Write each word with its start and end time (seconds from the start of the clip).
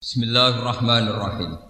Bismillahirrahmanirrahim. 0.00 1.60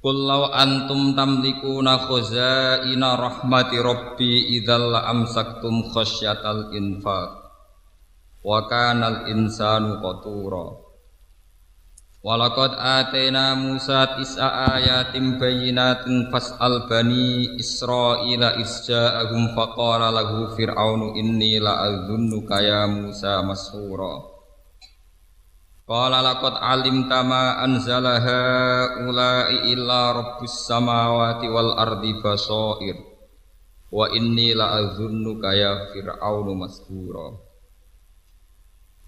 Qul 0.00 0.16
law 0.16 0.48
antum 0.48 1.12
tamlikuna 1.12 2.08
khazaina 2.08 3.20
rahmati 3.20 3.76
rabbi 3.84 4.56
idzal 4.56 4.96
amsaktum 4.96 5.92
khasyatal 5.92 6.72
infaq 6.72 7.36
wa 8.40 8.64
kanal 8.64 9.28
insanu 9.28 10.00
qatura. 10.00 10.80
Walaqad 12.24 12.72
atayna 12.80 13.60
Musa 13.60 14.16
tis'a 14.16 14.80
ayatin 14.80 15.36
bayyinatin 15.36 16.32
fas'al 16.32 16.88
bani 16.88 17.60
Israila 17.60 18.56
isja'ahum 18.56 19.52
faqala 19.52 20.08
lahu 20.08 20.56
fir'aunu 20.56 21.12
inni 21.12 21.60
la'adhunnuka 21.60 22.56
ya 22.64 22.88
Musa 22.88 23.44
mashura. 23.44 24.39
Qala 25.90 26.22
laqad 26.22 26.54
alimta 26.62 27.26
ma 27.26 27.58
anzala 27.66 28.22
haula'i 28.22 29.74
illa 29.74 30.14
rabbus 30.14 30.62
samawati 30.62 31.50
wal 31.50 31.74
ardi 31.74 32.14
basair. 32.22 32.94
Wa 33.90 34.06
inni 34.14 34.54
la 34.54 34.78
azunnuka 34.78 35.50
ya 35.50 35.90
fir'aunu 35.90 36.54
masbura 36.54 37.34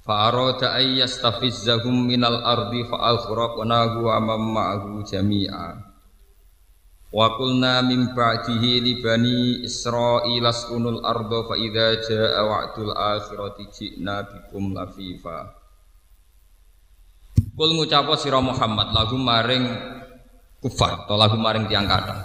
fa 0.03 0.27
arada 0.27 0.75
ay 0.75 0.99
yastafizzahum 0.99 2.11
minal 2.11 2.43
ardi 2.43 2.83
fa 2.91 3.15
aghraqnahu 3.15 4.03
wa 4.03 4.19
man 4.19 4.43
ma'ahu 4.43 5.07
jami'a. 5.07 5.79
Wa 7.15 7.39
qulna 7.39 7.87
min 7.87 8.11
ba'dihi 8.11 8.83
li 8.83 8.99
bani 8.99 9.63
israila 9.63 10.51
askunul 10.51 11.07
arda 11.07 11.47
fa 11.47 11.55
idza 11.55 12.03
jaa 12.11 12.43
wa'dul 12.43 12.91
akhirati 12.91 13.71
ji'na 13.71 14.27
bikum 14.27 14.75
lafifa 14.75 15.62
Kul 17.53 17.77
ngucapo 17.77 18.17
sira 18.17 18.41
Muhammad 18.41 18.97
lagu 18.97 19.21
maring 19.21 19.65
kufar 20.57 21.05
atau 21.05 21.21
lagu 21.21 21.37
maring 21.37 21.69
tiang 21.69 21.85
kata. 21.85 22.17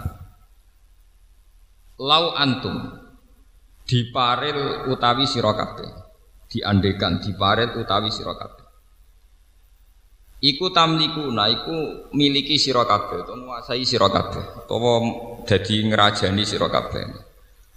Lau 1.99 2.31
antum 2.31 2.79
diparil 3.83 4.87
utawi 4.87 5.27
sira 5.27 5.51
kabeh. 5.51 5.91
Diandekan 6.47 7.19
diparil 7.19 7.75
utawi 7.75 8.07
sira 8.07 8.39
kabeh. 8.39 8.63
Iku 10.47 10.71
tamlikuna 10.71 11.51
iku 11.51 12.07
miliki 12.15 12.55
sira 12.55 12.87
kabeh 12.87 13.27
utawa 13.27 13.35
nguasai 13.35 13.83
sira 13.83 14.07
kabeh 14.07 14.63
utawa 14.63 14.91
dadi 15.43 15.75
ngrajani 15.91 16.43
sira 16.47 16.71
kabeh. 16.71 17.03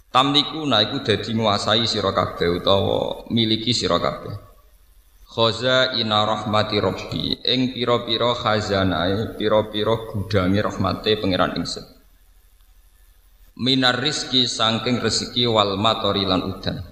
Tamlikuna 0.07 0.87
iku 0.87 1.03
dadi 1.03 1.35
nguasai 1.35 1.83
sira 1.83 2.15
kabeh 2.15 2.47
utawa 2.63 3.27
miliki 3.27 3.75
sira 3.75 3.99
kabeh 3.99 4.50
Khoza 5.31 5.95
ina 5.95 6.27
rahmati 6.27 6.75
robbi 6.83 7.39
ing 7.39 7.71
piro-piro 7.71 8.35
khazanai 8.35 9.39
piro-piro 9.39 10.11
gudangi 10.11 10.59
rahmati 10.59 11.15
pangeran 11.15 11.55
ingsun. 11.55 11.87
Minar 13.63 13.95
rizki 13.95 14.43
sangking 14.43 14.99
rezeki 14.99 15.47
wal 15.47 15.79
matori 15.79 16.27
lan 16.27 16.43
udan. 16.43 16.83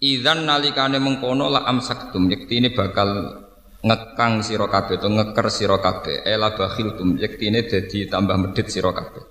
Idan 0.00 0.48
nalikane 0.48 0.96
mengkono 0.96 1.52
la 1.52 1.68
amsaktum 1.68 2.32
ini 2.32 2.72
bakal 2.72 3.36
ngekang 3.84 4.40
sira 4.40 4.64
kabeh 4.64 4.96
to 4.96 5.12
ngeker 5.12 5.46
sira 5.52 5.76
kabeh. 5.76 6.24
Ela 6.24 6.56
bakhiltum 6.56 7.20
ini 7.20 7.68
dadi 7.68 8.08
tambah 8.08 8.40
medit 8.40 8.72
sira 8.72 8.96
kabeh. 8.96 9.24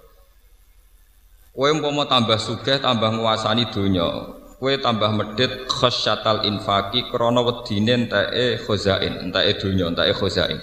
Kowe 1.57 1.69
umpama 1.73 2.05
tambah 2.05 2.37
sugih 2.37 2.77
tambah 2.77 3.17
nguasani 3.17 3.73
donya 3.73 4.38
kue 4.59 4.75
tambah 4.75 5.15
medit 5.15 5.71
khosyatal 5.71 6.43
infaki 6.43 7.07
krono 7.07 7.47
wedine 7.47 7.95
entae 7.95 8.59
khozain 8.59 9.15
entae 9.23 9.55
dunya 9.55 9.87
entae 9.87 10.11
khozain. 10.11 10.59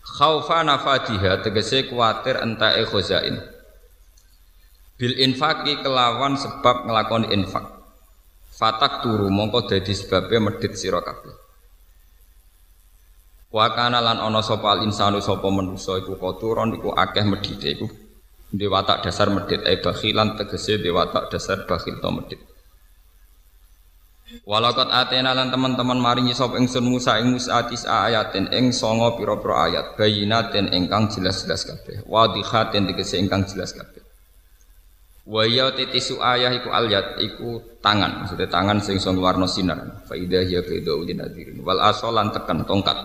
Khaufa 0.00 0.64
nafadiha 0.64 1.44
tegese 1.44 1.84
kuatir 1.92 2.40
entae 2.40 2.80
khozain. 2.88 3.36
Bil 4.96 5.14
infaki 5.20 5.84
kelawan 5.84 6.40
sebab 6.40 6.88
ngelakoni 6.88 7.28
infak. 7.36 7.84
Fatak 8.56 9.04
turu 9.04 9.28
mongko 9.28 9.68
dadi 9.68 9.92
sebabnya 9.92 10.40
medit 10.40 10.72
sira 10.72 11.04
kabeh. 11.04 11.36
Wa 13.52 13.68
kana 13.76 14.00
lan 14.00 14.16
ana 14.16 14.40
sapa 14.40 14.80
insanu 14.80 15.20
sapa 15.20 15.44
manusa 15.52 16.00
iku 16.00 16.16
koturon 16.16 16.72
iku 16.72 16.96
akeh 16.96 17.20
iku. 17.68 17.84
Dewatak 18.52 19.04
dasar 19.04 19.28
medit 19.28 19.60
e 19.60 19.76
bakhilan 19.76 20.40
tegese 20.40 20.80
dewatak 20.80 21.28
dasar 21.28 21.68
bakhil 21.68 22.00
to 22.00 22.08
medit 22.12 22.40
Walakot 24.48 24.88
atena 24.88 25.36
lan 25.36 25.52
teman-teman 25.52 26.00
maringi 26.00 26.32
sop 26.32 26.56
ingsun 26.56 26.88
Musa 26.88 27.20
ing 27.20 27.36
Musa 27.36 27.60
atis 27.60 27.84
ayatin 27.84 28.48
ing 28.48 28.72
songo 28.72 29.12
pira-pira 29.20 29.68
ayat. 29.68 29.86
Bayinatin 30.00 30.72
ingkang 30.72 31.12
jelas-jelas 31.12 31.68
kabeh. 31.68 32.00
Wadihatin 32.08 32.88
tegese 32.88 33.20
ingkang 33.20 33.44
jelas 33.44 33.76
kabeh. 33.76 34.00
Wa 35.28 35.44
ya 35.44 35.70
titisu 35.76 36.18
ayah 36.24 36.48
iku 36.48 36.72
alyat 36.72 37.20
iku 37.20 37.60
tangan. 37.84 38.24
Maksudnya 38.24 38.48
tangan 38.48 38.80
sing 38.80 38.96
sing 38.96 39.20
warna 39.20 39.44
sinar. 39.44 40.00
Fa 40.08 40.16
idza 40.16 40.40
hiya 40.48 40.64
ulin 40.96 41.20
nadirin 41.20 41.60
wal 41.60 41.78
asolan 41.84 42.32
tekan 42.32 42.64
tongkat. 42.64 42.96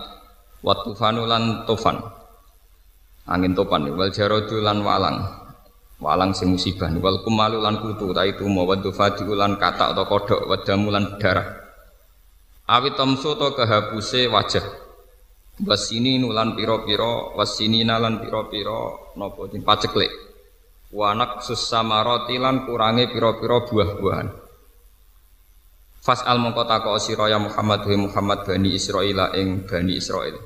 Wa 0.64 0.74
tufanu 0.80 1.28
lan 1.28 1.68
tufan. 1.68 2.00
Angin 3.28 3.52
topan. 3.52 3.84
Wal 3.92 4.10
jaradu 4.10 4.64
lan 4.64 4.80
walang 4.80 5.47
walang 5.98 6.34
sing 6.34 6.54
musibah. 6.54 6.90
Wal 6.98 7.22
kumalu 7.26 7.58
lan 7.62 7.82
kutu 7.82 8.14
ta 8.14 8.22
itu 8.26 8.46
mawaddu 8.46 8.94
fadiu 8.94 9.34
lan 9.34 9.58
kata 9.58 9.94
atau 9.94 10.06
kodok 10.06 10.46
wadamu 10.46 10.94
lan 10.94 11.18
darah. 11.18 11.46
Awit 12.68 12.94
tamsu 12.94 13.34
to 13.34 13.54
kehapuse 13.54 14.30
wajah. 14.30 14.66
Wasini 15.58 16.22
nulan 16.22 16.54
piro-piro 16.54 17.34
wasini 17.34 17.82
nalan 17.82 18.22
piro-piro 18.22 19.10
nopo 19.18 19.50
din 19.50 19.66
paceklek 19.66 20.06
wanak 20.94 21.42
susamaroti 21.42 22.38
lan 22.38 22.62
kurange 22.62 23.10
piro-piro 23.10 23.66
buah-buahan. 23.66 24.28
Fas 25.98 26.22
al 26.22 26.38
mongko 26.38 26.62
takok 26.62 27.02
sira 27.02 27.26
ya 27.26 27.42
Muhammad 27.42 27.82
wa 27.90 28.06
Muhammad 28.06 28.46
bani 28.46 28.70
Israil 28.70 29.18
ing 29.34 29.66
bani 29.66 29.98
Israil 29.98 30.38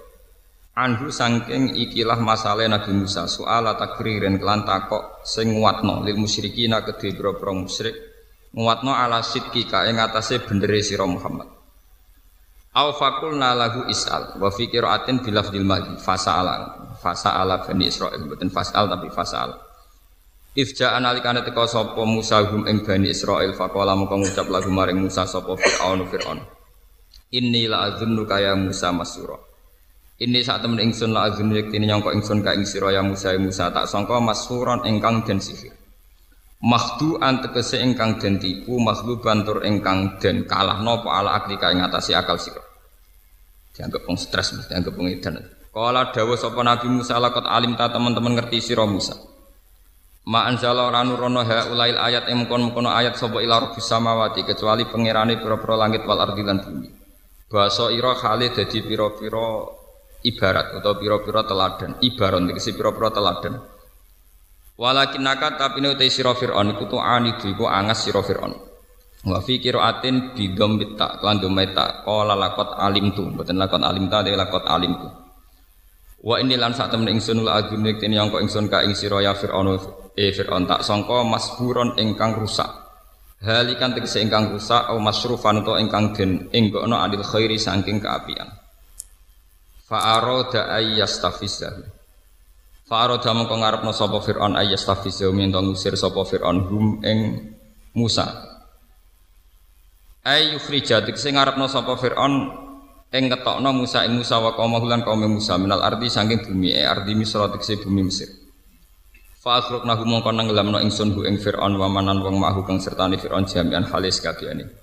Anhu 0.72 1.12
sangking 1.12 1.76
ikilah 1.76 2.16
masalah 2.16 2.64
Nabi 2.64 2.96
Musa 2.96 3.28
soal 3.28 3.68
takririn 3.76 4.40
kelan 4.40 4.64
takok 4.64 5.20
sing 5.20 5.60
nguatno 5.60 6.00
lil 6.00 6.16
musyrikina 6.16 6.80
kedhe 6.80 7.12
boro 7.12 7.52
musyrik 7.52 7.92
nguatno 8.56 8.96
ala 8.96 9.20
sidki 9.20 9.68
ka 9.68 9.84
ing 9.84 10.00
atase 10.00 10.40
bendere 10.40 10.80
sira 10.80 11.04
Muhammad. 11.04 11.44
Au 12.72 12.88
fakulna 12.96 13.52
lahu 13.52 13.84
is'al 13.84 14.40
wa 14.40 14.48
fi 14.48 14.72
qiraatin 14.72 15.20
bilafdil 15.20 15.60
madhi 15.60 15.92
fasa'ala 16.00 16.96
fasa'ala 17.04 17.68
bani 17.68 17.92
Israil 17.92 18.24
mboten 18.24 18.48
fas'al 18.48 18.88
tapi 18.88 19.12
fasa'al. 19.12 19.52
Ifja 20.56 20.96
analikane 20.96 21.44
teka 21.44 21.68
sapa 21.68 22.00
Musa 22.08 22.40
hum 22.48 22.64
ing 22.64 22.80
bani 22.80 23.12
Israil 23.12 23.52
faqala 23.52 23.92
mongko 23.92 24.24
ngucap 24.24 24.48
lagu 24.48 24.72
maring 24.72 25.04
Musa 25.04 25.28
sapa 25.28 25.52
Fir'aun 25.52 26.08
Fir'aun. 26.08 26.40
Inni 27.36 27.68
la 27.68 27.92
azunnuka 27.92 28.40
ya 28.40 28.56
Musa 28.56 28.88
masura. 28.88 29.51
Ini 30.22 30.38
saat 30.46 30.62
temen 30.62 30.78
ingsun 30.78 31.10
la 31.10 31.26
azun 31.26 31.50
yektini 31.50 31.90
nyangka 31.90 32.14
ingsun 32.14 32.46
ka 32.46 32.54
ing 32.54 32.62
sira 32.62 32.94
ya 32.94 33.02
Musa 33.02 33.34
ya 33.34 33.42
Musa 33.42 33.74
tak 33.74 33.90
sangka 33.90 34.22
masuron 34.22 34.86
ingkang 34.86 35.26
den 35.26 35.42
sihir. 35.42 35.74
Mahdu 36.62 37.18
antekese 37.18 37.82
ingkang 37.82 38.22
den 38.22 38.38
tipu, 38.38 38.78
mahdu 38.78 39.18
bantur 39.18 39.66
ingkang 39.66 40.22
den 40.22 40.46
kalah 40.46 40.78
nopo 40.78 41.10
ala 41.10 41.42
akli 41.42 41.58
ka 41.58 41.74
ing 41.74 41.82
atase 41.82 42.14
akal 42.14 42.38
sira. 42.38 42.62
Dianggap 43.74 44.06
wong 44.06 44.14
stres, 44.14 44.54
dianggap 44.70 44.94
wong 44.94 45.10
edan. 45.10 45.42
Kala 45.74 46.14
dawuh 46.14 46.38
sapa 46.38 46.62
Nabi 46.62 46.86
Musa 46.86 47.18
lakot 47.18 47.42
alim 47.42 47.74
ta 47.74 47.90
teman-teman 47.90 48.38
ngerti 48.38 48.62
sira 48.62 48.86
Musa. 48.86 49.18
Ma 50.30 50.46
anzala 50.46 50.86
ora 50.86 51.02
nurono 51.02 51.42
ha 51.42 51.66
ulail 51.66 51.98
ayat 51.98 52.30
ing 52.30 52.46
mukon-mukono 52.46 52.94
ayat 52.94 53.18
sapa 53.18 53.42
ila 53.42 53.58
rabbis 53.58 53.90
samawati 53.90 54.46
kecuali 54.46 54.86
pangerane 54.86 55.34
pira-pira 55.42 55.74
langit 55.74 56.06
wal 56.06 56.22
ardi 56.22 56.46
lan 56.46 56.62
bumi. 56.62 56.88
Basa 57.50 57.90
ira 57.90 58.14
khali 58.14 58.54
dadi 58.54 58.86
pira-pira 58.86 59.81
ibarat 60.22 60.78
atau 60.78 60.98
piro-piro 60.98 61.42
teladan. 61.44 61.98
Ibaron 62.02 62.48
tegese 62.50 62.74
piro-piro 62.74 63.10
teladan. 63.10 63.58
Walakin 64.78 65.22
naka 65.22 65.54
tapi 65.60 65.84
ini 65.84 65.92
utai 65.92 66.08
siro 66.08 66.32
fir'on 66.32 66.72
iku 66.74 66.88
tuh 66.88 66.98
anidu 66.98 67.52
iku 67.52 67.68
angas 67.68 68.08
siro 68.08 68.24
fir'on 68.24 68.72
wa 69.22 69.38
fi 69.38 69.62
qiraatin 69.62 70.34
bi 70.34 70.50
dhammit 70.50 70.98
ta 70.98 71.22
lan 71.22 71.38
dhammita 71.38 72.02
qala 72.02 72.34
laqad 72.34 72.74
alim 72.74 73.14
tu 73.14 73.22
mboten 73.22 73.54
laqad 73.54 73.78
alim 73.86 74.10
ta 74.10 74.26
de 74.26 74.34
laqad 74.34 74.66
alim 74.66 74.98
tu 74.98 75.06
wa 76.26 76.42
ini 76.42 76.58
lan 76.58 76.74
sak 76.74 76.90
temen 76.90 77.06
ingsun 77.14 77.46
la 77.46 77.62
agum 77.62 77.86
nek 77.86 78.02
yang 78.02 78.26
ingsun 78.34 78.66
ka 78.66 78.82
ing 78.82 78.98
sira 78.98 79.22
ya 79.22 79.36
fir'on 79.38 79.78
e 80.18 80.34
fir'on 80.34 80.66
tak 80.66 80.82
sangka 80.86 81.22
masburon 81.26 81.98
ingkang 81.98 82.38
rusak. 82.38 82.70
Halikan 83.42 83.90
tegese 83.90 84.22
ingkang 84.22 84.54
rusak 84.54 84.86
au 84.86 85.02
masrufan 85.02 85.66
utawa 85.66 85.82
ingkang 85.82 86.14
den 86.14 86.46
enggokno 86.54 86.94
adil 86.94 87.26
khairi 87.26 87.58
saking 87.58 87.98
keapian 87.98 88.61
Fa 89.92 90.16
arada 90.16 90.72
ayyastafizahu. 90.72 91.84
Fa 92.88 93.04
arada 93.04 93.36
mongko 93.36 93.60
ngarepno 93.60 93.92
sapa 93.92 94.24
Firaun 94.24 94.56
ayyastafizahu 94.56 95.36
minta 95.36 95.60
ngusir 95.60 96.00
sapa 96.00 96.24
Firaun 96.24 96.64
hum 96.64 97.04
ing 97.04 97.52
Musa. 97.92 98.24
Ay 100.24 100.56
yukhrija 100.56 101.04
sing 101.12 101.36
ngarepno 101.36 101.68
sapa 101.68 102.00
Firaun 102.00 102.56
ing 103.12 103.28
ngetokno 103.28 103.68
Musa 103.76 104.08
ing 104.08 104.16
Musa 104.16 104.40
wa 104.40 104.56
kaum 104.56 104.72
lan 104.80 105.04
kaum 105.04 105.28
Musa 105.28 105.60
minal 105.60 105.84
ardi 105.84 106.08
saking 106.08 106.40
bumi 106.40 106.72
e 106.72 106.88
ardi 106.88 107.12
Misra 107.12 107.52
tekse 107.52 107.76
bumi 107.84 108.08
Mesir 108.08 108.32
Fa 109.44 109.60
akhrajnahu 109.60 110.08
mongko 110.08 110.32
nenggelamno 110.32 110.80
ingsun 110.80 111.12
hu 111.12 111.28
ing 111.28 111.36
Firaun 111.36 111.76
wa 111.76 111.92
manan 111.92 112.24
wong 112.24 112.40
mahu 112.40 112.64
kang 112.64 112.80
sertane 112.80 113.20
Firaun 113.20 113.44
jami'an 113.44 113.84
halis 113.92 114.24
kabehane 114.24 114.81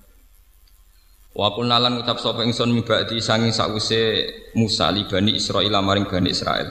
Wa 1.30 1.54
kunna 1.54 1.78
lan 1.78 2.02
ngucap 2.02 2.18
sapa 2.18 2.42
ingsun 2.42 2.74
mibadi 2.74 3.22
sangi 3.22 3.54
sause 3.54 4.26
Musa 4.58 4.90
li 4.90 5.06
Bani 5.06 5.38
Israil 5.38 5.70
maring 5.70 6.10
Bani 6.10 6.34
Israil. 6.34 6.66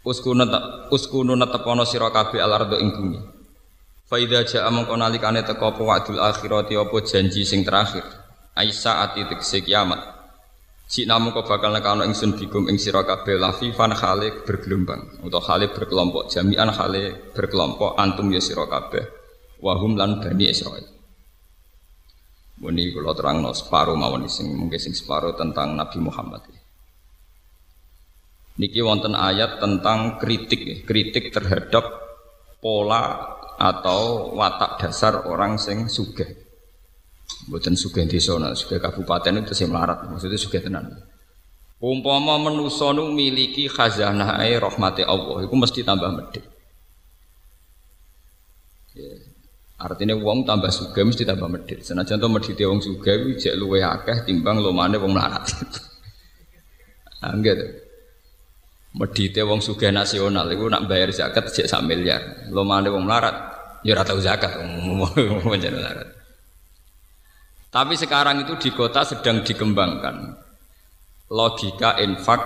Uskunu 0.00 0.48
uskunu 0.88 1.36
netepono 1.36 1.84
sira 1.84 2.08
kabeh 2.08 2.40
al-ardo 2.40 2.80
ing 2.80 2.88
bumi. 2.96 3.20
Fa 4.08 4.16
idza 4.16 4.48
jaa 4.48 4.70
mongko 4.72 4.96
nalikane 4.96 5.44
teka 5.44 5.76
apa 5.76 5.82
wa'dul 5.84 6.18
akhirati 6.24 6.72
apa 6.72 6.96
janji 7.04 7.44
sing 7.44 7.60
terakhir. 7.60 8.02
Aisa 8.56 9.04
ati 9.04 9.28
tegese 9.28 9.60
kiamat. 9.60 10.00
Si 10.90 11.04
namu 11.06 11.30
kau 11.30 11.44
bakal 11.46 11.70
nekano 11.76 12.02
ingsun 12.02 12.34
bikum 12.34 12.66
ing 12.66 12.80
sira 12.80 13.04
kabeh 13.04 13.38
lafifan 13.38 13.92
khalik 13.94 14.42
bergelombang 14.42 15.22
atau 15.22 15.38
khalik 15.38 15.76
berkelompok 15.76 16.32
jami'an 16.32 16.72
khalik 16.74 17.36
berkelompok 17.36 17.94
antum 18.00 18.32
ya 18.32 18.40
sira 18.40 18.64
kabeh. 18.66 19.04
Wahum 19.60 20.00
lan 20.00 20.24
bani 20.24 20.48
Israil. 20.48 20.99
Muni 22.60 22.92
kula 22.92 23.16
terangno 23.16 23.56
separo 23.56 23.96
mawon 23.96 24.28
sing 24.28 24.52
mungkin 24.52 24.76
sing 24.76 24.92
separo 24.92 25.32
tentang 25.32 25.72
Nabi 25.80 25.96
Muhammad. 25.96 26.44
Niki 28.60 28.84
wonten 28.84 29.16
ayat 29.16 29.56
tentang 29.64 30.20
kritik 30.20 30.84
kritik 30.84 31.32
terhadap 31.32 31.88
pola 32.60 33.32
atau 33.56 34.36
watak 34.36 34.76
dasar 34.76 35.24
orang 35.24 35.56
sing. 35.56 35.88
Buatan 37.48 37.78
suge 37.78 38.04
desa, 38.04 38.36
nah, 38.36 38.52
suge 38.52 38.82
kabupaten 38.82 39.40
itu 39.40 39.54
sih 39.56 39.64
melarat, 39.64 40.04
maksudnya 40.10 40.36
suge 40.36 40.60
tenan. 40.60 40.92
Umpama 41.80 42.36
manusa 42.36 42.92
nu 42.92 43.08
miliki 43.14 43.64
khazanah 43.70 44.36
rahmati 44.36 45.06
Allah, 45.06 45.46
itu 45.46 45.54
mesti 45.54 45.80
tambah 45.80 46.10
medhit. 46.10 46.44
Ya. 48.98 49.29
Artinya 49.80 50.12
wong 50.12 50.44
tambah 50.44 50.68
suge 50.68 51.00
mesti 51.00 51.24
tambah 51.24 51.48
medhit. 51.48 51.80
Senajan 51.80 52.20
to 52.20 52.28
medhite 52.28 52.68
wong 52.68 52.84
suge 52.84 53.16
kuwi 53.16 53.40
jek 53.40 53.56
luwe 53.56 53.80
akeh 53.80 54.28
timbang 54.28 54.60
lomane 54.60 55.00
wong 55.00 55.16
melarat. 55.16 55.48
Angger. 57.24 57.58
Medhite 58.92 59.40
wong 59.40 59.64
suge 59.64 59.88
nasional 59.88 60.44
iku 60.52 60.68
nak 60.68 60.84
bayar 60.84 61.08
zakat 61.16 61.48
jek 61.48 61.64
sak 61.64 61.80
miliar. 61.88 62.52
Lomane 62.52 62.92
wong 62.92 63.08
melarat 63.08 63.56
ya 63.80 63.96
ora 63.96 64.04
tau 64.04 64.20
zakat 64.20 64.52
wong 64.60 65.48
melarat. 65.48 66.08
Tapi 67.72 67.94
sekarang 67.96 68.44
itu 68.44 68.60
di 68.60 68.70
kota 68.76 69.00
sedang 69.08 69.40
dikembangkan 69.40 70.36
logika 71.32 71.96
infak 72.02 72.42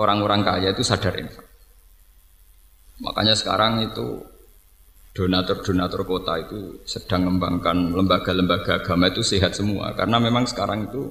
orang-orang 0.00 0.40
kaya 0.46 0.72
itu 0.72 0.80
sadar 0.80 1.12
infak. 1.20 1.44
Makanya 3.02 3.34
sekarang 3.36 3.84
itu 3.84 4.22
donatur-donatur 5.14 6.02
kota 6.02 6.42
itu 6.42 6.82
sedang 6.82 7.30
mengembangkan 7.30 7.94
lembaga-lembaga 7.94 8.82
agama 8.82 9.14
itu 9.14 9.22
sehat 9.22 9.54
semua. 9.54 9.94
Karena 9.94 10.18
memang 10.18 10.44
sekarang 10.44 10.90
itu 10.90 11.06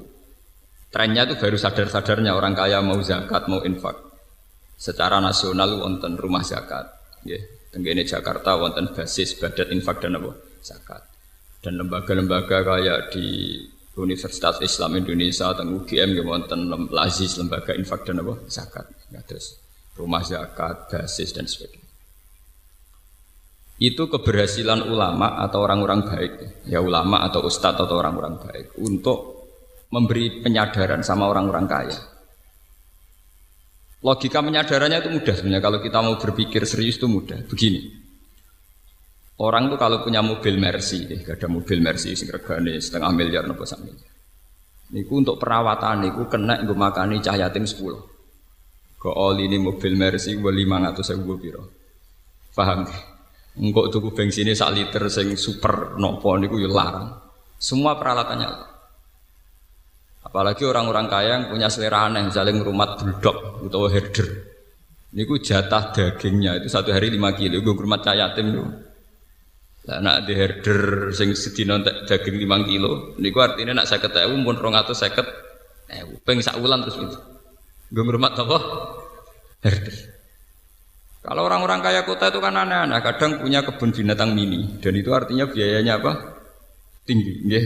trennya 0.92 1.24
itu 1.24 1.40
baru 1.40 1.56
sadar-sadarnya. 1.56 2.36
Orang 2.36 2.54
kaya 2.54 2.84
mau 2.84 3.00
zakat 3.00 3.48
mau 3.48 3.64
infak. 3.64 3.96
Secara 4.76 5.24
nasional 5.24 5.80
wonten 5.80 6.20
rumah 6.20 6.44
zakat. 6.44 6.84
Ya 7.24 7.40
tenggene 7.72 8.04
Jakarta 8.04 8.60
wonten 8.60 8.92
basis 8.92 9.40
badat 9.40 9.72
infak 9.72 10.04
dan 10.04 10.20
apa? 10.20 10.36
Zakat. 10.60 11.02
Dan 11.64 11.80
lembaga-lembaga 11.80 12.60
kayak 12.60 13.16
di 13.16 13.56
Universitas 13.96 14.60
Islam 14.60 15.00
Indonesia 15.00 15.56
atau 15.56 15.64
UGM 15.64 16.20
yang 16.20 16.28
wonten 16.28 16.68
lazis 16.92 17.40
lembaga 17.40 17.72
infak 17.72 18.04
dan 18.04 18.20
apa? 18.20 18.36
Zakat. 18.52 18.92
Ya, 19.16 19.24
terus 19.24 19.64
rumah 19.96 20.28
zakat 20.28 20.92
basis 20.92 21.32
dan 21.32 21.48
sebagainya 21.48 21.83
itu 23.84 24.08
keberhasilan 24.08 24.88
ulama 24.88 25.44
atau 25.44 25.60
orang-orang 25.60 26.08
baik 26.08 26.64
ya 26.72 26.80
ulama 26.80 27.20
atau 27.28 27.44
ustadz 27.44 27.84
atau 27.84 28.00
orang-orang 28.00 28.40
baik 28.40 28.80
untuk 28.80 29.44
memberi 29.92 30.40
penyadaran 30.40 31.04
sama 31.04 31.28
orang-orang 31.28 31.68
kaya 31.68 32.00
logika 34.00 34.40
penyadarannya 34.40 35.04
itu 35.04 35.10
mudah 35.12 35.36
sebenarnya 35.36 35.60
kalau 35.60 35.80
kita 35.84 36.00
mau 36.00 36.16
berpikir 36.16 36.64
serius 36.64 36.96
itu 36.96 37.12
mudah 37.12 37.44
begini 37.44 38.04
Orang 39.44 39.66
tuh 39.66 39.82
kalau 39.82 40.06
punya 40.06 40.22
mobil 40.22 40.62
Mercy, 40.62 41.10
eh, 41.10 41.26
gak 41.26 41.42
ada 41.42 41.50
mobil 41.50 41.82
Mercy 41.82 42.14
sing 42.14 42.30
regane 42.30 42.78
setengah 42.78 43.10
miliar 43.10 43.50
nopo 43.50 43.66
sak 43.66 43.82
miliar. 43.82 44.14
Niku 44.94 45.26
untuk 45.26 45.42
perawatan 45.42 46.06
niku 46.06 46.30
kena 46.30 46.62
gue 46.62 46.78
makani 46.78 47.18
cah 47.18 47.34
yatim 47.34 47.66
10. 47.66 47.98
Kok 49.02 49.16
oli 49.18 49.50
ini 49.50 49.58
mobil 49.58 49.98
Mercy 49.98 50.38
gue 50.38 50.54
500 50.54 51.26
gue 51.26 51.38
piro. 51.42 51.64
Paham? 52.54 52.86
Engkau 53.54 53.86
tuku 53.90 54.10
bensinnya 54.18 54.58
sak 54.58 54.74
liter 54.74 55.06
sing 55.14 55.38
super 55.38 55.94
nopo 56.02 56.34
niku 56.42 56.58
yo 56.58 56.74
larang. 56.74 57.14
Semua 57.62 57.96
peralatannya 57.96 58.74
Apalagi 60.24 60.64
orang-orang 60.66 61.06
kaya 61.12 61.30
yang 61.38 61.46
punya 61.52 61.68
selera 61.68 62.10
aneh, 62.10 62.26
misalnya 62.26 62.56
ngurumat 62.58 62.90
bulldog 62.98 63.68
atau 63.70 63.92
herder. 63.92 64.28
Niku 65.14 65.38
jatah 65.38 65.94
dagingnya 65.94 66.58
itu 66.58 66.72
satu 66.72 66.90
hari 66.90 67.14
5 67.14 67.38
kilo. 67.38 67.62
Gue 67.62 67.74
ngurumat 67.76 68.02
cah 68.02 68.18
yatim 68.18 68.56
tuh. 68.56 68.68
Lah 69.84 70.00
nak 70.00 70.24
di 70.24 70.34
herder 70.34 71.12
sing 71.12 71.36
sedina 71.36 71.78
daging 71.84 72.40
5 72.40 72.70
kilo, 72.72 73.14
niku 73.20 73.44
artinya 73.44 73.84
nak 73.84 73.92
50.000 73.92 74.48
pun 74.48 74.56
250 74.58 75.92
eh 75.94 76.02
peng 76.24 76.40
sak 76.40 76.56
terus 76.58 76.96
itu. 76.98 77.18
Gue 77.94 78.04
ngurmat 78.08 78.34
apa? 78.34 78.58
Herder. 79.62 80.13
Kalau 81.24 81.48
orang-orang 81.48 81.80
kaya 81.80 82.04
kota 82.04 82.28
itu 82.28 82.44
kan 82.44 82.52
aneh-aneh, 82.52 83.00
kadang 83.00 83.40
punya 83.40 83.64
kebun 83.64 83.96
binatang 83.96 84.36
mini 84.36 84.76
dan 84.84 84.92
itu 84.92 85.08
artinya 85.16 85.48
biayanya 85.48 86.04
apa? 86.04 86.12
Tinggi, 87.08 87.48
nggih. 87.48 87.66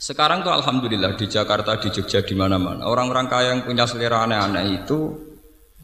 Sekarang 0.00 0.40
tuh 0.40 0.56
alhamdulillah 0.56 1.20
di 1.20 1.28
Jakarta, 1.28 1.76
di 1.76 1.92
Jogja, 1.92 2.24
di 2.24 2.32
mana-mana 2.32 2.88
orang-orang 2.88 3.28
kaya 3.28 3.52
yang 3.52 3.68
punya 3.68 3.84
selera 3.84 4.24
aneh-aneh 4.24 4.80
itu 4.80 5.28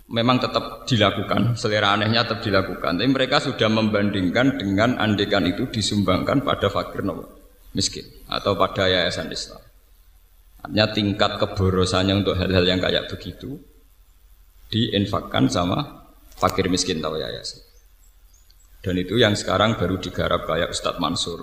memang 0.09 0.41
tetap 0.41 0.85
dilakukan, 0.85 1.57
selera 1.57 1.97
anehnya 1.97 2.25
tetap 2.25 2.45
dilakukan. 2.45 3.01
Tapi 3.01 3.09
mereka 3.09 3.41
sudah 3.41 3.69
membandingkan 3.69 4.61
dengan 4.61 5.01
andekan 5.01 5.45
itu 5.49 5.69
disumbangkan 5.69 6.45
pada 6.45 6.69
fakir 6.69 7.05
no, 7.05 7.25
miskin 7.73 8.05
atau 8.29 8.57
pada 8.57 8.89
yayasan 8.89 9.33
Islam. 9.33 9.61
Artinya 10.65 10.87
tingkat 10.93 11.33
keborosannya 11.37 12.25
untuk 12.25 12.41
hal-hal 12.41 12.65
yang 12.65 12.81
kayak 12.81 13.13
begitu 13.13 13.61
diinfakkan 14.73 15.53
sama 15.53 16.04
fakir 16.39 16.67
miskin 16.69 16.99
atau 17.01 17.17
yayasan. 17.17 17.63
Dan 18.85 19.01
itu 19.01 19.17
yang 19.17 19.33
sekarang 19.33 19.81
baru 19.81 19.97
digarap 19.97 20.45
kayak 20.45 20.77
Ustadz 20.77 21.01
Mansur 21.01 21.41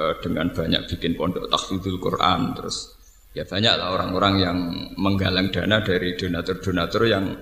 eh, 0.00 0.14
dengan 0.24 0.48
banyak 0.48 0.88
bikin 0.88 1.12
pondok 1.12 1.52
tahfidzul 1.52 2.00
Quran 2.00 2.56
terus 2.56 2.96
ya 3.36 3.44
banyak 3.44 3.76
lah 3.76 3.92
orang-orang 3.92 4.34
yang 4.40 4.56
menggalang 4.96 5.52
dana 5.52 5.84
dari 5.84 6.16
donatur-donatur 6.16 7.02
yang 7.04 7.36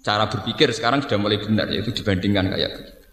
cara 0.00 0.24
berpikir 0.32 0.72
sekarang 0.72 1.04
sudah 1.04 1.20
mulai 1.20 1.36
benar 1.36 1.68
yaitu 1.68 1.92
dibandingkan 1.92 2.48
kayak 2.56 2.72
begitu. 2.72 3.04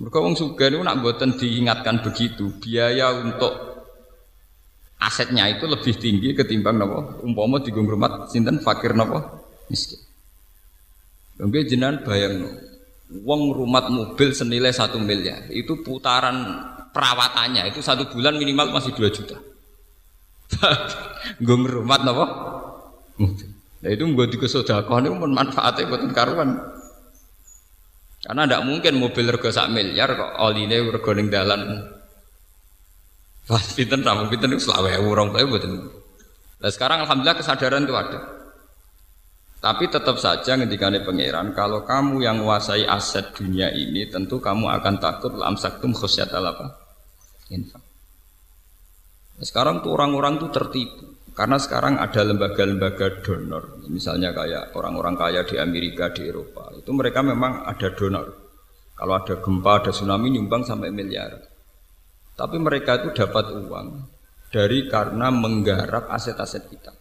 Mereka 0.00 0.18
wong 0.24 0.34
suga 0.34 0.72
itu 0.72 0.80
nak 0.80 1.04
buatan 1.04 1.36
diingatkan 1.36 2.00
begitu 2.00 2.48
biaya 2.56 3.12
untuk 3.12 3.52
asetnya 4.96 5.52
itu 5.52 5.68
lebih 5.68 5.94
tinggi 6.00 6.32
ketimbang 6.32 6.80
nopo 6.80 7.20
umpama 7.26 7.60
di 7.60 7.68
rumah 7.74 8.24
sinten 8.30 8.62
fakir 8.64 8.96
nopo 8.96 9.41
miskin. 9.68 10.00
Mungkin 11.42 11.66
jenengan 11.66 12.06
bayang 12.06 12.48
uang 13.12 13.42
rumah 13.52 13.84
mobil 13.92 14.32
senilai 14.32 14.72
satu 14.72 14.96
miliar 14.96 15.44
itu 15.52 15.84
putaran 15.84 16.64
perawatannya 16.96 17.68
itu 17.68 17.84
satu 17.84 18.08
bulan 18.08 18.36
minimal 18.40 18.72
masih 18.72 18.96
dua 18.96 19.12
juta. 19.12 19.36
Gue 21.44 21.56
rumah 21.56 22.00
nopo. 22.04 22.24
Nah 23.82 23.90
itu 23.90 24.04
gue 24.04 24.26
tiga 24.30 24.46
sodakoh 24.46 25.00
ini 25.00 25.08
pun 25.12 25.32
manfaatnya 25.32 25.88
buat 25.88 26.02
karuan. 26.14 26.60
Karena 28.22 28.46
tidak 28.46 28.62
mungkin 28.62 29.02
mobil 29.02 29.26
rego 29.34 29.50
sak 29.50 29.66
miliar 29.74 30.14
kok 30.14 30.38
oline 30.38 30.76
rego 30.78 31.10
ning 31.16 31.26
dalan. 31.26 31.90
Pas 33.42 33.74
ramu 33.74 34.30
pinten 34.30 34.54
itu 34.54 34.70
selawe 34.70 34.94
urong 35.02 35.34
tapi 35.34 35.44
buatin. 35.50 35.74
Nah 36.62 36.70
sekarang 36.70 37.02
alhamdulillah 37.02 37.34
kesadaran 37.42 37.82
itu 37.82 37.94
ada. 37.98 38.41
Tapi 39.62 39.86
tetap 39.86 40.18
saja 40.18 40.58
ketika 40.58 40.90
pangeran, 41.06 41.54
kalau 41.54 41.86
kamu 41.86 42.26
yang 42.26 42.42
menguasai 42.42 42.82
aset 42.82 43.30
dunia 43.30 43.70
ini, 43.70 44.10
tentu 44.10 44.42
kamu 44.42 44.66
akan 44.66 44.98
takut 44.98 45.38
lam 45.38 45.54
saktum 45.54 45.94
khusyat 45.94 46.34
apa? 46.34 46.82
Infak. 47.54 47.78
Nah, 49.38 49.46
sekarang 49.46 49.78
tuh 49.86 49.94
orang-orang 49.94 50.42
tuh 50.42 50.50
tertipu. 50.50 51.14
Karena 51.32 51.56
sekarang 51.56 51.96
ada 51.96 52.20
lembaga-lembaga 52.28 53.24
donor, 53.24 53.80
misalnya 53.88 54.36
kayak 54.36 54.76
orang-orang 54.76 55.16
kaya 55.16 55.40
di 55.48 55.56
Amerika, 55.56 56.12
di 56.12 56.28
Eropa, 56.28 56.68
itu 56.76 56.92
mereka 56.92 57.24
memang 57.24 57.64
ada 57.64 57.88
donor. 57.88 58.36
Kalau 58.92 59.14
ada 59.16 59.40
gempa, 59.40 59.80
ada 59.80 59.90
tsunami 59.96 60.28
nyumbang 60.36 60.68
sampai 60.68 60.92
miliar. 60.92 61.40
Tapi 62.36 62.56
mereka 62.60 63.00
itu 63.00 63.16
dapat 63.16 63.48
uang 63.48 63.88
dari 64.52 64.92
karena 64.92 65.32
menggarap 65.32 66.12
aset-aset 66.12 66.68
kita. 66.68 66.92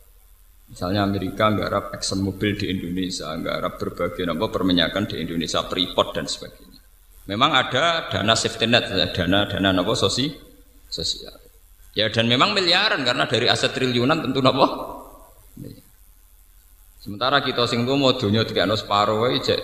Misalnya 0.72 1.04
Amerika 1.04 1.52
nggarap 1.52 1.92
Exxon 2.00 2.24
Mobil 2.24 2.56
di 2.56 2.72
Indonesia, 2.72 3.28
nggarap 3.36 3.76
berbagai 3.76 4.24
apa 4.24 4.46
perminyakan 4.48 5.04
di 5.04 5.20
Indonesia, 5.20 5.68
Freeport 5.68 6.16
dan 6.16 6.32
sebagainya. 6.32 6.80
Memang 7.28 7.52
ada 7.52 8.08
dana 8.08 8.34
safety 8.40 8.72
net, 8.72 8.88
dana 9.12 9.52
dana 9.52 9.70
apa 9.76 9.94
sosi 10.00 10.32
sosial. 10.88 11.36
Ya 11.92 12.08
dan 12.08 12.32
memang 12.32 12.56
miliaran 12.56 13.04
karena 13.04 13.28
dari 13.28 13.52
aset 13.52 13.76
triliunan 13.76 14.24
tentu 14.24 14.40
apa? 14.40 14.68
Sementara 17.04 17.44
kita 17.44 17.68
sing 17.68 17.84
mau 17.84 18.16
dunia 18.16 18.48
tiga 18.48 18.64
no 18.64 18.80
separuh 18.80 19.28
wae 19.28 19.44
cek 19.44 19.60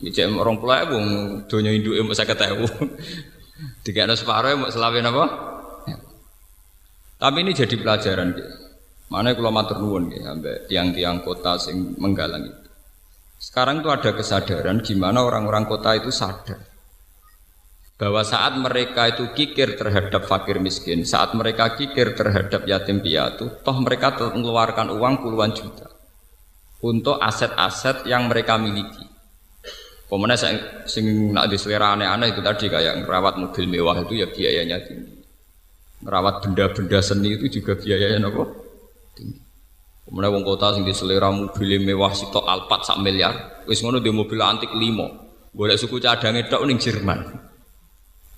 cek 0.00 0.30
orang 0.32 0.56
pula 0.62 0.88
wong 0.88 1.06
dunia 1.44 1.74
induk 1.74 1.98
mau 2.06 2.16
saya 2.16 2.30
ketahui 2.30 2.70
tiga 3.84 4.08
no 4.08 4.16
separuh 4.16 4.56
mau 4.56 4.72
selawin 4.72 5.04
apa? 5.04 5.24
Tapi 7.18 7.36
ini 7.44 7.52
jadi 7.52 7.74
pelajaran 7.76 8.32
gitu. 8.32 8.67
Mana 9.08 9.32
kalau 9.32 9.48
matur 9.48 9.80
nuwun 9.80 10.12
ya, 10.12 10.32
sampai 10.32 10.68
tiang-tiang 10.68 11.24
kota 11.24 11.56
sing 11.56 11.96
menggalang 11.96 12.44
itu. 12.44 12.68
Sekarang 13.40 13.80
itu 13.80 13.88
ada 13.88 14.10
kesadaran 14.12 14.84
gimana 14.84 15.24
orang-orang 15.24 15.64
kota 15.64 15.96
itu 15.96 16.12
sadar 16.12 16.60
bahwa 17.98 18.22
saat 18.22 18.54
mereka 18.54 19.10
itu 19.10 19.34
kikir 19.34 19.74
terhadap 19.74 20.22
fakir 20.22 20.62
miskin, 20.62 21.02
saat 21.02 21.34
mereka 21.34 21.74
kikir 21.74 22.14
terhadap 22.14 22.62
yatim 22.62 23.02
piatu, 23.02 23.58
toh 23.62 23.76
mereka 23.82 24.14
mengeluarkan 24.14 24.94
uang 24.94 25.14
puluhan 25.18 25.50
juta 25.50 25.90
untuk 26.78 27.18
aset-aset 27.18 28.06
yang 28.06 28.30
mereka 28.30 28.54
miliki. 28.54 29.02
Pemenang 30.08 30.40
sing, 30.40 30.56
sing 30.88 31.04
nak 31.34 31.50
diselera 31.50 31.92
aneh-aneh 31.92 32.32
itu 32.32 32.40
tadi 32.40 32.70
kayak 32.70 33.02
ngerawat 33.02 33.34
mobil 33.36 33.66
mewah 33.66 33.98
itu 34.06 34.24
ya 34.24 34.26
biayanya 34.30 34.78
tinggi. 34.86 35.20
Ngerawat 36.06 36.46
benda-benda 36.46 37.02
seni 37.02 37.34
itu 37.34 37.60
juga 37.60 37.76
biayanya 37.76 38.30
apa? 38.30 38.67
Tinggi. 39.18 39.48
Kemudian 40.08 40.32
wong 40.32 40.44
kota 40.46 40.72
sing 40.72 40.88
selera 40.94 41.28
mobil 41.28 41.84
mewah 41.84 42.14
sitok 42.16 42.48
Alphard 42.48 42.86
sak 42.86 43.02
miliar, 43.04 43.66
wis 43.68 43.84
ngono 43.84 44.00
di 44.00 44.08
mobil 44.08 44.40
antik 44.40 44.72
limo. 44.72 45.28
Boleh 45.52 45.76
suku 45.76 46.00
cadange 46.00 46.48
tok 46.48 46.64
ning 46.64 46.80
Jerman. 46.80 47.18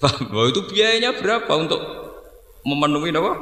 Bahwa 0.01 0.49
itu 0.49 0.65
biayanya 0.67 1.15
berapa 1.21 1.53
untuk 1.55 1.79
memenuhi 2.65 3.13
apa? 3.13 3.33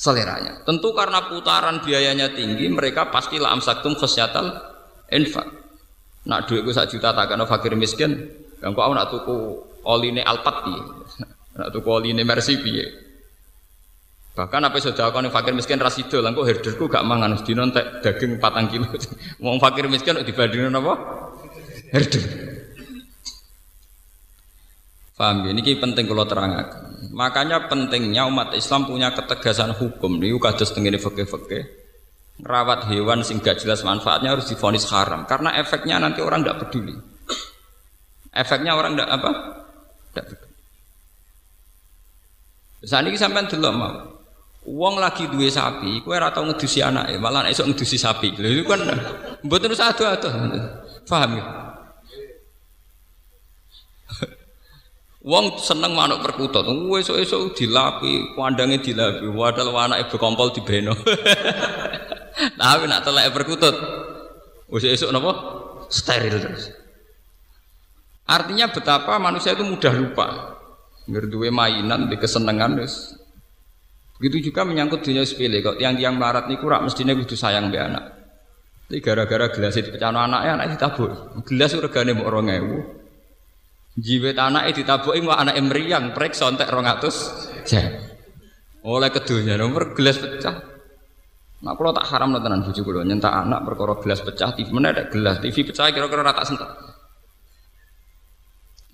Seleranya. 0.00 0.64
Tentu 0.64 0.96
karena 0.96 1.28
putaran 1.28 1.84
biayanya 1.84 2.32
tinggi, 2.32 2.66
mereka 2.72 3.12
pasti 3.12 3.36
la 3.36 3.52
amsaktum 3.52 3.94
khasyatal 3.94 4.56
infak. 5.12 5.44
Nak 6.24 6.48
duitku 6.48 6.72
sak 6.72 6.88
juta 6.88 7.12
tak 7.12 7.30
kena 7.30 7.44
fakir 7.44 7.76
miskin, 7.76 8.16
yang 8.64 8.72
kok 8.72 8.90
nak 8.90 9.12
tuku 9.12 9.60
oline 9.84 10.24
piye? 10.24 10.80
Nak 11.60 11.68
tuku 11.76 11.88
oline 11.88 12.22
Mercy 12.24 12.56
piye? 12.60 13.09
Bahkan 14.30 14.62
apa 14.62 14.78
sudah 14.78 15.10
kau 15.10 15.20
fakir 15.26 15.52
miskin 15.52 15.82
rasido, 15.82 16.22
langkau 16.22 16.46
herderku 16.46 16.86
gak 16.86 17.02
mangan, 17.02 17.34
di 17.42 17.52
nontek 17.52 17.98
daging 17.98 18.38
patang 18.38 18.70
kilo. 18.70 18.86
Mau 19.42 19.58
fakir 19.58 19.90
miskin 19.90 20.22
dibandingin 20.22 20.70
apa? 20.70 20.94
Herder. 21.90 22.24
Paham 25.18 25.44
ya? 25.44 25.52
Ini 25.52 25.76
penting 25.76 26.06
kalau 26.06 26.24
terangkan. 26.24 26.66
Makanya 27.12 27.68
pentingnya 27.68 28.24
umat 28.30 28.54
Islam 28.54 28.86
punya 28.86 29.12
ketegasan 29.12 29.74
hukum. 29.74 30.16
Ini 30.16 30.38
kados 30.38 30.72
tengene 30.72 30.96
fakir-fakir. 30.96 31.66
Rawat 32.40 32.88
hewan 32.88 33.20
sing 33.20 33.42
gak 33.44 33.60
jelas 33.60 33.84
manfaatnya 33.84 34.32
harus 34.32 34.48
difonis 34.48 34.88
haram. 34.88 35.28
Karena 35.28 35.58
efeknya 35.58 36.00
nanti 36.00 36.24
orang 36.24 36.40
tidak 36.40 36.64
peduli. 36.64 36.96
Efeknya 38.32 38.78
orang 38.78 38.96
tidak 38.96 39.10
apa? 39.10 39.30
Tidak 40.14 40.24
peduli. 40.24 40.54
Saat 42.80 43.04
ini 43.04 43.18
sampai 43.20 43.44
dulu 43.44 43.68
mau. 43.76 44.19
Uang 44.70 45.02
lagi 45.02 45.26
duwe 45.26 45.50
sapi, 45.50 45.98
kue 46.06 46.14
ora 46.14 46.30
tau 46.30 46.46
ngedusi 46.46 46.78
anake, 46.78 47.18
malah 47.18 47.42
esok 47.50 47.74
ngedusi 47.74 47.98
sapi. 47.98 48.38
Lha 48.38 48.48
itu 48.54 48.62
kan 48.62 48.78
mboten 49.42 49.74
usah 49.74 49.90
ado-ado. 49.90 50.30
Paham 51.10 51.42
ya? 51.42 51.44
Wong 55.26 55.58
seneng 55.58 55.92
manuk 55.92 56.22
perkutut, 56.22 56.64
esok-esok 56.64 57.52
dilapi, 57.58 58.38
pandange 58.38 58.78
dilapi, 58.78 59.26
wadal 59.34 59.74
anake 59.74 60.06
bekompol 60.14 60.54
dibeno. 60.54 60.94
Tapi 62.54 62.84
nak 62.90 63.02
telek 63.02 63.34
perkutut, 63.34 63.74
wis 64.70 64.86
esok 64.86 65.10
napa? 65.10 65.32
Steril 65.90 66.38
terus. 66.38 66.70
Artinya 68.30 68.70
betapa 68.70 69.18
manusia 69.18 69.58
itu 69.58 69.66
mudah 69.66 69.90
lupa. 69.90 70.54
Ngerduwe 71.10 71.50
mainan 71.50 72.06
di 72.06 72.14
kesenangan 72.14 72.78
terus 72.78 73.18
Begitu 74.20 74.52
juga 74.52 74.68
menyangkut 74.68 75.00
dunia 75.00 75.24
sepele 75.24 75.64
kok 75.64 75.80
tiang-tiang 75.80 76.20
melarat 76.20 76.44
niku 76.44 76.68
rak 76.68 76.84
mestine 76.84 77.16
kudu 77.16 77.32
sayang 77.32 77.72
be 77.72 77.80
anak. 77.80 78.04
Tapi 78.84 79.00
gara-gara 79.00 79.48
gelas 79.48 79.80
itu 79.80 79.88
pecah 79.88 80.12
anak 80.12 80.40
ya 80.44 80.52
anak 80.60 80.76
ditabuk. 80.76 81.08
Gelas 81.48 81.72
regane 81.80 82.12
mau 82.12 82.28
2000. 82.28 83.96
Jiwet 83.96 84.36
anak 84.36 84.76
ditabuki 84.76 85.24
mau 85.24 85.40
anak 85.40 85.56
mriyang 85.56 86.12
prek 86.12 86.36
sontek 86.36 86.68
200. 86.68 87.72
Ya. 87.72 87.96
Oleh 88.84 89.08
kedunya 89.08 89.56
nomor 89.56 89.96
gelas 89.96 90.20
pecah. 90.20 90.68
Nah, 91.60 91.76
kalau 91.76 91.92
tak 91.92 92.08
haram 92.08 92.32
tenan 92.40 92.64
bujuk 92.64 92.88
kula 92.88 93.04
nyentak 93.04 93.32
anak 93.32 93.68
perkara 93.68 94.00
gelas 94.00 94.20
pecah, 94.24 94.56
TV 94.56 94.68
ada 94.80 95.04
gelas, 95.12 95.36
TV 95.44 95.56
pecah 95.64 95.92
kira-kira 95.92 96.24
rata 96.24 96.44
sentak. 96.44 96.72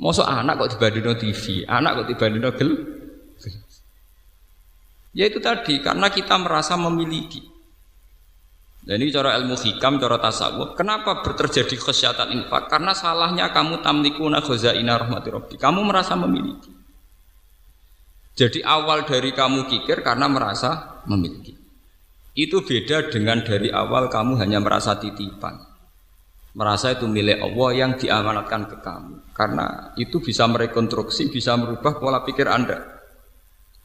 Mosok 0.02 0.26
anak 0.26 0.58
kok 0.58 0.70
dibandingno 0.74 1.14
TV, 1.14 1.62
anak 1.62 2.02
kok 2.02 2.06
dibandingno 2.10 2.50
gel 2.58 2.70
Ya 5.16 5.32
itu 5.32 5.40
tadi, 5.40 5.80
karena 5.80 6.12
kita 6.12 6.36
merasa 6.36 6.76
memiliki. 6.76 7.40
Dan 8.86 9.02
ini 9.02 9.10
cara 9.10 9.34
ilmu 9.40 9.56
hikam, 9.56 9.98
cara 9.98 10.20
tasawuf. 10.20 10.76
Kenapa 10.78 11.24
terjadi 11.24 11.74
khasyatan 11.74 12.36
infak? 12.36 12.70
Karena 12.70 12.94
salahnya 12.94 13.50
kamu 13.50 13.82
tamlikuna 13.82 14.44
khazaina 14.44 14.94
rahmati 14.94 15.28
rabbi. 15.32 15.54
Kamu 15.58 15.82
merasa 15.82 16.14
memiliki. 16.14 16.70
Jadi 18.36 18.60
awal 18.62 19.08
dari 19.08 19.32
kamu 19.32 19.66
kikir 19.66 20.04
karena 20.04 20.28
merasa 20.28 21.02
memiliki. 21.08 21.56
Itu 22.36 22.62
beda 22.62 23.08
dengan 23.08 23.40
dari 23.40 23.72
awal 23.72 24.12
kamu 24.12 24.36
hanya 24.38 24.60
merasa 24.60 25.00
titipan. 25.00 25.56
Merasa 26.54 26.92
itu 26.92 27.08
milik 27.08 27.40
Allah 27.40 27.70
yang 27.72 27.92
diamanatkan 27.96 28.70
ke 28.70 28.76
kamu. 28.84 29.32
Karena 29.32 29.96
itu 29.96 30.20
bisa 30.20 30.44
merekonstruksi, 30.46 31.32
bisa 31.32 31.56
merubah 31.56 31.96
pola 31.96 32.22
pikir 32.22 32.46
Anda. 32.46 32.95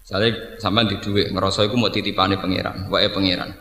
Misalnya 0.01 0.57
sampai 0.57 0.89
di 0.89 0.97
duit, 0.99 1.29
ngerasa 1.29 1.69
itu 1.69 1.77
mau 1.77 1.93
titipane 1.93 2.35
pangeran, 2.41 2.89
wae 2.89 3.07
pangeran. 3.13 3.53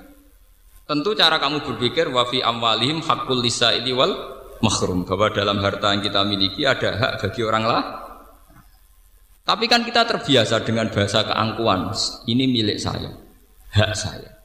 Tentu 0.88 1.14
cara 1.14 1.38
kamu 1.38 1.62
berpikir 1.62 2.10
wafi 2.10 2.42
amwalihim 2.42 3.04
hakul 3.04 3.38
lisa 3.38 3.70
ini 3.76 3.94
wal 3.94 4.10
mahrum 4.58 5.06
bahwa 5.06 5.30
dalam 5.30 5.62
harta 5.62 5.94
yang 5.94 6.02
kita 6.02 6.20
miliki 6.26 6.66
ada 6.66 6.96
hak 6.98 7.12
bagi 7.22 7.40
orang 7.46 7.64
lah. 7.64 7.82
Tapi 9.46 9.66
kan 9.66 9.82
kita 9.82 10.06
terbiasa 10.06 10.62
dengan 10.62 10.90
bahasa 10.90 11.26
keangkuhan, 11.26 11.90
ini 12.26 12.44
milik 12.50 12.78
saya, 12.78 13.10
hak 13.74 13.92
saya. 13.94 14.40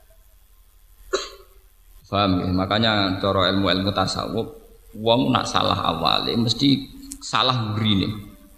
Paham 2.16 2.48
ya? 2.48 2.50
Makanya 2.56 3.20
cara 3.20 3.52
ilmu-ilmu 3.52 3.92
tasawuf, 3.92 4.48
wong 4.96 5.36
nak 5.36 5.50
salah 5.52 5.84
awalnya 5.84 6.38
mesti 6.40 6.88
salah 7.20 7.76
nih. 7.76 8.08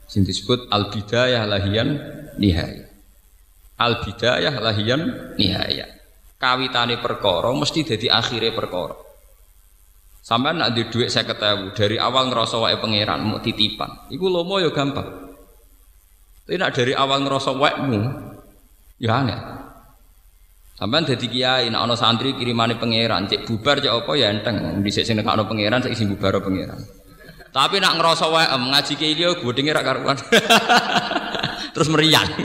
Sing 0.07 0.23
disebut 0.23 0.69
al 0.71 0.93
bidayah 0.93 1.43
lahian 1.49 1.99
nihayah. 2.37 2.86
Al 3.77 4.01
bidayah 4.01 4.57
lahian 4.57 5.33
nihaya. 5.37 5.85
Kawitane 6.37 6.97
perkara 7.01 7.49
mesti 7.53 7.85
jadi 7.85 8.13
akhirnya 8.13 8.53
perkara. 8.53 8.97
Sampai 10.27 10.51
nak 10.57 10.75
di 10.75 10.83
duit 10.91 11.07
saya 11.07 11.23
ketahui 11.23 11.71
dari 11.71 11.95
awal 11.95 12.27
ngerasa 12.27 12.59
wae 12.59 12.75
pangeran 12.81 13.23
mau 13.23 13.39
titipan. 13.39 14.11
Iku 14.11 14.27
lomo 14.27 14.59
ya 14.59 14.73
gampang. 14.75 15.07
Tapi 16.43 16.59
nak 16.59 16.75
dari 16.75 16.91
awal 16.91 17.23
ngerasa 17.23 17.55
mu, 17.55 18.01
ya 18.99 19.23
aneh. 19.23 19.39
Sampai 20.77 21.07
jadi 21.07 21.25
kiai, 21.25 21.65
nak 21.71 21.89
ono 21.89 21.95
santri 21.97 22.35
kirimane 22.37 22.77
pangeran, 22.77 23.25
cek 23.25 23.47
bubar 23.47 23.81
cek 23.81 23.89
apa 23.89 24.11
ya 24.13 24.29
enteng. 24.29 24.83
Di 24.83 24.91
sini 24.91 25.23
nak 25.23 25.39
ono 25.39 25.43
pangeran, 25.47 25.79
saya 25.81 25.95
isi 25.95 26.05
bubar 26.05 26.37
pangeran. 26.43 26.77
Tapi 27.49 27.79
nak 27.79 27.95
ngerasa 27.97 28.25
wae 28.27 28.45
ngaji 28.45 28.93
kiai 28.99 29.15
dia, 29.15 29.31
gue 29.31 29.53
denger 29.55 29.79
karuan. 29.79 30.19
Terus 31.73 31.87
meriang. 31.87 32.29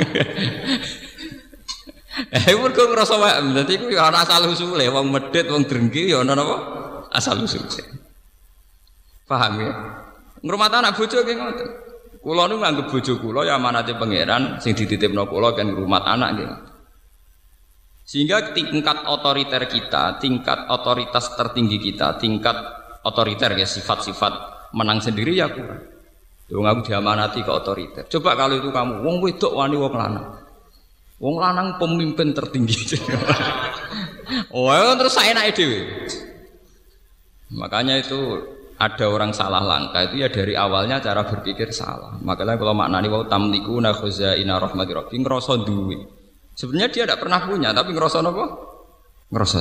Eh 2.48 2.56
mergo 2.56 2.88
ngrasa 2.88 3.20
wae 3.20 3.44
dadi 3.52 3.76
kuwi 3.76 3.92
ana 4.00 4.24
asal 4.24 4.48
usule 4.48 4.88
wong 4.88 5.12
medhit 5.12 5.52
wong 5.52 5.68
drengki 5.68 6.08
ya 6.08 6.24
ana 6.24 6.32
napa? 6.32 6.56
Asal 7.12 7.44
usule. 7.44 7.84
Paham 9.28 9.60
ya? 9.60 9.72
Ngrumat 10.40 10.72
anak 10.72 10.96
bojo 10.96 11.20
nggih 11.20 11.36
ngoten. 11.36 11.68
Kula 12.24 12.48
nu 12.48 12.56
nganggep 12.56 12.88
bojo 12.88 13.20
kula 13.20 13.44
ya 13.44 13.60
amanate 13.60 13.92
pangeran 14.00 14.56
sing 14.64 14.72
dititipno 14.72 15.28
kula 15.28 15.52
kan 15.52 15.76
ngrumat 15.76 16.08
anak 16.08 16.28
nggih. 16.32 16.48
Sehingga 18.08 18.56
tingkat 18.56 19.06
otoriter 19.06 19.68
kita, 19.68 20.16
tingkat 20.18 20.72
otoritas 20.72 21.36
tertinggi 21.36 21.78
kita, 21.78 22.16
tingkat 22.16 22.56
otoriter 23.04 23.54
ya 23.54 23.68
sifat-sifat 23.68 24.32
menang 24.72 25.04
sendiri 25.04 25.36
ya 25.36 25.52
kurang. 25.52 25.84
Wong 26.52 26.66
aku 26.68 26.80
diamanati 26.92 27.44
ke 27.44 27.52
otoriter. 27.52 28.04
Coba 28.08 28.36
kalau 28.36 28.58
itu 28.58 28.68
kamu, 28.68 29.04
wong 29.04 29.16
wedok 29.20 29.52
wani 29.56 29.76
wong 29.78 29.94
lanang. 29.94 30.41
Wong 31.22 31.38
lanang 31.38 31.78
pemimpin 31.78 32.34
tertinggi. 32.34 32.98
oh, 34.50 34.74
terus 34.98 35.14
saya 35.14 35.30
naik 35.38 35.54
dewi. 35.54 35.86
Makanya 37.54 38.02
itu 38.02 38.18
ada 38.74 39.06
orang 39.06 39.30
salah 39.30 39.62
langkah 39.62 40.02
itu 40.10 40.18
ya 40.18 40.28
dari 40.32 40.58
awalnya 40.58 40.98
cara 40.98 41.22
berpikir 41.22 41.70
salah. 41.70 42.18
Makanya 42.18 42.58
kalau 42.58 42.74
maknani 42.74 43.06
wau 43.06 43.22
tamliku 43.30 43.78
na 43.78 43.94
ina 44.34 44.58
rahmati 44.58 44.90
rabbi 44.90 45.14
ngerasa 45.22 45.62
duwe. 45.62 46.02
Sebenarnya 46.58 46.88
dia 46.90 47.02
tidak 47.06 47.22
pernah 47.22 47.46
punya 47.46 47.70
tapi 47.70 47.94
ngerasa 47.94 48.18
apa? 48.18 48.44
Ngerasa 49.30 49.58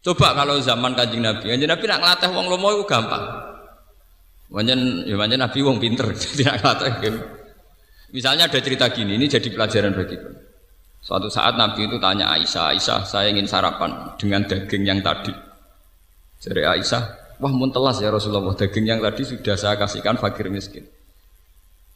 Coba 0.00 0.32
kalau 0.32 0.56
zaman 0.64 0.96
kanjeng 0.96 1.20
Nabi, 1.20 1.52
kanjeng 1.52 1.68
Nabi 1.68 1.84
nak 1.84 2.00
ngelatih 2.00 2.32
wong 2.32 2.46
lomo 2.48 2.72
itu 2.72 2.88
gampang. 2.88 3.20
Manjen, 4.48 5.04
ya 5.04 5.14
manjen 5.20 5.44
Nabi 5.44 5.60
wong 5.60 5.76
pinter, 5.76 6.08
tidak 6.40 6.56
ngelatih. 6.64 6.90
Misalnya 8.10 8.50
ada 8.50 8.58
cerita 8.58 8.90
gini, 8.90 9.14
ini 9.14 9.30
jadi 9.30 9.46
pelajaran 9.50 9.94
bagi 9.94 10.18
kita. 10.18 10.30
Suatu 11.00 11.32
saat 11.32 11.56
Nabi 11.56 11.88
itu 11.88 11.96
tanya 11.96 12.28
Aisyah, 12.36 12.76
Aisyah 12.76 13.00
saya 13.08 13.32
ingin 13.32 13.48
sarapan 13.48 14.14
dengan 14.20 14.44
daging 14.44 14.84
yang 14.84 15.00
tadi. 15.00 15.32
Jadi 16.44 16.60
Aisyah, 16.60 17.02
wah 17.40 17.52
muntelas 17.52 18.04
ya 18.04 18.12
Rasulullah, 18.12 18.52
daging 18.52 18.84
yang 18.84 19.00
tadi 19.00 19.24
sudah 19.24 19.56
saya 19.56 19.80
kasihkan 19.80 20.20
fakir 20.20 20.52
miskin. 20.52 20.84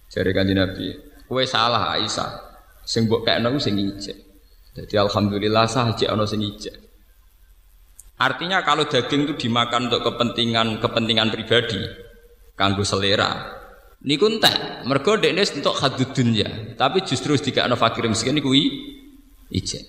Jadi 0.08 0.30
kanjeng 0.32 0.56
Nabi, 0.56 0.96
kue 1.28 1.44
salah 1.44 1.92
Aisyah, 1.98 2.30
sing 2.86 3.10
mbok 3.10 3.28
kekno 3.28 3.60
sing 3.60 3.76
ijek. 3.76 4.16
Jadi 4.74 4.94
alhamdulillah 4.98 5.68
sah 5.68 5.92
jek 5.94 6.08
ana 6.08 6.24
sing. 6.24 6.42
Artinya 8.14 8.62
kalau 8.62 8.86
daging 8.86 9.26
itu 9.26 9.46
dimakan 9.46 9.90
untuk 9.90 10.06
kepentingan 10.06 10.78
kepentingan 10.78 11.28
pribadi, 11.34 11.82
kanggo 12.54 12.86
selera. 12.86 13.62
Niku 14.04 14.28
entek, 14.28 14.84
mergo 14.84 15.16
dekne 15.16 15.40
untuk 15.40 15.80
hadud 15.80 16.12
dunya, 16.12 16.76
tapi 16.76 17.00
justru 17.08 17.40
dikakno 17.40 17.72
fakir 17.72 18.04
miskin 18.04 18.36
niku 18.36 18.52
ijek. 19.48 19.80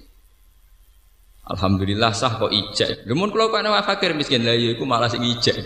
Alhamdulillah 1.51 2.15
sah 2.15 2.39
kok 2.39 2.47
ijek. 2.47 3.03
Lemun 3.11 3.29
kula 3.29 3.51
kok 3.51 3.59
ana 3.59 3.83
fakir 3.83 4.15
miskin 4.15 4.47
lah 4.47 4.55
ya 4.55 4.71
iku 4.71 4.87
malah 4.87 5.11
sing 5.11 5.19
ijek. 5.19 5.59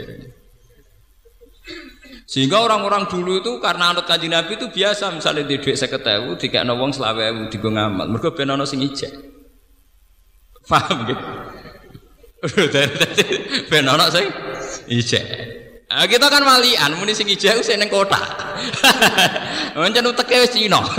Sehingga 2.25 2.61
orang-orang 2.65 3.05
dulu 3.05 3.37
itu 3.37 3.61
karena 3.61 3.93
anut 3.93 4.09
kaji 4.09 4.29
Nabi 4.29 4.57
itu 4.57 4.69
biasa 4.69 5.13
misalnya 5.13 5.45
di 5.45 5.61
duit 5.61 5.77
seketewu, 5.77 6.33
tiga 6.37 6.65
wong 6.65 6.89
selawe 6.89 7.21
ewu 7.29 7.53
di 7.53 7.57
ngamal. 7.61 8.09
Mereka 8.09 8.33
ben 8.33 8.49
ana 8.49 8.65
sing 8.65 8.81
ijek. 8.81 9.13
Paham 10.65 11.05
gitu? 11.05 11.25
ben 13.69 13.85
ana 13.85 14.09
sing 14.09 14.25
ijek. 14.89 15.25
Nah, 15.89 16.05
kita 16.05 16.29
kan 16.29 16.46
malian, 16.46 16.93
muni 17.01 17.17
sing 17.17 17.25
ijek 17.25 17.65
usah 17.65 17.74
ning 17.74 17.89
kota. 17.89 18.22
Mencen 19.81 20.05
uteke 20.05 20.38
wis 20.46 20.53
Cina. 20.53 20.86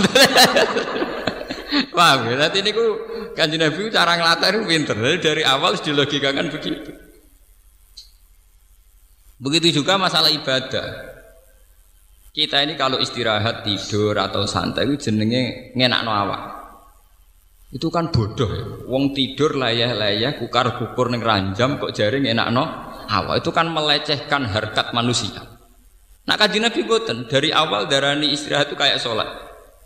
Ya? 1.71 2.35
Nanti 2.35 2.59
ini 2.59 2.75
ku 2.75 2.83
kanji 3.31 3.55
Nabi 3.55 3.87
cara 3.87 4.19
ngelatih 4.19 4.47
itu 4.51 4.59
pinter. 4.67 4.97
Dari 5.23 5.43
awal 5.47 5.79
dilogikakan 5.79 6.51
begitu. 6.51 6.91
Begitu 9.39 9.81
juga 9.81 9.95
masalah 9.95 10.27
ibadah. 10.29 10.87
Kita 12.31 12.63
ini 12.63 12.79
kalau 12.79 12.99
istirahat 12.99 13.67
tidur 13.67 14.15
atau 14.15 14.47
santai 14.47 14.87
itu 14.87 15.09
jenenge 15.09 15.75
ngenak 15.75 16.01
no 16.03 16.11
awak. 16.11 16.43
Itu 17.71 17.87
kan 17.87 18.11
bodoh 18.11 18.51
ya. 18.51 18.65
Wong 18.87 19.15
tidur 19.15 19.55
layah-layah 19.55 20.39
kukar 20.39 20.75
kukur 20.75 21.11
neng 21.11 21.23
ranjam 21.23 21.79
kok 21.79 21.95
jari 21.95 22.19
ngenak 22.23 22.51
no 23.11 23.27
awak. 23.27 23.43
Itu 23.43 23.51
kan 23.51 23.67
melecehkan 23.67 24.47
harkat 24.47 24.95
manusia. 24.95 25.43
Nah 26.23 26.39
kaji 26.39 26.63
Nabi 26.63 26.87
boten 26.87 27.27
dari 27.27 27.51
awal 27.51 27.91
darani 27.91 28.31
istirahat 28.31 28.71
itu 28.71 28.77
kayak 28.79 29.03
sholat. 29.03 29.27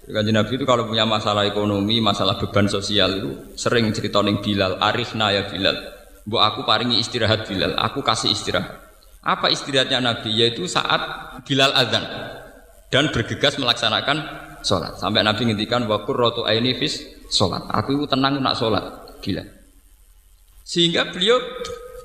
Kaji 0.06 0.30
Nabi 0.30 0.62
itu 0.62 0.66
kalau 0.70 0.86
punya 0.86 1.02
masalah 1.02 1.50
ekonomi, 1.50 1.98
masalah 1.98 2.38
beban 2.38 2.70
sosial 2.70 3.10
itu 3.18 3.30
sering 3.58 3.90
cerita 3.90 4.22
neng 4.22 4.38
Bilal, 4.38 4.78
Arifna 4.78 5.34
ya 5.34 5.50
Bilal. 5.50 5.74
Bu 6.26 6.38
aku 6.38 6.62
paringi 6.62 7.02
istirahat 7.02 7.50
Bilal, 7.50 7.74
aku 7.74 8.06
kasih 8.06 8.30
istirahat. 8.30 8.86
Apa 9.26 9.50
istirahatnya 9.50 10.06
Nabi? 10.06 10.30
Yaitu 10.38 10.70
saat 10.70 11.02
Bilal 11.42 11.74
azan 11.74 12.06
dan 12.94 13.10
bergegas 13.10 13.58
melaksanakan 13.58 14.18
sholat. 14.62 15.02
Sampai 15.02 15.26
Nabi 15.26 15.50
ngintikan 15.50 15.90
wakur 15.90 16.14
rotu 16.14 16.42
aini 16.46 16.78
fis 16.78 17.02
sholat. 17.34 17.66
Aku 17.74 17.98
itu 17.98 18.06
tenang 18.06 18.38
nak 18.38 18.54
sholat. 18.54 18.86
Gila. 19.26 19.42
Sehingga 20.62 21.10
beliau 21.10 21.42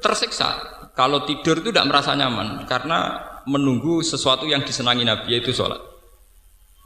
tersiksa. 0.01 0.80
Kalau 1.01 1.25
tidur 1.25 1.65
itu 1.65 1.73
tidak 1.73 1.89
merasa 1.89 2.13
nyaman 2.13 2.69
karena 2.69 3.17
menunggu 3.49 4.05
sesuatu 4.05 4.45
yang 4.45 4.61
disenangi 4.61 5.09
Nabi 5.09 5.33
yaitu 5.33 5.57
sholat. 5.57 5.81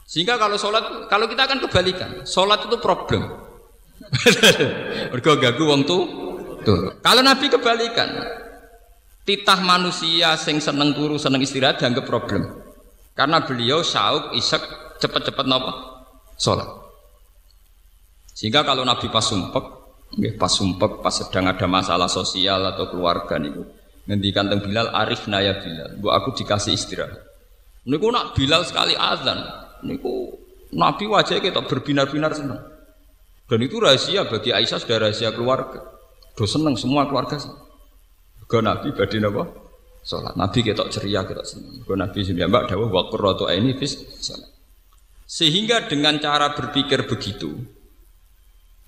Sehingga 0.07 0.39
kalau 0.39 0.55
sholat, 0.55 1.11
kalau 1.11 1.27
kita 1.27 1.51
akan 1.51 1.59
kebalikan, 1.67 2.23
sholat 2.23 2.63
itu 2.71 2.79
problem. 2.79 3.27
Gagu 5.43 5.65
wong 5.67 5.83
tuh. 5.83 6.03
Kalau 7.03 7.27
Nabi 7.27 7.51
kebalikan, 7.51 8.07
titah 9.25 9.59
manusia 9.65 10.37
sing 10.37 10.61
seneng 10.61 10.93
turu 10.93 11.17
seneng 11.17 11.41
istirahat 11.41 11.81
dianggap 11.81 12.05
problem 12.05 12.45
karena 13.17 13.41
beliau 13.43 13.81
sauk 13.81 14.37
isek 14.37 14.61
cepat-cepat 15.01 15.49
nopo 15.49 15.73
sholat 16.37 16.69
sehingga 18.37 18.63
kalau 18.63 18.85
Nabi 18.85 19.09
pas 19.09 19.25
sumpek 19.25 19.65
pas 20.37 20.53
sumpek 20.53 21.01
pas 21.01 21.15
sedang 21.17 21.49
ada 21.49 21.65
masalah 21.65 22.07
sosial 22.07 22.69
atau 22.69 22.93
keluarga 22.93 23.41
niku 23.41 23.65
ngendikan 24.05 24.49
teng 24.49 24.61
Bilal 24.65 24.93
arif 24.93 25.27
naya 25.27 25.61
Bilal 25.61 26.01
bu 26.01 26.13
aku 26.13 26.37
dikasih 26.37 26.77
istirahat 26.77 27.21
niku 27.89 28.13
nak 28.13 28.37
Bilal 28.37 28.63
sekali 28.65 28.97
azan 28.97 29.41
niku 29.85 30.37
Nabi 30.75 31.07
wajah 31.07 31.39
kita 31.39 31.65
berbinar-binar 31.65 32.35
senang 32.35 32.61
dan 33.45 33.59
itu 33.61 33.77
rahasia 33.79 34.27
bagi 34.27 34.51
Aisyah 34.51 34.79
sudah 34.81 35.09
rahasia 35.09 35.31
keluarga 35.33 35.81
do 36.35 36.45
seneng 36.45 36.75
semua 36.75 37.07
keluarga 37.07 37.37
Mergo 38.45 38.61
Nabi 38.61 38.93
badhe 38.93 39.19
napa? 39.25 39.49
Salat. 40.05 40.37
Nabi 40.37 40.61
ketok 40.61 40.93
ceria, 40.93 41.25
ketok 41.25 41.49
seneng. 41.49 41.81
Mergo 41.81 41.97
Nabi 41.97 42.21
sendiri 42.21 42.45
mbak 42.45 42.69
dawuh 42.69 42.93
wa 42.93 43.09
qurratu 43.09 43.49
fis 43.81 43.97
salat. 44.21 44.53
Sehingga 45.25 45.89
dengan 45.89 46.21
cara 46.21 46.53
berpikir 46.53 47.09
begitu, 47.09 47.57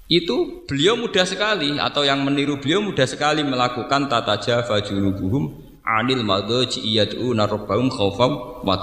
itu 0.07 0.63
beliau 0.71 0.95
mudah 0.95 1.27
sekali 1.27 1.83
atau 1.83 2.07
yang 2.07 2.23
meniru 2.23 2.63
beliau 2.63 2.79
mudah 2.79 3.07
sekali 3.07 3.43
melakukan 3.43 4.07
tata 4.07 4.39
jafa 4.39 4.79
junubuhum 4.87 5.59
anil 5.83 6.23
madaji 6.23 6.83
iyad'una 6.83 7.47
rabbahum 7.47 7.91
khaufam 7.91 8.63
wa 8.63 8.77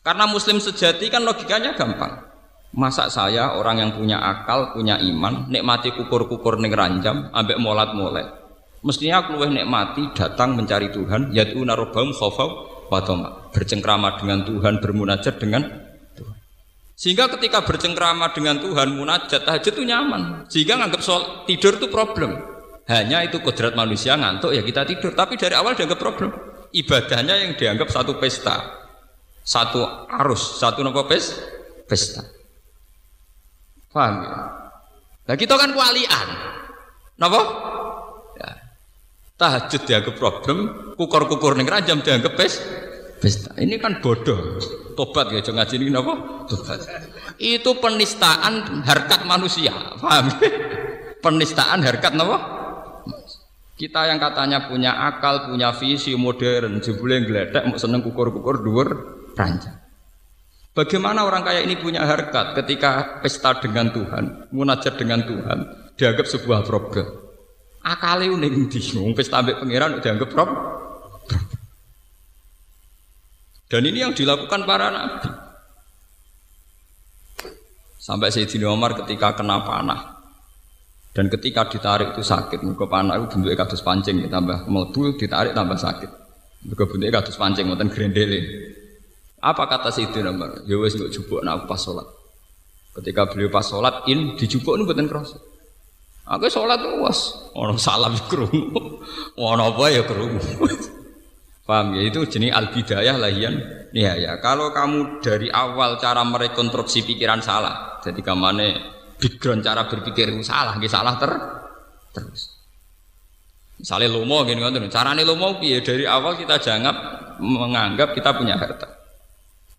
Karena 0.00 0.24
muslim 0.30 0.62
sejati 0.62 1.10
kan 1.10 1.26
logikanya 1.26 1.74
gampang. 1.76 2.30
Masa 2.70 3.10
saya 3.10 3.58
orang 3.58 3.82
yang 3.82 3.90
punya 3.98 4.22
akal, 4.22 4.70
punya 4.70 4.94
iman, 5.02 5.50
nikmati 5.50 5.90
kukur-kukur 5.90 6.62
ning 6.62 6.70
ranjam, 6.70 7.26
ambek 7.34 7.58
molat-molet. 7.58 8.30
Mestinya 8.86 9.26
aku 9.26 9.36
lebih 9.36 9.60
nikmati 9.60 10.14
datang 10.14 10.54
mencari 10.54 10.88
Tuhan, 10.94 11.34
yaitu 11.34 11.60
narobam 11.66 12.14
khawfaw 12.14 12.48
watoma. 12.88 13.50
Bercengkrama 13.50 14.16
dengan 14.22 14.46
Tuhan, 14.46 14.78
bermunajat 14.78 15.42
dengan. 15.42 15.89
Sehingga 17.00 17.32
ketika 17.32 17.64
bercengkrama 17.64 18.36
dengan 18.36 18.60
Tuhan, 18.60 18.92
munajat, 18.92 19.48
tahajud 19.48 19.72
itu 19.72 19.84
nyaman. 19.88 20.44
Sehingga 20.52 20.76
nganggap 20.76 21.00
soal 21.00 21.48
tidur 21.48 21.80
itu 21.80 21.88
problem. 21.88 22.36
Hanya 22.92 23.24
itu 23.24 23.40
kodrat 23.40 23.72
manusia 23.72 24.20
ngantuk 24.20 24.52
ya 24.52 24.60
kita 24.60 24.84
tidur. 24.84 25.16
Tapi 25.16 25.40
dari 25.40 25.56
awal 25.56 25.72
dianggap 25.72 25.96
problem. 25.96 26.28
Ibadahnya 26.76 27.40
yang 27.40 27.56
dianggap 27.56 27.88
satu 27.88 28.20
pesta. 28.20 28.84
Satu 29.40 29.80
arus, 30.20 30.60
satu 30.60 30.84
nopo 30.84 31.08
pes, 31.08 31.40
pesta. 31.88 32.20
Paham 33.88 34.20
ya? 34.20 34.36
Nah 35.24 35.36
kita 35.40 35.56
kan 35.56 35.72
kualian. 35.72 36.28
Napa? 37.16 37.40
Tahajud 39.40 39.88
dianggap 39.88 40.20
problem, 40.20 40.58
kukur-kukur 41.00 41.56
ning 41.56 41.64
dianggap 41.64 42.36
pes. 42.36 42.60
Pesta. 43.24 43.56
Ini 43.56 43.80
kan 43.80 44.04
bodoh. 44.04 44.60
Tobat 45.00 45.32
ya 45.32 45.40
jangan 45.40 45.64
ngaji 45.64 45.74
ini 45.80 45.96
apa? 45.96 46.14
Tobat. 46.44 46.80
Itu 47.40 47.80
penistaan 47.80 48.84
harkat 48.84 49.24
manusia. 49.24 49.72
Paham? 49.96 50.28
penistaan 51.24 51.80
harkat 51.80 52.12
napa? 52.12 52.36
Kita 53.80 54.12
yang 54.12 54.20
katanya 54.20 54.68
punya 54.68 54.92
akal, 55.08 55.48
punya 55.48 55.72
visi 55.72 56.12
modern, 56.12 56.84
jebule 56.84 57.24
gledek 57.24 57.64
mau 57.64 57.80
seneng 57.80 58.04
kukur-kukur 58.04 58.60
dhuwur 58.60 58.88
ranjang. 59.40 59.80
Bagaimana 60.76 61.24
orang 61.24 61.48
kaya 61.48 61.64
ini 61.64 61.80
punya 61.80 62.04
harkat 62.04 62.52
ketika 62.60 63.24
pesta 63.24 63.56
dengan 63.56 63.88
Tuhan, 63.96 64.52
munajat 64.52 65.00
dengan 65.00 65.24
Tuhan, 65.24 65.58
dianggap 65.96 66.28
sebuah 66.28 66.68
problem. 66.68 67.08
Akale 67.80 68.28
ning 68.28 68.68
ndi? 68.68 69.16
Pesta 69.16 69.40
ambek 69.40 69.64
pangeran 69.64 70.04
dianggap 70.04 70.28
prop. 70.28 70.50
Dan 73.70 73.86
ini 73.86 74.02
yang 74.02 74.12
dilakukan 74.12 74.66
para 74.66 74.90
nabi. 74.90 75.30
Sampai 78.00 78.34
Sayyidina 78.34 78.66
Umar 78.74 78.98
ketika 78.98 79.38
kena 79.38 79.62
panah 79.62 80.20
dan 81.10 81.26
ketika 81.26 81.66
ditarik 81.66 82.14
itu 82.14 82.22
sakit, 82.22 82.62
muka 82.62 82.86
panah 82.86 83.18
itu 83.18 83.26
bentuknya 83.34 83.58
kados 83.58 83.82
pancing, 83.82 84.26
tambah 84.30 84.66
melebu 84.66 85.18
ditarik 85.18 85.54
tambah 85.54 85.78
sakit. 85.78 86.10
Muka 86.70 86.86
bentuknya 86.86 87.22
kados 87.22 87.34
pancing, 87.34 87.66
ngoten 87.66 87.90
grendele. 87.90 88.40
Apa 89.42 89.66
kata 89.66 89.90
Sayyidina 89.90 90.30
Umar? 90.30 90.62
Ya 90.70 90.78
wis 90.78 90.94
mbok 90.94 91.10
jupuk 91.10 91.40
nak 91.42 91.66
pas 91.66 91.78
salat. 91.78 92.06
Ketika 92.90 93.30
beliau 93.30 93.50
pas 93.50 93.62
sholat 93.62 94.06
in 94.10 94.34
dijupuk 94.34 94.74
nu 94.74 94.86
buatan 94.86 95.06
kerasa. 95.06 95.38
Aku 96.30 96.46
sholat 96.46 96.78
was, 97.02 97.50
orang 97.58 97.78
salam 97.78 98.14
kerungu, 98.30 99.02
orang 99.34 99.66
apa 99.66 99.84
ya 99.90 100.02
kerungu. 100.06 100.42
Paham 101.70 101.94
ya 101.94 102.02
itu 102.02 102.26
jenis 102.26 102.50
al 102.50 102.74
bidayah 102.74 103.14
lahian 103.14 103.54
ya. 103.94 104.42
Kalau 104.42 104.74
kamu 104.74 105.22
dari 105.22 105.46
awal 105.54 106.02
cara 106.02 106.26
merekonstruksi 106.26 107.06
pikiran 107.06 107.38
salah, 107.38 108.02
jadi 108.02 108.18
kamane 108.26 108.74
background 109.22 109.62
cara 109.62 109.86
berpikir 109.86 110.34
salah, 110.42 110.74
gak 110.82 110.90
salah 110.90 111.14
ter 111.14 111.30
terus. 112.10 112.58
Misalnya 113.78 114.10
lomo 114.10 114.42
gini 114.42 114.58
kan, 114.58 114.82
carane 114.90 115.22
lomo 115.22 115.62
piye 115.62 115.78
dari 115.78 116.10
awal 116.10 116.34
kita 116.34 116.58
jangan 116.58 116.90
menganggap 117.38 118.18
kita 118.18 118.34
punya 118.34 118.58
harta. 118.58 118.90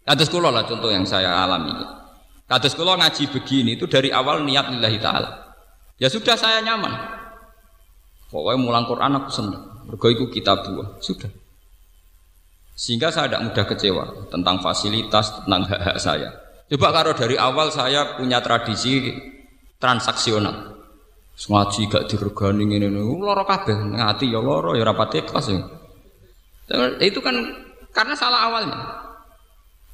Kados 0.07 0.31
kula 0.31 0.47
lah 0.47 0.63
contoh 0.63 0.87
yang 0.87 1.03
saya 1.03 1.43
alami. 1.43 1.75
Kados 2.47 2.71
kula 2.71 2.95
ngaji 3.03 3.35
begini 3.35 3.75
itu 3.75 3.83
dari 3.91 4.15
awal 4.15 4.47
niat 4.47 4.71
lillahi 4.71 4.95
taala. 4.95 5.59
Ya 5.99 6.07
sudah 6.07 6.39
saya 6.39 6.63
nyaman. 6.63 7.19
Pokoknya 8.31 8.63
mulang 8.63 8.87
Quran 8.87 9.11
aku 9.19 9.27
senang. 9.27 9.83
Mergo 9.91 10.07
iku 10.07 10.31
kitab 10.31 10.63
buah. 10.63 11.03
Sudah. 11.03 11.40
Sehingga 12.73 13.13
saya 13.13 13.29
tidak 13.29 13.51
mudah 13.51 13.65
kecewa 13.67 14.05
tentang 14.33 14.57
fasilitas, 14.63 15.43
tentang 15.45 15.63
hak-hak 15.69 15.97
saya. 16.01 16.29
Coba 16.71 16.87
kalau 16.95 17.13
dari 17.13 17.35
awal 17.35 17.67
saya 17.69 18.15
punya 18.15 18.39
tradisi 18.39 19.11
transaksional. 19.75 20.71
Ngaji 21.41 21.89
gak 21.89 22.05
diregani 22.05 22.69
ngene 22.69 22.87
niku 22.93 23.25
lara 23.25 23.41
kabeh, 23.41 23.73
ngati 23.73 24.29
ya 24.29 24.39
lara 24.39 24.77
ya 24.77 24.85
rapat 24.85 25.25
ikhlas 25.25 25.49
ya. 25.49 25.61
Itu 27.01 27.19
kan 27.19 27.33
karena 27.91 28.13
salah 28.13 28.47
awalnya. 28.47 28.79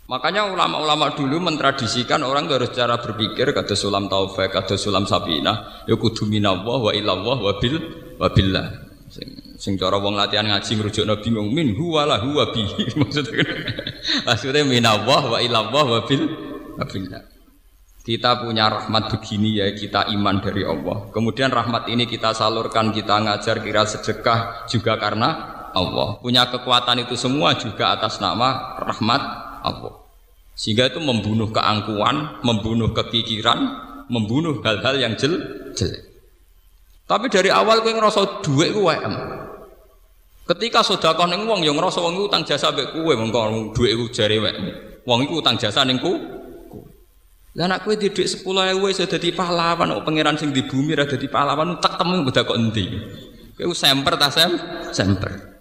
Makanya 0.08 0.48
ulama-ulama 0.48 1.12
dulu 1.16 1.40
mentradisikan 1.44 2.24
orang 2.24 2.48
harus 2.48 2.72
cara 2.72 2.96
berpikir 3.00 3.52
kata 3.52 3.76
sulam 3.76 4.08
taufik, 4.08 4.56
kata 4.56 4.80
sulam 4.80 5.04
sabina, 5.04 5.84
ya 5.84 6.00
kudu 6.00 6.24
minallah 6.24 6.80
wa 6.80 6.92
ilallah 6.96 7.38
wa 7.44 7.54
bil 7.60 7.76
wa 8.16 8.28
billah. 8.32 8.68
Sing, 9.58 9.74
cara 9.74 9.98
wong 9.98 10.14
latihan 10.14 10.46
ngaji 10.46 10.72
ngrujukno 10.78 11.18
bingung 11.26 11.50
min 11.50 11.74
huwa 11.74 12.06
la 12.06 12.22
huwa 12.22 12.54
bi. 12.54 12.62
Maksudnya 13.02 13.42
maksudnya 14.22 14.62
minallah 14.62 15.22
wa 15.34 15.38
ilallah 15.42 15.86
wa 15.98 16.02
bil 16.06 16.24
wa 16.78 16.86
billah. 16.86 17.26
Kita 18.06 18.40
punya 18.40 18.72
rahmat 18.72 19.12
begini 19.12 19.60
ya 19.60 19.68
kita 19.74 20.14
iman 20.14 20.40
dari 20.40 20.64
Allah. 20.64 21.12
Kemudian 21.12 21.52
rahmat 21.52 21.92
ini 21.92 22.08
kita 22.08 22.32
salurkan, 22.32 22.96
kita 22.96 23.20
ngajar 23.20 23.60
kira 23.60 23.84
sedekah 23.84 24.64
juga 24.72 24.96
karena 24.96 25.30
Allah. 25.76 26.16
Punya 26.24 26.48
kekuatan 26.48 27.04
itu 27.04 27.20
semua 27.20 27.60
juga 27.60 27.92
atas 27.98 28.24
nama 28.24 28.80
rahmat 28.80 29.22
Allah. 29.66 30.08
Sehingga 30.56 30.88
itu 30.88 31.04
membunuh 31.04 31.52
keangkuhan, 31.52 32.46
membunuh 32.48 32.96
kekikiran, 32.96 33.60
membunuh 34.08 34.64
hal-hal 34.64 34.96
yang 34.96 35.20
jel 35.20 35.36
jelek. 35.76 36.08
Tapi 37.08 37.32
dari 37.32 37.48
awal 37.48 37.84
kowe 37.84 37.92
ngerasa 37.92 38.44
duit 38.44 38.76
ku 38.76 38.84
WM. 38.84 39.37
Ketika 40.48 40.80
sedekah 40.80 41.28
ning 41.28 41.44
wong 41.44 41.60
yang 41.60 41.76
ngerasa 41.76 42.00
wong 42.00 42.24
utang 42.24 42.48
jasa 42.48 42.72
mbek 42.72 42.96
kowe 42.96 43.14
mengko 43.20 43.76
duit 43.76 44.00
ku 44.00 44.08
jare 44.16 44.40
WM. 44.40 44.58
Wong 45.04 45.28
iku 45.28 45.44
utang 45.44 45.60
jasa 45.60 45.84
ning 45.84 46.00
ku. 46.00 46.16
Lah 47.60 47.68
anak 47.68 47.84
kowe 47.84 47.92
di 48.00 48.08
dhuwit 48.08 48.48
10.000 48.48 48.80
wis 48.80 49.04
dadi 49.04 49.36
pahlawan 49.36 49.92
kok 49.92 50.04
pangeran 50.08 50.40
sing 50.40 50.56
di 50.56 50.64
bumi 50.64 50.96
ra 50.96 51.04
dadi 51.04 51.28
pahlawan 51.28 51.84
tak 51.84 52.00
temu 52.00 52.24
beda 52.24 52.48
kok 52.48 52.56
endi. 52.56 52.88
Kowe 53.60 53.76
semper 53.76 54.16
ta 54.16 54.32
sem? 54.32 54.56
Semper. 54.96 55.60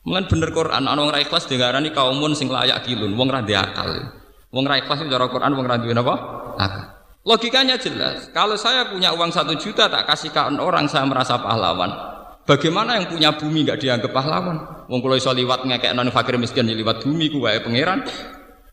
Mungkin 0.00 0.32
bener 0.32 0.48
Quran, 0.56 0.88
ana 0.88 0.96
wong 0.96 1.12
ra 1.12 1.20
ikhlas 1.20 1.44
diarani 1.44 1.92
kaumun 1.92 2.32
sing 2.32 2.48
layak 2.48 2.88
kilun, 2.88 3.12
wong 3.20 3.28
ra 3.28 3.44
akal. 3.44 4.16
Wong 4.48 4.64
ra 4.64 4.80
ikhlas 4.80 5.04
cara 5.04 5.28
Quran 5.28 5.52
wong 5.52 5.66
ra 5.68 5.76
duwe 5.76 5.92
napa? 5.92 6.14
Akal. 6.56 6.84
Logikanya 7.20 7.76
jelas. 7.76 8.32
Kalau 8.32 8.56
saya 8.56 8.88
punya 8.88 9.12
uang 9.12 9.28
satu 9.28 9.52
juta 9.60 9.92
tak 9.92 10.08
kasihkan 10.08 10.56
orang 10.56 10.88
saya 10.88 11.04
merasa 11.04 11.36
pahlawan. 11.36 12.19
Bagaimana 12.50 12.98
yang 12.98 13.06
punya 13.06 13.30
bumi 13.38 13.62
nggak 13.62 13.78
dianggap 13.78 14.10
pahlawan? 14.10 14.58
Wong 14.90 14.98
kalau 14.98 15.14
iso 15.14 15.30
liwat 15.30 15.70
ngekek 15.70 15.94
non 15.94 16.10
fakir 16.10 16.34
miskin 16.34 16.66
di 16.66 16.74
liwat 16.74 17.06
bumi 17.06 17.30
ku 17.30 17.46
wae 17.46 17.62
pangeran. 17.62 18.02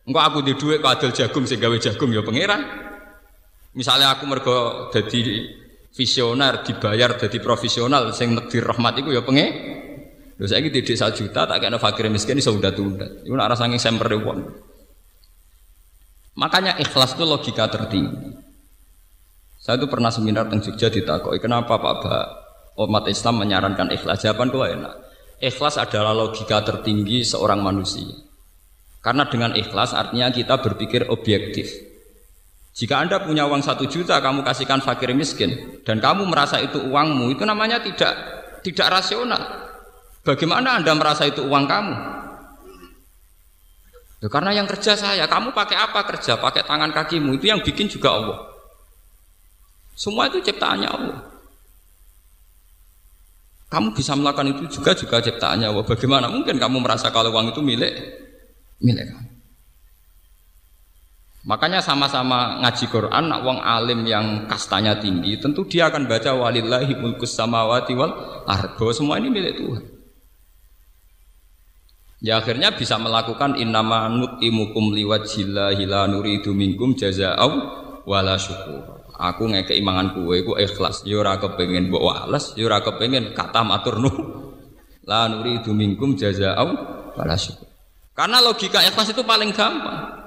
Engko 0.01 0.17
aku 0.17 0.41
di 0.41 0.57
duit 0.57 0.81
kok 0.81 0.97
adil 0.97 1.13
jagung 1.13 1.45
sing 1.45 1.61
gawe 1.61 1.77
jagung 1.77 2.09
ya 2.09 2.25
pangeran. 2.25 2.57
Misalnya 3.77 4.17
aku 4.17 4.25
mergo 4.25 4.89
jadi 4.89 5.45
visioner 5.93 6.65
dibayar 6.65 7.21
jadi 7.21 7.37
profesional 7.37 8.09
sing 8.17 8.33
negdir 8.33 8.65
rahmat 8.65 8.97
iku 9.05 9.13
ya 9.13 9.21
pengen 9.21 9.77
Lho 10.37 10.45
saiki 10.45 10.69
didik 10.69 10.97
1 10.97 11.17
juta 11.17 11.49
tak 11.49 11.57
kena 11.61 11.77
fakir 11.77 12.09
miskin 12.09 12.41
iso 12.41 12.53
undat-undat. 12.53 13.29
Iku 13.29 13.33
nek 13.37 13.53
saking 13.57 13.77
semper 13.77 14.09
wong. 14.17 14.41
Makanya 16.37 16.81
ikhlas 16.81 17.13
itu 17.13 17.25
logika 17.25 17.69
tertinggi. 17.69 18.37
Saya 19.57 19.81
itu 19.81 19.89
pernah 19.89 20.13
seminar 20.13 20.45
tentang 20.45 20.69
Jogja 20.69 20.93
ditakoki, 20.93 21.41
kenapa 21.41 21.81
Pak 21.81 21.95
Ba 22.05 22.46
umat 22.77 23.09
Islam 23.09 23.41
menyarankan 23.41 23.89
ikhlas? 23.89 24.21
Jawaban 24.21 24.53
itu 24.53 24.59
enak. 24.61 24.93
Ikhlas 25.37 25.81
adalah 25.81 26.13
logika 26.13 26.61
tertinggi 26.61 27.25
seorang 27.25 27.61
manusia. 27.61 28.09
Karena 29.01 29.25
dengan 29.29 29.53
ikhlas 29.53 29.93
artinya 29.93 30.29
kita 30.33 30.61
berpikir 30.61 31.09
objektif. 31.09 31.69
Jika 32.77 33.01
Anda 33.01 33.17
punya 33.21 33.49
uang 33.49 33.65
satu 33.65 33.89
juta, 33.89 34.21
kamu 34.21 34.45
kasihkan 34.45 34.85
fakir 34.85 35.09
miskin, 35.17 35.81
dan 35.81 35.97
kamu 35.97 36.29
merasa 36.29 36.61
itu 36.61 36.77
uangmu, 36.77 37.33
itu 37.33 37.41
namanya 37.41 37.81
tidak 37.81 38.13
tidak 38.61 39.01
rasional. 39.01 39.41
Bagaimana 40.21 40.77
Anda 40.77 40.93
merasa 40.93 41.25
itu 41.25 41.41
uang 41.41 41.65
kamu? 41.65 41.95
Ya, 44.17 44.27
karena 44.29 44.51
yang 44.53 44.69
kerja 44.69 44.97
saya, 44.97 45.25
kamu 45.29 45.53
pakai 45.53 45.77
apa 45.77 46.05
kerja? 46.05 46.37
Pakai 46.37 46.65
tangan 46.65 46.93
kakimu, 46.93 47.37
itu 47.37 47.49
yang 47.49 47.61
bikin 47.61 47.89
juga 47.89 48.13
Allah. 48.17 48.39
Semua 49.97 50.29
itu 50.29 50.37
ciptaannya 50.41 50.89
Allah. 50.89 51.36
Kamu 53.67 53.91
bisa 53.91 54.15
melakukan 54.15 54.47
itu 54.55 54.79
juga 54.79 54.95
juga 54.95 55.19
ciptaannya 55.19 55.67
Allah. 55.67 55.83
Bagaimana 55.83 56.31
mungkin 56.31 56.55
kamu 56.55 56.79
merasa 56.79 57.11
kalau 57.11 57.35
uang 57.35 57.51
itu 57.51 57.59
milik 57.59 57.93
milik 58.79 59.11
kamu? 59.11 59.27
Makanya 61.47 61.79
sama-sama 61.79 62.59
ngaji 62.59 62.85
Quran, 62.91 63.31
nak 63.31 63.39
wong 63.47 63.63
alim 63.63 64.03
yang 64.03 64.51
kastanya 64.51 64.99
tinggi, 64.99 65.39
tentu 65.39 65.63
dia 65.63 65.87
akan 65.87 66.03
baca 66.03 66.35
walillahi 66.35 66.99
mulkus 66.99 67.39
samawati 67.39 67.95
wal 67.95 68.43
ardo. 68.43 68.91
Semua 68.91 69.15
ini 69.15 69.31
milik 69.31 69.55
Tuhan. 69.55 69.83
Ya 72.19 72.43
akhirnya 72.43 72.75
bisa 72.75 72.99
melakukan 72.99 73.55
innama 73.55 74.11
nutimukum 74.11 74.91
liwajillahi 74.91 75.87
la 75.87 76.09
nuridu 76.09 76.51
minkum 76.51 76.97
jazaa'u 76.97 77.51
wala 78.03 78.35
syukur. 78.35 78.96
Aku 79.17 79.49
ngekei 79.49 79.81
mangan 79.81 80.13
kue 80.13 80.45
iku 80.45 80.53
ikhlas, 80.61 81.01
ya 81.01 81.17
ora 81.17 81.41
kepengin 81.41 81.89
mbok 81.89 82.05
wales, 82.05 82.53
ya 82.53 82.69
ora 82.69 82.85
kepengin 82.85 83.33
kata 83.33 83.65
matur 83.65 83.97
nu. 83.97 84.11
La 85.09 85.25
nuridu 85.25 85.73
minkum 85.73 86.13
jazaa'u 86.13 86.69
syukur. 87.39 87.67
Karena 88.13 88.37
logika 88.43 88.83
ikhlas 88.85 89.09
itu 89.09 89.25
paling 89.25 89.49
gampang. 89.55 90.17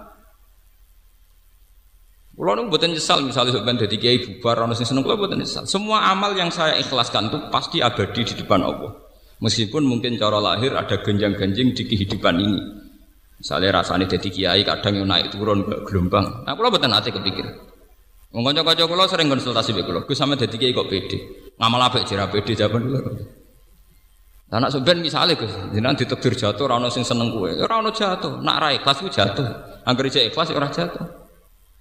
Kulo 2.40 2.57
nu 2.57 2.72
mboten 2.72 2.96
nyesal 2.96 3.20
misalnya 3.20 3.53
sampeyan 3.53 3.76
dadi 3.76 4.00
kiai 4.00 4.16
bubar 4.24 4.64
ana 4.64 4.72
sing 4.72 4.88
seneng 4.88 5.05
kulo 5.05 5.20
mboten 5.20 5.44
nyesal. 5.44 5.68
Semua 5.68 6.09
amal 6.09 6.33
yang 6.33 6.48
saya 6.48 6.81
ikhlaskan 6.81 7.29
itu 7.29 7.38
pasti 7.53 7.85
abadi 7.85 8.24
di 8.24 8.35
depan 8.40 8.64
Allah. 8.64 8.96
Meskipun 9.44 9.85
mungkin 9.85 10.16
cara 10.16 10.40
lahir 10.40 10.72
ada 10.72 11.05
genjang-genjing 11.05 11.76
di 11.76 11.85
kehidupan 11.85 12.40
ini. 12.40 12.61
Misalnya 13.40 13.85
rasanya 13.85 14.09
jadi 14.16 14.29
kiai 14.33 14.62
kadang 14.64 15.05
yang 15.05 15.09
naik 15.12 15.37
turun 15.37 15.68
ke 15.68 15.85
gelombang. 15.85 16.44
Nah, 16.48 16.57
kalau 16.57 16.72
betul 16.72 16.88
nanti 16.88 17.12
kepikir. 17.12 17.44
Mengkonco 18.31 18.62
konco 18.62 18.85
kalau 18.87 19.07
sering 19.11 19.27
konsultasi 19.27 19.75
be 19.75 19.83
kalau, 19.83 20.07
sama 20.14 20.38
jadi 20.38 20.55
kiai 20.55 20.71
kok 20.71 20.87
pede. 20.87 21.19
Ngamal 21.59 21.83
apa 21.83 22.07
jera 22.07 22.31
pede 22.31 22.55
jawaban 22.55 22.87
dulu. 22.87 22.99
Anak 24.51 24.75
sebenarnya 24.75 25.03
misalnya 25.03 25.38
gus, 25.38 25.51
jangan 25.51 25.95
ditekdir 25.95 26.35
jatuh, 26.35 26.66
rano 26.66 26.90
sing 26.90 27.07
seneng 27.07 27.31
ya 27.55 27.71
rano 27.71 27.95
jatuh, 27.95 28.43
nak 28.43 28.59
rai 28.59 28.83
kelas 28.83 29.07
jatuh, 29.07 29.47
angker 29.87 30.11
ijek 30.11 30.35
ikhlas 30.35 30.51
ya 30.51 30.59
orang 30.59 30.75
jatuh. 30.75 31.07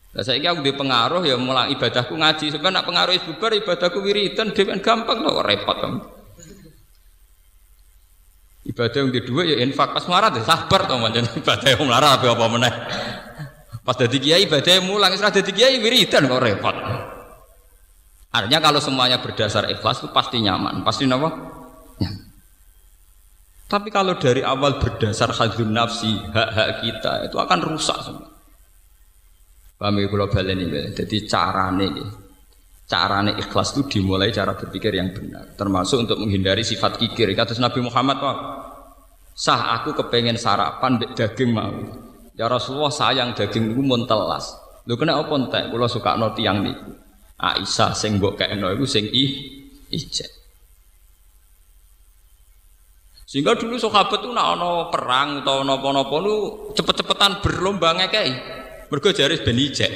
Nah, 0.10 0.22
saya 0.26 0.42
aku 0.54 0.62
di 0.66 0.74
pengaruh 0.74 1.22
ya 1.26 1.38
mulai 1.38 1.74
ibadahku 1.74 2.14
ngaji, 2.18 2.54
sebenarnya 2.54 2.82
nak 2.82 2.86
pengaruh 2.86 3.14
ibubar 3.14 3.54
ibadahku 3.58 4.02
wiridan, 4.06 4.54
dewan 4.54 4.82
gampang 4.86 5.18
loh 5.22 5.42
repot 5.42 5.78
kamu. 5.82 6.02
Ibadah 8.70 9.00
yang 9.02 9.14
kedua 9.18 9.42
ya 9.50 9.56
infak 9.66 9.98
pas 9.98 10.06
melarat 10.06 10.38
ya 10.38 10.46
sabar 10.46 10.86
to 10.86 10.94
ibadah 11.42 11.68
yang 11.74 11.82
melarat 11.90 12.22
apa 12.22 12.26
apa 12.38 12.46
meneh. 12.54 12.74
Pas 13.90 13.98
dadi 13.98 14.22
kiai 14.22 14.46
yang 14.46 14.86
mulang 14.86 15.10
isra 15.18 15.34
dadi 15.34 15.50
kiai 15.50 15.82
wiridan 15.82 16.30
kok 16.30 16.38
repot. 16.46 16.78
Artinya 18.30 18.62
kalau 18.62 18.78
semuanya 18.78 19.18
berdasar 19.18 19.66
ikhlas 19.66 20.06
itu 20.06 20.14
pasti 20.14 20.38
nyaman, 20.46 20.86
pasti 20.86 21.10
apa? 21.10 21.30
Tapi 23.66 23.90
kalau 23.90 24.22
dari 24.22 24.46
awal 24.46 24.78
berdasar 24.78 25.34
hadun 25.34 25.74
nafsi, 25.74 26.22
hak-hak 26.22 26.86
kita 26.86 27.34
itu 27.34 27.42
akan 27.42 27.60
rusak 27.66 27.98
semua. 28.06 28.30
Paham 29.82 29.98
ya 29.98 30.06
kalau 30.06 30.30
ini, 30.38 30.94
jadi 30.94 31.18
carane 31.26 31.90
carane 32.86 33.42
ikhlas 33.42 33.74
itu 33.74 33.90
dimulai 33.90 34.30
cara 34.30 34.54
berpikir 34.54 34.94
yang 34.94 35.10
benar, 35.18 35.58
termasuk 35.58 36.06
untuk 36.06 36.22
menghindari 36.22 36.62
sifat 36.62 37.02
kikir. 37.02 37.34
Kata 37.34 37.58
Nabi 37.58 37.82
Muhammad, 37.82 38.22
Pak, 38.22 38.38
sah 39.34 39.82
aku 39.82 39.98
kepengen 39.98 40.38
sarapan 40.38 41.02
daging 41.18 41.50
mau. 41.50 42.09
Ya 42.40 42.48
Rasulullah 42.48 42.88
sayang 42.88 43.36
daging 43.36 43.76
itu 43.76 43.84
mun 43.84 44.08
telas. 44.08 44.56
Lho 44.88 44.96
kena 44.96 45.20
apa 45.20 45.36
entek 45.36 45.76
kula 45.76 45.92
sukakno 45.92 46.32
tiyang 46.32 46.64
niku. 46.64 46.96
Aisyah 47.36 47.92
sing 47.92 48.16
mbok 48.16 48.40
kekno 48.40 48.72
iku 48.72 48.88
sing 48.88 49.12
i 49.12 49.24
ijek. 49.92 50.32
Sehingga 53.28 53.60
dulu 53.60 53.76
sahabat 53.76 54.24
tuh 54.24 54.32
nak 54.32 54.56
perang 54.90 55.44
atau 55.44 55.68
nopo-nopo 55.68 56.16
lu 56.18 56.36
cepet-cepetan 56.80 57.44
berlomba 57.44 57.92
ngekei. 58.00 58.32
Mergo 58.88 59.12
jaris 59.12 59.44
ben 59.44 59.60
ijek. 59.60 59.92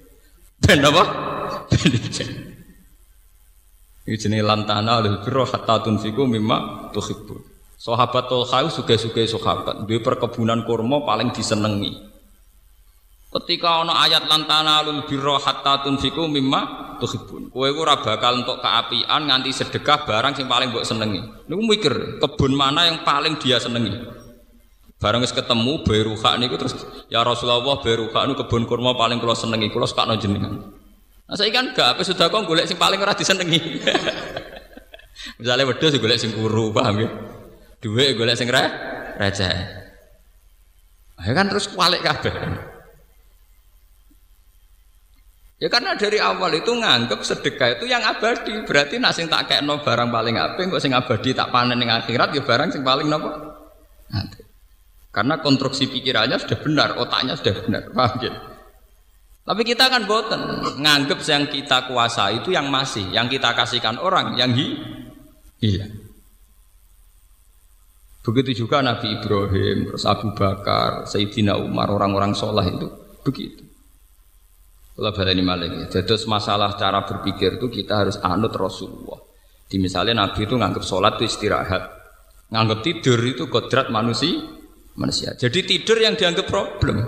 Ben 0.62 0.86
apa? 0.86 1.02
Ben 1.74 1.90
ijek. 1.90 2.28
Iki 4.06 4.16
jenenge 4.16 4.46
lantana 4.46 5.02
lil 5.02 5.18
birra 5.26 5.42
hatta 5.42 5.82
tunfiku 5.82 6.22
mimma 6.22 6.88
tuhibbun. 6.94 7.49
Sahabat 7.80 8.28
Tolha 8.28 8.68
suge-suge 8.68 9.24
sahabat, 9.24 9.88
duwe 9.88 10.04
perkebunan 10.04 10.68
kurma 10.68 11.00
paling 11.00 11.32
disenengi. 11.32 11.96
Ketika 13.30 13.80
ana 13.80 14.04
ayat 14.04 14.28
lantana 14.28 14.84
lul 14.84 15.08
birra 15.08 15.40
hatta 15.40 15.80
tunfiku 15.80 16.28
mimma 16.28 16.92
tuhibbun. 17.00 17.48
Kowe 17.48 17.72
ora 17.72 17.96
bakal 18.04 18.44
entuk 18.44 18.60
keapian 18.60 19.24
nganti 19.24 19.48
sedekah 19.48 20.04
barang 20.04 20.36
sing 20.36 20.44
paling 20.44 20.68
mbok 20.68 20.84
senengi. 20.84 21.24
Niku 21.48 21.62
mikir, 21.64 21.94
kebun 22.20 22.52
mana 22.52 22.84
yang 22.84 23.00
paling 23.00 23.40
dia 23.40 23.56
senengi? 23.56 23.96
Barang 25.00 25.24
wis 25.24 25.32
ketemu 25.32 25.80
Beruha 25.80 26.36
niku 26.36 26.60
terus 26.60 26.76
ya 27.08 27.24
Rasulullah 27.24 27.80
Beruha 27.80 28.28
niku 28.28 28.44
kebun 28.44 28.68
kurma 28.68 28.92
paling 28.92 29.16
kula 29.24 29.32
senengi, 29.32 29.72
kula 29.72 29.88
sakno 29.88 30.20
jenengan. 30.20 30.68
Nah 31.24 31.32
saya 31.38 31.48
kan 31.48 31.72
gak 31.72 31.96
apa 31.96 32.04
sudah 32.04 32.28
kok 32.28 32.44
golek 32.44 32.68
sing 32.68 32.76
paling 32.76 33.00
ora 33.00 33.16
disenengi. 33.16 33.80
Misalnya 35.40 35.64
wedhus 35.64 35.96
golek 35.96 36.20
sing 36.20 36.36
kuru, 36.36 36.76
paham 36.76 37.00
ya? 37.00 37.08
Duit 37.80 38.16
golek 38.16 38.36
sing 38.36 38.52
re 38.52 38.64
receh. 39.16 39.56
Ya 41.20 41.32
kan 41.36 41.48
terus 41.48 41.68
kualik 41.68 42.04
kabeh. 42.04 42.32
Ya 45.60 45.68
karena 45.68 45.92
dari 45.92 46.16
awal 46.16 46.56
itu 46.56 46.72
nganggep 46.72 47.20
sedekah 47.20 47.76
itu 47.76 47.84
yang 47.84 48.00
abadi. 48.00 48.64
Berarti 48.64 48.96
nak 48.96 49.12
sing 49.12 49.28
tak 49.28 49.44
kayak 49.44 49.64
no 49.68 49.84
barang 49.84 50.08
paling 50.08 50.40
apik 50.40 50.72
kok 50.72 50.80
sing 50.80 50.96
abadi 50.96 51.36
tak 51.36 51.52
panen 51.52 51.76
ning 51.76 51.92
akhirat 51.92 52.32
ya 52.32 52.40
barang 52.40 52.72
sing 52.72 52.80
paling 52.80 53.04
nopo? 53.12 53.28
Karena 55.12 55.36
konstruksi 55.42 55.90
pikirannya 55.90 56.40
sudah 56.40 56.58
benar, 56.64 56.88
otaknya 56.96 57.36
sudah 57.36 57.54
benar. 57.66 57.82
Paham 57.92 58.16
ya? 58.24 58.32
Tapi 59.44 59.62
kita 59.66 59.90
kan 59.92 60.08
boten 60.08 60.40
nganggep 60.80 61.20
yang 61.28 61.44
kita 61.50 61.90
kuasa 61.92 62.32
itu 62.32 62.54
yang 62.54 62.72
masih, 62.72 63.04
yang 63.12 63.28
kita 63.28 63.52
kasihkan 63.52 64.00
orang 64.00 64.40
yang 64.40 64.54
hi 64.56 64.80
hilang. 65.60 65.99
Begitu 68.20 68.64
juga 68.66 68.84
Nabi 68.84 69.16
Ibrahim, 69.16 69.88
terus 69.88 70.04
Abu 70.04 70.36
Bakar, 70.36 71.08
Sayyidina 71.08 71.56
Umar, 71.56 71.88
orang-orang 71.88 72.36
sholah 72.36 72.68
itu 72.68 72.84
begitu. 73.24 73.64
Kalau 74.92 75.16
baleni 75.16 75.40
maling. 75.40 75.88
Jadi 75.88 76.12
masalah 76.28 76.76
cara 76.76 77.08
berpikir 77.08 77.56
itu 77.56 77.72
kita 77.72 78.04
harus 78.04 78.20
anut 78.20 78.52
Rasulullah. 78.52 79.16
Di 79.64 79.80
misalnya 79.80 80.28
Nabi 80.28 80.44
itu 80.44 80.52
nganggap 80.52 80.84
sholat 80.84 81.16
itu 81.16 81.32
istirahat, 81.32 81.82
nganggap 82.52 82.84
tidur 82.84 83.16
itu 83.24 83.48
kodrat 83.48 83.88
manusia. 83.88 84.60
Manusia. 85.00 85.32
Jadi 85.38 85.64
tidur 85.64 85.96
yang 85.96 86.18
dianggap 86.18 86.44
problem, 86.44 87.00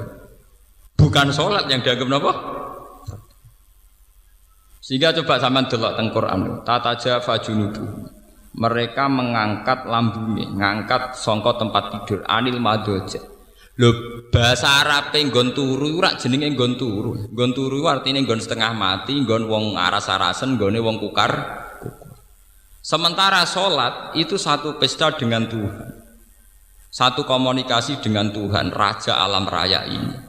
bukan 0.97 1.29
sholat 1.35 1.69
yang 1.69 1.85
dianggap 1.85 2.09
apa? 2.09 2.33
Sehingga 4.81 5.13
coba 5.21 5.37
sama 5.43 5.69
delok 5.69 5.93
teng 5.99 6.09
Quran, 6.15 6.41
tata 6.65 6.97
jafa 6.97 7.37
junudu. 7.45 7.85
Mereka 8.53 9.09
mengangkat 9.09 9.89
lambungnya, 9.89 10.53
mengangkat 10.53 11.17
songkot 11.17 11.57
tempat 11.57 12.05
tidur 12.05 12.21
anil 12.29 12.61
madoja 12.61 13.33
Lho 13.81 13.89
bahasa 14.29 14.85
Arab 14.85 15.17
nggon 15.17 15.57
turu 15.57 15.97
ora 15.97 16.13
jenenge 16.21 16.53
nggon 16.53 16.77
turu. 16.77 17.17
Nggon 17.33 17.57
turu 17.57 17.81
setengah 18.37 18.77
mati, 18.77 19.17
nggon 19.17 19.49
wong 19.49 19.81
aras-arasen, 19.81 20.61
nggone 20.61 20.77
wong 20.77 21.01
kukar. 21.01 21.33
Sementara 22.85 23.49
sholat 23.49 24.13
itu 24.13 24.37
satu 24.37 24.77
pesta 24.77 25.17
dengan 25.17 25.49
Tuhan. 25.49 25.89
Satu 26.93 27.25
komunikasi 27.25 28.05
dengan 28.05 28.29
Tuhan, 28.29 28.69
Raja 28.69 29.17
alam 29.17 29.49
raya 29.49 29.89
ini. 29.89 30.21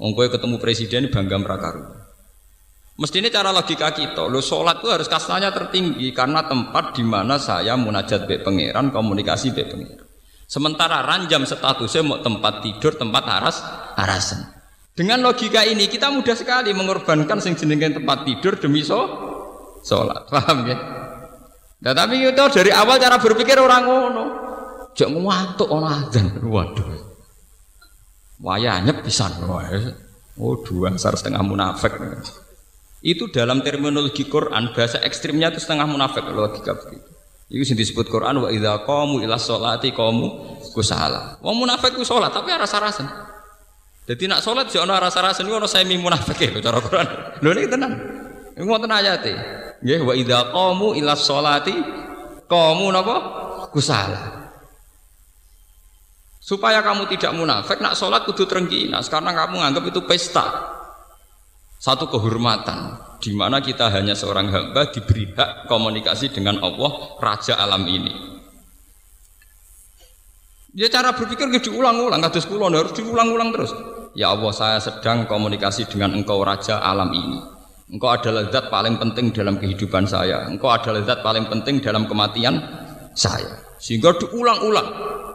Wong 0.00 0.16
ketemu 0.16 0.56
presiden 0.56 1.12
bangga 1.12 1.36
merakaru. 1.36 2.05
Mestinya 2.96 3.28
cara 3.28 3.52
logika 3.52 3.92
kita, 3.92 4.24
lo 4.24 4.40
sholat 4.40 4.80
itu 4.80 4.88
harus 4.88 5.04
kasnanya 5.04 5.52
tertinggi 5.52 6.08
karena 6.16 6.48
tempat 6.48 6.96
di 6.96 7.04
mana 7.04 7.36
saya 7.36 7.76
munajat 7.76 8.24
be 8.24 8.40
pangeran, 8.40 8.88
komunikasi 8.88 9.52
be 9.52 9.68
pangeran. 9.68 10.08
Sementara 10.48 11.04
ranjam 11.04 11.44
statusnya 11.44 12.00
mau 12.00 12.24
tempat 12.24 12.64
tidur, 12.64 12.96
tempat 12.96 13.24
aras, 13.28 13.60
arasan. 14.00 14.48
Dengan 14.96 15.20
logika 15.20 15.60
ini 15.60 15.92
kita 15.92 16.08
mudah 16.08 16.32
sekali 16.32 16.72
mengorbankan 16.72 17.36
sing 17.36 17.52
jenenge 17.52 18.00
tempat 18.00 18.24
tidur 18.24 18.56
demi 18.56 18.80
so 18.80 19.04
sholat. 19.84 20.24
Paham 20.32 20.64
ya? 20.64 20.78
Nah, 21.84 21.92
tapi 21.92 22.24
itu 22.24 22.44
dari 22.48 22.72
awal 22.72 22.96
cara 22.96 23.20
berpikir 23.20 23.60
orang 23.60 23.84
ngono. 23.84 24.24
Jok 24.96 25.08
ngantuk 25.12 25.68
ono 25.68 25.86
azan. 25.92 26.40
Waduh. 26.40 26.88
Wayahnya 28.40 29.04
pisan. 29.04 29.36
Oh, 29.44 30.56
dua 30.64 30.96
setengah 30.96 31.44
munafik. 31.44 31.92
Itu 33.06 33.30
dalam 33.30 33.62
terminologi 33.62 34.26
Quran 34.26 34.74
bahasa 34.74 34.98
ekstrimnya 34.98 35.54
itu 35.54 35.62
setengah 35.62 35.86
munafik 35.86 36.26
logika 36.26 36.74
begitu. 36.74 37.06
Itu 37.46 37.62
sing 37.62 37.78
disebut 37.78 38.10
Quran 38.10 38.42
wa 38.42 38.50
idza 38.50 38.82
qamu 38.82 39.22
ila 39.22 39.38
sholati 39.38 39.94
qamu 39.94 40.58
kusala. 40.74 41.38
Wong 41.38 41.62
munafik 41.62 41.94
ku 41.94 42.02
salat 42.02 42.34
tapi 42.34 42.50
rasa-rasen. 42.50 43.06
Jadi 44.10 44.26
nak 44.26 44.42
salat 44.42 44.66
yo 44.74 44.82
ana 44.82 44.98
rasa-rasen 44.98 45.46
ono 45.46 45.70
semi 45.70 45.94
munafik 45.94 46.50
lho 46.50 46.58
cara 46.58 46.82
Quran. 46.82 47.06
Lho 47.46 47.50
niki 47.54 47.70
tenan. 47.70 47.92
Iku 48.58 48.66
wonten 48.66 48.90
ayate. 48.90 49.38
Nggih 49.86 50.02
wa 50.02 50.14
idza 50.18 50.50
qamu 50.50 50.98
ila 50.98 51.14
sholati 51.14 51.74
qamu 52.50 52.90
napa? 52.90 53.16
Kusala. 53.70 54.50
Supaya 56.42 56.78
kamu 56.82 57.10
tidak 57.10 57.34
munafik, 57.34 57.82
nak 57.82 57.98
sholat 57.98 58.22
kudu 58.22 58.46
terengginas 58.46 59.10
karena 59.10 59.34
kamu 59.34 59.58
anggap 59.62 59.82
itu 59.90 60.06
pesta. 60.06 60.75
Satu 61.86 62.10
kehormatan 62.10 62.98
di 63.22 63.30
mana 63.30 63.62
kita 63.62 63.86
hanya 63.94 64.18
seorang 64.18 64.50
hamba 64.50 64.90
diberi 64.90 65.30
hak 65.30 65.70
komunikasi 65.70 66.34
dengan 66.34 66.58
Allah 66.58 67.14
Raja 67.22 67.62
alam 67.62 67.86
ini. 67.86 68.10
Ya 70.74 70.90
cara 70.90 71.14
berpikir 71.14 71.46
gitu 71.54 71.70
diulang-ulang, 71.70 72.18
kados 72.26 72.50
kula 72.50 72.74
harus 72.74 72.90
diulang-ulang 72.90 73.54
terus. 73.54 73.70
Ya 74.18 74.34
Allah, 74.34 74.50
saya 74.50 74.82
sedang 74.82 75.30
komunikasi 75.30 75.86
dengan 75.86 76.18
Engkau 76.18 76.42
Raja 76.42 76.82
alam 76.82 77.06
ini. 77.14 77.38
Engkau 77.94 78.18
adalah 78.18 78.50
zat 78.50 78.66
paling 78.66 78.98
penting 78.98 79.30
dalam 79.30 79.54
kehidupan 79.54 80.10
saya. 80.10 80.42
Engkau 80.50 80.74
adalah 80.74 81.06
zat 81.06 81.22
paling 81.22 81.46
penting 81.46 81.78
dalam 81.78 82.10
kematian 82.10 82.66
saya. 83.14 83.62
Sehingga 83.78 84.10
diulang-ulang. 84.18 84.88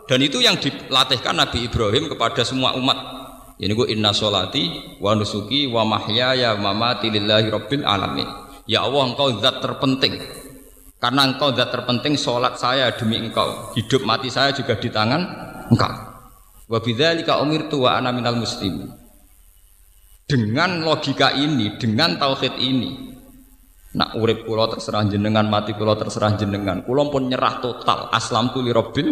Dan 0.03 0.19
itu 0.19 0.43
yang 0.43 0.59
dilatihkan 0.59 1.31
Nabi 1.31 1.71
Ibrahim 1.71 2.11
kepada 2.11 2.43
semua 2.43 2.75
umat 2.75 3.20
ini 3.61 3.77
gue 3.77 3.93
inna 3.93 4.09
solati 4.09 4.97
wa 4.97 5.13
nusuki 5.13 5.69
wa 5.69 5.85
mahyaya 5.85 6.57
wa 6.57 6.73
mamati 6.73 7.13
lillahi 7.13 7.45
rabbil 7.53 7.85
alamin. 7.85 8.25
Ya 8.65 8.81
Allah 8.81 9.13
engkau 9.13 9.37
zat 9.37 9.61
terpenting. 9.61 10.17
Karena 10.97 11.29
engkau 11.29 11.53
zat 11.53 11.69
terpenting 11.69 12.17
solat 12.17 12.57
saya 12.57 12.89
demi 12.97 13.21
engkau. 13.21 13.69
Hidup 13.77 14.01
mati 14.01 14.33
saya 14.33 14.49
juga 14.49 14.81
di 14.81 14.89
tangan 14.89 15.21
engkau. 15.69 15.93
Wa 16.73 16.81
bidzalika 16.81 17.37
umirtu 17.37 17.85
wa 17.85 18.01
ana 18.01 18.09
minal 18.09 18.41
muslimin. 18.41 18.89
Dengan 20.25 20.81
logika 20.81 21.35
ini, 21.37 21.77
dengan 21.77 22.17
tauhid 22.17 22.55
ini, 22.57 23.13
nak 23.93 24.15
urip 24.15 24.47
kula 24.47 24.71
terserah 24.71 25.05
jenengan, 25.05 25.45
mati 25.45 25.75
kula 25.77 25.99
terserah 25.99 26.33
jenengan. 26.33 26.81
Kula 26.81 27.11
pun 27.13 27.29
nyerah 27.29 27.61
total, 27.61 28.09
aslam 28.09 28.49
tu 28.55 28.63
li 28.63 28.73
rabbil 28.73 29.09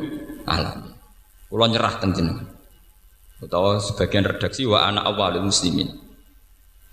alamin. 0.50 0.90
Kula 1.52 1.66
nyerah 1.70 1.94
teng 2.02 2.18
jenengan 2.18 2.59
atau 3.40 3.80
sebagian 3.80 4.28
redaksi 4.28 4.68
wa 4.68 4.84
anak 4.84 5.08
awalul 5.08 5.48
muslimin. 5.48 5.90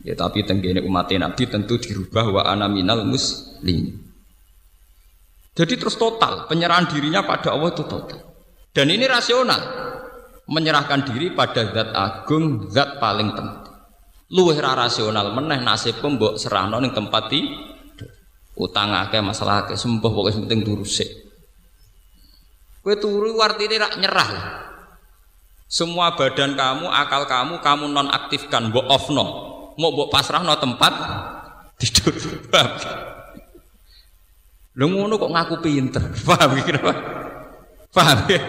Ya 0.04 0.14
tapi 0.14 0.46
tenggene 0.46 0.84
umat 0.86 1.10
nabi 1.16 1.50
tentu 1.50 1.80
dirubah 1.80 2.26
wa 2.30 2.42
ana 2.46 2.70
minal 2.70 3.02
muslim. 3.02 3.98
Jadi 5.56 5.74
terus 5.80 5.96
total 5.96 6.46
penyerahan 6.46 6.86
dirinya 6.86 7.24
pada 7.24 7.56
Allah 7.56 7.72
itu 7.72 7.82
total. 7.88 8.20
Dan 8.70 8.92
ini 8.92 9.08
rasional. 9.08 9.84
Menyerahkan 10.46 11.02
diri 11.10 11.34
pada 11.34 11.74
zat 11.74 11.90
agung 11.90 12.70
zat 12.70 13.02
paling 13.02 13.34
penting. 13.34 13.74
Luwih 14.30 14.58
rasional 14.62 15.34
meneh 15.34 15.58
nasib 15.58 15.98
mbok 15.98 16.38
serahno 16.38 16.78
ning 16.78 16.94
tempat 16.94 17.30
di 17.34 17.42
utang 18.56 18.96
akeh 18.96 19.20
masalah 19.20 19.68
akeh 19.68 19.76
sembuh 19.76 20.10
pokoknya 20.10 20.48
penting 20.48 20.60
turu 20.64 20.84
sik 20.88 21.10
kowe 22.80 22.96
turu 22.96 23.36
artine 23.36 23.76
rak 23.76 24.00
nyerah 24.00 24.30
semua 25.66 26.14
badan 26.14 26.54
kamu, 26.54 26.86
akal 26.86 27.26
kamu, 27.26 27.58
kamu 27.58 27.84
nonaktifkan, 27.90 28.70
mbok 28.70 28.86
off 28.86 29.10
no, 29.10 29.24
mau 29.74 29.90
mbok 29.90 30.14
pasrah 30.14 30.46
no 30.46 30.54
tempat 30.54 30.94
tidur. 31.82 32.14
Lu 34.78 34.92
ngono 34.92 35.18
kok 35.18 35.32
ngaku 35.34 35.54
pinter, 35.58 36.02
paham 36.26 36.50
kira 36.62 36.78
apa? 36.78 36.92
Paham 37.90 38.18
ya? 38.30 38.40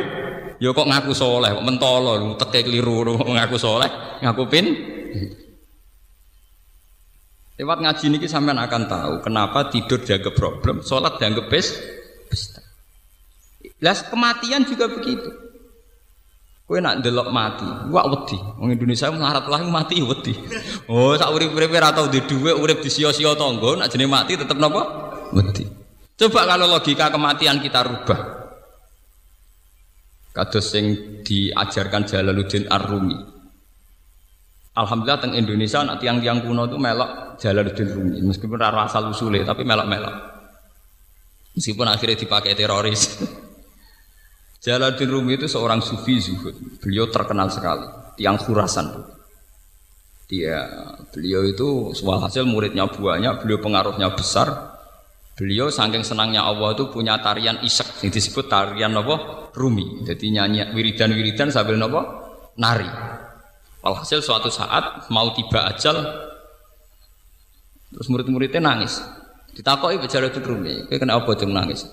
Ya 0.57 0.69
kok 0.73 0.89
ngaku 0.89 1.11
soleh, 1.13 1.53
kok 1.57 1.65
mentolo, 1.65 2.37
teke 2.37 2.65
keliru, 2.65 3.17
ngaku 3.17 3.57
soleh, 3.57 3.89
ngaku 4.21 4.43
pin. 4.49 4.65
Lewat 7.57 7.81
ngaji 7.81 8.03
ini 8.13 8.17
sampean 8.29 8.61
akan 8.61 8.85
tahu 8.85 9.13
kenapa 9.25 9.73
tidur 9.73 9.97
jaga 10.05 10.29
problem, 10.29 10.85
sholat 10.85 11.17
dianggap 11.17 11.49
pesta. 11.49 12.61
Las 13.81 14.05
kematian 14.05 14.61
juga 14.61 14.85
begitu. 14.93 15.46
Kowe 16.67 16.83
nak 16.83 16.99
delok 16.99 17.31
mati, 17.31 17.63
wak 17.63 18.05
wedi. 18.11 18.35
Wong 18.59 18.75
Indonesia 18.75 19.07
melarat 19.07 19.47
lah 19.47 19.63
mati 19.71 20.03
wedi. 20.03 20.35
Oh, 20.91 21.15
sak 21.15 21.31
urip-uripe 21.31 21.79
ora 21.79 21.95
tau 21.95 22.11
di 22.11 22.19
dhuwit, 22.19 22.59
urip 22.59 22.83
di 22.83 22.91
sia-sia 22.91 23.31
tangga, 23.39 23.79
nak 23.79 23.87
jenenge 23.87 24.11
mati 24.11 24.35
tetep 24.35 24.59
napa? 24.59 24.83
Wedi. 25.31 25.63
Coba 26.19 26.43
kalau 26.43 26.67
logika 26.67 27.07
kematian 27.07 27.63
kita 27.63 27.87
rubah. 27.87 28.19
Kados 30.35 30.67
sing 30.67 30.85
diajarkan 31.23 32.03
Jalaluddin 32.03 32.67
Ar-Rumi. 32.67 33.15
Alhamdulillah 34.75 35.23
teng 35.23 35.39
Indonesia 35.39 35.87
nak 35.87 36.03
tiang-tiang 36.03 36.43
kuno 36.43 36.67
itu 36.67 36.75
melok 36.75 37.39
Jalaluddin 37.39 37.89
Rumi, 37.95 38.19
meskipun 38.27 38.59
ora 38.59 38.91
asal 38.91 39.07
usule 39.07 39.47
tapi 39.47 39.63
melok-melok. 39.63 40.15
Meskipun 41.55 41.87
akhirnya 41.87 42.19
dipakai 42.19 42.59
teroris. 42.59 43.23
Jalaluddin 44.67 45.07
Rumi 45.07 45.39
itu 45.39 45.47
seorang 45.47 45.79
sufi 45.79 46.19
zuhud. 46.19 46.83
Beliau 46.83 47.07
terkenal 47.07 47.47
sekali, 47.47 47.87
tiang 48.19 48.35
khurasan. 48.35 48.91
Dia, 50.27 50.59
beliau 51.15 51.47
itu 51.47 51.95
hasil 51.95 52.43
muridnya 52.43 52.83
banyak, 52.91 53.47
beliau 53.47 53.63
pengaruhnya 53.63 54.11
besar. 54.11 54.75
Beliau 55.39 55.71
saking 55.71 56.03
senangnya 56.03 56.43
Allah 56.43 56.75
itu 56.75 56.91
punya 56.91 57.15
tarian 57.23 57.63
isak 57.63 58.03
yang 58.03 58.11
disebut 58.11 58.51
tarian 58.51 58.91
apa? 58.91 59.47
Rumi. 59.55 60.03
Jadi 60.03 60.35
nyanyi 60.35 60.75
wiridan-wiridan 60.75 61.47
sambil 61.47 61.79
apa? 61.87 62.01
Nari. 62.59 62.91
Walhasil 63.87 64.19
suatu 64.19 64.51
saat 64.51 65.07
mau 65.07 65.31
tiba 65.31 65.63
ajal 65.63 65.95
terus 67.95 68.07
murid-muridnya 68.11 68.59
nangis. 68.59 68.99
Ditakoki 69.55 70.03
Jalaluddin 70.11 70.43
Rumi, 70.43 70.73
"Kowe 70.91 70.99
kenapa 70.99 71.31
cung 71.39 71.55
nangis?" 71.55 71.87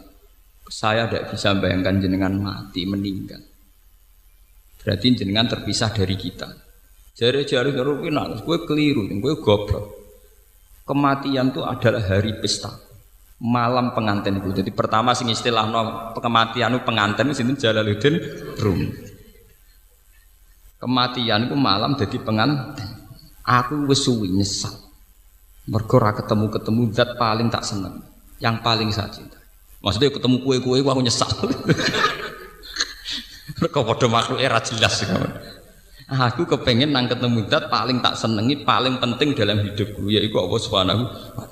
Saya 0.74 1.06
tidak 1.06 1.30
bisa 1.30 1.54
bayangkan 1.54 2.02
jenengan 2.02 2.34
mati, 2.34 2.82
meninggal. 2.82 3.38
Berarti 4.82 5.06
jenengan 5.14 5.46
terpisah 5.46 5.94
dari 5.94 6.18
kita. 6.18 6.50
Jari-jari 7.14 7.70
rupi 7.78 8.10
nangis, 8.10 8.42
gue 8.42 8.58
keliru, 8.66 9.06
gue 9.06 9.34
goblok. 9.38 10.02
Kematian 10.82 11.54
itu 11.54 11.62
adalah 11.62 12.02
hari 12.02 12.34
pesta, 12.42 12.74
malam 13.38 13.94
pengantin 13.94 14.42
itu. 14.42 14.50
Jadi 14.50 14.74
pertama 14.74 15.14
sing 15.14 15.30
istilah 15.30 15.70
no 15.70 16.10
kematian 16.18 16.74
pengantin 16.82 17.30
itu 17.30 17.54
Jalaluddin 17.54 18.18
Rum. 18.58 18.82
Kematian 20.82 21.46
itu 21.46 21.54
malam 21.54 21.94
jadi 21.94 22.18
pengantin. 22.18 22.98
Aku 23.46 23.86
wis 23.86 24.10
nyesal. 24.10 24.74
Mergo 25.70 26.02
ketemu-ketemu 26.02 26.82
zat 26.92 27.14
paling 27.14 27.46
tak 27.48 27.62
seneng, 27.62 28.02
yang 28.42 28.58
paling 28.58 28.90
saya 28.90 29.08
cinta. 29.08 29.43
Maksudnya 29.84 30.08
ketemu 30.08 30.40
kue-kue 30.40 30.80
aku 30.80 31.00
nyesal. 31.04 31.28
Mereka 33.60 33.78
pada 33.84 34.06
makhluk 34.08 34.40
era 34.40 34.56
jelas. 34.64 35.04
Aku 36.08 36.48
kepengen 36.48 36.96
nang 36.96 37.04
ketemu 37.04 37.44
dat 37.52 37.68
paling 37.68 38.00
tak 38.00 38.16
senengi, 38.16 38.64
paling 38.64 38.96
penting 38.96 39.36
dalam 39.36 39.60
hidupku 39.60 40.08
yaitu 40.08 40.40
Allah 40.40 40.60
Subhanahu 40.60 41.02
wa. 41.36 41.44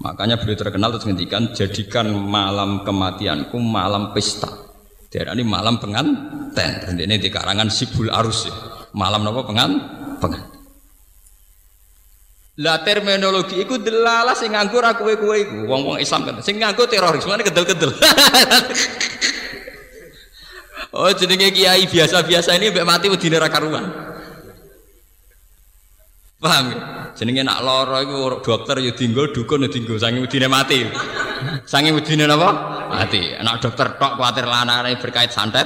Makanya 0.00 0.40
beliau 0.40 0.56
terkenal 0.56 0.96
terus 0.96 1.04
ngendikan 1.04 1.52
jadikan 1.52 2.08
malam 2.08 2.86
kematianku 2.88 3.60
malam 3.60 4.16
pesta. 4.16 4.48
ini 5.10 5.42
malam 5.44 5.76
pengantin. 5.76 6.96
Ini 6.96 7.20
di 7.20 7.28
karangan 7.28 7.68
Sibul 7.68 8.08
Arus 8.08 8.48
ya. 8.48 8.54
Malam 8.96 9.26
apa 9.28 9.42
pengan? 9.44 9.70
Pengantin. 10.22 10.59
Lah 12.60 12.84
terminologi 12.84 13.56
iku 13.56 13.80
delalah 13.80 14.36
sing 14.36 14.52
nganggo 14.52 14.84
ra 14.84 14.92
kowe-kowe 14.92 15.32
iku. 15.32 15.64
Wong-wong 15.64 15.96
Islam 15.96 16.28
kan 16.28 16.44
sing 16.44 16.60
nganggo 16.60 16.84
teroris 16.84 17.24
mana 17.24 17.40
kedel-kedel. 17.40 17.88
oh 21.00 21.08
jenenge 21.16 21.56
kiai 21.56 21.88
biasa-biasa 21.88 22.52
ini 22.60 22.68
mbek 22.68 22.84
mati 22.84 23.08
wedine 23.08 23.40
ra 23.40 23.48
karuan. 23.48 23.88
Paham 26.40 26.64
ya? 26.72 26.78
Jenenge 27.16 27.48
nak 27.48 27.64
lara 27.64 28.04
iku 28.04 28.44
dokter 28.44 28.76
ya 28.84 28.92
dinggo, 28.92 29.32
dukun 29.32 29.64
ya 29.64 29.68
dinggo, 29.72 29.96
sange 29.96 30.20
wedine 30.20 30.48
mati. 30.48 30.84
Sange 31.64 31.96
wedine 31.96 32.28
napa? 32.28 32.50
Mati. 32.92 33.40
Nak 33.40 33.64
dokter 33.64 33.96
tok 33.96 34.20
kuwatir 34.20 34.44
lanane 34.44 35.00
berkait 35.00 35.32
santet, 35.32 35.64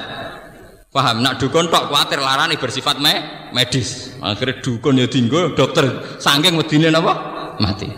Paham? 0.95 1.27
Nak 1.27 1.43
dukun 1.43 1.67
tok 1.75 1.91
kuatir 1.91 2.23
larane 2.23 2.55
bersifat 2.55 3.03
me 3.03 3.19
medis. 3.51 4.15
Akhirnya 4.23 4.63
dukun 4.63 5.03
ya 5.03 5.11
tinggal 5.11 5.51
dokter 5.59 5.91
saking 6.23 6.55
medine 6.55 6.95
napa? 6.95 7.19
Mati. 7.59 7.91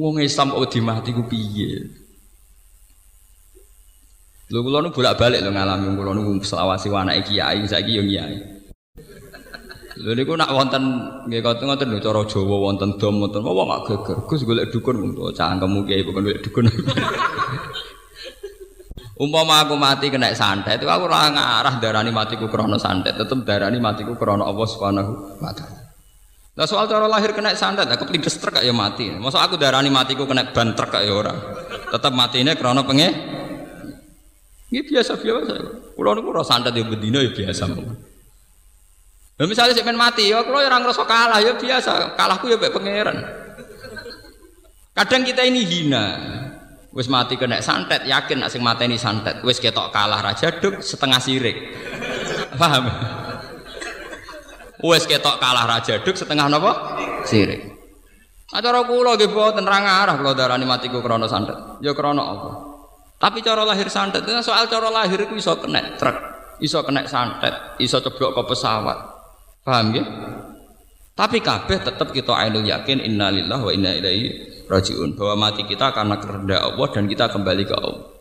Wong 0.00 0.24
Islam 0.24 0.56
kok 0.56 0.72
di 0.72 0.80
mati 0.80 1.12
ku 1.12 1.28
piye? 1.28 1.84
Lho 4.48 4.60
kula 4.64 4.80
nu 4.80 4.88
bolak-balik 4.88 5.44
lho 5.44 5.52
ngalami 5.52 5.92
kula 6.00 6.16
nu 6.16 6.40
selawasi 6.40 6.88
anake 6.88 7.28
kiai 7.28 7.60
saiki 7.68 8.00
yo 8.00 8.04
kiai. 8.08 8.36
Lho 10.00 10.16
niku 10.16 10.32
nak 10.32 10.48
wonten 10.48 10.84
nggih 11.28 11.44
ngoten 11.44 11.64
ngoten 11.68 11.88
lho 11.92 12.00
cara 12.00 12.24
Jawa 12.24 12.56
wonten 12.72 12.96
dom 12.96 13.20
wonten 13.20 13.44
wong 13.44 13.68
gak 13.68 13.82
geger. 13.84 14.16
Gus 14.24 14.48
golek 14.48 14.72
dukun 14.72 14.96
mung 14.96 15.12
cangkemmu 15.12 15.84
kiai 15.84 16.00
bukan 16.08 16.24
golek 16.24 16.40
dukun. 16.40 16.72
Umpama 19.14 19.62
aku 19.62 19.78
mati 19.78 20.10
kena 20.10 20.34
santet, 20.34 20.82
itu 20.82 20.90
aku 20.90 21.06
ora 21.06 21.30
ngarah 21.30 21.78
darani 21.78 22.10
matiku 22.10 22.50
krana 22.50 22.74
santet, 22.82 23.14
tetep 23.14 23.46
darani 23.46 23.78
matiku 23.78 24.18
krana 24.18 24.42
Allah 24.42 24.66
Subhanahu 24.66 25.38
wa 25.38 25.54
taala. 25.54 25.86
Nah 26.58 26.66
soal 26.66 26.90
cara 26.90 27.06
lahir 27.06 27.30
kena 27.30 27.54
santet, 27.54 27.86
aku 27.86 28.10
plindes 28.10 28.34
truk 28.42 28.58
ya 28.58 28.74
mati. 28.74 29.14
Masa 29.14 29.46
aku 29.46 29.54
darani 29.54 29.86
matiku 29.86 30.26
kena 30.26 30.50
ban 30.50 30.74
truk 30.74 30.98
ya 30.98 31.14
ora. 31.14 31.30
Tetep 31.94 32.10
matine 32.10 32.58
krana 32.58 32.82
penge 32.82 33.10
Ini 34.74 34.82
biasa 34.82 35.14
biasa. 35.14 35.54
Kulo 35.94 36.10
niku 36.18 36.34
ora 36.34 36.42
santet 36.42 36.74
ya 36.74 36.82
bedino 36.82 37.22
ya 37.22 37.30
biasa. 37.30 37.70
Nah, 39.34 39.46
misalnya 39.50 39.74
saya 39.74 39.94
mati, 39.98 40.30
ya 40.30 40.46
kalau 40.46 40.62
orang 40.62 40.86
ngerasa 40.86 41.02
kalah 41.10 41.42
ya 41.42 41.58
biasa, 41.58 42.14
kalahku 42.14 42.46
ya 42.50 42.58
baik 42.58 42.70
pangeran. 42.70 43.18
Kadang 44.94 45.26
kita 45.26 45.42
ini 45.42 45.66
hina, 45.66 46.06
Wis 46.94 47.10
mati 47.10 47.34
kena 47.34 47.58
santet, 47.58 48.06
yakin 48.06 48.38
nak 48.38 48.54
sing 48.54 48.62
mateni 48.62 48.94
santet. 48.94 49.42
Wis 49.42 49.58
ketok 49.58 49.90
kalah 49.90 50.22
raja 50.22 50.54
duk 50.62 50.78
setengah 50.78 51.18
sirik. 51.18 51.58
Paham? 52.60 52.86
Wis 54.78 55.02
ketok 55.02 55.42
kalah 55.42 55.66
raja 55.66 55.98
duk 55.98 56.14
setengah 56.14 56.46
napa? 56.46 56.94
Sirik. 57.26 57.66
Acara 58.54 58.86
kula 58.86 59.18
nggih 59.18 59.26
boten 59.34 59.66
ra 59.66 59.82
ngarah 59.82 60.14
kula 60.22 60.38
darani 60.38 60.62
matiku 60.62 61.02
krana 61.02 61.26
santet. 61.26 61.58
Ya 61.82 61.90
krana 61.98 62.22
apa? 62.22 62.50
Tapi 63.18 63.42
cara 63.42 63.66
lahir 63.66 63.90
santet, 63.90 64.22
soal 64.46 64.70
cara 64.70 64.86
lahir 64.86 65.18
itu 65.26 65.34
iso 65.34 65.58
kena 65.58 65.98
truk, 65.98 66.14
iso 66.62 66.78
kena 66.86 67.02
santet, 67.10 67.74
iso 67.82 67.98
ceblok 67.98 68.38
ke 68.38 68.42
pesawat. 68.54 68.98
Paham 69.66 69.90
nggih? 69.90 70.06
Tapi 71.18 71.42
kabeh 71.42 71.78
tetap 71.82 72.14
kita 72.14 72.38
ainul 72.38 72.62
yakin 72.62 73.02
innalillahi 73.02 73.62
wa 73.66 73.72
inna 73.74 73.90
ilaihi 73.98 74.53
rajiun 74.70 75.16
bahwa 75.18 75.48
mati 75.48 75.62
kita 75.68 75.92
karena 75.92 76.16
kehendak 76.20 76.60
Allah 76.60 76.86
dan 76.92 77.04
kita 77.06 77.28
kembali 77.30 77.64
ke 77.68 77.74
Allah. 77.76 78.14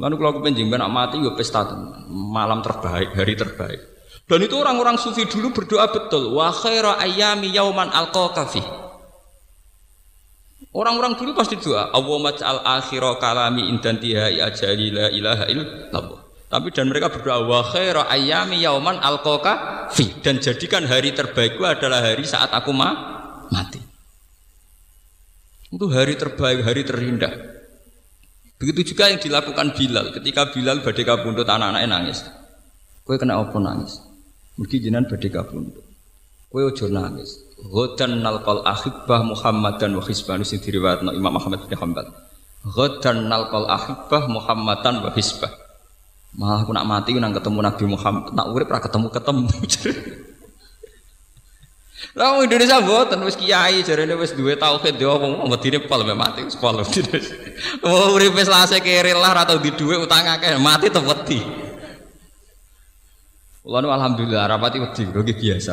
Lalu 0.00 0.14
kalau 0.16 0.30
aku 0.32 0.40
pengen 0.46 0.72
nak 0.72 0.88
mati 0.88 1.20
gue 1.20 1.34
pesta 1.36 1.66
malam 2.08 2.64
terbaik, 2.64 3.12
hari 3.12 3.34
terbaik. 3.36 3.80
Dan 4.30 4.46
itu 4.46 4.54
orang-orang 4.54 4.94
sufi 4.94 5.26
dulu 5.26 5.50
berdoa 5.50 5.90
betul. 5.90 6.30
Wa 6.30 6.54
khaira 6.54 7.02
ayami 7.02 7.50
yauman 7.50 7.90
kafi. 7.90 8.62
Orang-orang 10.70 11.18
dulu 11.18 11.34
pasti 11.34 11.58
doa, 11.58 11.90
Allah 11.90 12.18
maj'al 12.22 12.62
akhira 12.62 13.18
kalami 13.18 13.66
indantiha 13.74 14.30
ajali 14.46 14.94
la 14.94 15.10
ilaha 15.10 15.44
illallah. 15.50 16.20
Tapi 16.46 16.70
dan 16.70 16.86
mereka 16.86 17.10
berdoa 17.10 17.42
wa 17.42 17.60
khaira 17.66 18.06
ayami 18.06 18.62
yauman 18.62 19.02
kafi 19.02 20.22
dan 20.22 20.38
jadikan 20.38 20.86
hari 20.86 21.10
terbaikku 21.10 21.66
adalah 21.66 21.98
hari 21.98 22.22
saat 22.22 22.54
aku 22.54 22.70
ma 22.70 22.90
mati. 23.50 23.89
Itu 25.70 25.86
hari 25.90 26.18
terbaik, 26.18 26.66
hari 26.66 26.82
terindah. 26.82 27.30
Begitu 28.58 28.92
juga 28.92 29.08
yang 29.08 29.22
dilakukan 29.22 29.72
Bilal. 29.72 30.12
Ketika 30.12 30.50
Bilal 30.50 30.82
badai 30.82 31.06
kabundut 31.06 31.46
anak-anaknya 31.46 31.88
nangis. 31.88 32.26
Kue 33.06 33.16
kena 33.16 33.40
apa 33.40 33.56
nangis? 33.56 34.02
Mungkin 34.58 34.78
jinan 34.82 35.06
badai 35.08 35.30
kabundut. 35.30 35.80
Kue 36.50 36.66
ojo 36.66 36.90
nangis. 36.90 37.40
Ghadan 37.60 38.20
nalqal 38.20 38.66
ahibbah 38.66 39.22
Muhammad 39.22 39.78
dan 39.78 39.96
hisbah. 40.02 40.36
Ini 40.36 40.58
diriwayatkan 40.58 41.14
Imam 41.14 41.32
Muhammad 41.38 41.64
bin 41.64 41.72
Hanbal. 41.78 42.06
Ghadan 42.66 43.30
nalqal 43.30 43.70
ahibbah 43.70 44.28
Muhammadan 44.28 45.00
wa 45.06 45.10
hisbah. 45.14 45.54
Malah 46.36 46.62
aku 46.62 46.70
nak 46.74 46.86
mati 46.86 47.16
nang 47.18 47.34
ketemu 47.34 47.58
Nabi 47.58 47.84
Muhammad, 47.90 48.30
nak 48.34 48.46
urip 48.54 48.70
ra 48.70 48.78
ketemu-ketemu. 48.78 49.50
Lah 52.16 52.40
Indonesia 52.40 52.80
mboten 52.80 53.20
wis 53.28 53.36
kiai 53.36 53.84
jarene 53.84 54.16
wis 54.16 54.32
duwe 54.32 54.56
tauhid 54.56 54.96
yo 54.96 55.20
wong 55.20 55.44
medine 55.46 55.84
pol 55.84 56.02
mati 56.16 56.42
wis 56.48 56.56
pol 56.56 56.74
medine. 56.80 57.20
Oh 57.84 58.16
uripe 58.16 58.40
selase 58.40 58.80
kere 58.80 59.12
lah 59.12 59.36
ora 59.36 59.44
tau 59.44 59.60
di 59.60 59.70
dhuwit 59.70 60.00
utang 60.00 60.24
akeh 60.24 60.56
mati 60.56 60.88
tetep 60.88 61.04
wedi. 61.04 61.40
Kula 63.60 63.84
alhamdulillah 63.84 64.48
rapati 64.48 64.80
wedi 64.80 65.02
kok 65.12 65.28
biasa. 65.28 65.72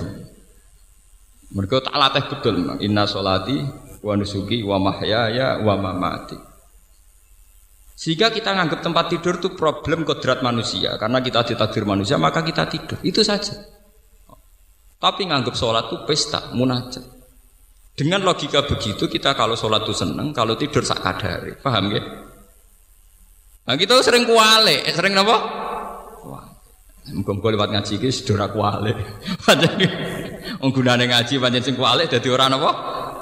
Mereka 1.47 1.79
tak 1.79 1.95
latih 1.95 2.23
betul. 2.27 2.55
Inna 2.83 3.07
solati 3.07 3.55
wa 4.03 4.13
nusuki 4.19 4.59
wa 4.67 4.77
mahyaya 4.83 5.63
wa 5.63 5.73
mamati. 5.79 6.35
Sehingga 7.97 8.29
kita 8.29 8.53
nganggap 8.53 8.85
tempat 8.85 9.09
tidur 9.09 9.41
itu 9.41 9.57
problem 9.57 10.05
kodrat 10.05 10.45
manusia. 10.45 10.99
Karena 11.01 11.17
kita 11.17 11.41
ditakdir 11.41 11.81
manusia, 11.81 12.19
maka 12.21 12.45
kita 12.45 12.69
tidur. 12.69 13.01
Itu 13.01 13.25
saja. 13.25 13.57
Tapi 14.97 15.21
nganggap 15.29 15.53
sholat 15.53 15.93
itu 15.93 15.97
pesta, 16.09 16.53
munajat. 16.57 17.05
Dengan 17.97 18.25
logika 18.25 18.65
begitu, 18.65 19.09
kita 19.09 19.33
kalau 19.37 19.53
sholat 19.53 19.85
itu 19.85 19.93
seneng, 19.93 20.33
kalau 20.33 20.57
tidur 20.57 20.81
sak 20.81 21.01
kadari. 21.01 21.53
Paham 21.57 21.93
ya? 21.93 22.01
Nah 23.67 23.75
kita 23.77 23.99
sering 24.01 24.25
kuale, 24.25 24.85
eh, 24.85 24.93
sering 24.93 25.13
apa? 25.17 25.67
Muga-muga 27.07 27.55
lewat 27.55 27.69
ngaji 27.71 27.93
iki 28.03 28.09
sedora 28.11 28.51
kuale. 28.51 28.91
Pancen 29.47 29.79
wong 30.59 30.71
gunane 30.75 31.07
ngaji 31.07 31.39
pancen 31.39 31.63
sing 31.63 31.75
kuale 31.79 32.03
dadi 32.03 32.27
ora 32.27 32.51
napa? 32.51 32.71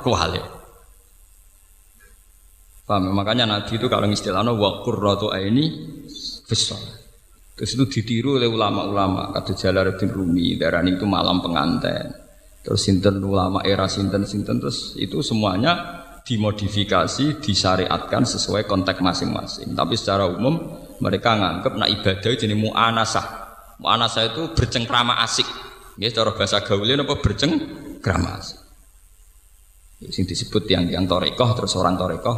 Kuale. 0.02 0.42
Paham? 2.86 3.14
Makanya 3.14 3.46
Nabi 3.50 3.78
itu 3.78 3.86
kalau 3.90 4.10
istilahnya 4.10 4.54
wa 4.54 4.82
qurratu 4.86 5.34
aini 5.34 5.66
fis 6.46 6.74
Terus 7.56 7.72
itu 7.72 7.86
ditiru 7.88 8.36
oleh 8.36 8.51
ulama-ulama 8.51 9.32
kata 9.32 9.56
Jalaluddin 9.56 10.12
Rumi, 10.12 10.60
darani 10.60 10.99
itu 10.99 11.08
malam 11.08 11.39
pengantin. 11.39 12.12
Terus 12.60 12.84
sinten 12.84 13.24
ulama 13.24 13.64
era 13.64 13.88
sinten 13.88 14.28
sinten 14.28 14.60
terus 14.60 14.99
itu 14.99 15.24
semuanya 15.24 16.03
dimodifikasi, 16.28 17.39
disyariatkan 17.39 18.28
sesuai 18.28 18.68
konteks 18.68 18.99
masing-masing. 18.99 19.72
Tapi 19.72 19.95
secara 19.95 20.28
umum 20.28 20.60
mereka 20.99 21.39
nganggap 21.39 21.74
nak 21.80 21.89
ibadah 21.95 22.34
jadi 22.36 22.56
mu'anasah. 22.60 23.26
Mu'anasah 23.80 24.36
itu 24.36 24.51
bercengkrama 24.51 25.24
asik. 25.24 25.47
Ya, 25.95 26.12
cara 26.12 26.36
bahasa 26.36 26.60
gaulnya 26.60 26.99
apa 27.08 27.24
bercengkrama 27.24 28.30
asik. 28.36 28.60
Ya, 30.03 30.12
sing 30.12 30.28
disebut 30.28 30.68
yang 30.68 30.91
yang 30.91 31.08
torekoh 31.08 31.56
terus 31.56 31.72
orang 31.80 31.95
torekoh 31.95 32.36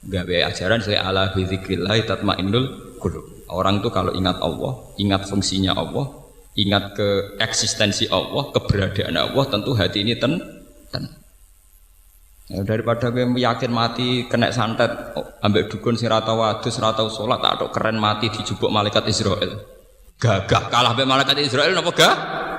gawe 0.00 0.36
ajaran 0.48 0.80
saya 0.80 1.04
ala 1.04 1.28
bidzikrillah 1.36 2.00
tatmainnul 2.08 2.96
qulub. 2.96 3.35
Orang 3.46 3.78
itu 3.78 3.88
kalau 3.94 4.10
ingat 4.10 4.42
Allah, 4.42 4.90
ingat 4.98 5.30
fungsinya 5.30 5.78
Allah, 5.78 6.10
ingat 6.58 6.98
ke 6.98 7.38
eksistensi 7.38 8.10
Allah, 8.10 8.50
keberadaan 8.50 9.14
Allah, 9.14 9.44
tentu 9.46 9.70
hati 9.78 10.02
ini 10.02 10.18
ten 10.18 10.40
ten. 10.90 11.06
Ya, 12.46 12.62
daripada 12.62 13.10
gue 13.10 13.26
yakin 13.26 13.74
mati 13.74 14.30
kena 14.30 14.54
santet, 14.54 15.18
oh, 15.18 15.26
ambek 15.42 15.66
dukun 15.66 15.98
sing 15.98 16.06
rata 16.06 16.30
wadus, 16.30 16.78
rata 16.78 17.02
sholat, 17.10 17.42
tak 17.42 17.74
keren 17.74 17.98
mati 17.98 18.30
dijubuk 18.30 18.70
malaikat 18.70 19.02
Israel. 19.10 19.66
Gagah 20.16 20.72
kalah 20.72 20.94
ambek 20.94 21.10
malaikat 21.10 21.36
Israel 21.42 21.76
napa 21.76 21.90
gak? 21.92 22.14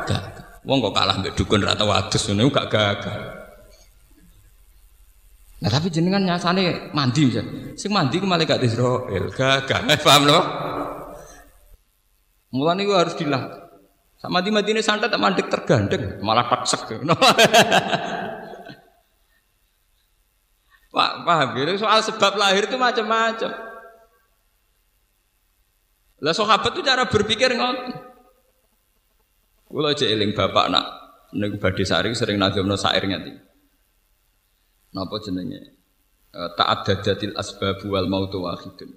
Gagah. 0.06 0.62
Wong 0.68 0.84
kok 0.84 0.94
kalah 0.94 1.16
ambek 1.18 1.34
dukun 1.40 1.64
rata 1.64 1.88
wadus 1.88 2.22
ngono 2.28 2.52
gak 2.52 2.68
gagah. 2.68 3.18
Nah 5.58 5.70
tapi 5.74 5.90
jenengan 5.90 6.22
nyasane 6.22 6.94
mandi 6.94 7.22
bisa. 7.26 7.42
Sing 7.74 7.90
mandi 7.90 8.22
ku 8.22 8.30
malaikat 8.30 8.62
Israel. 8.62 9.32
Gagah, 9.34 9.88
paham 10.04 10.30
loh? 10.30 10.44
Mulane 12.54 12.88
gua 12.88 13.04
harus 13.04 13.16
dilah. 13.20 13.68
Sama 14.18 14.42
di 14.42 14.50
Madinah 14.50 14.82
santai 14.82 15.14
tak 15.14 15.22
mandek 15.22 15.46
tergandeng, 15.46 16.18
malah 16.26 16.50
taksek. 16.50 16.90
Pak 20.90 21.12
paham 21.28 21.48
gitu? 21.54 21.86
Soal 21.86 22.02
sebab 22.02 22.34
lahir 22.34 22.66
itu 22.66 22.78
macam-macam. 22.82 23.52
Lah 26.18 26.34
sahabat 26.34 26.74
itu 26.74 26.82
cara 26.82 27.06
berpikir 27.06 27.54
ngoten. 27.54 27.94
Kula 29.70 29.94
aja 29.94 30.08
eling 30.10 30.34
bapak 30.34 30.72
nak 30.74 30.86
ning 31.36 31.60
badhe 31.62 31.84
sari 31.84 32.10
sering 32.16 32.40
nadhomno 32.40 32.80
sair 32.80 33.04
ngati 33.04 33.36
napa 34.96 35.20
jenenge 35.20 35.76
e, 36.32 36.40
ta'addadatil 36.56 37.36
asbab 37.36 37.84
wal 37.86 38.08
mautu 38.08 38.42
wahidun. 38.48 38.96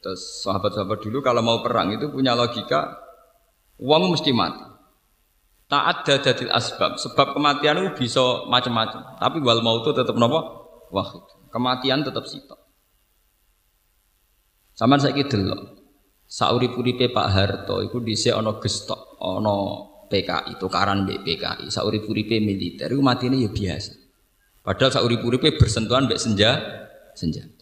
Terus 0.00 0.42
sahabat-sahabat 0.44 0.98
dulu 1.04 1.20
kalau 1.20 1.44
mau 1.44 1.60
perang 1.60 1.92
itu 1.92 2.08
punya 2.08 2.32
logika 2.32 2.96
uang 3.76 4.16
mesti 4.16 4.32
mati. 4.32 4.64
Ta'addadatil 5.70 6.50
asbab, 6.50 6.98
sebab 6.98 7.30
kematian 7.30 7.78
itu 7.78 7.90
bisa 7.94 8.42
macam-macam, 8.50 9.22
tapi 9.22 9.38
wal 9.38 9.62
mautu 9.62 9.94
tetap 9.94 10.18
napa? 10.18 10.42
Wahid. 10.90 11.22
Kematian 11.54 12.02
tetap 12.02 12.26
sitok. 12.26 12.58
Sama 14.74 14.98
saya 14.98 15.14
delok. 15.14 15.78
Saurip-uripe 16.30 17.10
Pak 17.10 17.28
Harto 17.30 17.82
iku 17.82 18.02
dhisik 18.02 18.34
ana 18.34 18.58
gestok, 18.58 19.18
ana 19.22 19.86
PKI, 20.10 20.58
tukaran 20.58 21.06
BPKI. 21.06 21.70
Saurip-uripe 21.70 22.38
militer 22.42 22.90
iku 22.90 23.02
matine 23.02 23.38
ya 23.38 23.50
biasa. 23.50 23.94
Padahal 24.62 24.90
sak 24.90 25.04
urip-uripe 25.06 25.58
bersentuhan 25.58 26.06
mbek 26.06 26.20
senja 26.22 26.50
senjata. 27.18 27.59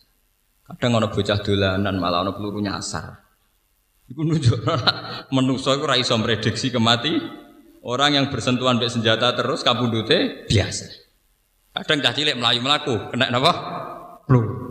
Kadang 0.68 1.00
ana 1.00 1.08
bocah 1.08 1.40
dolanan 1.40 1.96
malah 1.96 2.28
ana 2.28 2.36
peluru 2.36 2.60
nyasar. 2.60 3.24
Iku 4.08 4.20
nunjukno 4.20 4.72
manusa 5.34 5.72
iku 5.76 5.88
ora 5.88 5.96
iso 5.96 6.12
prediksi 6.20 6.68
kemati. 6.68 7.16
Orang 7.88 8.18
yang 8.18 8.26
bersentuhan 8.28 8.76
mbek 8.76 8.92
senjata 8.92 9.32
terus 9.32 9.64
kabundute 9.64 10.44
biasa. 10.50 10.86
Kadang 11.72 12.04
cah 12.04 12.12
cilik 12.12 12.36
melayu 12.36 12.60
melaku, 12.60 13.14
kena 13.14 13.32
napa? 13.32 13.52
Peluru. 14.28 14.68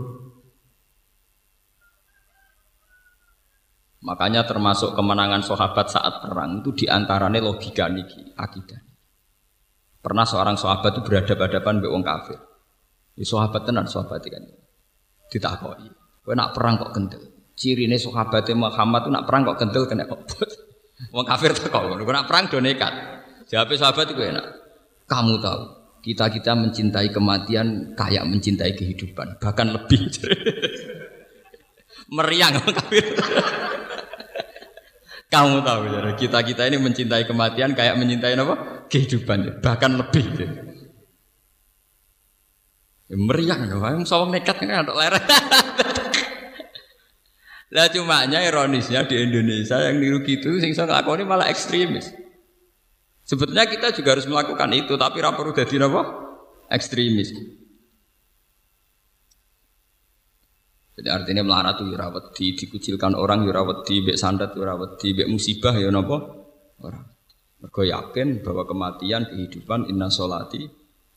Makanya 4.06 4.46
termasuk 4.46 4.94
kemenangan 4.94 5.42
sahabat 5.42 5.88
saat 5.90 6.22
perang 6.22 6.62
itu 6.62 6.72
di 6.78 6.86
antaranya 6.86 7.42
logika 7.42 7.90
niki 7.90 8.38
akidah. 8.38 8.80
Pernah 10.04 10.24
seorang 10.24 10.56
sahabat 10.56 10.96
itu 10.96 11.02
berhadapan-hadapan 11.04 11.74
dengan 11.82 11.92
wong 11.98 12.04
kafir. 12.06 12.40
Di 13.18 13.26
sahabat 13.26 13.66
tenan 13.66 13.90
sahabat 13.90 14.22
kan. 14.30 14.44
Ditakoi. 15.28 15.88
Kowe 16.24 16.36
nak 16.36 16.52
perang 16.52 16.76
kok 16.76 16.92
kendel. 16.92 17.24
Cirine 17.58 17.98
sahabat 17.98 18.46
Muhammad 18.54 19.08
itu 19.08 19.12
nak 19.12 19.26
perang 19.26 19.42
kok 19.48 19.58
kendel 19.60 19.84
kena 19.88 20.06
obot. 20.08 20.50
Wong 21.14 21.26
kafir 21.26 21.56
kok 21.56 21.72
ngono. 21.72 22.04
nak 22.04 22.28
perang 22.28 22.52
do 22.52 22.60
nekat. 22.60 22.92
Jawab 23.48 23.72
sahabat 23.80 24.12
itu 24.12 24.20
enak. 24.20 24.44
Kamu 25.08 25.40
tahu, 25.40 25.62
kita-kita 26.04 26.52
mencintai 26.52 27.16
kematian 27.16 27.96
kayak 27.96 28.28
mencintai 28.28 28.76
kehidupan, 28.76 29.40
bahkan 29.40 29.72
lebih. 29.72 30.04
Meriang 32.16 32.60
kafir. 32.60 33.08
Kamu 35.34 35.60
tahu 35.60 35.82
ya, 35.92 36.16
kita 36.16 36.40
kita 36.44 36.72
ini 36.72 36.78
mencintai 36.80 37.28
kematian 37.28 37.76
kayak 37.76 38.00
mencintai 38.00 38.36
apa? 38.36 38.56
Kehidupan, 38.88 39.60
bahkan 39.60 40.00
lebih. 40.00 40.24
Ya. 43.08 43.16
Kan, 43.16 43.72
yang 43.72 44.04
sawang 44.04 44.36
nekat 44.36 44.60
kan 44.60 44.84
ada 44.84 44.92
lereng. 44.92 45.24
Lah 47.76 47.92
cuma 47.92 48.24
nya 48.28 48.40
ironisnya 48.48 49.04
di 49.08 49.20
Indonesia 49.20 49.76
yang 49.84 50.00
niru 50.00 50.24
gitu 50.24 50.56
sing 50.64 50.72
iso 50.72 50.88
nglakoni 50.88 51.28
malah 51.28 51.52
ekstremis. 51.52 52.16
Sebetulnya 53.28 53.68
kita 53.68 53.92
juga 53.92 54.16
harus 54.16 54.24
melakukan 54.24 54.72
itu, 54.72 54.96
tapi 54.96 55.20
rapor 55.20 55.52
udah 55.52 55.68
di 55.68 55.76
apa? 55.76 56.02
Ekstremis. 56.72 57.36
Jadi 60.98 61.10
artinya 61.12 61.44
melarat 61.44 61.78
tuh 61.78 61.92
yurawat 61.92 62.34
ya 62.34 62.36
di 62.40 62.46
dikucilkan 62.58 63.14
orang 63.14 63.46
ya 63.46 63.62
di 63.86 63.96
bek 64.02 64.18
sandat 64.18 64.58
yurawat 64.58 64.98
ya 64.98 65.00
di 65.04 65.08
bek 65.14 65.28
musibah 65.30 65.76
ya 65.76 65.92
nopo 65.94 66.18
orang. 66.82 67.06
Mereka 67.62 67.84
yakin 67.86 68.42
bahwa 68.42 68.64
kematian 68.66 69.30
kehidupan 69.30 69.92
inna 69.92 70.10
solati 70.10 70.66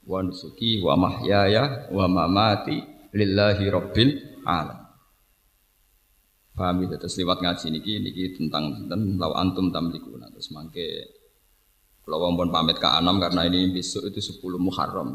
wa 0.07 0.21
nusuki 0.25 0.81
wa 0.81 0.97
mahyaya 0.97 1.89
wa 1.93 2.07
mamati 2.07 2.79
lillahi 3.13 3.65
rabbil 3.69 4.11
alam. 4.47 4.81
Paham 6.57 6.85
ya 6.85 6.97
terus 7.01 7.17
lewat 7.17 7.41
ngaji 7.41 7.67
niki 7.73 7.93
niki 8.05 8.25
tentang 8.37 8.85
tentang 8.85 9.17
law 9.17 9.33
antum 9.39 9.73
tamlikuna 9.73 10.29
terus 10.29 10.53
mangke 10.53 11.21
kalau 12.11 12.35
pun 12.35 12.51
pamit 12.51 12.75
ke 12.81 12.89
Anam 12.91 13.23
karena 13.23 13.47
ini 13.47 13.71
besok 13.71 14.11
itu 14.11 14.19
10 14.19 14.59
Muharram. 14.59 15.15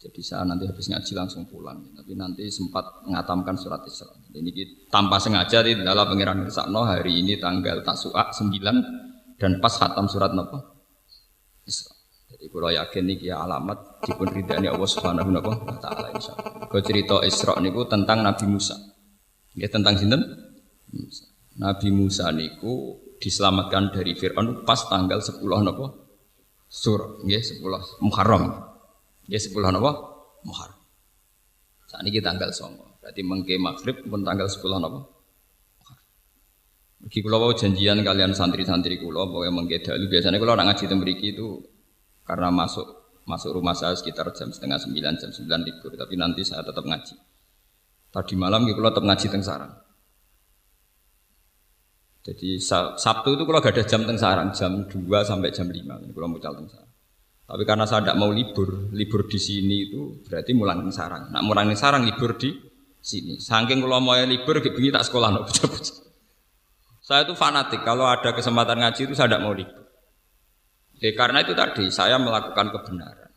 Jadi 0.00 0.20
saya 0.26 0.48
nanti 0.48 0.66
habis 0.66 0.90
ngaji 0.90 1.12
langsung 1.12 1.46
pulang. 1.46 1.92
Tapi 1.94 2.16
nanti 2.18 2.50
sempat 2.50 3.04
mengatamkan 3.06 3.54
surat 3.54 3.84
Isra. 3.86 4.10
Ini 4.34 4.88
tanpa 4.90 5.22
sengaja 5.22 5.62
di 5.62 5.76
dalam 5.76 6.08
pengiran 6.10 6.42
Irsakno 6.42 6.82
hari 6.82 7.20
ini 7.20 7.38
tanggal 7.38 7.84
Tasu'a 7.86 8.32
9 8.32 9.38
dan 9.38 9.60
pas 9.62 9.70
khatam 9.76 10.10
surat 10.10 10.34
Napa 10.34 10.58
Isra. 11.68 11.99
Jadi 12.30 12.46
kalau 12.46 12.70
yakin 12.70 13.04
ini 13.10 13.26
ya 13.26 13.42
alamat 13.42 14.06
dipun 14.06 14.30
ridhani 14.30 14.70
Allah 14.70 14.86
Subhanahu 14.86 15.30
wa 15.34 15.78
taala 15.82 16.14
insyaallah. 16.14 16.70
Kau 16.70 16.78
cerita 16.78 17.18
Isra 17.26 17.58
niku 17.58 17.90
tentang 17.90 18.22
Nabi 18.22 18.46
Musa. 18.46 18.78
Ya 19.58 19.66
tentang 19.66 19.98
sinten? 19.98 20.22
Musa. 20.94 21.26
Nabi 21.58 21.88
Musa 21.90 22.30
niku 22.30 23.02
diselamatkan 23.18 23.90
dari 23.90 24.14
Firaun 24.14 24.62
pas 24.62 24.78
tanggal 24.86 25.18
10 25.18 25.42
napa? 25.42 25.86
Sur, 26.70 27.18
nggih 27.26 27.42
10 27.42 27.66
Muharram. 28.06 28.70
Ya 29.30 29.38
sepuluh 29.38 29.70
apa? 29.70 29.92
Muharram. 30.42 30.80
Saat 31.86 32.02
ini 32.02 32.18
tanggal 32.18 32.50
songo. 32.50 32.98
Berarti 32.98 33.22
mengke 33.22 33.54
maghrib 33.62 34.02
pun 34.06 34.26
tanggal 34.26 34.50
sepuluh 34.50 34.82
apa? 34.82 35.06
Bagi 37.00 37.24
kulo 37.24 37.54
janjian 37.56 38.04
kalian 38.04 38.36
santri-santri 38.36 39.00
kulo, 39.00 39.30
pokoknya 39.32 39.52
mengke 39.54 39.80
dalu 39.80 40.04
biasanya 40.10 40.36
kulo 40.36 40.52
orang 40.52 40.68
ngaji 40.68 40.84
tembriki 40.84 41.32
itu 41.32 41.62
karena 42.30 42.46
masuk 42.54 42.86
masuk 43.26 43.58
rumah 43.58 43.74
saya 43.74 43.98
sekitar 43.98 44.30
jam 44.30 44.54
setengah 44.54 44.78
sembilan 44.78 45.18
jam 45.18 45.34
sembilan 45.34 45.60
libur 45.66 45.98
tapi 45.98 46.14
nanti 46.14 46.46
saya 46.46 46.62
tetap 46.62 46.86
ngaji. 46.86 47.14
Tadi 48.14 48.34
malam 48.38 48.70
gitu 48.70 48.78
tetap 48.78 49.02
ngaji 49.02 49.26
teng 49.26 49.42
sarang. 49.42 49.72
Jadi 52.22 52.62
Sabtu 52.94 53.34
itu 53.34 53.42
kalau 53.42 53.58
gak 53.58 53.74
ada 53.74 53.82
jam 53.82 54.06
teng 54.06 54.14
sarang 54.14 54.54
jam 54.54 54.86
2 54.86 54.94
sampai 55.26 55.50
jam 55.50 55.66
5 55.66 56.14
kalau 56.14 56.26
mau 56.30 56.38
teng 56.38 56.70
sarang. 56.70 56.92
Tapi 57.50 57.62
karena 57.66 57.82
saya 57.82 58.06
tidak 58.06 58.22
mau 58.22 58.30
libur 58.30 58.94
libur 58.94 59.26
di 59.26 59.38
sini 59.42 59.90
itu 59.90 60.22
berarti 60.22 60.54
mulang 60.54 60.86
teng 60.86 60.94
sarang. 60.94 61.34
Nak 61.34 61.42
mulang 61.42 61.66
teng 61.66 61.82
sarang 61.82 62.06
libur 62.06 62.38
di 62.38 62.54
sini. 63.02 63.42
Saking 63.42 63.82
kalau 63.82 63.98
mau 63.98 64.14
libur 64.14 64.62
begini 64.62 64.94
tak 64.94 65.02
sekolah 65.02 65.34
no, 65.34 65.42
saya 67.02 67.26
itu 67.26 67.34
fanatik 67.34 67.82
kalau 67.82 68.06
ada 68.06 68.30
kesempatan 68.30 68.86
ngaji 68.86 69.10
itu 69.10 69.18
saya 69.18 69.26
tidak 69.26 69.42
mau 69.42 69.50
libur 69.50 69.79
Ya, 71.00 71.10
karena 71.16 71.40
itu 71.40 71.56
tadi 71.56 71.88
saya 71.88 72.20
melakukan 72.20 72.68
kebenaran. 72.76 73.32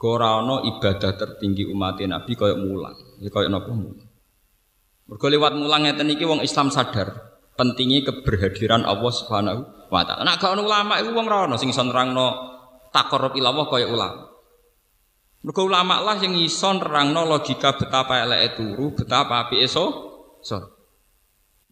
Korano 0.00 0.66
ibadah 0.66 1.14
tertinggi 1.14 1.68
umat 1.70 2.00
Nabi 2.02 2.32
koyok 2.34 2.58
mulang, 2.58 2.96
ya 3.22 3.30
koyok 3.30 3.52
nopo 3.52 3.70
mulang. 3.70 4.10
Mergo 5.06 5.26
lewat 5.28 5.52
mulang 5.54 5.86
ngeten 5.86 6.10
iki 6.10 6.24
wong 6.26 6.40
Islam 6.42 6.72
sadar 6.72 7.32
pentingnya 7.54 8.08
keberhadiran 8.08 8.82
Allah 8.88 9.12
Subhanahu 9.12 9.60
wa 9.92 10.02
taala. 10.02 10.24
Nek 10.24 10.40
gak 10.40 10.56
ulama 10.56 10.98
iku 10.98 11.10
wong 11.12 11.26
ra 11.28 11.46
ono 11.46 11.60
sing 11.60 11.68
iso 11.68 11.84
nerangno 11.84 12.26
taqarrub 12.90 13.36
ila 13.36 13.52
Allah 13.52 13.66
kaya 13.68 13.86
ulama. 13.86 14.24
Mergo 15.42 15.62
ulama 15.66 15.98
lah 16.00 16.16
yang 16.22 16.38
iso 16.38 16.70
nerangno 16.70 17.26
logika 17.26 17.74
betapa 17.74 18.22
eleke 18.22 18.56
turu, 18.56 18.94
betapa 18.94 19.46
apike 19.46 19.66
so. 19.66 19.84
so. 20.38 20.58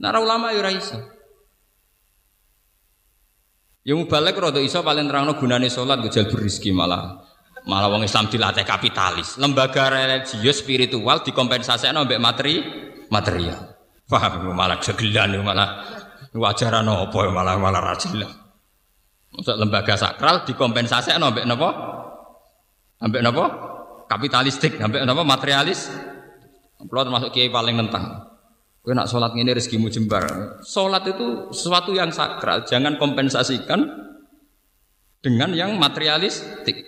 Nah, 0.01 0.17
ulama 0.17 0.51
ya 0.51 0.65
ora 0.65 0.71
iso. 0.75 0.99
Ya 3.91 3.99
mubalek 3.99 4.39
rada 4.39 4.63
iso 4.63 4.87
paling 4.87 5.11
terangno 5.11 5.35
gunane 5.35 5.67
salat 5.67 5.99
gojal 5.99 6.31
berizki 6.31 6.71
malah 6.71 7.27
malah 7.67 7.91
wong 7.91 8.07
Islam 8.07 8.31
dilatih 8.31 8.63
kapitalis. 8.63 9.35
Lembaga 9.35 9.91
religius 9.91 10.63
spiritual 10.63 11.27
dikompensasikno 11.27 12.07
mbek 12.07 12.23
materi 12.23 12.63
material. 13.11 13.59
Paham 14.07 14.55
malah 14.55 14.79
segelan 14.79 15.43
malah 15.43 15.83
wajaran 16.31 16.87
apa 16.87 17.19
malah 17.35 17.59
malah 17.59 17.83
ra 17.83 17.99
jelas. 17.99 18.31
Masuk 19.35 19.59
lembaga 19.59 19.99
sakral 19.99 20.47
dikompensasikno 20.47 21.35
mbek 21.35 21.51
napa? 21.51 21.69
Ambek 23.03 23.27
napa? 23.27 23.45
Kapitalistik, 24.07 24.79
ambek 24.79 25.03
napa 25.03 25.27
materialis. 25.27 25.91
Kalau 26.79 27.03
termasuk 27.03 27.35
kiai 27.35 27.51
paling 27.51 27.75
nentang. 27.75 28.30
Kowe 28.81 28.97
nak 28.97 29.13
sholat 29.13 29.37
ini 29.37 29.53
rezekimu 29.53 29.93
jembar. 29.93 30.25
Sholat 30.65 31.05
itu 31.05 31.53
sesuatu 31.53 31.93
yang 31.93 32.09
sakral, 32.09 32.65
jangan 32.65 32.97
kompensasikan 32.97 33.85
dengan 35.21 35.53
yang 35.53 35.77
materialistik. 35.77 36.81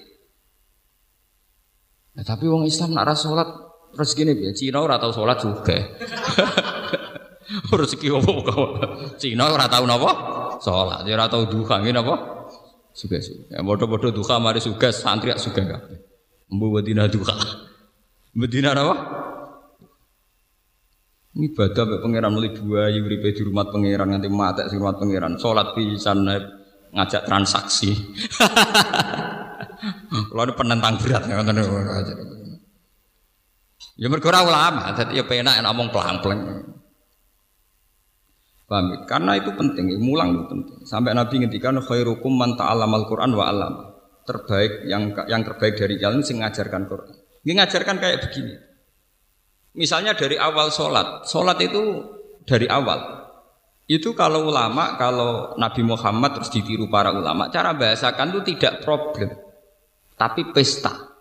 Nah, 2.16 2.24
tapi 2.24 2.48
wong 2.48 2.64
Islam 2.64 2.96
nak 2.96 3.12
ras 3.12 3.24
sholat 3.24 3.48
rezeki 3.92 4.22
ini 4.24 4.32
ya 4.48 4.52
Cina 4.56 4.78
ora 4.80 4.96
tau 4.96 5.12
sholat 5.12 5.36
juga. 5.36 5.76
rezeki 7.80 8.08
apa 8.08 8.30
kok? 8.40 8.70
Cina 9.20 9.52
ora 9.52 9.68
tau 9.68 9.84
napa? 9.84 10.10
Sholat, 10.64 11.04
dia 11.04 11.12
ora 11.12 11.28
tau 11.28 11.44
duha 11.44 11.76
ngene 11.76 12.00
apa? 12.00 12.14
Suga 12.96 13.20
suga. 13.20 13.56
Ya 13.56 13.60
bodoh-bodoh 13.60 14.12
duha 14.12 14.40
mari 14.40 14.64
suga 14.64 14.92
santri 14.92 15.32
suga 15.36 15.60
kabeh. 15.64 15.98
Mbu 16.52 16.66
wedina 16.72 17.04
duha. 17.08 17.36
Medina 18.32 18.72
apa? 18.72 18.96
Ini 21.32 21.48
ibadah 21.48 21.82
mbek 21.88 22.00
pangeran 22.04 22.36
dua 22.36 22.92
uripe 22.92 23.32
di 23.32 23.40
rumah 23.40 23.64
pangeran 23.64 24.12
nanti 24.12 24.28
mati 24.28 24.68
di 24.68 24.76
rumah 24.76 24.92
pangeran. 25.00 25.40
Salat 25.40 25.72
pisan 25.72 26.28
ngajak 26.92 27.24
transaksi. 27.24 27.96
Kalau 30.12 30.42
ada 30.44 30.52
penentang 30.52 31.00
berat 31.00 31.24
ngoten 31.24 31.56
Ya 33.98 34.08
mergo 34.08 34.28
ulama, 34.32 34.96
jadi 34.96 35.20
ya 35.20 35.24
penak 35.28 35.62
enak 35.62 35.68
ngomong 35.72 35.88
pelang-pelang. 35.92 36.40
Paham 38.64 38.86
ya? 38.88 38.98
Karena 39.04 39.36
itu 39.36 39.52
penting, 39.52 39.84
mulang 40.00 40.32
itu 40.32 40.44
penting. 40.48 40.76
Sampai 40.88 41.12
Nabi 41.12 41.44
ngendikan 41.44 41.76
khairukum 41.76 42.32
man 42.32 42.56
ta'allamal 42.56 43.04
Qur'an 43.04 43.36
wa 43.36 43.44
'allam. 43.44 43.74
Terbaik 44.24 44.88
yang 44.88 45.12
yang 45.28 45.44
terbaik 45.44 45.76
dari 45.76 46.00
kalian 46.00 46.24
sing 46.24 46.40
ngajarkan 46.40 46.88
Quran. 46.88 47.12
Ini 47.44 47.52
ngajarkan 47.58 47.96
kayak 48.00 48.18
begini. 48.26 48.54
Misalnya 49.72 50.12
dari 50.12 50.36
awal 50.36 50.68
sholat, 50.68 51.24
sholat 51.24 51.56
itu 51.64 52.04
dari 52.44 52.68
awal. 52.68 53.24
Itu 53.88 54.12
kalau 54.12 54.48
ulama, 54.48 55.00
kalau 55.00 55.56
Nabi 55.56 55.82
Muhammad 55.84 56.38
terus 56.38 56.52
ditiru 56.52 56.86
para 56.92 57.12
ulama, 57.12 57.48
cara 57.48 57.72
bahasakan 57.72 58.36
itu 58.36 58.40
tidak 58.54 58.84
problem, 58.84 59.32
tapi 60.16 60.48
pesta. 60.52 61.12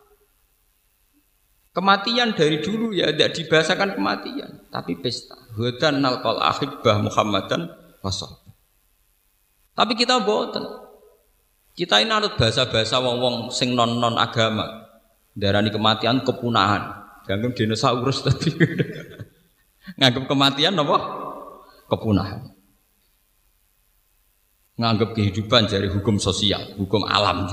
Kematian 1.72 2.36
dari 2.36 2.60
dulu 2.60 2.91
ya 2.91 3.08
tidak 3.16 3.32
dibahasakan 3.39 3.95
kematian, 3.95 4.68
tapi 4.68 4.99
pesta. 4.99 5.39
Hudan 5.56 6.04
nalkal 6.04 6.43
akhibah 6.43 6.99
Muhammadan 6.99 7.72
wasol. 8.04 8.36
Tapi 9.72 9.95
kita 9.95 10.20
boten. 10.22 10.62
Kita 11.72 12.04
ini 12.04 12.12
anut 12.12 12.36
bahasa-bahasa 12.36 12.99
wong-wong 12.99 13.49
sing 13.56 13.72
non-non 13.72 14.20
agama. 14.20 14.91
Darani 15.32 15.72
kematian 15.72 16.28
kepunahan. 16.28 17.01
Ganggu 17.26 17.53
dinosaurus 17.53 18.26
tadi. 18.26 18.49
Nganggap 19.97 20.26
kematian 20.26 20.78
apa? 20.78 20.97
Kepunahan. 21.89 22.41
Nganggap 24.82 25.13
kehidupan 25.13 25.69
dari 25.69 25.91
hukum 25.91 26.17
sosial, 26.17 26.74
hukum 26.80 27.05
alam. 27.05 27.45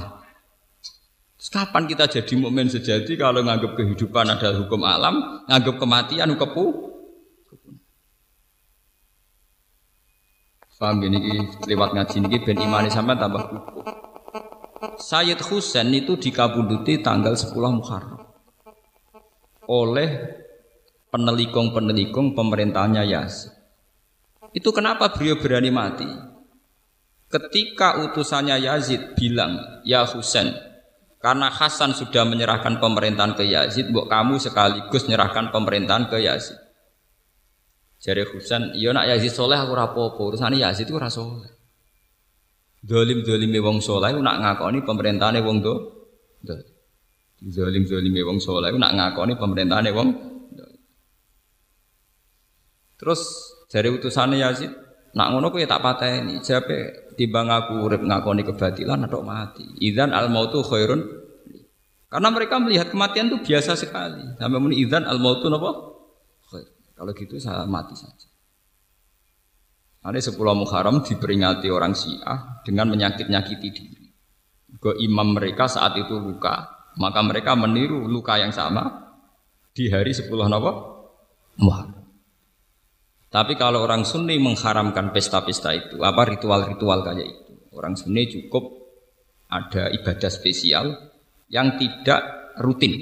Terus 1.37 1.51
kapan 1.53 1.85
kita 1.85 2.09
jadi 2.09 2.33
mukmin 2.41 2.73
sejati 2.73 3.15
kalau 3.21 3.45
nganggap 3.45 3.77
kehidupan 3.77 4.27
adalah 4.33 4.57
hukum 4.65 4.81
alam, 4.87 5.45
nganggap 5.47 5.77
kematian 5.77 6.33
kepu? 6.39 6.89
Paham 10.79 11.03
gini 11.03 11.43
lewat 11.67 11.91
ngaji 11.91 12.17
ini 12.23 12.39
ben 12.39 12.55
imani 12.63 12.87
sama 12.87 13.19
tambah 13.19 13.51
kukuh. 13.51 13.83
Sayyid 15.03 15.43
Husain 15.43 15.91
itu 15.91 16.15
dikabunduti 16.15 17.03
tanggal 17.03 17.35
10 17.35 17.51
Muharram 17.51 18.28
oleh 19.69 20.09
penelikung-penelikung 21.13 22.33
pemerintahnya 22.33 23.05
Yazid. 23.05 23.53
Itu 24.57 24.73
kenapa 24.73 25.13
beliau 25.13 25.37
berani 25.37 25.69
mati? 25.69 26.09
Ketika 27.29 28.01
utusannya 28.09 28.57
Yazid 28.65 29.13
bilang, 29.13 29.85
"Ya 29.85 30.09
Husain, 30.09 30.57
karena 31.21 31.53
Hasan 31.53 31.93
sudah 31.93 32.25
menyerahkan 32.25 32.81
pemerintahan 32.81 33.37
ke 33.37 33.45
Yazid, 33.45 33.93
buat 33.93 34.09
kamu 34.09 34.41
sekaligus 34.41 35.05
menyerahkan 35.05 35.53
pemerintahan 35.53 36.09
ke 36.09 36.25
Yazid." 36.25 36.57
Jadi 38.01 38.25
Husain, 38.33 38.73
"Iya 38.73 38.97
nak 38.97 39.05
Yazid 39.05 39.37
soleh 39.37 39.61
aku 39.61 39.77
rapopo, 39.77 40.33
urusan 40.33 40.57
Yazid 40.57 40.89
itu 40.89 40.97
rasa 40.97 41.21
soleh." 41.21 41.53
Dolim 42.81 43.21
dolim 43.27 43.53
wong 43.61 43.85
soleh, 43.85 44.17
nak 44.17 44.41
ngakoni 44.41 44.81
pemerintahannya 44.87 45.45
wong 45.45 45.61
do. 45.61 45.75
Dolim. 46.41 46.78
Zalim 47.39 47.87
zalime 47.87 48.27
wong 48.27 48.43
soleh 48.43 48.75
nak 48.75 48.99
ngakoni 48.99 49.39
pemerintahane 49.39 49.91
wong. 49.95 50.09
Terus 52.99 53.21
dari 53.71 53.95
utusannya 53.95 54.43
Yazid, 54.43 54.75
nak 55.15 55.31
ngono 55.31 55.55
kuwi 55.55 55.71
tak 55.71 55.79
pateni. 55.79 56.43
Jape 56.43 57.15
timbang 57.15 57.47
aku 57.47 57.87
urip 57.87 58.03
ngakoni 58.03 58.43
kebatilan 58.43 59.07
atau 59.07 59.23
mati. 59.23 59.63
Idzan 59.79 60.11
al 60.11 60.35
mautu 60.35 60.67
khairun. 60.67 61.03
Karena 62.09 62.29
mereka 62.35 62.59
melihat 62.59 62.91
kematian 62.91 63.31
itu 63.31 63.39
biasa 63.45 63.79
sekali. 63.79 64.25
Sampai 64.41 64.59
muni 64.59 64.83
idzan 64.83 65.07
al 65.07 65.23
mautu? 65.23 65.47
Khair. 65.47 66.67
Kalau 66.99 67.13
gitu 67.15 67.39
saya 67.39 67.63
mati 67.71 67.95
saja. 67.95 68.27
Ada 70.03 70.31
sepuluh 70.31 70.55
Muharram 70.55 71.05
diperingati 71.05 71.69
orang 71.69 71.93
Syiah 71.93 72.63
dengan 72.65 72.91
menyakit-nyakiti 72.91 73.69
diri. 73.71 74.07
Ke 74.79 74.95
imam 74.97 75.35
mereka 75.37 75.67
saat 75.69 75.99
itu 75.99 76.17
luka, 76.17 76.78
maka 76.99 77.23
mereka 77.23 77.55
meniru 77.55 78.05
luka 78.11 78.37
yang 78.37 78.51
sama 78.51 79.15
di 79.71 79.87
hari 79.89 80.11
10 80.11 80.29
Nawab 80.29 80.77
Muharram. 81.63 82.03
Tapi 83.29 83.55
kalau 83.55 83.85
orang 83.85 84.03
Sunni 84.09 84.41
mengharamkan 84.41 85.13
pesta-pesta 85.13 85.77
itu, 85.77 86.01
apa 86.01 86.27
ritual-ritual 86.27 87.05
kayak 87.05 87.29
itu, 87.29 87.53
orang 87.77 87.95
Sunni 87.95 88.27
cukup 88.27 88.65
ada 89.53 89.93
ibadah 89.93 90.31
spesial 90.33 90.97
yang 91.53 91.77
tidak 91.77 92.53
rutin. 92.61 92.97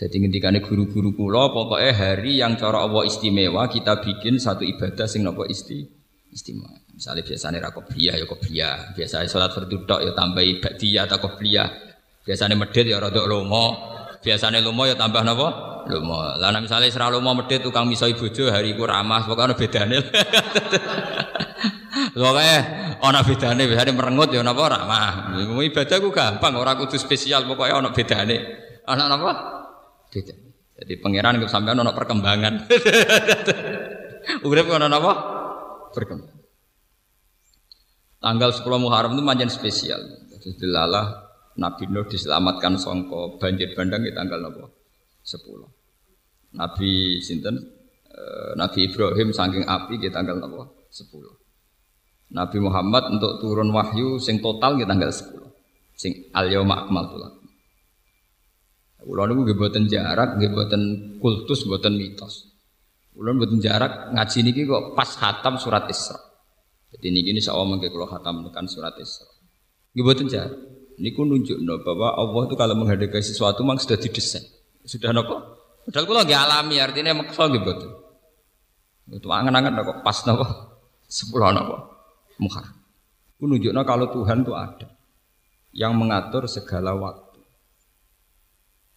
Jadi 0.00 0.16
ketika 0.16 0.48
guru-guru 0.64 1.12
kula 1.12 1.52
pokoknya 1.52 1.92
hari 1.92 2.40
yang 2.40 2.56
cara 2.56 2.80
Allah 2.88 3.04
istimewa 3.04 3.68
kita 3.68 4.00
bikin 4.00 4.40
satu 4.40 4.64
ibadah 4.64 5.04
sing 5.04 5.20
nopo 5.20 5.44
isti 5.44 5.84
istimewa. 6.32 6.72
Misalnya 6.96 7.20
biasanya 7.20 7.58
rakobliyah 7.68 8.14
ya 8.16 8.24
kobliyah, 8.24 8.76
biasanya 8.96 9.28
sholat 9.28 9.52
berduduk 9.52 10.00
ya 10.00 10.12
tambahi 10.16 10.56
ba'diyah 10.62 11.04
atau 11.04 11.18
kobliyah. 11.20 11.89
Biasanya 12.24 12.56
medit 12.56 12.84
ya 12.84 13.00
rada 13.00 13.22
lomo. 13.24 13.90
Biasanya 14.20 14.60
lomo 14.60 14.84
ya 14.84 14.94
tambah 14.96 15.24
napa? 15.24 15.48
Lomo. 15.88 16.20
Lah 16.36 16.52
misalnya 16.60 16.92
sira 16.92 17.08
lomo 17.08 17.32
medit 17.32 17.64
tukang 17.64 17.88
misoi 17.88 18.12
bojo 18.12 18.52
hari 18.52 18.76
iku 18.76 18.84
ramah, 18.84 19.24
pokoknya 19.24 19.56
bedane. 19.56 19.98
Pokoke 22.10 22.52
ana 23.00 23.20
bedane, 23.24 23.62
biasane 23.70 23.92
merengut 23.96 24.28
ya 24.28 24.44
napa 24.44 24.60
ora 24.60 24.80
mah. 24.84 25.14
Ibadah 25.40 25.96
ku 26.04 26.12
gampang, 26.12 26.52
ora 26.60 26.76
kudu 26.76 27.00
spesial, 27.00 27.48
pokoke 27.48 27.72
ana 27.72 27.88
bedane. 27.96 28.36
Ana 28.84 29.08
napa? 29.08 29.30
Beda. 30.12 30.34
Jadi 30.80 30.92
pangeran 31.00 31.40
kok 31.40 31.52
sampean 31.52 31.80
ana 31.80 31.92
perkembangan. 31.96 32.68
Urip 34.48 34.66
ana 34.68 34.88
napa? 34.92 35.12
Perkembangan. 35.96 36.40
Tanggal 38.20 38.52
10 38.52 38.68
Muharram 38.84 39.16
itu 39.16 39.24
manjen 39.24 39.48
spesial. 39.48 40.00
Jadi 40.28 40.60
dilalah 40.60 41.29
Nabi 41.60 41.84
Nuh 41.92 42.08
diselamatkan 42.08 42.80
songko 42.80 43.36
banjir 43.36 43.76
bandang 43.76 44.00
di 44.00 44.16
tanggal 44.16 44.40
napa? 44.40 44.64
10. 45.20 46.56
Nabi 46.56 47.20
sinten 47.20 47.60
eh, 48.08 48.52
Nabi 48.56 48.88
Ibrahim 48.88 49.28
saking 49.30 49.68
api 49.68 50.00
di 50.00 50.08
tanggal 50.08 50.40
napa? 50.40 50.72
10. 50.88 52.32
Nabi 52.32 52.58
Muhammad 52.64 53.12
untuk 53.12 53.44
turun 53.44 53.68
wahyu 53.76 54.16
sing 54.16 54.40
total 54.40 54.80
kita 54.80 54.88
tanggal 54.88 55.12
10. 55.12 55.36
Sing 56.00 56.32
al 56.32 56.48
yauma 56.48 56.88
akmaltu 56.88 57.20
lakum. 57.20 57.44
Kula 59.00 59.28
niku 59.28 59.48
nggih 59.48 59.88
jarak, 59.88 60.36
nggih 60.40 60.52
boten 60.52 60.82
kultus, 61.20 61.64
boten 61.68 61.96
mitos. 61.96 62.52
Kula 63.12 63.36
boten 63.36 63.60
jarak 63.60 64.12
ngaji 64.16 64.38
niki 64.48 64.64
kok 64.64 64.96
pas 64.96 65.08
hatam 65.20 65.60
surat 65.60 65.84
Isra. 65.92 66.16
Jadi 66.96 67.08
niki 67.12 67.36
ini 67.36 67.40
sawah 67.40 67.68
mengke 67.68 67.92
hatam 67.92 68.48
tekan 68.48 68.64
surat 68.64 68.96
Isra. 68.96 69.28
Nggih 69.92 70.04
boten 70.04 70.28
jarak. 70.28 70.79
Niku 71.00 71.24
nunjukno 71.24 71.80
bahwa 71.80 72.12
Allah 72.12 72.40
itu 72.44 72.54
kalau 72.60 72.76
menghadapi 72.76 73.24
sesuatu 73.24 73.64
memang 73.64 73.80
sudah 73.80 73.96
didesain. 73.96 74.44
Sudah 74.84 75.16
nopo? 75.16 75.40
Padahal 75.88 76.04
kula 76.04 76.20
nggih 76.28 76.36
alami 76.36 76.76
artinya 76.76 77.16
maksa 77.16 77.48
nggih 77.48 77.62
boten. 77.64 77.90
Itu 79.16 79.32
angan-angan 79.32 79.80
kok 79.80 79.98
pas 80.04 80.18
nopo? 80.28 80.44
Sepuluh 81.08 81.56
nopo? 81.56 81.76
Muharram. 82.36 82.76
Itu 83.40 83.48
nunjuknya 83.48 83.82
kalau 83.88 84.12
Tuhan 84.12 84.44
itu 84.44 84.52
ada 84.52 84.88
yang 85.72 85.96
mengatur 85.96 86.44
segala 86.44 86.92
waktu. 86.92 87.40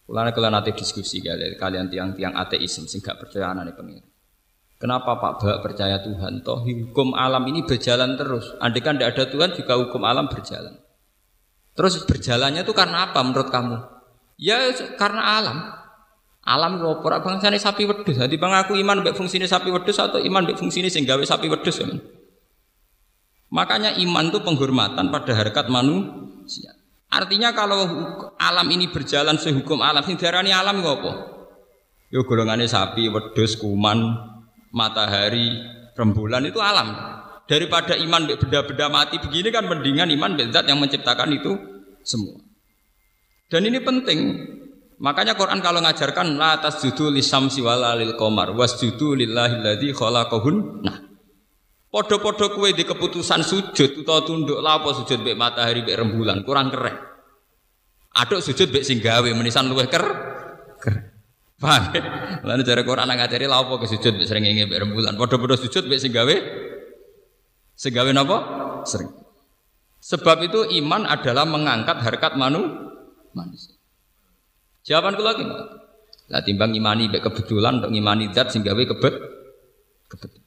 Kulana 0.04 0.36
kalian 0.36 0.52
nanti 0.60 0.76
diskusi 0.76 1.24
kalian, 1.24 1.56
kalian 1.56 1.88
tiang-tiang 1.88 2.36
ateisme 2.36 2.84
sih 2.84 3.00
gak 3.00 3.24
percaya 3.24 3.56
anak 3.56 3.72
pengiran. 3.72 4.04
Kenapa 4.76 5.16
Pak 5.16 5.40
Bak 5.40 5.58
percaya 5.64 5.96
Tuhan? 6.04 6.44
Toh 6.44 6.60
hukum 6.60 7.16
alam 7.16 7.40
ini 7.48 7.64
berjalan 7.64 8.20
terus. 8.20 8.52
Andai 8.60 8.84
kan 8.84 9.00
tidak 9.00 9.16
ada 9.16 9.24
Tuhan 9.32 9.56
juga 9.56 9.80
hukum 9.80 10.04
alam 10.04 10.28
berjalan. 10.28 10.83
Terus 11.74 12.06
berjalannya 12.06 12.62
itu 12.62 12.70
karena 12.70 13.10
apa 13.10 13.20
menurut 13.26 13.50
kamu? 13.50 13.76
Ya 14.38 14.70
karena 14.94 15.22
alam. 15.42 15.58
Alam 16.44 16.78
itu 16.78 16.86
apa? 16.86 17.24
Bangsane 17.24 17.58
sapi 17.58 17.88
wedus. 17.88 18.20
Jadi 18.20 18.36
bang 18.38 18.54
aku 18.54 18.78
iman 18.78 19.02
mbek 19.02 19.18
fungsine 19.18 19.48
sapi 19.48 19.74
wedus 19.74 19.98
atau 19.98 20.22
iman 20.22 20.46
mbek 20.46 20.60
fungsine 20.60 20.86
sing 20.86 21.02
sapi 21.06 21.46
wedus 21.50 21.82
ya. 21.82 21.88
Makanya 23.54 23.94
iman 24.02 24.34
itu 24.34 24.42
penghormatan 24.42 25.14
pada 25.14 25.32
harkat 25.34 25.70
manusia. 25.70 26.74
Artinya 27.14 27.54
kalau 27.54 27.86
alam 28.34 28.66
ini 28.74 28.90
berjalan 28.90 29.38
sehukum 29.38 29.78
alam, 29.78 30.02
sing 30.02 30.18
diarani 30.18 30.50
alam 30.50 30.82
itu 30.82 30.90
apa? 30.90 31.12
Yo 32.10 32.26
golongannya 32.26 32.66
sapi, 32.66 33.06
wedus, 33.06 33.54
kuman, 33.54 34.02
matahari, 34.74 35.54
rembulan 35.94 36.42
itu 36.50 36.58
alam. 36.58 37.13
Daripada 37.44 37.92
iman 37.92 38.24
beda-beda 38.24 38.88
mati 38.88 39.20
begini 39.20 39.52
kan 39.52 39.68
mendingan 39.68 40.08
iman 40.16 40.40
zat 40.48 40.64
yang 40.64 40.80
menciptakan 40.80 41.28
itu 41.36 41.52
semua. 42.00 42.40
Dan 43.52 43.68
ini 43.68 43.84
penting. 43.84 44.20
Makanya 44.96 45.36
Quran 45.36 45.60
kalau 45.60 45.84
ngajarkan 45.84 46.40
la 46.40 46.56
tasjudu 46.56 47.12
lisamsi 47.12 47.60
wala 47.60 47.92
lil 47.98 48.16
qamar 48.16 48.56
wasjudu 48.56 49.12
lillahi 49.12 49.60
alladzi 49.60 49.92
khalaqahun. 49.92 50.56
Nah, 50.80 50.96
Podo-podo 51.94 52.50
kue 52.50 52.74
di 52.74 52.82
keputusan 52.82 53.46
sujud 53.46 54.02
utawa 54.02 54.26
tunduk 54.26 54.58
lapo 54.58 54.90
sujud 54.90 55.22
bek 55.22 55.38
matahari 55.38 55.86
bek 55.86 55.94
rembulan 55.94 56.42
kurang 56.42 56.66
keren. 56.66 56.98
Aduk 58.18 58.42
sujud 58.42 58.74
bek 58.74 58.82
singgawe 58.82 59.30
menisan 59.30 59.70
luweh 59.70 59.86
ker 59.86 60.02
ker. 60.82 60.94
Paham? 61.54 61.94
Lalu 62.50 62.66
cara 62.66 62.82
Quran 62.82 63.06
ngajari 63.14 63.46
lapo 63.46 63.78
ke 63.78 63.86
sujud 63.86 64.10
bek 64.18 64.26
sering 64.26 64.42
bek 64.42 64.74
rembulan. 64.74 65.14
Podo-podo 65.14 65.54
sujud 65.54 65.86
bek 65.86 66.02
singgawe 66.02 66.34
singgawe 67.84 68.10
napa? 68.16 68.38
Sering. 68.88 69.12
Sebab 70.00 70.40
itu 70.48 70.64
iman 70.80 71.04
adalah 71.04 71.44
mengangkat 71.44 72.00
harkat 72.00 72.40
manu 72.40 72.64
manusia. 73.36 73.76
Jawaban 74.84 75.16
kula 75.16 75.36
lagi. 75.36 75.44
Lah 76.32 76.40
timbang 76.40 76.72
imani 76.72 77.12
bek 77.12 77.20
kebetulan 77.24 77.84
untuk 77.84 77.92
imani 77.92 78.32
zat 78.32 78.48
singgawe 78.52 78.80
kebet 78.80 79.14
kebetulan. 80.08 80.44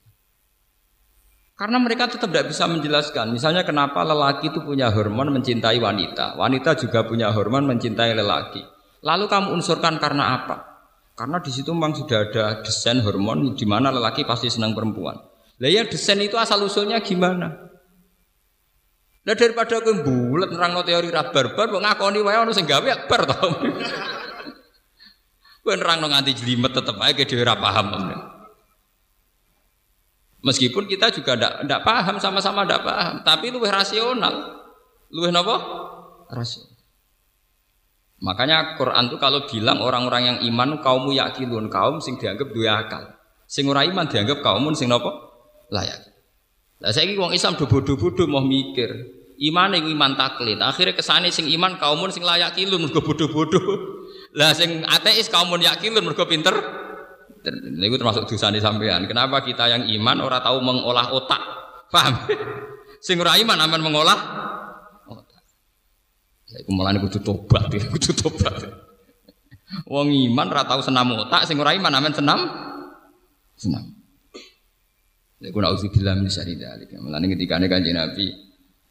Karena 1.57 1.77
mereka 1.81 2.05
tetap 2.05 2.29
tidak 2.29 2.53
bisa 2.53 2.69
menjelaskan. 2.69 3.33
Misalnya 3.33 3.65
kenapa 3.65 4.05
lelaki 4.05 4.53
itu 4.53 4.61
punya 4.61 4.93
hormon 4.93 5.33
mencintai 5.33 5.81
wanita. 5.81 6.37
Wanita 6.37 6.77
juga 6.77 7.01
punya 7.09 7.33
hormon 7.33 7.65
mencintai 7.65 8.13
lelaki. 8.13 8.61
Lalu 9.01 9.25
kamu 9.25 9.57
unsurkan 9.57 9.97
karena 9.97 10.37
apa? 10.37 10.57
Karena 11.17 11.41
di 11.41 11.49
situ 11.49 11.73
memang 11.73 11.97
sudah 11.97 12.29
ada 12.29 12.61
desain 12.61 13.01
hormon 13.01 13.57
di 13.57 13.65
mana 13.65 13.89
lelaki 13.89 14.21
pasti 14.21 14.53
senang 14.53 14.77
perempuan. 14.77 15.17
Lah 15.57 15.69
ya 15.73 15.81
desain 15.89 16.21
itu 16.21 16.37
asal 16.37 16.61
usulnya 16.61 17.01
gimana? 17.01 17.67
Lah 19.27 19.35
daripada 19.35 19.83
aku 19.83 20.07
bulat 20.07 20.47
nerang 20.53 20.79
teori 20.87 21.11
ra 21.11 21.27
barbar 21.33 21.67
kok 21.67 21.83
ngakoni 21.83 22.23
wae 22.23 22.37
ono 22.39 22.55
sing 22.55 22.63
gawe 22.63 23.09
bar 23.11 23.27
to. 23.27 23.35
Kowe 25.67 25.75
nerang 25.75 25.99
nganti 25.99 26.31
jelimet 26.31 26.71
tetep 26.71 26.95
ae 27.01 27.11
dhewe 27.11 27.43
ra 27.43 27.59
paham. 27.59 27.91
Meskipun 30.47 30.87
kita 30.87 31.11
juga 31.11 31.35
tidak 31.35 31.83
paham 31.83 32.23
sama-sama 32.23 32.63
tidak 32.63 32.87
paham, 32.87 33.19
tapi 33.27 33.51
lebih 33.51 33.67
rasional, 33.67 34.63
lebih 35.11 35.35
nopo 35.35 35.59
rasional. 36.31 36.71
Makanya 38.23 38.79
Quran 38.79 39.11
itu 39.11 39.19
kalau 39.19 39.43
bilang 39.43 39.83
orang-orang 39.83 40.23
yang 40.23 40.37
iman 40.55 40.79
kaummu 40.79 41.11
yakilun 41.19 41.67
kaum 41.67 41.99
sing 41.99 42.15
dianggap 42.15 42.47
dua 42.55 42.79
akal, 42.79 43.11
sing 43.43 43.67
ora 43.67 43.83
iman 43.83 44.07
dianggap 44.07 44.39
kaumun 44.39 44.71
sing 44.71 44.87
nopo 44.87 45.26
layak. 45.73 45.99
Lah 46.77 46.93
saya 46.93 47.09
wong 47.17 47.33
Islam 47.33 47.57
do 47.57 47.65
bodoh-bodoh 47.65 48.29
mau 48.29 48.45
mikir, 48.45 48.89
iman 49.49 49.73
yang 49.73 49.85
iman 49.97 50.11
taklid. 50.13 50.61
Akhirnya 50.61 50.93
kesane 50.93 51.33
sing 51.33 51.49
iman 51.57 51.77
kaumun 51.81 52.13
sing 52.13 52.21
layak 52.21 52.53
kilun 52.57 52.85
mergo 52.85 53.01
bodoh-bodoh. 53.01 53.65
Lah 54.39 54.53
sing 54.53 54.85
ateis 54.85 55.29
kaumun 55.31 55.61
yakilun 55.63 56.05
mergo 56.05 56.25
pinter 56.29 56.53
itu 57.47 57.95
termasuk 57.95 58.27
dosa 58.27 58.51
di 58.51 58.59
sampean. 58.59 59.07
Kenapa 59.07 59.39
kita 59.39 59.71
yang 59.71 59.87
iman 59.87 60.17
orang 60.19 60.41
tahu 60.43 60.57
mengolah 60.59 61.07
otak? 61.15 61.39
Paham? 61.87 62.27
Sing 63.05 63.15
ora 63.21 63.39
iman 63.39 63.55
aman 63.55 63.79
mengolah 63.79 64.19
otak. 65.07 65.43
Ya 66.51 66.57
iku 66.65 66.75
malah 66.75 66.97
kudu 66.99 67.23
tobat, 67.23 67.71
kudu 67.95 68.11
tobat. 68.19 68.57
Wong 69.87 70.11
iman 70.11 70.47
ora 70.51 70.67
tahu 70.67 70.83
senam 70.83 71.07
otak, 71.15 71.47
sing 71.47 71.55
ora 71.61 71.71
iman 71.77 71.93
aman 71.93 72.11
senam 72.11 72.39
senam. 73.55 73.96
Ya 75.37 75.53
ku 75.53 75.61
nauzubillah 75.61 76.17
min 76.17 76.29
syarri 76.29 76.57
dzalik. 76.57 76.97
Mulane 76.97 77.29
ketika 77.29 77.61
Kanjeng 77.61 77.93
Nabi 77.93 78.33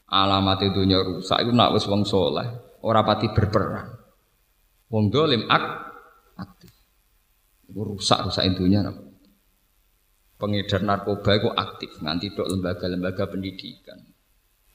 alamat 0.07 0.63
dunya 0.71 1.03
rusak 1.03 1.43
iku 1.43 1.51
nak 1.51 1.75
wis 1.75 1.87
wong 1.91 2.07
saleh, 2.07 2.47
ora 2.87 3.03
pati 3.03 3.27
berperang. 3.35 3.91
Wong 4.87 5.11
dolim 5.11 5.51
ak 5.51 5.65
aktif 6.39 6.71
rusak 7.75 8.31
rusak 8.31 8.47
intinya 8.47 8.95
pengedar 10.39 10.87
narkoba 10.87 11.35
itu 11.35 11.51
aktif 11.51 11.91
nganti 11.99 12.31
dok 12.31 12.47
lembaga-lembaga 12.47 13.27
pendidikan. 13.27 13.99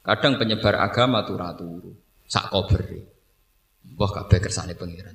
Kadang 0.04 0.36
penyebar 0.36 0.82
agama 0.84 1.24
tuh 1.24 1.38
ratu 1.40 1.68
sak 2.32 2.48
kober 2.48 2.82
wah 4.00 4.12
kabeh 4.12 4.40
kersane 4.40 4.80
pengiran 4.80 5.12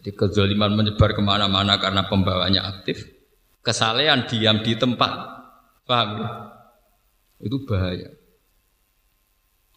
jadi 0.00 0.10
kezaliman 0.16 0.72
menyebar 0.72 1.12
ke 1.12 1.20
mana-mana 1.20 1.76
karena 1.76 2.08
pembawanya 2.08 2.64
aktif 2.64 3.04
kesalehan 3.64 4.28
diam 4.28 4.60
di 4.60 4.76
tempat 4.76 5.12
paham 5.88 6.08
ya? 6.20 6.28
itu 7.40 7.56
bahaya 7.64 8.12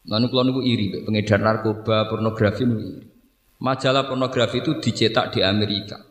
lalu 0.07 0.27
kalau 0.27 0.61
iri 0.61 1.07
pengedar 1.07 1.39
narkoba 1.39 2.11
pornografi 2.11 2.67
iri 2.67 3.07
majalah 3.63 4.05
pornografi 4.05 4.59
itu 4.59 4.77
dicetak 4.83 5.33
di 5.33 5.41
Amerika 5.41 6.07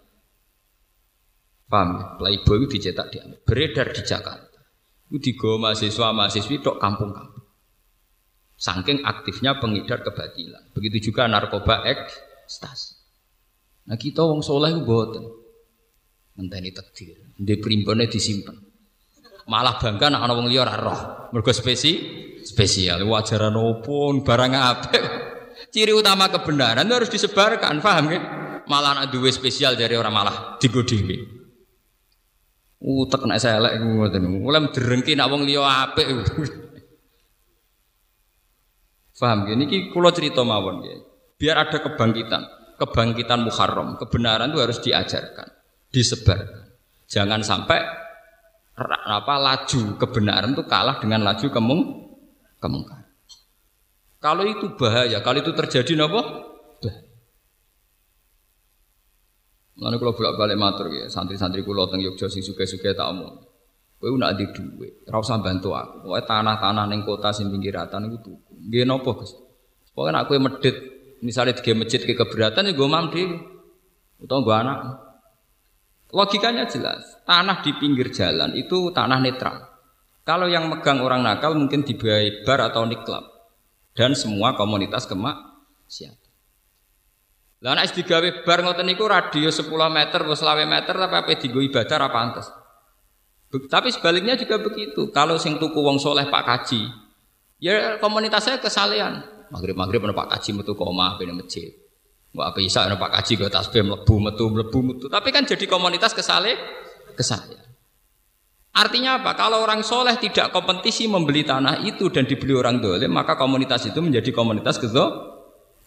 Paham 1.67 1.99
ya? 1.99 2.05
Playboy 2.15 2.63
itu 2.63 2.79
dicetak 2.79 3.11
di 3.11 3.19
beredar 3.43 3.91
di 3.91 4.03
Jakarta. 4.07 4.61
Itu 5.11 5.19
digo 5.19 5.59
mahasiswa 5.59 6.15
mahasiswi 6.15 6.63
tok 6.63 6.79
kampung-kampung. 6.79 7.47
Saking 8.57 9.03
aktifnya 9.03 9.59
pengedar 9.59 10.01
kebatilan. 10.07 10.73
Begitu 10.73 11.11
juga 11.11 11.27
narkoba 11.27 11.85
ekstasi. 11.85 12.97
Nah 13.91 13.99
kita 13.99 14.23
wong 14.25 14.41
soleh 14.41 14.73
itu 14.73 14.83
boten. 14.87 15.27
Ngenteni 16.39 16.71
takdir. 16.71 17.26
Di 17.37 17.55
primbonnya 17.61 18.09
disimpan. 18.09 18.57
Malah 19.47 19.77
bangga 19.79 20.11
nak 20.11 20.25
ana 20.25 20.33
wong 20.35 20.49
roh. 20.51 21.01
Mergo 21.31 21.53
spesi 21.53 21.93
spesial 22.43 23.05
wajaran 23.05 23.55
opon 23.55 24.25
barang 24.25 24.53
apa. 24.57 24.99
Ciri 25.71 25.93
utama 25.93 26.33
kebenaran 26.33 26.89
harus 26.89 27.13
disebarkan, 27.13 27.85
paham 27.85 28.07
ya? 28.11 28.21
Malah 28.67 28.99
anak 28.99 29.15
duwe 29.15 29.31
spesial 29.31 29.79
dari 29.79 29.95
orang 29.95 30.15
malah 30.15 30.37
digo 30.59 30.83
Utek 32.77 33.25
nek 33.25 33.41
elek 33.41 33.73
iku 33.81 33.87
ngoten. 33.89 34.23
Mulai 34.45 34.69
derengki 34.69 35.17
nak 35.17 35.33
wong 35.33 35.49
liya 35.49 35.65
apik. 35.65 36.07
Paham 39.17 39.49
gini 39.49 39.65
Niki 39.65 39.79
kula 39.97 40.13
cerita 40.13 40.45
mawon 40.45 40.85
ya. 40.85 40.97
Biar 41.41 41.57
ada 41.57 41.81
kebangkitan, 41.81 42.43
kebangkitan 42.77 43.45
Muharram, 43.45 43.97
kebenaran 43.97 44.53
itu 44.53 44.61
harus 44.61 44.79
diajarkan, 44.81 45.49
disebarkan. 45.93 46.66
Jangan 47.07 47.41
sampai 47.43 47.79
apa 49.07 49.35
laju 49.41 49.97
kebenaran 49.97 50.53
itu 50.53 50.65
kalah 50.69 51.01
dengan 51.01 51.25
laju 51.25 51.47
kemung 51.49 51.81
kemungkaran. 52.61 53.09
Kalau 54.21 54.45
itu 54.45 54.75
bahaya, 54.75 55.23
kalau 55.23 55.39
itu 55.41 55.53
terjadi 55.55 55.95
napa? 55.97 56.21
Lalu 59.77 59.97
kalau 60.01 60.13
bolak 60.17 60.35
balik 60.41 60.57
matur 60.57 60.89
ya, 60.89 61.05
santri-santri 61.13 61.61
kulo 61.61 61.85
teng 61.93 62.01
Yogyakarta 62.01 62.33
sing 62.33 62.41
suke-suke 62.41 62.97
tak 62.97 63.13
omong. 63.13 63.45
Kowe 63.97 64.13
nak 64.17 64.37
di 64.37 64.45
duit, 64.53 65.09
ora 65.09 65.21
usah 65.21 65.41
bantu 65.41 65.73
aku. 65.73 66.05
Pokoke 66.05 66.25
tanah-tanah 66.25 66.85
ning 66.89 67.01
kota 67.05 67.33
sing 67.33 67.49
pinggiratan 67.49 68.09
iku 68.09 68.17
tuku. 68.25 68.53
Nggih 68.69 68.85
napa, 68.89 69.11
Gus? 69.17 69.37
Pokoke 69.93 70.13
nak 70.13 70.29
kowe 70.29 70.37
medit, 70.41 70.77
misalnya 71.21 71.57
di 71.57 71.73
masjid 71.77 72.01
ke 72.05 72.13
keberatan 72.13 72.69
ya 72.69 72.73
gue 72.73 72.89
mam 72.89 73.09
dhewe. 73.13 73.37
Utawa 74.21 74.41
gue 74.45 74.57
anak. 74.57 74.79
Logikanya 76.17 76.65
jelas, 76.65 77.21
tanah 77.29 77.61
di 77.61 77.77
pinggir 77.77 78.09
jalan 78.09 78.57
itu 78.57 78.89
tanah 78.89 79.21
netral. 79.21 79.69
Kalau 80.25 80.49
yang 80.49 80.73
megang 80.73 81.05
orang 81.05 81.21
nakal 81.21 81.53
mungkin 81.53 81.85
dibayar 81.85 82.41
bar 82.49 82.73
atau 82.73 82.89
niklab 82.89 83.21
dan 83.93 84.17
semua 84.17 84.57
komunitas 84.57 85.05
kemak 85.05 85.37
siap. 85.85 86.17
Lah 87.61 87.77
nek 87.77 87.93
digawe 87.93 88.49
bar 88.49 88.65
ngoten 88.65 88.89
niku 88.89 89.05
radius 89.05 89.61
10 89.61 89.69
meter 89.93 90.25
atau 90.25 90.33
20 90.33 90.65
meter 90.65 90.95
tapi 90.97 91.15
apa 91.21 91.33
digo 91.37 91.61
ibadah 91.61 91.97
apa 92.01 92.09
pantes. 92.09 92.47
Tapi 93.69 93.89
sebaliknya 93.93 94.41
juga 94.41 94.57
begitu. 94.57 95.13
Kalau 95.13 95.37
sing 95.37 95.61
tuku 95.61 95.79
wong 95.79 96.01
soleh 96.01 96.27
Pak 96.33 96.43
Kaji, 96.49 96.81
ya 97.61 98.01
komunitasnya 98.01 98.59
kesalehan. 98.59 99.21
Maghrib 99.53 99.77
maghrib 99.79 100.01
ada 100.03 100.17
Pak 100.17 100.33
Kaji 100.33 100.51
metu 100.65 100.73
koma 100.73 101.21
bina 101.21 101.37
masjid. 101.37 101.86
Wah 102.37 102.53
apa 102.53 102.61
ada 102.61 103.01
Pak 103.01 103.11
Kaji 103.17 103.33
gue 103.41 103.49
tasbih 103.49 103.81
melebu 103.81 104.15
metu 104.21 104.45
melebu 104.53 104.79
metu. 104.85 105.05
Tapi 105.09 105.33
kan 105.33 105.49
jadi 105.49 105.65
komunitas 105.65 106.13
kesale 106.13 106.53
kesalehan. 107.17 107.65
Artinya 108.77 109.25
apa? 109.25 109.33
Kalau 109.33 109.65
orang 109.65 109.81
soleh 109.81 110.21
tidak 110.21 110.53
kompetisi 110.53 111.09
membeli 111.09 111.49
tanah 111.49 111.81
itu 111.89 112.13
dan 112.13 112.29
dibeli 112.29 112.53
orang 112.53 112.77
dolim, 112.77 113.09
maka 113.09 113.41
komunitas 113.41 113.89
itu 113.89 114.05
menjadi 114.05 114.37
komunitas 114.37 114.77
kezo 114.77 115.33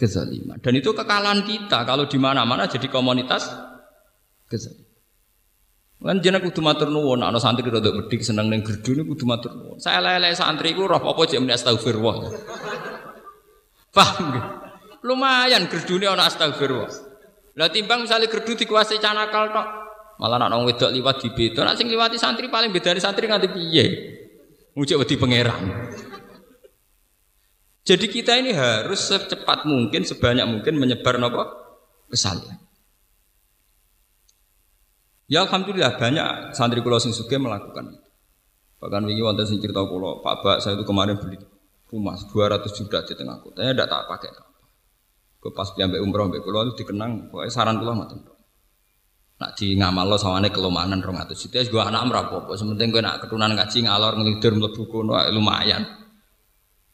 kezaliman. 0.02 0.58
Dan 0.58 0.74
itu 0.74 0.90
kekalahan 0.90 1.46
kita 1.46 1.86
kalau 1.86 2.10
di 2.10 2.18
mana-mana 2.18 2.66
jadi 2.66 2.90
komunitas 2.90 3.46
kezaliman. 4.50 4.90
Kan 6.00 6.18
jeneng 6.24 6.42
kudu 6.50 6.66
matur 6.66 6.90
nuwun, 6.90 7.22
ana 7.22 7.38
santri 7.38 7.68
rada 7.68 7.92
bedik 7.92 8.24
seneng 8.24 8.50
ning 8.50 8.66
gerdu 8.66 8.98
niku 8.98 9.14
kudu 9.14 9.26
matur 9.30 9.54
nuwun. 9.54 9.78
Saya 9.78 10.02
lele 10.02 10.34
santri 10.34 10.74
ku 10.74 10.90
roh 10.90 10.98
apa 10.98 11.22
jek 11.30 11.46
astagfirullah. 11.46 12.34
Paham 13.94 14.34
nggih? 14.34 14.69
Lumayan 15.04 15.72
gerdune 15.72 16.08
ana 16.08 16.28
astagfirullah. 16.28 16.92
Lah 17.60 17.68
timbang 17.72 18.08
misalnya 18.08 18.32
gerdu 18.32 18.56
dikuasai 18.56 19.04
canakal 19.04 19.52
tok, 19.52 19.68
malah 20.20 20.40
nak 20.40 20.48
nong 20.52 20.64
wedok 20.68 20.92
liwat 20.96 21.20
di 21.20 21.30
beda. 21.36 21.68
Nak 21.68 21.76
sing 21.76 21.92
liwati 21.92 22.16
santri 22.16 22.48
paling 22.48 22.72
bedane 22.72 23.04
santri 23.04 23.28
nganti 23.28 23.52
piye? 23.52 23.86
Mujuk 24.80 25.04
wedi 25.04 25.16
pangeran. 25.20 25.64
Jadi 27.84 28.06
kita 28.06 28.38
ini 28.38 28.54
harus 28.54 29.02
secepat 29.02 29.66
mungkin, 29.66 30.06
sebanyak 30.06 30.46
mungkin 30.46 30.78
menyebar 30.78 31.18
nopo 31.18 31.42
kesalahan. 32.08 32.62
Ya 35.30 35.44
alhamdulillah 35.44 36.00
banyak 36.00 36.56
santri 36.56 36.80
kulo 36.80 36.96
sing 37.02 37.12
suge 37.12 37.36
melakukan 37.36 37.92
itu. 37.92 38.10
Bahkan 38.80 39.04
wingi 39.04 39.20
wonten 39.20 39.44
sing 39.44 39.60
cerita 39.60 39.84
kulo, 39.84 40.24
Pak 40.24 40.36
Bak 40.40 40.58
saya 40.64 40.80
itu 40.80 40.88
kemarin 40.88 41.20
beli 41.20 41.36
rumah 41.92 42.16
200 42.16 42.72
juta 42.72 43.04
di 43.04 43.14
tengah 43.20 43.44
kota. 43.44 43.68
Ya 43.68 43.76
tidak 43.76 43.92
tak 43.92 44.08
pakai 44.08 44.32
Gue 45.40 45.52
pas 45.56 45.72
piambe 45.72 46.04
umroh 46.04 46.28
mbek 46.28 46.44
kulo 46.44 46.68
itu 46.68 46.84
dikenang, 46.84 47.32
pokoknya 47.32 47.52
saran 47.52 47.80
kulo 47.80 47.96
ngoten. 47.96 48.20
Nak 49.40 49.56
di 49.56 49.80
ngamal 49.80 50.12
lo 50.12 50.18
sawane 50.20 50.52
kelemahan 50.52 51.00
200 51.00 51.32
juta, 51.32 51.64
gue 51.64 51.80
anak 51.80 52.04
merapopo. 52.12 52.60
Sementing 52.60 52.92
gue 52.92 53.00
nak 53.00 53.24
ketunan 53.24 53.56
ngaji 53.56 53.88
ngalor 53.88 54.20
ngelidur 54.20 54.52
mlebu 54.60 54.84
kono 54.92 55.16
lumayan. 55.32 55.88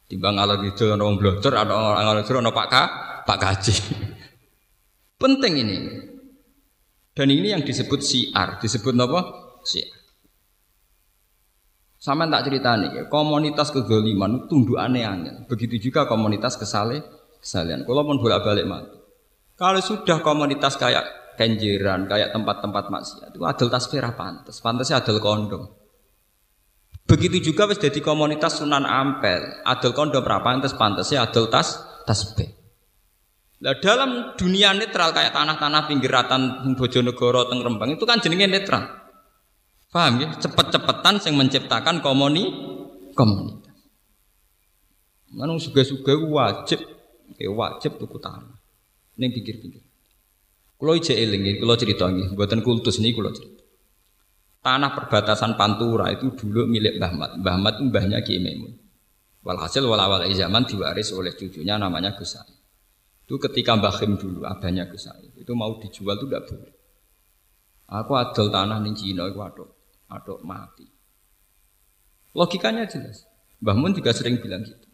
Timbang 0.05 0.37
ala 0.37 0.61
gitu 0.61 0.93
ana 0.93 1.01
wong 1.01 1.17
blodor 1.17 1.57
ana 1.57 1.97
ala 1.97 2.21
gitu 2.21 2.37
ana 2.37 2.53
Pak 2.53 2.67
Ka, 2.69 2.83
Pak 3.25 3.37
Kaji. 3.41 3.73
Penting 5.21 5.53
ini. 5.57 5.77
Dan 7.17 7.33
ini 7.33 7.49
yang 7.49 7.65
disebut 7.65 8.03
siar, 8.05 8.61
disebut 8.61 8.93
apa? 8.93 9.21
Siar. 9.65 9.89
Sama 11.97 12.29
tak 12.29 12.45
cerita 12.45 12.77
nih, 12.77 13.09
komunitas 13.09 13.73
kezaliman 13.73 14.45
tunduk 14.45 14.77
aneh-aneh. 14.77 15.49
Begitu 15.49 15.89
juga 15.89 16.05
komunitas 16.05 16.53
kesale, 16.53 17.01
kesalian. 17.45 17.85
Kalau 17.85 18.01
pun 18.01 18.17
bolak 18.17 18.41
balik 18.41 18.65
mati. 18.65 18.97
Kalau 19.55 19.79
sudah 19.79 20.19
komunitas 20.25 20.75
kayak 20.81 21.37
kenjeran, 21.37 22.09
kayak 22.09 22.33
tempat-tempat 22.33 22.89
maksiat, 22.89 23.29
itu 23.37 23.45
adil 23.45 23.69
tasfirah 23.69 24.17
pantas, 24.17 24.59
pantasnya 24.59 24.99
adil 24.99 25.21
kondom. 25.21 25.69
Begitu 27.05 27.53
juga 27.53 27.69
wis 27.69 27.77
jadi 27.77 28.01
komunitas 28.01 28.65
Sunan 28.65 28.81
Ampel, 28.81 29.61
adol 29.61 29.93
kondom 29.93 30.25
ra 30.25 30.41
pantes 30.41 30.73
ya 31.13 31.29
adol 31.29 31.53
tas 31.53 31.85
tasbih. 32.09 32.49
Nah 33.61 33.77
dalam 33.77 34.33
dunia 34.35 34.73
netral 34.73 35.13
kayak 35.13 35.31
tanah-tanah 35.31 35.85
pinggiratan 35.85 36.41
Bojonegoro 36.75 37.47
teng 37.47 37.61
Rembang 37.61 37.93
itu 37.93 38.03
kan 38.03 38.19
jenenge 38.19 38.49
netral. 38.49 38.83
Paham 39.93 40.19
ya? 40.19 40.33
Cepet-cepetan 40.35 41.23
yang 41.23 41.39
menciptakan 41.39 42.03
komuni 42.03 42.51
komunitas. 43.15 43.77
Manung 45.31 45.61
suga-suga 45.61 46.19
wajib, 46.19 46.83
ya 47.35 47.49
wajib 47.49 47.97
tuku 47.97 48.17
tanah. 48.21 48.55
Ini 49.15 49.31
pinggir-pinggir. 49.31 49.83
Kalau 50.75 50.93
ije 50.93 51.15
eling, 51.15 51.63
kalau 51.63 51.75
cerita 51.79 52.05
nggih, 52.11 52.35
buatan 52.35 52.59
kultus 52.59 52.99
ini 52.99 53.15
kalau 53.15 53.31
cerita 53.31 53.65
tanah 54.65 54.97
perbatasan 54.97 55.53
Pantura 55.53 56.09
itu 56.09 56.33
dulu 56.33 56.65
milik 56.65 56.97
Mbah 56.97 57.13
Mat. 57.13 57.31
Mbah 57.37 57.55
mbahnya 57.85 58.25
Ki 58.25 58.41
Maimun. 58.41 58.73
Walhasil 59.45 59.85
walawal 59.85 60.25
zaman 60.33 60.65
diwaris 60.65 61.13
oleh 61.13 61.37
cucunya 61.37 61.77
namanya 61.77 62.17
Gus 62.17 62.33
Itu 63.29 63.37
ketika 63.37 63.77
Mbah 63.77 63.93
Khim 64.01 64.17
dulu 64.17 64.41
abahnya 64.41 64.89
Gus 64.89 65.05
Itu 65.37 65.53
mau 65.53 65.77
dijual 65.77 66.17
itu 66.17 66.25
tidak 66.25 66.49
boleh. 66.49 66.73
Aku 67.85 68.17
adol 68.17 68.49
tanah 68.49 68.81
ning 68.81 68.97
Cina 68.97 69.29
itu 69.29 69.37
adok, 69.37 69.69
adok 70.09 70.41
mati. 70.41 70.89
Logikanya 72.33 72.89
jelas. 72.89 73.29
Mbah 73.61 73.77
Mun 73.77 73.93
juga 73.93 74.17
sering 74.17 74.41
bilang 74.41 74.65
gitu. 74.65 74.84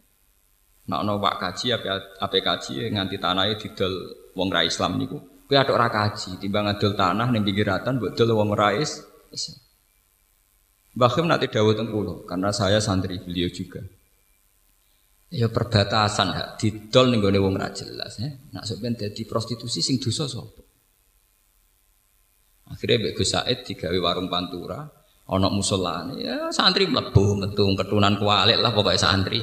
Nak 0.89 0.99
ono 1.05 1.21
wak 1.21 1.37
kaji 1.37 1.77
apa 1.77 2.17
apa 2.17 2.37
kaji 2.41 2.89
nganti 2.89 3.21
tanahnya 3.21 3.55
didol 3.59 3.93
wong 4.33 4.49
ra 4.49 4.65
Islam 4.65 4.97
niku. 4.97 5.17
Kowe 5.45 5.57
adok 5.59 5.77
ra 5.77 5.87
kaji 5.91 6.41
timbang 6.41 6.65
adol 6.71 6.97
tanah 6.97 7.27
ning 7.29 7.43
pinggiratan 7.45 8.01
mbok 8.01 8.17
dol 8.17 8.33
wong 8.33 8.55
ra 8.55 8.73
Bahkan 10.91 11.23
nanti 11.23 11.47
dawuh 11.47 11.71
teng 11.71 11.87
karena 12.27 12.51
saya 12.51 12.83
santri 12.83 13.15
beliau 13.23 13.47
juga. 13.47 13.79
Ya 15.31 15.47
perbatasan 15.47 16.35
ya, 16.35 16.43
didol 16.59 17.07
ning 17.07 17.23
gone 17.23 17.39
wong 17.39 17.55
ra 17.55 17.71
jelas 17.71 18.19
ya. 18.19 18.27
Nak 18.51 18.67
sampeyan 18.67 18.99
dadi 18.99 19.23
prostitusi 19.23 19.79
sing 19.79 19.95
dosa 19.95 20.27
sapa? 20.27 20.59
Akhirnya 22.67 23.07
Mbak 23.07 23.13
Gus 23.15 23.31
Said 23.31 23.63
digawe 23.67 23.95
warung 23.99 24.27
pantura, 24.27 24.83
ana 25.27 25.47
musolane. 25.47 26.19
Ya 26.19 26.51
santri 26.51 26.87
mlebu 26.87 27.39
metu 27.39 27.63
ketunan 27.79 28.19
kualik 28.19 28.59
lah 28.59 28.71
pokoknya 28.75 28.99
santri. 28.99 29.39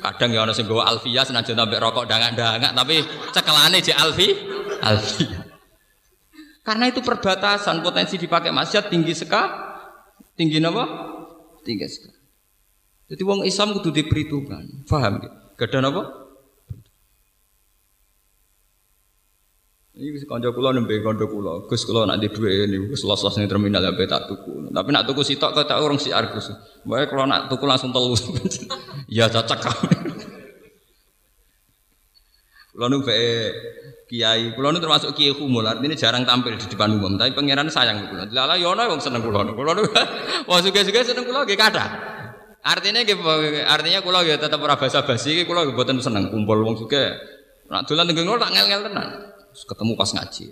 Kadang 0.00 0.32
ya 0.32 0.48
ana 0.48 0.56
sing 0.56 0.64
gawa 0.64 0.88
alfiyah 0.88 1.28
senajan 1.28 1.54
sampe 1.60 1.76
rokok 1.76 2.08
dangak-dangak 2.08 2.72
tapi 2.72 3.04
cekelane 3.36 3.78
je 3.84 3.92
alfi 3.92 4.28
alfiyah. 4.80 5.44
Karena 6.64 6.88
itu 6.88 7.00
perbatasan 7.00 7.80
potensi 7.80 8.16
dipakai 8.20 8.52
maksiat 8.52 8.88
tinggi 8.92 9.12
sekali. 9.16 9.68
Tinggi 10.36 10.60
apa? 10.64 10.84
Tinggi 11.64 11.88
sekali. 11.88 12.20
Jadi 13.10 13.22
wong 13.26 13.42
Islam 13.42 13.74
kudu 13.76 13.90
diperhitungkan. 13.90 14.86
Paham 14.86 15.20
ya? 15.20 15.30
Gada 15.58 15.82
apa? 15.82 16.02
Ini 19.90 20.22
kanca 20.22 20.54
kula 20.54 20.70
nembe 20.70 21.02
kanca 21.02 21.26
kula. 21.26 21.66
Gus 21.66 21.82
kula 21.82 22.06
nak 22.06 22.22
di 22.22 22.30
dhuwit 22.30 22.70
ini 22.70 22.78
Gus 22.86 23.02
los-los 23.02 23.34
ning 23.42 23.50
terminal 23.50 23.82
ya 23.82 23.90
tak 24.06 24.30
tuku. 24.30 24.70
Tapi 24.70 24.88
nak 24.94 25.02
tuku 25.02 25.26
sitok 25.26 25.50
kok 25.50 25.66
tak 25.66 25.82
urung 25.82 25.98
siar 25.98 26.30
Gus. 26.30 26.54
Wae 26.86 27.10
kalau 27.10 27.26
nak 27.26 27.50
tuku 27.50 27.66
langsung 27.66 27.90
telu. 27.90 28.14
ya 29.10 29.26
cocok. 29.26 29.60
Kula 32.70 32.86
nu 32.86 33.02
kiai, 33.02 34.54
kula 34.54 34.70
nu 34.70 34.78
termasuk 34.78 35.12
kiai 35.12 35.34
kumul, 35.34 35.66
artinya 35.66 35.92
jarang 35.98 36.24
tampil 36.24 36.56
di 36.56 36.64
depan 36.64 36.96
umum, 36.96 37.18
tapi 37.18 37.34
pangeran 37.34 37.68
sayang 37.68 38.08
kula. 38.08 38.30
Lala 38.30 38.56
yo 38.56 38.72
ana 38.72 38.88
wong 38.88 39.02
seneng 39.02 39.20
kula. 39.20 39.42
Kula 39.52 39.74
nu 39.74 39.84
wong 40.48 40.60
suge-suge 40.64 41.02
seneng 41.02 41.26
kula 41.26 41.44
nggih 41.44 41.58
kathah. 41.58 41.90
Artinya 42.62 43.02
artinya 43.68 44.00
ya 44.24 44.36
tetep 44.38 44.60
ora 44.62 44.80
basa-basi 44.80 45.44
iki 45.44 45.44
mboten 45.44 46.00
seneng 46.00 46.30
kumpul 46.30 46.62
wong 46.62 46.78
suge. 46.78 47.20
Nak 47.68 47.84
dolan 47.84 48.08
teng 48.08 48.24
tak 48.38 48.50
ngel-ngel 48.54 48.80
tenan. 48.88 49.29
Ketemu 49.64 49.92
pas 49.96 50.10
ngaji. 50.12 50.44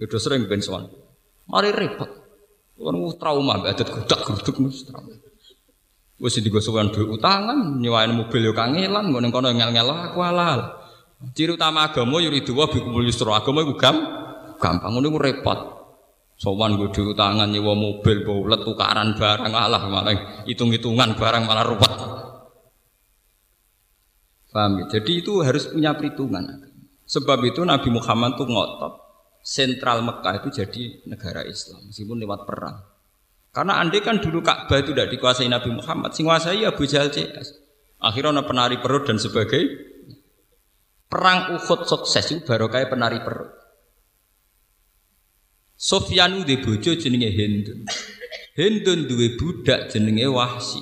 Ya 0.00 0.04
udah 0.08 0.20
sering 0.20 0.48
ben 0.48 0.60
sowan. 0.64 0.88
Mari 1.48 1.70
repot. 1.72 2.08
Orang 2.80 3.12
trauma 3.20 3.60
gak 3.60 3.76
ada 3.76 3.84
gudak 3.84 4.20
guduk 4.24 4.56
mus 4.64 4.88
trauma. 4.88 5.12
Wes 6.20 6.36
digosokan 6.36 6.92
duit 6.92 7.08
utangan, 7.08 7.80
nyewain 7.80 8.12
mobil 8.12 8.44
yo 8.44 8.52
kangelan, 8.52 9.08
ngono 9.08 9.32
kono 9.32 9.52
ngel-ngel 9.56 9.88
aku 9.88 10.20
halal. 10.20 10.80
Ciri 11.32 11.56
utama 11.56 11.88
agama 11.88 12.20
yuridu 12.20 12.52
wa 12.56 12.68
bikumul 12.68 13.08
yusra. 13.08 13.40
Agama 13.40 13.64
iku 13.64 13.76
gam 13.76 13.96
gampang 14.56 14.96
ngono 14.96 15.16
repot. 15.16 15.80
Sowan 16.40 16.80
gue 16.80 16.88
duit 16.88 17.12
utangan 17.12 17.52
nyewa 17.52 17.76
mobil, 17.76 18.24
bolet 18.24 18.64
tukaran 18.64 19.12
barang 19.12 19.52
alah 19.52 19.82
malah 19.92 20.44
hitung-hitungan 20.48 21.12
barang 21.12 21.44
malah 21.44 21.64
ruwet. 21.68 21.92
Paham 24.48 24.82
ya? 24.82 24.84
Jadi 24.88 25.20
itu 25.20 25.44
harus 25.44 25.68
punya 25.68 25.92
perhitungan. 25.94 26.69
Sebab 27.10 27.42
itu 27.42 27.66
Nabi 27.66 27.90
Muhammad 27.90 28.38
tuh 28.38 28.46
ngotot 28.46 28.94
sentral 29.42 30.06
Mekah 30.06 30.46
itu 30.46 30.62
jadi 30.62 30.82
negara 31.10 31.42
Islam 31.42 31.90
meskipun 31.90 32.22
lewat 32.22 32.46
perang. 32.46 32.86
Karena 33.50 33.82
andai 33.82 33.98
kan 33.98 34.22
dulu 34.22 34.46
Ka'bah 34.46 34.78
itu 34.78 34.94
tidak 34.94 35.10
dikuasai 35.10 35.50
Nabi 35.50 35.74
Muhammad, 35.74 36.14
sing 36.14 36.22
kuasai 36.22 36.62
Abu 36.62 36.86
Jahal 36.86 37.10
CS. 37.10 37.58
Akhirnya 37.98 38.38
ada 38.38 38.46
penari 38.46 38.78
perut 38.78 39.10
dan 39.10 39.18
sebagainya. 39.18 39.90
Perang 41.10 41.58
Uhud 41.58 41.90
sukses 41.90 42.22
itu 42.30 42.46
baru 42.46 42.70
kayak 42.70 42.94
penari 42.94 43.18
perut. 43.18 43.50
Sofyan 45.74 46.46
di 46.46 46.62
bojo 46.62 46.94
jenenge 46.94 47.34
Hindun. 47.34 47.90
Hindun 48.54 49.10
duwe 49.10 49.34
budak 49.34 49.90
jenenge 49.90 50.30
Wahsi. 50.30 50.78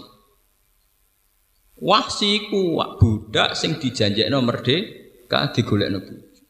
Wahsi 1.81 2.53
ku 2.53 2.76
budak 3.01 3.57
sing 3.57 3.81
dijanjekno 3.81 4.45
merdeka 4.45 5.08
digolekno 5.29 6.01
bojo. 6.01 6.43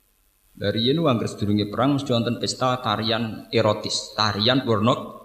Dari 0.59 0.91
ini 0.91 0.99
anggar 1.03 1.31
sedurunge 1.31 1.71
perang 1.71 1.99
mesti 1.99 2.11
wonten 2.11 2.43
pesta 2.43 2.83
tarian 2.83 3.47
erotis, 3.55 4.15
tarian 4.15 4.67
porno 4.67 5.19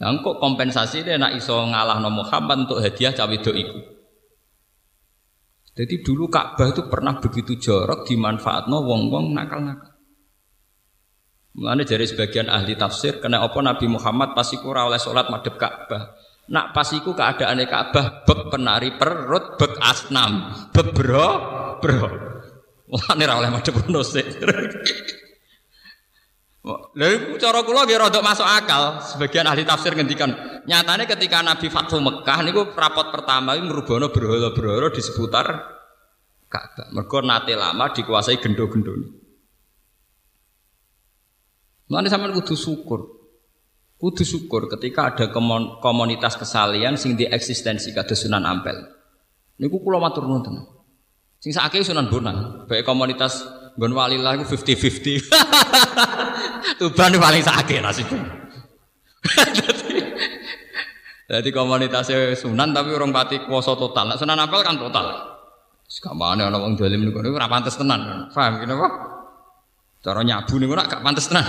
Nah, 0.00 0.16
kok 0.24 0.40
kompensasi 0.40 1.04
dia 1.04 1.20
nak 1.20 1.36
iso 1.36 1.60
ngalah 1.60 2.00
no 2.00 2.08
Muhammad 2.08 2.64
untuk 2.64 2.80
hadiah 2.80 3.12
cawe 3.12 3.36
do 3.36 3.52
iku. 3.52 3.78
Jadi 5.76 6.00
dulu 6.00 6.32
Ka'bah 6.32 6.72
itu 6.72 6.88
pernah 6.88 7.20
begitu 7.20 7.60
jorok 7.60 8.08
dimanfaatno 8.08 8.80
wong-wong 8.80 9.36
nakal-nakal. 9.36 9.92
Mulane 11.60 11.84
dari 11.84 12.08
sebagian 12.08 12.48
ahli 12.48 12.80
tafsir 12.80 13.20
kena 13.20 13.44
apa 13.44 13.60
Nabi 13.60 13.92
Muhammad 13.92 14.32
pas 14.32 14.48
iku 14.48 14.72
ora 14.72 14.88
oleh 14.88 14.96
salat 14.96 15.28
madhep 15.28 15.60
Ka'bah. 15.60 16.16
Nak 16.48 16.72
pas 16.72 16.88
iku 16.96 17.12
keadaane 17.12 17.68
Ka'bah 17.68 18.24
bek 18.24 18.40
penari 18.48 18.96
perut, 18.96 19.60
bek 19.60 19.84
asnam, 19.84 20.48
bek 20.72 20.96
bro. 21.80 22.08
Mulane 22.90 23.22
ora 23.24 23.34
oleh 23.40 23.50
madhep 23.50 23.74
sik. 24.04 24.26
Lalu 26.60 27.40
cara 27.40 27.64
kula 27.64 27.88
nggih 27.88 27.96
rada 27.96 28.20
masuk 28.20 28.44
akal. 28.44 29.00
Sebagian 29.00 29.48
ahli 29.48 29.64
tafsir 29.64 29.96
ngendikan, 29.96 30.62
nyatane 30.68 31.08
ketika 31.08 31.40
Nabi 31.40 31.72
Fathu 31.72 32.04
Mekah 32.04 32.38
niku 32.44 32.76
rapot 32.76 33.08
pertama 33.08 33.56
iku 33.56 33.64
ngrubono 33.64 34.12
berhala-berhala 34.12 34.92
di 34.92 35.00
seputar 35.00 35.46
Ka'bah. 36.50 36.90
Mergo 36.92 37.22
nate 37.22 37.54
lama 37.54 37.94
dikuasai 37.94 38.42
gendo-gendo. 38.42 38.92
Mulane 41.88 42.10
sampean 42.10 42.34
kudu 42.36 42.58
syukur. 42.58 43.00
Kudu 43.96 44.24
syukur 44.26 44.66
ketika 44.66 45.14
ada 45.14 45.30
komunitas 45.80 46.36
kesalian 46.36 46.98
sing 46.98 47.14
di 47.16 47.24
eksistensi 47.24 47.94
kados 47.94 48.26
Sunan 48.26 48.44
Ampel. 48.44 48.76
Niku 49.62 49.78
kula 49.80 50.02
matur 50.02 50.26
nuwun 50.26 50.79
Sing 51.40 51.56
sakake 51.56 51.80
Sunan 51.80 52.12
Bonang, 52.12 52.68
baik 52.68 52.84
komunitas 52.84 53.40
Gon 53.80 53.96
walilah 53.96 54.36
itu 54.36 54.44
fifty 54.44 54.76
fifty. 54.76 55.14
Tuban 56.80 57.16
paling 57.16 57.40
sakit 57.40 57.80
nasibnya. 57.80 58.20
Jadi 61.30 61.48
komunitasnya 61.54 62.36
Sunan 62.36 62.76
tapi 62.76 62.92
orang 62.92 63.08
pati 63.14 63.40
kuasa 63.46 63.72
total. 63.78 64.12
Nah, 64.12 64.18
Sunan 64.20 64.36
Ampel 64.36 64.60
kan 64.60 64.76
total. 64.76 65.38
Sekamane 65.88 66.44
ana 66.44 66.60
wong 66.60 66.76
dolim 66.76 67.08
niku 67.08 67.24
ora 67.24 67.48
pantes 67.48 67.78
tenan. 67.80 68.28
Paham 68.36 68.60
kene 68.60 68.76
apa? 68.76 68.88
Cara 70.04 70.20
nyabu 70.26 70.60
niku 70.60 70.76
nak 70.76 70.92
gak 70.92 71.00
pantes 71.00 71.32
tenan. 71.32 71.46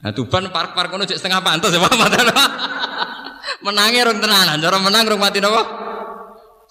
Nah 0.00 0.12
Tuban 0.12 0.52
park-park 0.52 0.92
kono 0.92 1.08
setengah 1.08 1.40
pantes 1.40 1.72
ya 1.72 1.80
Pak. 1.80 1.92
Menangi 3.64 4.00
rong 4.00 4.20
tenanan, 4.20 4.56
cara 4.60 4.76
menang 4.80 5.04
rong 5.04 5.20
mati 5.20 5.36
napa? 5.40 5.79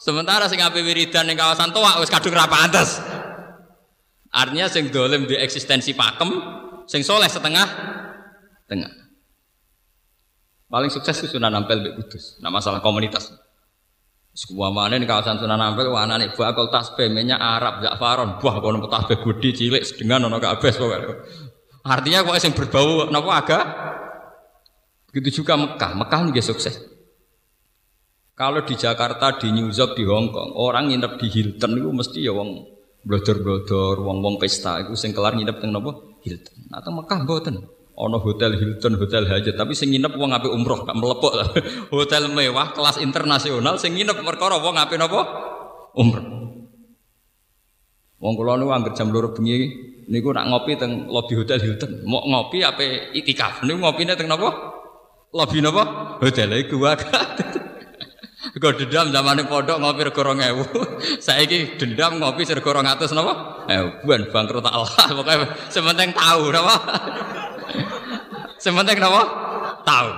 Sementara 0.10 0.49
sing 0.49 0.57
ape 0.57 0.82
wiridan 0.82 1.30
ning 1.30 1.38
kawasan 1.38 1.70
Toa 1.70 2.01
wis 2.01 2.10
kadung 2.10 2.34
ra 2.34 2.49
pantes. 2.49 2.97
Artinya 4.34 4.66
sing 4.66 4.89
dolim 4.89 5.30
di 5.30 5.38
eksistensi 5.38 5.93
pakem, 5.93 6.34
sing 6.89 7.05
soleh 7.05 7.30
setengah 7.30 7.70
tengah. 8.66 8.89
Paling 10.66 10.89
sukses 10.89 11.14
itu 11.22 11.38
Sunan 11.38 11.53
Ampel 11.53 11.78
Mbak 11.78 11.93
Kudus. 12.01 12.41
Nah 12.41 12.49
masalah 12.49 12.82
komunitas. 12.82 13.30
Sebuah 14.34 14.74
mana 14.74 14.97
di 14.97 15.05
kawasan 15.05 15.38
Sunan 15.38 15.62
Ampel, 15.62 15.93
wana 15.93 16.18
nih 16.18 16.34
bakal 16.34 16.74
tasbih 16.74 17.14
minyak 17.14 17.38
Arab, 17.38 17.86
Ja'faron, 17.86 18.41
buah 18.41 18.66
kono 18.66 18.82
tasbih 18.89 19.22
budi 19.22 19.53
cilik 19.53 19.86
dengan 19.93 20.26
nono 20.26 20.41
kabeh 20.41 20.74
Artinya 21.86 22.26
kok 22.26 22.34
yang 22.34 22.53
berbau 22.57 23.14
napa 23.14 23.32
agak 23.45 23.64
Begitu 25.10 25.41
juga 25.41 25.57
Mekah. 25.57 25.93
Mekah 25.97 26.20
juga 26.30 26.41
sukses. 26.41 26.88
Kalau 28.39 28.63
di 28.63 28.71
Jakarta, 28.79 29.35
di 29.35 29.51
New 29.51 29.67
York, 29.67 29.99
di 29.99 30.07
Hong 30.07 30.31
Kong, 30.31 30.55
orang 30.55 30.87
nginep 30.87 31.19
di 31.19 31.27
Hilton 31.27 31.75
itu 31.75 31.91
mesti 31.91 32.19
ya 32.23 32.31
wong 32.31 32.63
blodor-blodor, 33.03 33.99
wong-wong 33.99 34.39
pesta 34.39 34.79
itu 34.79 34.95
sing 34.95 35.11
kelar 35.11 35.35
nginep 35.35 35.59
teng 35.59 35.75
napa? 35.75 35.91
Hilton. 36.23 36.71
Atau 36.71 36.95
Mekah 36.95 37.27
mboten. 37.27 37.59
Ono 37.99 38.15
hotel 38.23 38.55
Hilton, 38.55 38.95
hotel 38.95 39.27
Hajat, 39.27 39.59
tapi 39.59 39.75
sing 39.75 39.91
nginep 39.91 40.15
wong 40.15 40.31
apik 40.31 40.55
umroh, 40.55 40.87
gak 40.87 40.95
melepok. 40.95 41.35
hotel 41.91 42.31
mewah 42.31 42.71
kelas 42.71 43.03
internasional 43.03 43.75
sing 43.75 43.99
nginep 43.99 44.23
perkara 44.23 44.55
wong 44.55 44.79
apik 44.79 44.95
napa? 44.95 45.19
Umroh. 45.99 46.23
Wong 48.23 48.33
kula 48.39 48.55
niku 48.55 48.71
anggere 48.71 48.95
jam 48.95 49.11
2 49.11 49.35
bengi 49.35 49.57
niku 50.07 50.31
nak 50.31 50.47
ngopi 50.47 50.79
teng 50.79 51.11
lobi 51.11 51.35
hotel 51.35 51.59
Hilton. 51.59 52.07
Mau 52.07 52.23
ngopi 52.23 52.63
apa 52.63 53.11
itikaf. 53.11 53.67
Niku 53.67 53.83
ngopine 53.83 54.15
teng 54.15 54.31
napa? 54.31 54.47
Lobi 55.35 55.59
napa? 55.59 55.83
Hotel 56.23 56.55
iku 56.55 56.79
wae. 56.87 56.95
Kau 58.57 58.73
dendam 58.73 59.13
zaman 59.13 59.45
pondok 59.45 59.77
ngopi 59.77 60.01
rego 60.09 60.21
rong 60.25 60.41
ewu. 60.41 60.65
Saiki 61.25 61.77
dendam 61.77 62.17
ngopi 62.17 62.49
rego 62.49 62.73
atus 62.73 63.13
napa? 63.13 63.65
Eh, 63.69 64.01
buan 64.01 64.25
bangkrut 64.33 64.65
Allah. 64.65 64.89
Pokoknya 65.17 65.53
sementing 65.69 66.09
tahu 66.17 66.49
napa? 66.49 66.75
sementing 68.63 68.97
napa? 68.97 69.21
Tahu. 69.85 70.09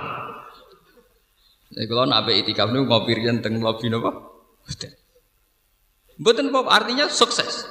Jadi 1.72 1.84
kalau 1.88 2.04
apa 2.08 2.30
itikaf 2.32 2.68
nih 2.72 2.80
ngopi 2.84 3.12
rian 3.16 3.44
teng 3.44 3.60
lobi 3.60 3.92
napa? 3.92 4.10
Betul 6.16 6.48
pop 6.48 6.72
artinya 6.72 7.08
sukses. 7.12 7.68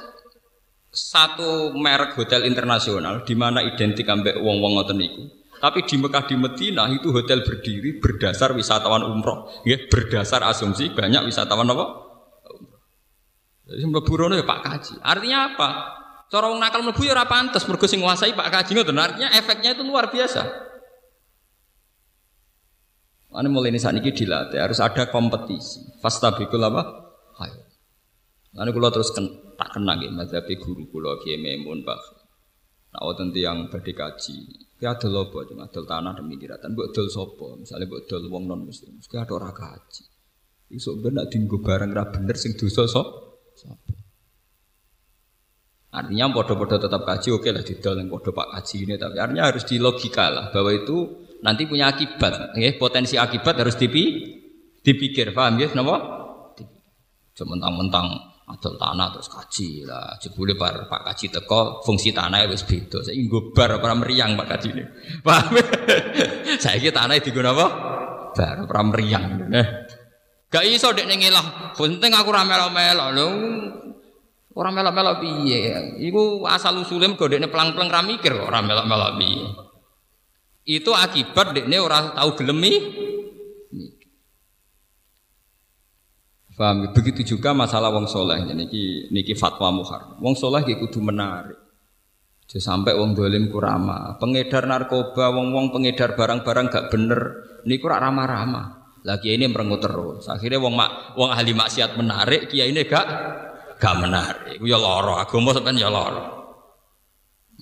Satu 0.92 1.72
merek 1.74 2.14
hotel 2.20 2.44
internasional 2.46 3.24
di 3.24 3.32
mana 3.32 3.64
identik 3.64 4.04
ambek 4.04 4.36
wong-wong 4.36 4.76
ngoten 4.76 5.00
niku 5.00 5.41
tapi 5.62 5.86
di 5.86 5.94
Mekah 5.94 6.26
di 6.26 6.34
Medina 6.34 6.90
itu 6.90 7.14
hotel 7.14 7.46
berdiri 7.46 8.02
berdasar 8.02 8.50
wisatawan 8.50 9.06
umroh, 9.06 9.46
ya 9.62 9.78
berdasar 9.86 10.42
asumsi 10.42 10.90
banyak 10.90 11.22
wisatawan 11.22 11.70
apa? 11.70 11.86
Jadi 13.70 13.86
mlebu 13.86 14.12
ya 14.34 14.42
Pak 14.42 14.60
Kaji. 14.66 14.94
Artinya 14.98 15.54
apa? 15.54 15.68
Cara 16.26 16.50
wong 16.50 16.58
nakal 16.58 16.82
mlebu 16.82 17.06
ya 17.06 17.14
ora 17.14 17.30
pantes 17.30 17.62
mergo 17.70 17.86
sing 17.86 18.02
nguasai 18.02 18.34
Pak 18.34 18.48
Kaji 18.50 18.74
ngoten. 18.74 18.98
Artinya 18.98 19.30
efeknya 19.38 19.78
itu 19.78 19.86
luar 19.86 20.10
biasa. 20.10 20.42
Ini 23.32 23.48
mulai 23.48 23.70
ini 23.70 23.78
saat 23.80 23.96
ini 23.96 24.10
dilatih 24.12 24.60
harus 24.60 24.82
ada 24.82 25.08
kompetisi. 25.08 25.80
Fastabikul 26.02 26.60
apa? 26.68 26.82
Hai. 27.38 27.54
Lalu 28.58 28.70
kalau 28.76 28.90
terus 28.92 29.14
ken, 29.16 29.24
tak 29.56 29.78
kenang 29.78 30.04
ya, 30.04 30.12
mazhabi 30.12 30.60
guru 30.60 30.84
kulo 30.92 31.16
kiai 31.22 31.40
Memun 31.40 31.80
Pak. 31.86 31.96
Nah, 32.92 33.08
waktu 33.08 33.32
yang 33.40 33.72
badhe 33.72 33.96
kaji, 33.96 34.36
Ya 34.82 34.98
adol 34.98 35.14
apa 35.14 35.46
cuma 35.46 35.70
adol 35.70 35.86
tanah 35.86 36.18
demi 36.18 36.34
kiratan. 36.34 36.74
Mbok 36.74 36.90
dol 36.90 37.06
sapa? 37.06 37.54
Misale 37.54 37.86
mbok 37.86 38.02
dol 38.10 38.26
wong 38.26 38.50
non 38.50 38.66
muslim. 38.66 38.98
Mesti 38.98 39.14
ada 39.14 39.30
ora 39.30 39.54
kaji. 39.54 40.04
Iso 40.74 40.98
ben 40.98 41.22
nak 41.22 41.30
dienggo 41.30 41.62
barang 41.62 41.94
ra 41.94 42.10
bener 42.10 42.34
sing 42.34 42.58
dosa 42.58 42.90
sop. 42.90 43.06
Artinya 45.92 46.34
podo-podo 46.34 46.82
tetap 46.82 47.04
kaji 47.04 47.28
oke 47.30 47.52
lah 47.52 47.62
didol 47.62 48.00
yang 48.00 48.08
podo 48.08 48.32
pak 48.32 48.48
kaji 48.58 48.76
ini 48.88 48.94
tapi 48.96 49.20
artinya 49.20 49.44
harus 49.52 49.68
di 49.68 49.76
logika 49.76 50.32
lah 50.32 50.48
bahwa 50.48 50.72
itu 50.72 51.28
nanti 51.44 51.68
punya 51.68 51.92
akibat, 51.92 52.56
ya, 52.56 52.70
potensi 52.80 53.20
akibat 53.20 53.60
harus 53.60 53.76
dipi, 53.76 54.24
dipikir, 54.80 55.36
paham 55.36 55.60
ya? 55.60 55.68
Kenapa? 55.68 56.00
Mentang-mentang 57.42 58.31
adol 58.50 58.74
tanah 58.74 59.08
terus 59.14 59.28
kaji 59.30 59.86
lah. 59.86 60.18
Jebule 60.18 60.58
par 60.58 60.90
Pak 60.90 61.02
Kaji 61.06 61.30
teko 61.30 61.84
fungsi 61.86 62.10
tanah 62.10 62.42
wis 62.50 62.66
beda. 62.66 63.06
Saiki 63.06 63.30
nggo 63.30 63.54
bar 63.54 63.78
ora 63.78 63.94
meriang 63.94 64.34
Pak 64.34 64.46
Kaji 64.50 64.68
ini. 64.74 64.84
Paham? 65.26 65.54
Saiki 66.58 66.90
tanah 66.90 67.22
digunakan 67.22 67.54
apa? 67.54 67.66
Bar 68.34 68.56
ora 68.66 68.82
meriang. 68.82 69.24
Nah 69.46 69.66
gak 70.52 70.68
iso 70.68 70.92
dek 70.92 71.08
ning 71.08 71.24
ngelah 71.24 71.72
penting 71.78 72.12
aku 72.12 72.28
ora 72.34 72.42
melo-melo. 72.42 73.06
Lho 73.14 73.28
ora 74.58 74.70
melo-melo 74.74 75.22
piye? 75.22 75.96
Iku 76.02 76.44
asal 76.44 76.82
usule 76.82 77.06
mergo 77.06 77.30
dekne 77.30 77.46
pelang-pelang 77.46 77.88
ra 77.88 78.00
mikir 78.02 78.34
ora 78.36 78.60
melo-melo 78.60 79.16
piye. 79.16 79.46
Itu 80.66 80.92
akibat 80.92 81.54
dekne 81.54 81.78
ora 81.78 82.10
tahu 82.12 82.36
gelemi 82.42 82.72
Paham? 86.52 86.92
Begitu 86.92 87.36
juga 87.36 87.56
masalah 87.56 87.88
wong 87.92 88.04
soleh. 88.04 88.44
Niki 88.52 89.08
niki 89.08 89.32
fatwa 89.32 89.72
muhar. 89.72 90.20
Wong 90.20 90.36
soleh 90.36 90.62
ki 90.66 90.76
kudu 90.76 91.00
menarik. 91.00 91.56
Jadi 92.44 92.60
sampai 92.60 92.92
wong 92.92 93.16
dolim 93.16 93.48
kurama. 93.48 94.20
Pengedar 94.20 94.68
narkoba, 94.68 95.32
wong 95.32 95.56
wong 95.56 95.66
pengedar 95.72 96.12
barang-barang 96.12 96.66
gak 96.68 96.86
bener. 96.92 97.20
Niku 97.64 97.88
rak 97.88 98.04
ramah-ramah. 98.04 98.66
Lagi 99.08 99.34
ini 99.34 99.48
merengut 99.48 99.80
terus. 99.80 100.28
Akhirnya 100.28 100.60
wong 100.60 100.76
mak, 100.76 101.16
wong 101.16 101.32
ahli 101.32 101.56
maksiat 101.56 101.96
menarik, 101.96 102.52
kiai 102.52 102.70
ini 102.70 102.84
gak 102.84 103.06
gak 103.80 103.94
menarik. 103.98 104.60
Ya 104.60 104.78
loro, 104.78 105.16
agama 105.16 105.56
sampean 105.56 105.80
ya 105.80 105.88
loro. 105.88 106.42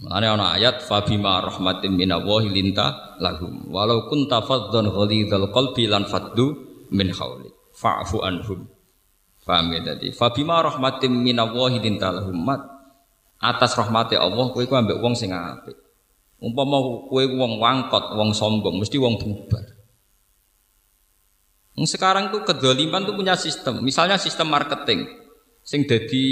Mulane 0.00 0.26
ana 0.32 0.56
ayat 0.56 0.80
fabima 0.80 1.44
rahmatin 1.44 1.92
minallahi 1.92 2.48
linta 2.48 3.20
lahum 3.20 3.68
walau 3.68 4.08
kunta 4.08 4.40
faddan 4.40 4.88
ghalidhal 4.88 5.52
qalbi 5.52 5.84
lan 5.84 6.08
faddu 6.08 6.56
min 6.88 7.12
hauli 7.12 7.52
fa'fu 7.76 8.24
anhum. 8.24 8.64
Paham 9.50 9.74
ya 9.74 9.82
tadi? 9.82 10.14
Fabima 10.14 10.62
rahmatin 10.62 11.10
minallahi 11.10 11.82
linta 11.82 12.14
lahum 12.14 12.38
mat 12.38 12.62
atas 13.42 13.74
rahmati 13.74 14.14
Allah 14.14 14.54
kowe 14.54 14.62
ku 14.62 14.74
ambek 14.78 15.02
wong 15.02 15.18
sing 15.18 15.34
apik. 15.34 15.74
Umpama 16.38 16.78
kowe 17.10 17.24
wong 17.26 17.58
wangkot, 17.58 18.14
wong 18.14 18.30
sombong, 18.30 18.78
mesti 18.78 18.94
wong 19.02 19.18
bubar. 19.18 19.66
Sekarang 21.82 22.30
tuh 22.30 22.46
kedoliman 22.46 23.02
tuh 23.02 23.18
punya 23.18 23.34
sistem. 23.34 23.82
Misalnya 23.82 24.22
sistem 24.22 24.54
marketing, 24.54 25.10
sing 25.66 25.82
jadi 25.82 26.26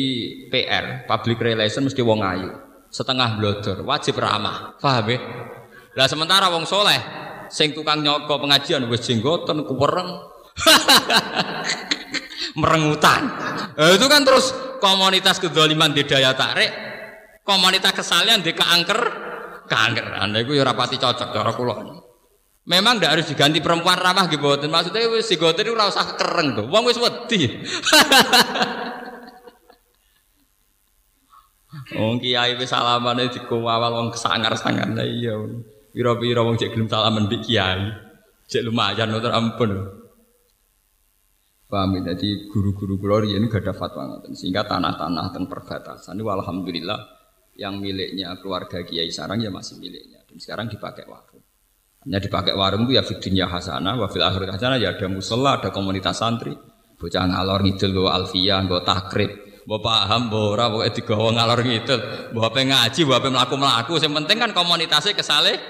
PR, 0.55 1.11
public 1.11 1.43
relation 1.43 1.83
mesti 1.83 1.99
wong 1.99 2.23
ayu 2.23 2.69
setengah 2.89 3.37
blodor, 3.37 3.85
wajib 3.85 4.17
ramah. 4.17 4.79
Paham 4.81 5.11
ya? 5.13 5.19
Lah 5.99 6.07
sementara 6.07 6.49
wong 6.49 6.65
soleh, 6.65 7.01
sing 7.51 7.75
tukang 7.75 8.01
nyoko 8.01 8.39
pengajian 8.41 8.87
wis 8.87 9.03
jenggoten 9.05 9.67
kuwereng. 9.67 10.11
merengutan. 12.59 13.23
Eh, 13.79 13.95
itu 13.95 14.07
kan 14.11 14.27
terus 14.27 14.51
komunitas 14.83 15.39
kedoliman 15.39 15.95
di 15.95 16.03
daya 16.03 16.35
tarik, 16.35 16.71
komunitas 17.47 17.95
kesalian 17.95 18.43
di 18.43 18.51
keangker, 18.51 19.01
keangker. 19.71 20.19
Anda 20.19 20.43
itu 20.43 20.59
ya 20.59 20.67
rapati 20.67 20.99
cocok 20.99 21.31
cara 21.31 21.53
kula. 21.55 21.77
Memang 22.69 23.01
tidak 23.01 23.13
harus 23.17 23.27
diganti 23.33 23.65
perempuan 23.65 23.97
ramah 23.97 24.29
gitu. 24.29 24.45
Maksudnya 24.69 25.09
wis 25.09 25.25
digoten 25.33 25.65
itu 25.65 25.73
ora 25.73 25.89
usah 25.89 26.13
kereng 26.21 26.53
tuh. 26.53 26.69
Wong 26.69 26.85
wis 26.85 27.01
wedi. 27.01 27.49
Wong 31.97 32.21
kiai 32.21 32.53
wis 32.61 32.69
salamane 32.69 33.33
dikowal 33.33 33.81
wong 33.89 34.13
kesangar-sangar 34.13 34.93
lah 34.93 35.09
iya. 35.09 35.33
Pira-pira 35.97 36.45
wong 36.45 36.61
cek 36.61 36.77
gelem 36.77 36.93
salaman 36.93 37.25
mbek 37.25 37.41
kiai. 37.49 37.89
Cek 38.45 38.69
lumayan 38.69 39.17
ampun. 39.17 40.05
Paham 41.69 42.01
ya? 42.01 42.17
Jadi 42.17 42.49
guru-guru 42.49 42.97
kula 42.97 43.29
riyen 43.29 43.45
gak 43.45 43.61
ada 43.61 43.77
fatwa 43.77 44.09
ngoten. 44.09 44.33
Sehingga 44.33 44.65
tanah-tanah 44.65 45.37
teng 45.37 45.45
perbatasan 45.45 46.17
ini 46.17 46.25
alhamdulillah 46.25 47.01
yang 47.61 47.77
miliknya 47.77 48.33
keluarga 48.41 48.81
Kiai 48.81 49.13
Sarang 49.13 49.45
ya 49.45 49.53
masih 49.53 49.77
miliknya 49.77 50.25
dan 50.25 50.41
sekarang 50.41 50.73
dipakai 50.73 51.05
warung. 51.05 51.45
Hanya 52.07 52.19
dipakai 52.25 52.57
warung 52.57 52.89
itu 52.89 52.97
ya 52.97 53.05
fidunya 53.05 53.45
hasanah, 53.51 54.01
wa 54.01 54.09
fil 54.09 54.25
akhir 54.25 54.49
hasanah 54.49 54.79
ya 54.81 54.97
ada 54.97 55.07
musola, 55.11 55.59
ada 55.59 55.69
komunitas 55.75 56.23
santri, 56.23 56.55
bocah 56.97 57.27
ngalor 57.27 57.61
ngidul 57.67 57.91
go 57.91 58.05
alfiyah, 58.09 58.63
go 58.71 58.81
takrib, 58.87 59.49
Mbok 59.69 59.85
paham, 59.85 60.33
mbok 60.33 60.57
ora 60.57 60.67
digawa 60.89 61.29
ngalor 61.29 61.61
ngidul. 61.61 62.01
Mbok 62.33 62.45
ape 62.49 62.61
ngaji, 62.73 63.01
mbok 63.05 63.17
ape 63.21 63.29
mlaku-mlaku, 63.29 64.01
sing 64.01 64.17
penting 64.17 64.41
kan 64.41 64.57
komunitasnya 64.57 65.13
kesale 65.13 65.61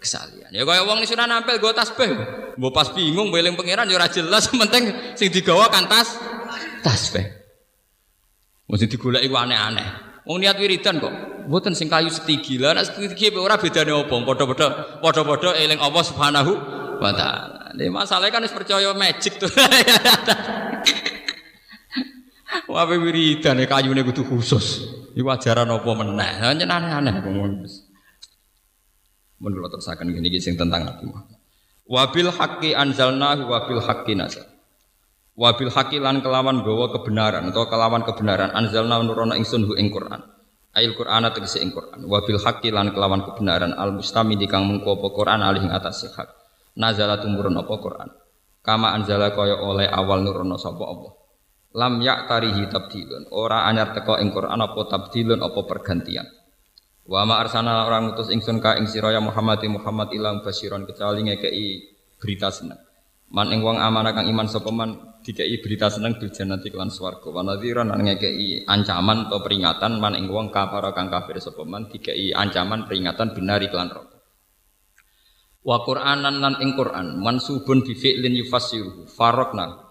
kesalian. 0.00 0.48
Ya 0.50 0.64
kaya 0.64 0.82
wong 0.88 1.04
sunan 1.04 1.28
nampil 1.28 1.60
go 1.60 1.76
tasbih. 1.76 2.08
Mbok 2.56 2.72
pas 2.72 2.88
bingung 2.90 3.28
beling 3.28 3.54
pangeran 3.54 3.86
ya 3.86 4.08
jelas, 4.08 4.48
penting 4.64 4.90
sing 5.14 5.28
digawa 5.28 5.68
kan 5.68 5.86
tas 5.86 6.16
tasbih. 6.80 7.28
Mesti 8.66 8.88
digoleki 8.88 9.28
ku 9.28 9.36
aneh-aneh. 9.36 9.86
Wong 10.24 10.40
niat 10.40 10.56
wiridan 10.56 11.02
kok. 11.02 11.12
Mboten 11.50 11.74
sing 11.76 11.90
kayu 11.90 12.08
setigi. 12.08 12.56
Lah 12.56 12.72
nek 12.72 12.86
setigi 12.86 13.34
ora 13.34 13.58
bedane 13.58 13.90
apa? 13.92 14.14
Padha-padha 14.24 14.66
padha-padha 15.02 15.58
eling 15.58 15.82
Allah 15.82 16.02
Subhanahu 16.06 16.52
wa 17.02 17.10
taala. 17.12 17.74
Masalahnya 17.74 18.34
kan 18.34 18.42
wis 18.46 18.54
percaya 18.54 18.94
magic 18.94 19.42
tuh. 19.42 19.50
Wae 22.70 22.96
wiridan 22.98 23.58
kayune 23.66 24.06
kudu 24.06 24.22
khusus. 24.22 24.86
Iku 25.18 25.26
ajaran 25.26 25.66
apa 25.66 25.90
meneh? 25.90 26.30
Hanya 26.38 26.70
aneh-aneh. 26.70 27.14
Mun 29.40 29.56
kula 29.56 29.72
terusaken 29.72 30.12
ngene 30.12 30.28
iki 30.28 30.38
sing 30.38 30.54
tentang 30.60 30.84
Muhammad. 30.84 31.40
Wabil 31.88 32.30
haqqi 32.30 32.76
anzalnahu 32.76 33.48
wabil 33.48 33.80
haqqi 33.80 34.12
nazal. 34.12 34.46
Wabil 35.34 35.72
haqqi 35.72 35.96
lan 35.98 36.20
kelawan 36.20 36.60
gawa 36.60 36.92
kebenaran 36.92 37.48
atau 37.48 37.64
kelawan 37.66 38.04
kebenaran 38.04 38.52
anzalna 38.52 39.00
nurono 39.00 39.32
ingsun 39.34 39.64
hu 39.64 39.74
ing 39.74 39.88
Quran. 39.88 40.20
Ail 40.76 40.94
Quran 40.94 41.26
tegese 41.32 41.64
ing 41.64 41.72
Quran. 41.72 42.04
Wabil 42.04 42.38
haqqi 42.38 42.68
lan 42.68 42.92
kelawan 42.92 43.24
kebenaran 43.24 43.72
al 43.74 43.96
mustami 43.96 44.36
kang 44.44 44.68
mengko 44.68 45.00
apa 45.00 45.08
Quran 45.10 45.40
alih 45.40 45.66
ing 45.66 45.72
atas 45.72 46.04
hak. 46.04 46.28
Nazala 46.76 47.18
tumurun 47.18 47.56
apa 47.58 47.74
Quran. 47.80 48.08
Kama 48.60 48.92
anzala 48.92 49.32
kaya 49.32 49.56
oleh 49.56 49.88
awal 49.88 50.20
nurono 50.20 50.60
sapa 50.60 50.84
Allah 50.84 51.20
lam 51.70 52.02
yak 52.02 52.26
tarihi 52.26 52.66
tabdilun 52.66 53.30
ora 53.30 53.70
anyar 53.70 53.94
teko 53.94 54.18
ing 54.18 54.34
Quran 54.34 54.58
apa 54.58 54.80
tabdilun 54.90 55.38
apa 55.38 55.60
pergantian 55.70 56.26
wa 57.10 57.26
ma 57.26 57.42
arsana 57.42 57.90
orang 57.90 58.14
utus 58.14 58.30
ingsun 58.30 58.62
ka 58.62 58.78
ing 58.78 58.86
sira 58.86 59.10
ya 59.10 59.18
Muhammad 59.18 59.66
Muhammad 59.66 60.14
ilang 60.14 60.46
basiron 60.46 60.86
kecuali 60.86 61.26
ngekei 61.26 61.66
berita 62.22 62.54
seneng. 62.54 62.78
Man 63.34 63.50
ing 63.50 63.66
wong 63.66 63.82
amanah 63.82 64.14
kang 64.14 64.30
iman 64.30 64.46
sapa 64.46 64.70
man 64.70 65.18
dikei 65.26 65.58
berita 65.58 65.90
seneng 65.90 66.18
bil 66.22 66.30
jannati 66.30 66.70
kelan 66.70 66.90
swarga. 66.90 67.30
Wa 67.34 67.42
nadhiran 67.42 67.90
lan 67.90 68.06
ngekei 68.06 68.62
ancaman 68.62 69.26
atau 69.26 69.42
peringatan 69.42 69.98
man 69.98 70.14
ing 70.14 70.30
wong 70.30 70.54
kafir 70.54 70.86
kang 70.94 71.10
kafir 71.10 71.42
sapa 71.42 71.66
man 71.66 71.90
dikei 71.90 72.30
ancaman 72.30 72.86
peringatan 72.86 73.34
binari 73.34 73.66
kelan 73.66 73.90
neraka 73.90 74.18
wa 75.60 75.76
Qur'anan 75.84 76.40
lan 76.40 76.54
ing 76.62 76.72
Qur'an 76.72 77.20
mansubun 77.20 77.84
bi 77.84 77.92
fi'lin 77.92 78.32
yufassiruhu 78.38 79.10
farokna. 79.10 79.90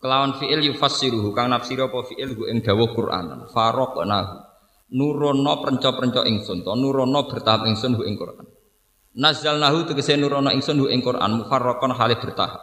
Kelawan 0.00 0.40
fi'il 0.40 0.64
yufassiruhu 0.72 1.36
kang 1.36 1.52
nafsira 1.52 1.88
apa 1.88 2.00
fi'il 2.08 2.32
ing 2.32 2.64
dawuh 2.64 2.88
Qur'an 2.92 3.48
faraqnahu 3.52 4.49
nurono 4.90 5.62
prenca-prenca 5.62 6.26
ingsun 6.26 6.66
to 6.66 6.72
nurono 6.74 7.26
bertahap 7.30 7.66
ingsun 7.66 7.94
hu 7.98 8.02
ing 8.06 8.18
Qur'an. 8.18 8.46
Nazzalnahu 9.14 9.90
tegese 9.90 10.18
nurono 10.18 10.50
ingsun 10.50 10.78
hu 10.78 10.86
ing 10.90 11.02
Qur'an 11.02 11.34
mufarraqan 11.38 11.94
halih 11.94 12.18
bertahap. 12.18 12.62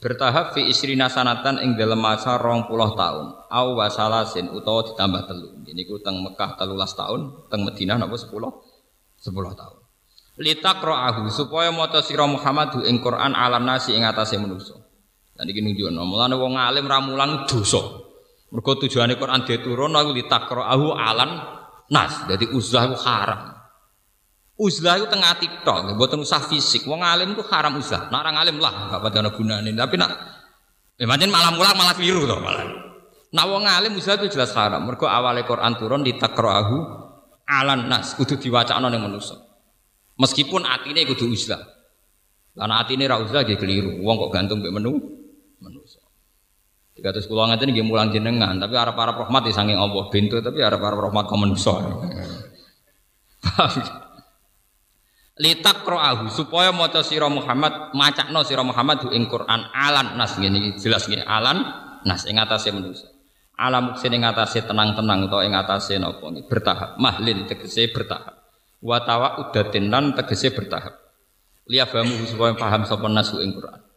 Bertahap 0.00 0.56
fi 0.56 0.64
isrina 0.64 1.12
sanatan 1.12 1.60
ing 1.60 1.76
dalam 1.76 2.00
masa 2.00 2.40
rong 2.40 2.64
puluh 2.64 2.96
tahun. 2.96 3.26
Au 3.52 3.76
wasalasin 3.76 4.48
utawa 4.48 4.80
ditambah 4.88 5.28
telu. 5.28 5.60
Ini 5.68 5.84
ku 5.84 6.00
teng 6.00 6.24
Mekah 6.24 6.56
telulas 6.56 6.96
tahun 6.96 7.52
teng 7.52 7.68
Madinah 7.68 8.00
napa 8.00 8.16
sepuluh? 8.16 8.48
Sepuluh 9.20 9.52
tahun. 9.52 9.76
Litakroahu 10.40 11.28
supaya 11.28 11.68
maca 11.68 12.00
sira 12.00 12.24
Muhammad 12.24 12.72
hu 12.72 12.80
ing 12.88 13.04
Quran 13.04 13.36
alam 13.36 13.68
nasi 13.68 13.92
ing 13.92 14.08
atase 14.08 14.40
manusa 14.40 14.80
dan 15.36 15.48
iki 15.48 15.64
nunjukno, 15.64 16.04
mulane 16.04 16.36
wong 16.36 16.56
alim 16.56 16.84
ramulan 16.84 17.48
dosa. 17.48 18.09
Mergo 18.50 18.72
tujuane 18.74 19.14
Quran 19.14 19.46
diturun 19.46 19.94
aku 19.94 20.10
ditakra'ahu 20.10 20.86
alan 20.98 21.30
nas. 21.86 22.26
Jadi 22.26 22.50
uzlah 22.50 22.90
haram. 22.98 23.40
Uzlah 24.60 25.00
tengah 25.08 25.40
tok, 25.64 25.96
mboten 25.96 26.20
usah 26.20 26.42
fisik. 26.44 26.84
Wong 26.84 27.00
alim 27.00 27.32
itu 27.32 27.40
haram 27.48 27.78
uzlah. 27.78 28.10
Nak 28.12 28.36
alim 28.36 28.60
lah 28.60 28.92
gak 28.92 29.00
pada 29.00 29.24
ana 29.24 29.30
gunane. 29.32 29.70
Tapi 29.72 29.94
nak 29.96 30.10
eh 31.00 31.06
malah 31.08 31.50
mulang 31.54 31.78
malah 31.78 31.94
keliru 31.96 32.26
to 32.26 32.36
malah. 32.42 32.66
Nak 33.30 33.44
wong 33.46 33.64
alim 33.64 33.94
uzlah 33.96 34.18
itu 34.18 34.34
jelas 34.34 34.50
haram. 34.58 34.82
Mergo 34.82 35.06
awale 35.06 35.46
Quran 35.46 35.78
turun 35.78 36.02
ditakra'ahu 36.02 36.76
alan 37.46 37.86
nas 37.86 38.18
kudu 38.18 38.36
diwacana 38.36 38.90
ning 38.90 39.00
manusa. 39.00 39.38
Meskipun 40.18 40.66
atine 40.66 41.06
kudu 41.06 41.30
uzlah. 41.30 41.62
Karena 42.52 42.82
atine 42.82 43.06
ra 43.06 43.22
uzlah 43.22 43.46
nggih 43.46 43.56
keliru. 43.56 44.02
Wong 44.02 44.28
kok 44.28 44.30
gantung 44.34 44.58
mbek 44.58 44.74
menu 44.74 45.19
300 47.00 47.24
kula 47.24 47.48
ngaten 47.48 47.72
nggih 47.72 47.86
mulang 47.88 48.12
jenengan, 48.12 48.60
tapi 48.60 48.76
arep-arep 48.76 49.16
rahmat 49.26 49.42
ya 49.48 49.52
saking 49.56 49.80
Allah 49.80 50.04
bintu 50.12 50.36
tapi 50.44 50.60
arep-arep 50.60 51.00
rahmat 51.08 51.24
kok 51.24 51.40
menungso. 51.40 51.74
Litak 55.40 55.88
ro'ahu 55.88 56.28
supaya 56.28 56.68
maca 56.68 57.00
sira 57.00 57.24
Muhammad 57.32 57.96
macakno 57.96 58.44
sira 58.44 58.60
Muhammad 58.60 59.08
ing 59.08 59.24
Quran 59.24 59.72
alan 59.72 60.20
nas 60.20 60.36
ngene 60.36 60.76
jelas 60.76 61.08
ngene 61.08 61.24
alan 61.24 61.64
nas 62.04 62.28
ing 62.28 62.36
atase 62.36 62.68
menungso. 62.68 63.08
Alam 63.56 63.96
sing 63.96 64.12
ing 64.12 64.24
atase 64.24 64.64
tenang-tenang 64.64 65.28
utawa 65.28 65.44
ing 65.44 65.56
atase 65.56 65.96
napa 65.96 66.28
bertahap 66.44 67.00
mahlin 67.00 67.48
tegese 67.48 67.88
bertahap. 67.88 68.36
Wa 68.84 69.00
udah 69.04 69.64
lan 69.80 70.12
tegese 70.12 70.52
bertahap. 70.52 70.96
Liyafamu 71.68 72.24
supaya 72.28 72.52
paham 72.56 72.84
sapa 72.84 73.08
nasu 73.08 73.40
ing 73.40 73.56
Quran. 73.56 73.89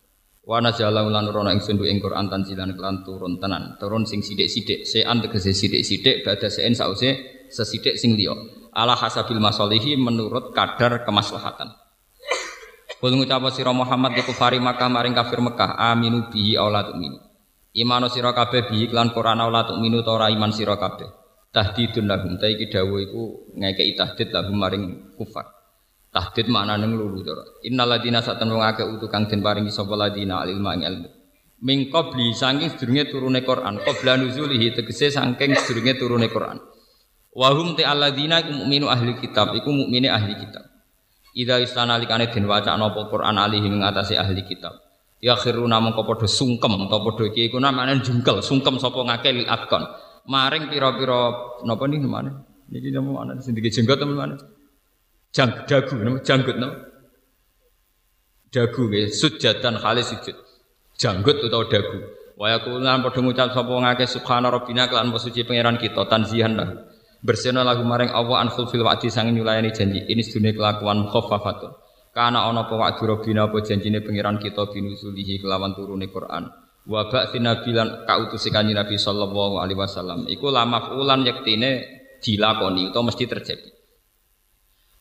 Wa 0.43 0.59
nazala 0.59 1.07
lan 1.07 1.31
rono 1.31 1.47
ing 1.55 1.63
sundu 1.63 1.87
ing 1.87 2.03
Quran 2.03 2.27
tanzilan 2.27 2.75
kelan 2.75 3.07
turun 3.07 3.39
tenan. 3.39 3.79
Turun 3.79 4.03
sing 4.03 4.19
sithik-sithik, 4.19 4.83
sean 4.83 5.23
tegese 5.23 5.55
sithik-sithik 5.55 6.27
badha 6.27 6.51
sean 6.51 6.75
sause 6.75 7.15
sesithik 7.47 7.95
sing 7.95 8.19
liya. 8.19 8.35
Ala 8.75 8.91
hasabil 8.99 9.39
masalihi 9.39 9.95
menurut 9.95 10.51
kadar 10.51 11.07
kemaslahatan. 11.07 11.71
Kul 12.99 13.19
ngucap 13.19 13.43
sira 13.55 13.71
Muhammad 13.75 14.15
di 14.15 14.23
kufari 14.23 14.63
Makkah 14.63 14.87
maring 14.87 15.15
kafir 15.15 15.39
Mekah 15.43 15.75
aminu 15.75 16.27
bihi 16.31 16.55
aula 16.55 16.87
tu'minu. 16.87 17.19
Imanu 17.75 18.07
sira 18.07 18.31
kabeh 18.31 18.67
bihi 18.67 18.91
lan 18.91 19.11
Quran 19.11 19.43
aula 19.43 19.67
tu'minu 19.67 20.03
ta 20.03 20.27
iman 20.27 20.51
sira 20.51 20.75
kabeh. 20.79 21.07
Tahdidun 21.51 22.07
lahum 22.07 22.39
ta 22.39 22.47
iki 22.47 22.71
dawuh 22.71 22.99
iku 23.03 23.23
ngekeki 23.59 23.93
tahdid 23.99 24.27
lahum 24.31 24.55
maring 24.55 24.83
kufar. 25.19 25.62
Tahdid 26.13 26.45
maknane 26.45 26.85
nglulu 26.85 27.25
to. 27.25 27.33
Innal 27.65 27.97
ladina 27.97 28.21
satan 28.21 28.53
wong 28.53 28.61
akeh 28.61 28.85
utu 28.85 29.09
kang 29.09 29.25
den 29.25 29.41
paringi 29.41 29.73
sapa 29.73 29.97
ladina 29.97 30.45
ilmu 30.45 30.69
ing 30.77 30.81
ilmu. 30.85 31.09
Qabli 31.89 32.37
saking 32.37 32.69
sedurunge 32.69 33.09
turune 33.09 33.41
Quran, 33.41 33.81
qabla 33.81 34.21
nuzulihi 34.21 34.77
tegese 34.77 35.09
saking 35.09 35.57
sedurunge 35.57 35.97
turune 35.97 36.29
Quran. 36.29 36.61
Wa 37.33 37.49
hum 37.57 37.73
ta 37.73 37.89
alladina 37.89 38.45
iku 38.45 38.85
ahli 38.85 39.17
kitab, 39.17 39.57
iku 39.57 39.73
mukmine 39.73 40.13
ahli 40.13 40.37
kitab. 40.37 40.69
Ida 41.33 41.57
istana 41.65 41.97
likane 41.97 42.29
den 42.29 42.45
wacana 42.45 42.93
apa 42.93 43.09
Quran 43.09 43.41
alihi 43.41 43.65
mengatasi 43.65 44.13
ahli 44.13 44.45
kitab. 44.45 44.77
Ya 45.17 45.33
khiruna 45.33 45.81
mongko 45.81 46.05
padha 46.05 46.29
sungkem 46.29 46.77
utawa 46.77 47.09
padha 47.09 47.25
iki 47.33 47.49
iku 47.49 47.57
namane 47.57 47.97
jungkel, 48.05 48.45
sungkem 48.45 48.77
sapa 48.77 49.01
ngake 49.01 49.33
lil 49.33 49.49
akon. 49.49 49.81
Maring 50.29 50.69
pira-pira 50.69 51.33
napa 51.65 51.89
nih 51.89 52.05
namane? 52.05 52.31
Niki 52.69 52.93
napa 52.93 53.25
ana 53.25 53.41
sing 53.41 53.57
jenggot 53.57 53.97
teman 53.97 54.13
mana? 54.13 54.35
Jang 55.33 55.65
dagu 55.65 55.97
janggut 56.21 56.61
nama. 56.61 56.77
Dagu 58.53 58.85
nggih 58.85 59.09
sujatan 59.09 59.81
khalis 59.81 60.13
sujud. 60.13 60.37
Janggut 60.93 61.41
utawa 61.41 61.65
dagu. 61.65 62.05
Wa 62.37 62.53
yaqulan 62.53 63.01
padha 63.01 63.19
ngucap 63.21 63.49
sapa 63.49 63.73
ngake 63.73 64.05
subhana 64.05 64.53
rabbina 64.53 64.85
kelan 64.85 65.09
suci 65.17 65.41
pangeran 65.41 65.81
kita 65.81 66.05
tanzihan 66.05 66.53
lahu. 66.53 66.85
Bersihna 67.25 67.65
lagu 67.65 67.81
maring 67.81 68.13
Allah 68.13 68.45
an 68.45 68.53
fil 68.53 68.85
wa'di 68.85 69.09
sang 69.09 69.33
nyulayani 69.33 69.73
janji. 69.73 70.05
Ini 70.05 70.21
sedune 70.21 70.53
kelakuan 70.53 71.09
khaffafatun. 71.09 71.81
Karena 72.13 72.45
ana 72.45 72.69
apa 72.69 72.77
wa'du 72.77 73.09
rabbina 73.09 73.49
apa 73.49 73.57
janjine 73.65 74.05
pangeran 74.05 74.37
kita 74.37 74.69
binusulihi 74.69 75.41
kelawan 75.41 75.73
turune 75.73 76.13
Quran. 76.13 76.45
Wa 76.85 77.09
ba'thi 77.09 77.41
nabilan 77.41 78.05
kautus 78.05 78.45
kanjeng 78.53 78.77
Nabi 78.77 79.01
sallallahu 79.01 79.57
alaihi 79.57 79.81
wasallam. 79.81 80.29
Iku 80.29 80.53
lamaf 80.53 80.93
ulan 80.93 81.25
yektine 81.25 81.89
dilakoni 82.21 82.93
utawa 82.93 83.09
mesti 83.09 83.25
terjadi. 83.25 83.72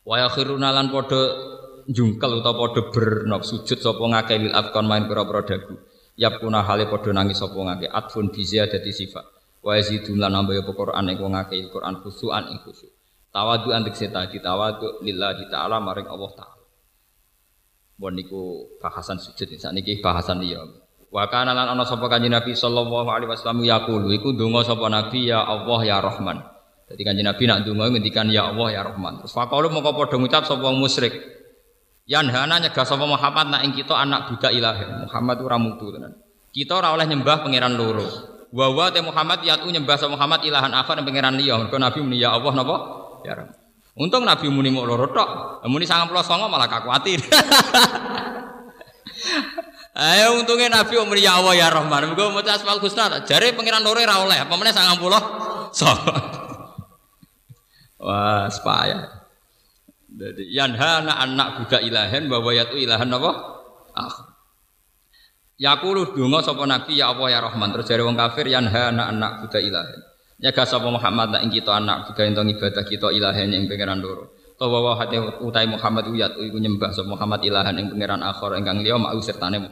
Wa 0.03 0.15
yakhiruna 0.19 0.69
lan 0.75 0.91
padha 0.91 1.21
jungkel 1.87 2.43
utawa 2.43 2.67
padha 2.67 2.81
bernop 2.91 3.43
sujud 3.47 3.79
sapa 3.79 4.03
ngakeh 4.03 4.37
lil 4.47 4.53
afkon 4.53 4.85
main 4.87 5.07
pira-pira 5.07 5.47
dagu. 5.47 5.79
Yapuna 6.19 6.61
hale 6.63 6.91
padha 6.91 7.11
nangis 7.15 7.39
sapa 7.39 7.55
ngakeh 7.55 7.89
atfun 7.89 8.29
bi 8.29 8.43
dadi 8.43 8.91
sifat 8.91 9.33
wa 9.63 9.79
yazidun 9.79 10.19
lan 10.19 10.35
nambah 10.35 10.59
apa 10.59 10.71
Quran 10.75 11.07
ing 11.07 11.17
wong 11.23 11.33
akeh 11.39 11.71
Quran 11.71 12.03
khusuan 12.03 12.51
ing 12.51 12.59
khusyuk 12.67 12.91
tawadu 13.31 13.71
antek 13.71 13.95
seta 13.95 14.27
ditawadu 14.27 15.01
lillahi 15.01 15.47
ta'ala 15.47 15.79
maring 15.79 16.05
Allah 16.11 16.31
taala 16.35 16.61
Bon 17.95 18.11
niku 18.11 18.67
bahasan 18.83 19.15
sujud 19.15 19.47
niki 19.71 20.03
bahasan 20.03 20.43
liya 20.43 20.59
Wa 21.13 21.29
kana 21.29 21.53
lan 21.53 21.77
ana 21.77 21.85
sapa 21.85 22.09
kanjeng 22.09 22.33
Nabi 22.33 22.57
sallallahu 22.57 23.05
alaihi 23.05 23.29
wasallam 23.29 23.61
yaqulu 23.63 24.09
iku 24.17 24.33
donga 24.33 24.65
sapa 24.65 24.89
Nabi 24.89 25.29
ya 25.29 25.45
Allah 25.45 25.79
ya 25.85 26.01
Rahman. 26.01 26.41
Jadi 26.83 27.01
kanjeng 27.07 27.27
Nabi 27.27 27.43
nak 27.47 27.63
donga 27.63 27.85
ngendikan 27.89 28.27
ya 28.27 28.51
Allah 28.51 28.67
ya 28.69 28.81
Rahman. 28.83 29.23
Terus 29.23 29.31
faqalu 29.31 29.71
moko 29.71 29.95
padha 29.95 30.19
ngucap 30.19 30.43
sapa 30.43 30.67
musyrik. 30.75 31.15
Yanhana 32.03 32.59
nyegah 32.59 32.83
sapa 32.83 33.07
Muhammad 33.07 33.47
nak 33.47 33.61
ing 33.63 33.71
kita 33.71 33.95
anak 33.95 34.27
budak 34.35 34.51
ilahi. 34.51 35.07
Muhammad 35.07 35.37
ora 35.39 35.55
mutu 35.55 35.95
tenan. 35.95 36.19
Kita 36.51 36.83
ora 36.83 36.91
oleh 36.91 37.07
nyembah 37.07 37.39
pangeran 37.41 37.79
loro. 37.79 38.03
Wa 38.53 38.69
wa 38.69 38.91
te 38.91 38.99
Muhammad 38.99 39.41
yatu 39.41 39.71
nyembah 39.71 39.95
sa 39.95 40.11
Muhammad 40.11 40.43
ilahan 40.43 40.75
akhar 40.75 40.99
pangeran 41.01 41.39
liya. 41.39 41.55
Mergo 41.57 41.79
Nabi 41.79 41.99
muni 42.03 42.19
ya 42.19 42.35
Allah 42.35 42.51
napa? 42.51 42.75
Ya 43.23 43.33
Rabb. 43.39 43.55
Untung 43.95 44.27
Nabi 44.27 44.51
muni 44.51 44.69
mau 44.69 44.83
loro 44.83 45.07
tok. 45.09 45.63
Muni 45.71 45.87
99 45.87 46.13
malah 46.51 46.67
kakuatir. 46.67 47.23
Ayo 49.93 50.41
untungnya 50.41 50.67
Nabi 50.67 50.99
muni 51.07 51.23
ya 51.23 51.39
Allah 51.39 51.53
ya 51.55 51.71
Rahman. 51.71 52.11
Mergo 52.11 52.35
maca 52.35 52.59
asmaul 52.59 52.83
husna. 52.83 53.23
Jare 53.23 53.55
pangeran 53.55 53.81
loro 53.81 54.03
ora 54.03 54.19
oleh. 54.19 54.37
Apa 54.43 54.53
meneh 54.59 54.75
90 54.75 55.71
songo. 55.71 56.42
Wah, 58.03 58.51
sepaya. 58.51 59.23
Jadi 60.13 60.51
yanha 60.51 61.01
anak 61.01 61.17
anak 61.23 61.47
budak 61.63 61.81
ilahen 61.81 62.27
bahwa 62.27 62.51
yatu 62.51 62.75
ilahan 62.75 63.09
apa? 63.09 63.31
Ah. 63.95 64.13
Yaqulu 65.57 66.11
donga 66.11 66.43
sapa 66.43 66.67
nabi 66.67 66.99
ya 66.99 67.15
Allah 67.15 67.27
ya 67.31 67.39
Rahman 67.39 67.71
terus 67.71 67.87
jare 67.87 68.03
wong 68.03 68.19
kafir 68.19 68.51
yanha 68.51 68.91
anak-anak 68.91 69.47
buta 69.47 69.57
ilahin. 69.63 70.01
Nyaga 70.43 70.63
sapa 70.67 70.91
Muhammad 70.91 71.31
nak 71.31 71.41
ing 71.47 71.51
kita 71.55 71.71
anak 71.79 72.11
buta 72.11 72.21
ento 72.27 72.43
ibadah 72.43 72.83
kita 72.83 73.07
ilahin 73.15 73.55
ing 73.55 73.63
pangeran 73.71 74.03
loro. 74.03 74.35
Tawa 74.59 74.83
wa 74.83 74.93
hate 74.99 75.17
utai 75.41 75.65
Muhammad 75.65 76.11
uyat 76.11 76.35
iku 76.35 76.59
nyembah 76.59 76.91
sapa 76.91 77.07
Muhammad 77.07 77.41
ilahan 77.47 77.73
ing 77.79 77.87
pangeran 77.95 78.21
akhir 78.21 78.59
ingkang 78.59 78.83
liya 78.83 78.99
mau 78.99 79.17
sertane 79.23 79.63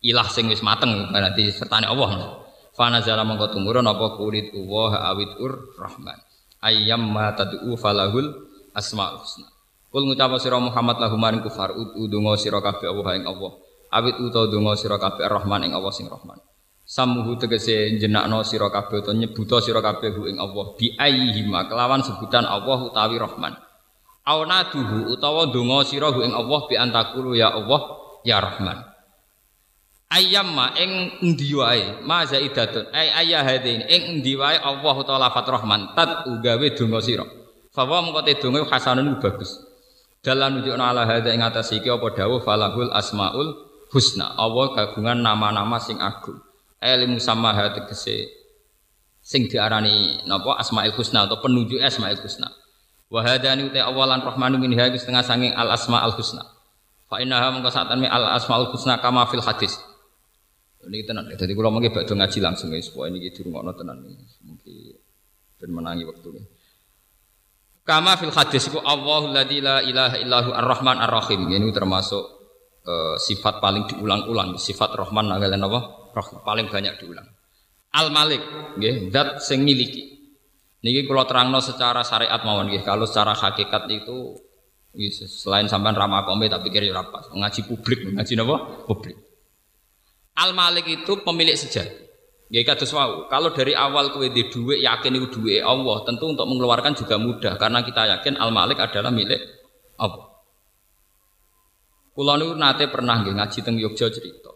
ilah 0.00 0.28
sing 0.30 0.46
wis 0.48 0.62
mateng 0.62 1.10
berarti 1.10 1.50
sertane 1.50 1.84
Allah. 1.84 2.38
Fana 2.72 3.04
zala 3.04 3.26
mongko 3.26 3.52
apa 3.84 4.06
kulit 4.16 4.56
wa 4.56 4.88
awit 4.94 5.36
ur 5.36 5.76
rahman. 5.76 6.31
Ayyam 6.62 7.10
ma 7.10 7.34
tad'u 7.34 7.74
falahul 7.74 8.30
asmaul 8.70 9.18
husna. 9.18 9.50
Kul 9.90 10.08
ngucap 10.08 10.38
sira 10.38 10.56
Muhammad 10.62 10.96
lahu 11.02 11.18
maring 11.18 11.42
kufar 11.42 11.74
udungo 11.74 12.38
sira 12.38 12.62
kabeh 12.62 12.86
Allah 12.86 13.18
ing 13.18 13.26
Allah. 13.26 13.52
Awit 13.92 14.16
utawa 14.22 14.48
donga 14.48 14.72
sira 14.78 14.96
kabeh 14.96 15.26
Rahman 15.26 15.68
ing 15.68 15.72
Allah 15.76 15.92
sing 15.92 16.08
Rahman. 16.08 16.40
Samuhu 16.86 17.36
tegese 17.36 17.98
jenakno 18.00 18.40
sira 18.46 18.72
kabeh 18.72 19.04
utawa 19.04 19.18
nyebuta 19.18 19.60
sira 19.60 19.84
kabeh 19.84 20.16
ing 20.32 20.40
Allah. 20.40 20.72
Bi 20.78 20.96
ayyihima 20.96 21.68
kelawan 21.68 22.00
sebutan 22.00 22.48
Allah 22.48 22.78
utawi 22.88 23.20
Rahman. 23.20 23.52
Aunaduhu 24.24 25.12
utawa 25.12 25.50
donga 25.50 25.84
sira 25.84 26.08
ing 26.14 26.32
Allah 26.32 26.60
bi 26.70 26.74
antakulu 26.78 27.36
ya 27.36 27.52
Allah 27.52 27.82
ya 28.22 28.38
Rahman 28.38 28.91
ayyamma 30.12 30.76
ing 30.76 30.92
endi 31.24 31.56
wae 31.56 32.04
ma 32.04 32.28
zaidatun 32.28 32.92
ay 32.92 33.08
ayya 33.24 33.40
hadain 33.40 33.80
ing 33.88 34.20
endi 34.20 34.36
wae 34.36 34.60
Allah 34.60 34.94
utawa 34.94 35.28
lafat 35.28 35.48
Rahman 35.48 35.96
tat 35.96 36.28
ugawe 36.28 36.66
donga 36.76 37.00
sira 37.00 37.24
fa 37.72 37.88
wa 37.88 38.04
mengko 38.04 38.20
te 38.20 38.36
donga 38.36 38.68
hasanun 38.68 39.16
bagus 39.16 39.72
dalan 40.22 40.60
nunjukna 40.60 40.94
ala 40.94 41.02
hada 41.02 41.34
ing 41.34 41.42
atas 41.42 41.74
iki 41.74 41.90
apa 41.90 42.14
dawuh 42.14 42.44
falahul 42.44 42.92
asmaul 42.94 43.72
husna. 43.92 44.38
Allah 44.38 44.66
kagungan 44.72 45.20
nama-nama 45.20 45.76
sing 45.82 46.00
agung. 46.00 46.40
Ilmu 46.82 47.22
sama 47.22 47.54
tegese 47.70 48.26
sing 49.22 49.46
diarani 49.46 50.18
napa 50.26 50.58
asmaul 50.58 50.94
husna 50.94 51.26
atau 51.26 51.38
penunjuk 51.38 51.78
asmaul 51.78 52.18
husna. 52.18 52.50
Wa 53.12 53.20
hadani 53.22 53.68
uta 53.68 53.86
awalan 53.86 54.24
rahmanu 54.24 54.56
min 54.56 54.72
ha 54.78 54.88
setengah 54.88 55.22
sanging 55.22 55.52
al 55.54 55.74
asmaul 55.74 56.14
husna. 56.16 56.42
Fa 57.06 57.18
innaha 57.18 57.52
mengko 57.54 57.70
satane 57.70 58.08
al 58.08 58.38
asmaul 58.38 58.72
husna 58.72 58.98
kama 58.98 59.26
fil 59.26 59.44
hadis. 59.44 59.78
Ini 60.82 61.06
tenan. 61.06 61.30
Jadi 61.30 61.52
kalau 61.54 61.70
mungkin 61.70 61.94
bakdo 61.94 62.18
ngaji 62.18 62.38
langsung 62.42 62.74
guys. 62.74 62.90
Wah 62.94 63.06
ini 63.06 63.22
gitu 63.22 63.46
rumah 63.46 63.70
tenan. 63.74 64.02
Mungkin 64.42 64.98
ben 65.62 65.70
menangi 65.70 66.02
waktu 66.02 66.26
ini. 66.34 66.42
Kama 67.82 68.14
fil 68.14 68.30
hadis 68.30 68.70
ku 68.70 68.78
Allahu 68.78 69.34
la 69.34 69.42
ilaha 69.46 70.14
illahu 70.18 70.50
ar-Rahman 70.54 71.02
ar-Rahim. 71.02 71.50
Ini 71.50 71.70
termasuk 71.74 72.22
uh, 72.86 73.18
sifat 73.18 73.58
paling 73.58 73.90
diulang-ulang, 73.90 74.54
sifat 74.58 74.94
Rahman 74.94 75.30
kalian 75.34 75.66
apa? 75.66 75.80
Rahman 76.14 76.40
paling 76.46 76.66
banyak 76.70 76.94
diulang. 77.02 77.26
Al 77.92 78.08
Malik, 78.14 78.40
nggih, 78.78 79.10
zat 79.12 79.42
sing 79.44 79.66
miliki. 79.66 80.14
Niki 80.82 81.06
kalau 81.06 81.26
terangno 81.28 81.58
secara 81.62 82.02
syariat 82.02 82.40
mawon 82.42 82.70
nggih, 82.70 82.82
kalau 82.82 83.06
secara 83.06 83.34
hakikat 83.34 83.86
itu 83.90 84.34
selain 85.26 85.66
sampean 85.66 85.96
ramah 85.96 86.22
kome 86.22 86.46
tapi 86.46 86.70
kira 86.70 86.90
apa? 86.94 87.34
Ngaji 87.34 87.60
publik, 87.66 88.14
ngaji 88.14 88.32
apa? 88.38 88.56
Publik. 88.86 89.16
Al 90.38 90.56
Malik 90.56 90.88
itu 90.88 91.20
pemilik 91.20 91.52
sejati. 91.52 92.02
Ya 92.52 92.60
kados 92.68 92.92
wau, 92.92 93.32
kalau 93.32 93.56
dari 93.56 93.72
awal 93.72 94.12
kue 94.12 94.28
di 94.28 94.52
duit 94.52 94.84
yakin 94.84 95.16
itu 95.16 95.40
duit 95.40 95.64
Allah, 95.64 96.04
tentu 96.04 96.28
untuk 96.28 96.44
mengeluarkan 96.44 96.92
juga 96.92 97.16
mudah 97.16 97.56
karena 97.56 97.80
kita 97.80 98.04
yakin 98.12 98.36
Al 98.36 98.52
Malik 98.52 98.76
adalah 98.76 99.08
milik 99.08 99.40
Allah. 99.96 100.32
Kulo 102.12 102.36
niku 102.36 102.52
nate 102.60 102.92
pernah 102.92 103.24
nggih 103.24 103.32
ngaji 103.32 103.58
teng 103.64 103.80
Yogya 103.80 104.12
cerita. 104.12 104.52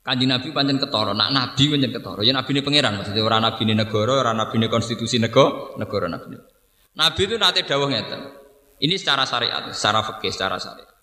Kanjeng 0.00 0.32
Nabi 0.32 0.48
pancen 0.56 0.80
ketara, 0.80 1.12
nak 1.12 1.28
nabi 1.36 1.68
pancen 1.68 1.92
ketara. 1.92 2.24
Ya 2.24 2.32
nabine 2.32 2.64
pangeran 2.64 2.96
maksudnya 2.96 3.20
ora 3.20 3.44
nabine 3.44 3.76
negara, 3.76 4.24
ora 4.24 4.32
nabine 4.32 4.72
konstitusi 4.72 5.20
negara, 5.20 5.76
negara 5.76 6.08
nabi. 6.08 6.40
Nabi 6.96 7.20
itu 7.28 7.36
nate 7.36 7.60
dawuh 7.68 7.92
ngeten. 7.92 8.20
Ini 8.80 8.96
secara 8.96 9.28
syariat, 9.28 9.68
secara 9.68 10.00
fikih, 10.00 10.32
secara 10.32 10.56
syariat. 10.56 10.95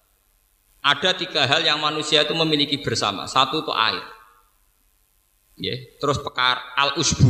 Ada 0.83 1.15
tiga 1.15 1.47
hal 1.47 1.63
yang 1.63 1.79
manusia 1.79 2.27
itu 2.27 2.35
memiliki 2.35 2.75
bersama. 2.83 3.23
Satu 3.23 3.63
itu 3.63 3.71
air. 3.71 4.03
Ya, 5.55 5.79
terus 6.01 6.19
pekar 6.19 6.59
al 6.75 6.99
usbu, 6.99 7.29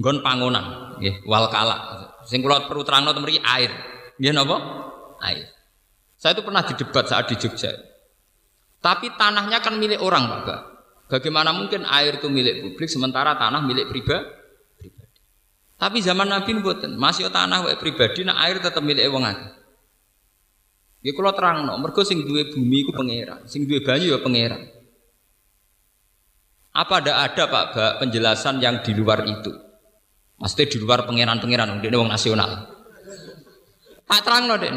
nggon 0.00 0.26
pangonan, 0.26 0.98
ya, 0.98 1.22
wal 1.22 1.46
kala. 1.52 2.10
Sing 2.26 2.42
kula 2.42 2.66
perlu 2.66 2.82
terangno 2.82 3.14
air. 3.46 3.70
Nggih 4.18 4.32
napa? 4.34 4.56
Air. 5.22 5.54
Saya 6.18 6.34
itu 6.34 6.42
pernah 6.42 6.66
didebat 6.66 7.04
saat 7.06 7.30
di 7.30 7.36
Jogja. 7.38 7.70
Tapi 8.80 9.12
tanahnya 9.14 9.60
kan 9.62 9.76
milik 9.78 10.00
orang, 10.00 10.44
Pak. 10.44 10.60
Bagaimana 11.08 11.52
mungkin 11.52 11.84
air 11.84 12.16
itu 12.16 12.32
milik 12.32 12.64
publik 12.64 12.88
sementara 12.88 13.36
tanah 13.36 13.60
milik 13.60 13.92
pribadi? 13.92 14.40
Tapi 15.76 16.00
zaman 16.00 16.32
Nabi 16.32 16.58
mboten, 16.58 16.96
masih 16.96 17.28
tanah 17.28 17.68
wae 17.68 17.76
pribadi, 17.76 18.24
nah 18.24 18.40
air 18.40 18.56
tetap 18.56 18.80
milik 18.80 19.04
wong 19.12 19.26
akeh. 19.26 19.63
Ya 21.04 21.12
kula 21.12 21.36
terangno, 21.36 21.76
mergo 21.76 22.00
sing 22.00 22.24
duwe 22.24 22.48
bumi 22.48 22.88
iku 22.88 22.96
pangeran, 22.96 23.44
sing 23.44 23.68
duwe 23.68 23.84
banyu 23.84 24.16
ya 24.16 24.24
pangeran. 24.24 24.72
Apa 26.72 27.04
ada 27.04 27.28
ada 27.28 27.44
Pak 27.44 27.64
Bak 27.76 27.92
penjelasan 28.00 28.56
yang 28.64 28.80
di 28.80 28.96
luar 28.96 29.20
itu? 29.28 29.52
Maksudnya 30.40 30.66
di 30.66 30.78
luar 30.80 31.04
pangeran-pangeran, 31.04 31.84
ini 31.84 31.92
wong 31.92 32.08
nasional. 32.08 32.72
Tak 34.08 34.20
terang 34.24 34.48
loh 34.48 34.56
dek. 34.56 34.72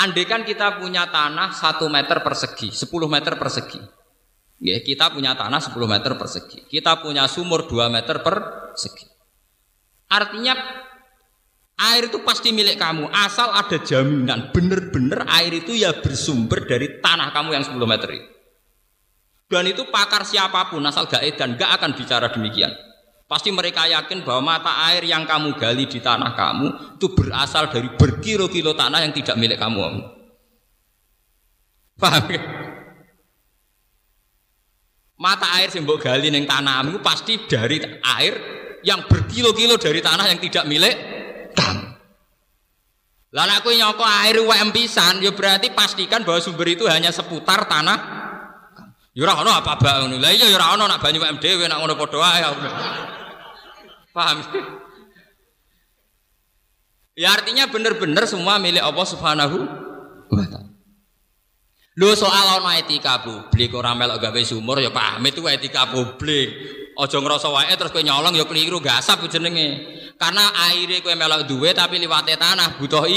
Andai 0.00 0.24
kan 0.26 0.42
kita 0.42 0.82
punya 0.82 1.06
tanah 1.06 1.54
satu 1.54 1.86
meter 1.86 2.18
persegi, 2.26 2.74
10 2.74 2.90
meter 3.06 3.38
persegi. 3.38 3.78
Ya, 4.60 4.76
kita 4.82 5.14
punya 5.14 5.38
tanah 5.38 5.62
10 5.62 5.76
meter 5.86 6.18
persegi. 6.18 6.66
Kita 6.66 6.98
punya 6.98 7.30
sumur 7.30 7.64
2 7.64 7.86
meter 7.88 8.20
persegi. 8.20 9.06
Artinya 10.10 10.58
air 11.80 12.12
itu 12.12 12.20
pasti 12.20 12.52
milik 12.52 12.76
kamu 12.76 13.08
asal 13.08 13.48
ada 13.56 13.80
jaminan 13.80 14.52
bener-bener 14.52 15.24
air 15.32 15.64
itu 15.64 15.72
ya 15.72 15.96
bersumber 15.96 16.68
dari 16.68 17.00
tanah 17.00 17.32
kamu 17.32 17.56
yang 17.56 17.64
10 17.64 17.80
meter. 17.88 18.10
Dan 19.50 19.64
itu 19.66 19.88
pakar 19.90 20.22
siapa 20.22 20.70
pun 20.70 20.84
asal 20.84 21.08
gak 21.08 21.24
edan 21.24 21.56
gak 21.56 21.80
akan 21.80 21.96
bicara 21.96 22.30
demikian. 22.30 22.70
Pasti 23.26 23.50
mereka 23.50 23.86
yakin 23.86 24.26
bahwa 24.26 24.58
mata 24.58 24.90
air 24.90 25.06
yang 25.06 25.24
kamu 25.24 25.56
gali 25.56 25.86
di 25.86 26.02
tanah 26.02 26.34
kamu 26.34 26.98
itu 26.98 27.06
berasal 27.14 27.70
dari 27.70 27.88
berkilo-kilo 27.94 28.74
tanah 28.74 29.00
yang 29.06 29.14
tidak 29.14 29.38
milik 29.38 29.58
kamu. 29.58 29.80
Paham 31.98 32.24
ya? 32.30 32.42
Mata 35.20 35.46
air 35.60 35.68
yang 35.70 35.84
gali 35.84 36.28
neng 36.32 36.48
tanahmu 36.48 37.04
pasti 37.04 37.38
dari 37.44 37.78
air 38.02 38.34
yang 38.80 39.04
berkilo-kilo 39.04 39.76
dari 39.76 40.00
tanah 40.00 40.26
yang 40.32 40.40
tidak 40.40 40.64
milik 40.64 41.19
kamu. 41.54 41.86
Lalu 43.30 43.52
aku 43.62 43.68
nyoko 43.74 44.02
air 44.02 44.42
UM 44.42 44.70
pisan, 44.74 45.22
ya 45.22 45.30
berarti 45.30 45.70
pastikan 45.70 46.26
bahwa 46.26 46.42
sumber 46.42 46.74
itu 46.74 46.90
hanya 46.90 47.14
seputar 47.14 47.70
tanah 47.70 48.20
Ya 49.10 49.26
ora 49.26 49.42
ono 49.42 49.50
apa 49.50 49.74
bae 49.74 50.06
ngono. 50.06 50.22
Lah 50.22 50.30
iya 50.30 50.46
ya 50.46 50.54
ora 50.54 50.78
ono 50.78 50.86
nak 50.86 51.02
banyu 51.02 51.18
mek 51.18 51.42
dhewe 51.42 51.66
nak 51.66 51.82
ngono 51.82 51.98
padha 51.98 52.18
wae. 52.22 52.40
Paham? 54.14 54.38
Ya 57.18 57.34
artinya 57.34 57.66
benar-benar 57.66 58.24
semua 58.30 58.62
milik 58.62 58.80
Allah 58.80 59.06
Subhanahu 59.06 59.58
wa 60.30 60.44
taala. 60.46 60.70
Lho 61.98 62.10
soal 62.14 62.62
ono 62.62 62.70
etika 62.78 63.18
publik 63.20 63.74
ora 63.74 63.98
melok 63.98 64.22
gawe 64.22 64.40
sumur 64.46 64.78
ya 64.78 64.94
paham 64.94 65.26
itu 65.26 65.42
etika 65.50 65.90
publik. 65.90 66.48
Aja 67.00 67.16
ngrasa 67.16 67.48
wae 67.48 67.72
terus 67.80 67.96
kowe 67.96 68.04
nyolong 68.04 68.36
ya 68.36 68.44
keliru 68.44 68.76
gasap 68.84 69.24
jenenge. 69.32 69.88
Karena 70.20 70.52
aire 70.68 71.00
kowe 71.00 71.16
melok 71.16 71.48
duwe 71.48 71.72
tapi 71.72 71.96
liwate 71.96 72.36
tanah 72.36 72.76
butuh 72.76 73.08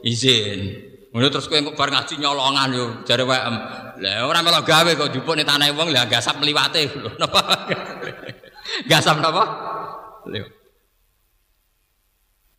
izin. 0.00 0.60
Ngono 1.12 1.28
terus 1.28 1.44
kowe 1.44 1.60
bar 1.76 1.92
ngaji 1.92 2.16
nyolongan 2.16 2.68
yo 2.72 2.86
jare 3.04 3.28
WM. 3.28 3.56
Lah 4.00 4.24
ora 4.24 4.40
melok 4.40 4.64
gawe 4.64 4.90
kok 4.96 5.12
ning 5.12 5.44
tanah 5.44 5.68
wong 5.76 5.92
lah 5.92 6.08
gasap 6.08 6.40
mliwate 6.40 6.88
lho. 7.04 7.12
Napa? 7.20 7.40
gasap 8.88 9.20
napa? 9.20 9.44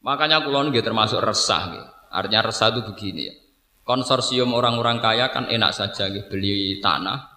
Makanya 0.06 0.46
kulon 0.46 0.70
nggih 0.70 0.86
termasuk 0.86 1.18
resah 1.18 1.74
nggih. 1.74 1.86
Artinya 2.14 2.46
resah 2.46 2.70
itu 2.70 2.86
begini 2.94 3.22
ya. 3.26 3.34
Konsorsium 3.82 4.54
orang-orang 4.54 5.02
kaya 5.02 5.34
kan 5.34 5.50
enak 5.50 5.74
saja 5.74 6.14
nggih 6.14 6.30
beli 6.30 6.78
tanah 6.78 7.34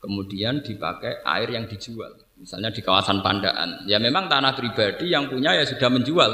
kemudian 0.00 0.64
dipakai 0.64 1.20
air 1.28 1.48
yang 1.52 1.68
dijual. 1.68 2.23
Misalnya 2.44 2.68
di 2.76 2.84
kawasan 2.84 3.24
Pandaan. 3.24 3.88
Ya 3.88 3.96
memang 3.96 4.28
tanah 4.28 4.52
pribadi 4.52 5.08
yang 5.08 5.32
punya 5.32 5.56
ya 5.56 5.64
sudah 5.64 5.88
menjual. 5.88 6.28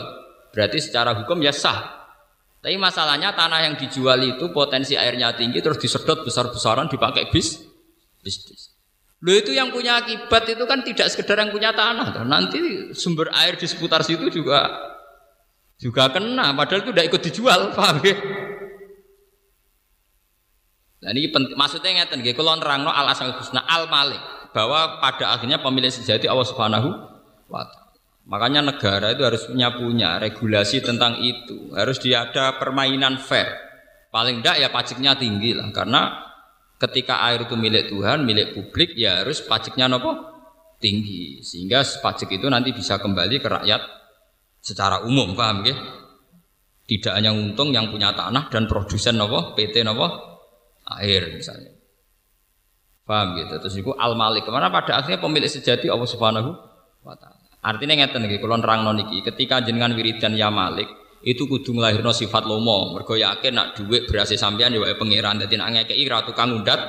Berarti 0.50 0.82
secara 0.82 1.14
hukum 1.14 1.38
ya 1.38 1.54
sah. 1.54 2.10
Tapi 2.58 2.74
masalahnya 2.74 3.30
tanah 3.30 3.70
yang 3.70 3.78
dijual 3.78 4.18
itu 4.18 4.50
potensi 4.50 4.98
airnya 4.98 5.30
tinggi 5.38 5.62
terus 5.62 5.78
disedot 5.78 6.26
besar-besaran 6.26 6.90
dipakai 6.90 7.30
bis 7.30 7.62
bisnis. 8.26 8.74
Lo 9.22 9.30
itu 9.30 9.54
yang 9.54 9.70
punya 9.70 10.02
akibat 10.02 10.50
itu 10.50 10.64
kan 10.66 10.82
tidak 10.82 11.14
sekedar 11.14 11.38
yang 11.38 11.54
punya 11.54 11.70
tanah. 11.70 12.26
Nanti 12.26 12.90
sumber 12.90 13.30
air 13.30 13.54
di 13.54 13.70
seputar 13.70 14.02
situ 14.02 14.26
juga 14.34 14.66
juga 15.78 16.10
kena. 16.10 16.50
Padahal 16.58 16.82
itu 16.82 16.90
tidak 16.90 17.06
ikut 17.06 17.22
dijual, 17.22 17.60
paham 17.70 18.02
ya? 18.02 18.16
Nah 21.00 21.10
ini 21.16 21.32
penting, 21.32 21.56
maksudnya 21.56 22.02
ngeten 22.02 22.20
kalau 22.34 22.58
nerangno 22.58 22.92
al 22.92 23.08
asal 23.08 23.32
husna 23.32 23.64
al 23.64 23.88
malik 23.88 24.39
bahwa 24.50 25.02
pada 25.02 25.36
akhirnya 25.36 25.62
pemilik 25.62 25.90
sejati 25.90 26.26
Allah 26.26 26.46
Subhanahu 26.46 26.88
wa. 27.50 27.62
Makanya 28.30 28.62
negara 28.62 29.10
itu 29.10 29.26
harus 29.26 29.42
punya 29.50 29.74
punya 29.74 30.22
regulasi 30.22 30.84
tentang 30.86 31.18
itu. 31.18 31.74
Harus 31.74 31.98
dia 31.98 32.30
ada 32.30 32.54
permainan 32.62 33.18
fair. 33.18 33.50
Paling 34.14 34.38
tidak 34.38 34.56
ya 34.62 34.68
pajaknya 34.70 35.18
tinggi 35.18 35.50
lah. 35.50 35.66
Karena 35.74 36.30
ketika 36.78 37.26
air 37.26 37.42
itu 37.42 37.58
milik 37.58 37.90
Tuhan, 37.90 38.22
milik 38.22 38.54
publik, 38.54 38.94
ya 38.94 39.26
harus 39.26 39.42
pajaknya 39.42 39.90
nopo 39.90 40.14
tinggi. 40.78 41.42
Sehingga 41.42 41.82
pajak 41.82 42.30
itu 42.30 42.46
nanti 42.46 42.70
bisa 42.70 43.02
kembali 43.02 43.36
ke 43.42 43.48
rakyat 43.50 43.82
secara 44.62 45.02
umum, 45.02 45.34
paham 45.34 45.66
ya? 45.66 45.74
Tidak 46.86 47.12
hanya 47.14 47.34
untung 47.34 47.70
yang 47.74 47.90
punya 47.90 48.14
tanah 48.14 48.46
dan 48.50 48.70
produsen 48.70 49.18
nopo 49.18 49.54
PT 49.58 49.82
nopo 49.82 50.06
air 51.02 51.34
misalnya. 51.34 51.79
Paham 53.10 53.34
gitu. 53.34 53.58
Terus 53.58 53.74
itu 53.74 53.90
al 53.98 54.14
malik. 54.14 54.46
Ke 54.46 54.54
mana 54.54 54.70
pada 54.70 55.02
akhirnya 55.02 55.18
pemilik 55.18 55.50
sejati 55.50 55.90
Allah 55.90 56.06
Subhanahu 56.06 56.54
wa 57.02 57.18
taala. 57.18 57.42
Artinya 57.58 57.98
ngeten 57.98 58.24
iki 58.30 58.38
kula 58.38 58.62
nerangno 58.62 58.94
niki, 58.94 59.20
ketika 59.26 59.60
jenengan 59.60 59.92
wiridan 59.92 60.32
ya 60.32 60.48
Malik, 60.48 60.88
itu 61.20 61.44
kudu 61.44 61.76
nglahirno 61.76 62.08
sifat 62.08 62.48
lomo. 62.48 62.96
Mergo 62.96 63.18
yakin 63.18 63.52
nak 63.52 63.76
dhuwit 63.76 64.08
berhasil 64.08 64.38
sampean 64.38 64.72
ya 64.72 64.80
wae 64.80 64.94
pangeran. 64.94 65.42
Dadi 65.42 65.58
nak 65.58 65.68
ngekeki 65.74 66.04
ra 66.08 66.24
tukang 66.24 66.56
undat, 66.56 66.80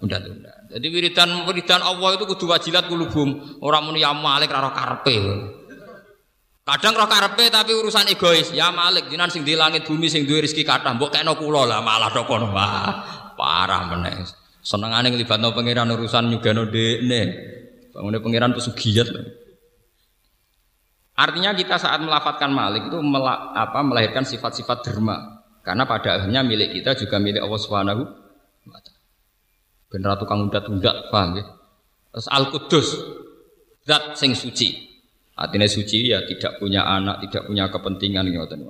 undat-undat. 0.00 0.72
Jadi 0.72 0.86
wiridan 0.88 1.44
wiridan 1.44 1.82
Allah 1.84 2.16
itu 2.16 2.24
kudu 2.30 2.48
wajilat 2.48 2.88
kulubum. 2.88 3.60
Ora 3.60 3.82
muni 3.82 4.00
ya 4.00 4.16
Malik 4.16 4.54
ra 4.54 4.72
karepe. 4.72 5.16
Kadang 6.64 6.94
roh 6.96 7.10
karepe 7.10 7.52
tapi 7.52 7.76
urusan 7.76 8.08
egois. 8.08 8.56
Ya 8.56 8.72
Malik 8.72 9.12
jinan 9.12 9.28
sing 9.28 9.44
di 9.44 9.52
langit 9.52 9.84
bumi 9.84 10.08
sing 10.08 10.24
duwe 10.24 10.46
rezeki 10.46 10.64
kathah 10.64 10.96
mbok 10.96 11.12
kena 11.12 11.36
kula 11.36 11.68
lah 11.68 11.84
malah 11.84 12.08
tok. 12.08 12.30
Wah, 12.30 12.88
parah 13.36 13.84
meneh. 13.92 14.45
Senengane 14.66 15.14
nglibatno 15.14 15.54
pangeran 15.54 15.94
urusan 15.94 16.26
nyugano 16.26 16.66
dekne. 16.66 17.22
Bangune 17.94 18.18
pangeran 18.18 18.50
pesugiat. 18.50 19.06
Artinya 21.14 21.54
kita 21.54 21.78
saat 21.78 22.02
melafatkan 22.02 22.50
Malik 22.50 22.90
itu 22.90 22.98
mela, 22.98 23.54
apa, 23.54 23.86
melahirkan 23.86 24.26
sifat-sifat 24.26 24.82
derma. 24.82 25.46
Karena 25.62 25.86
pada 25.86 26.18
akhirnya 26.18 26.42
milik 26.42 26.82
kita 26.82 26.98
juga 26.98 27.22
milik 27.22 27.46
Allah 27.46 27.60
Subhanahu 27.62 28.02
wa 28.66 28.80
taala. 28.82 29.02
Bener 29.86 30.10
tukang 30.18 30.50
undat-undat, 30.50 31.14
paham 31.14 31.38
ya? 31.38 31.44
Terus 32.10 32.26
Al-Qudus, 32.26 32.88
zat 33.86 34.18
sing 34.18 34.34
suci. 34.34 34.98
Artinya 35.38 35.70
suci 35.70 36.10
ya 36.10 36.26
tidak 36.26 36.58
punya 36.58 36.82
anak, 36.82 37.22
tidak 37.30 37.46
punya 37.46 37.70
kepentingan 37.70 38.26
ngoten. 38.34 38.66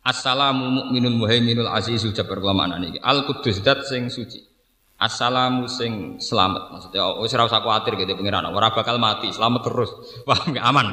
Assalamu 0.00 0.72
mu'minul 0.72 1.20
muhaiminul 1.20 1.68
azizul 1.68 2.16
ini. 2.16 2.96
Al-Qudus 2.96 3.60
zat 3.60 3.84
sing 3.84 4.08
suci. 4.08 4.53
Assalamu 4.94 5.66
sing 5.66 6.22
selamat. 6.22 6.70
Maksudnya 6.70 7.02
oh 7.02 7.22
ora 7.22 7.44
usah 7.44 7.60
kuwatir 7.60 7.98
gitu 7.98 8.14
pengiran. 8.14 8.46
Ora 8.50 8.70
bakal 8.70 8.96
mati 9.02 9.28
selamat 9.34 9.60
terus. 9.66 9.90
Wah 10.28 10.38
aman 10.46 10.86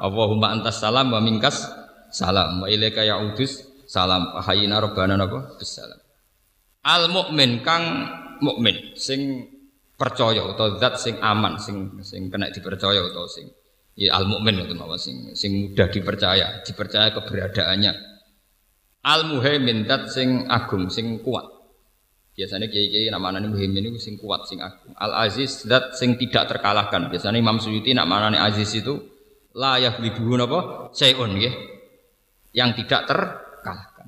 Allahumma 0.00 0.50
antas 0.50 0.80
salam 0.80 1.12
wa 1.12 1.20
minkas 1.20 1.68
salam. 2.08 2.64
Wa 2.64 2.68
ilaika 2.72 3.04
ya'udus 3.04 3.84
salam. 3.84 4.32
Hayina 4.40 4.80
rabbana 4.80 5.20
napa? 5.20 5.54
Bisalam 5.60 6.04
al 6.84 7.08
mukmin 7.08 7.64
kang 7.64 7.84
mukmin 8.44 8.92
sing 8.94 9.48
percaya 9.96 10.44
atau 10.52 10.76
zat 10.76 11.00
sing 11.00 11.16
aman 11.18 11.56
sing 11.56 11.96
sing 12.04 12.28
kena 12.28 12.52
dipercaya 12.52 13.00
atau 13.00 13.24
sing 13.24 13.48
ya 13.96 14.20
al 14.20 14.28
mukmin 14.28 14.60
itu 14.60 14.76
mawon 14.76 15.00
sing 15.00 15.32
sing 15.32 15.72
mudah 15.72 15.88
dipercaya 15.88 16.60
dipercaya 16.62 17.08
keberadaannya. 17.16 17.92
Al 19.04 19.28
muhaimin 19.28 19.88
zat 19.88 20.12
sing 20.12 20.44
agung 20.48 20.92
sing 20.92 21.24
kuat 21.24 21.44
Biasanya 22.34 22.66
kiai-kiai 22.66 23.14
nama 23.14 23.30
nani 23.30 23.46
muhimmin 23.46 23.94
itu 23.94 24.02
sing 24.02 24.18
kuat 24.18 24.50
sing 24.50 24.58
agung. 24.58 24.90
Al 24.98 25.30
Aziz 25.30 25.62
dat 25.70 25.94
sing 25.94 26.18
tidak 26.18 26.50
terkalahkan. 26.50 27.06
Biasanya 27.06 27.38
Imam 27.38 27.62
Suyuti 27.62 27.94
nak 27.94 28.10
mana 28.10 28.34
Aziz 28.42 28.74
itu 28.74 28.98
layak 29.54 30.02
libuhun 30.02 30.42
apa? 30.42 30.90
Sayun 30.90 31.38
ya. 31.38 31.54
Yang 32.50 32.82
tidak 32.82 33.06
terkalahkan. 33.06 34.06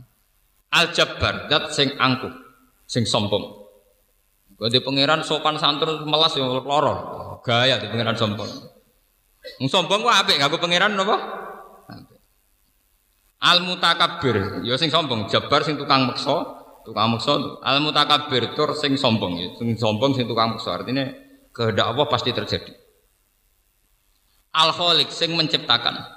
Al 0.74 0.90
Jabbar 0.90 1.46
dat 1.46 1.70
sing 1.70 1.94
angkuh, 1.94 2.34
sing 2.90 3.06
sombong. 3.06 3.62
di 4.56 4.80
pangeran 4.80 5.20
sopan 5.22 5.60
santun 5.60 6.08
melas 6.10 6.34
yang 6.34 6.50
loro. 6.50 6.94
Gaya 7.46 7.78
di 7.78 7.86
pangeran 7.86 8.18
sombong. 8.18 8.50
Wong 9.62 9.68
sombong 9.70 10.02
ku 10.02 10.10
apik 10.10 10.42
gak 10.42 10.50
pangeran 10.58 10.98
napa? 10.98 11.16
Al 13.38 13.62
mutakabbir, 13.62 14.66
ya 14.66 14.74
sing 14.74 14.90
sombong, 14.90 15.30
Jabbar 15.30 15.62
sing 15.62 15.78
tukang 15.78 16.08
meksa, 16.10 16.65
tukang 16.86 17.10
mukso 17.10 17.58
al 17.66 17.82
mutakabir 17.82 18.54
tur 18.54 18.72
sing 18.78 18.94
sombong 18.94 19.34
ya 19.36 19.48
sing 19.58 19.74
sombong 19.74 20.14
sing 20.14 20.30
tukang 20.30 20.54
mukso 20.54 20.70
artinya 20.70 21.10
kehendak 21.50 21.90
Allah 21.90 22.06
pasti 22.06 22.30
terjadi 22.30 22.72
al 24.54 24.70
sing 25.10 25.34
menciptakan 25.34 26.16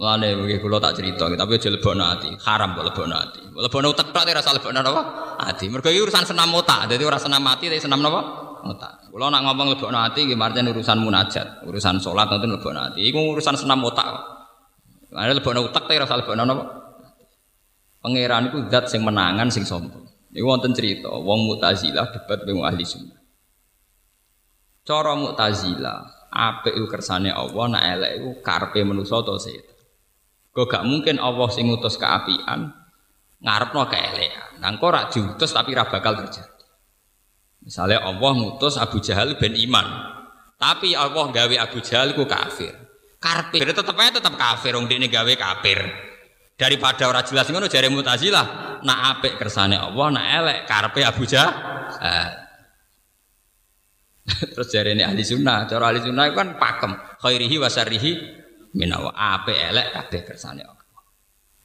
Mulane 0.00 0.32
nggih 0.32 0.64
kula 0.64 0.80
tak 0.80 0.96
cerita, 0.96 1.28
tapi 1.28 1.60
aja 1.60 1.68
lebokno 1.68 2.00
ati. 2.08 2.32
Haram 2.48 2.72
kok 2.72 2.88
lebokno 2.88 3.20
ati. 3.20 3.44
Lebokno 3.52 3.92
utek 3.92 4.16
tok 4.16 4.24
rasa 4.32 4.56
lebokno 4.56 4.80
napa? 4.80 5.02
Ati. 5.44 5.68
Mergo 5.68 5.92
urusan 5.92 6.24
senam 6.24 6.56
otak. 6.56 6.88
Dadi 6.88 7.04
ora 7.04 7.20
senam 7.20 7.44
ati 7.44 7.68
tapi 7.68 7.76
senam 7.76 8.00
napa? 8.00 8.20
Otak. 8.64 9.12
Kula 9.12 9.28
nak 9.28 9.44
ngomong 9.44 9.76
lebokno 9.76 10.00
ati 10.00 10.24
nggih 10.24 10.40
marjan 10.40 10.72
urusan 10.72 11.04
munajat, 11.04 11.68
urusan 11.68 12.00
salat 12.00 12.32
ngoten 12.32 12.48
lebokno 12.48 12.80
ati. 12.80 13.04
Iku 13.12 13.36
urusan 13.36 13.60
senam 13.60 13.84
otak. 13.84 14.08
Ada 15.12 15.36
lebokno 15.36 15.68
utek 15.68 15.84
tapi 15.84 16.00
rasa 16.00 16.16
lebokno 16.16 16.48
napa? 16.48 16.79
Pangeran 18.00 18.48
iku 18.48 18.58
zat 18.72 18.88
sing 18.88 19.04
menangan 19.04 19.52
sing 19.52 19.68
sombong. 19.68 20.08
Iku 20.32 20.46
wonten 20.46 20.72
cerita, 20.72 21.10
wong 21.10 21.46
Mu'tazilah 21.52 22.06
debat 22.16 22.40
dengan 22.48 22.70
ahli 22.70 22.86
sunnah. 22.86 23.18
Cara 24.86 25.12
Mu'tazilah, 25.12 26.32
apik 26.32 26.72
iku 26.72 26.86
kersane 26.88 27.28
Allah, 27.28 27.64
nak 27.68 27.84
elek 27.84 28.12
iku 28.16 28.28
karepe 28.40 28.80
manusa 28.86 29.20
to 29.20 29.36
setan. 29.36 29.76
Kok 30.50 30.66
gak 30.66 30.84
mungkin 30.86 31.22
Allah 31.22 31.46
sing 31.52 31.70
ngutus 31.70 31.94
keapian 32.00 32.74
ngarepno 33.40 33.86
keelekan. 33.88 34.60
Nang 34.60 34.76
kok 34.76 34.88
ora 34.92 35.08
diutus 35.08 35.50
tapi 35.50 35.72
ora 35.72 35.88
bakal 35.88 36.18
terjadi. 36.20 36.66
Misalnya 37.64 38.04
Allah 38.04 38.30
ngutus 38.36 38.76
Abu 38.76 39.00
Jahal 39.00 39.36
ben 39.36 39.56
iman. 39.56 39.86
Tapi 40.60 40.92
Allah 40.92 41.28
gawe 41.32 41.56
Abu 41.64 41.80
Jahal 41.80 42.12
ku 42.12 42.28
kafir. 42.28 42.72
Karpe 43.20 43.60
tetep 43.60 43.96
aja 43.96 44.16
tetep 44.16 44.34
kafir 44.36 44.76
wong 44.76 44.88
dekne 44.88 45.08
gawe 45.08 45.32
kafir. 45.36 46.09
Daripada 46.60 47.08
ora 47.08 47.24
jelas 47.24 47.48
ngono 47.48 47.72
jare 47.72 47.88
Mu'tazilah, 47.88 48.46
nak 48.84 48.98
apik 49.16 49.40
kersane 49.40 49.80
Allah, 49.80 50.06
nak 50.12 50.24
elek 50.28 50.58
karpe 50.68 51.00
Abu 51.00 51.24
Jahal. 51.24 51.56
Terus 54.52 54.68
jare 54.68 54.92
ini 54.92 55.00
ahli 55.00 55.24
sunnah, 55.24 55.64
cara 55.64 55.88
ahli 55.88 56.04
sunnah 56.04 56.28
itu 56.28 56.36
kan 56.36 56.60
pakem, 56.60 56.92
khairihi 57.16 57.56
wa 57.56 57.64
syarrihi 57.72 58.12
minawa 58.76 59.08
ape 59.16 59.56
elek 59.56 59.88
kabeh 59.88 60.20
kersane 60.28 60.60
Allah. 60.60 60.84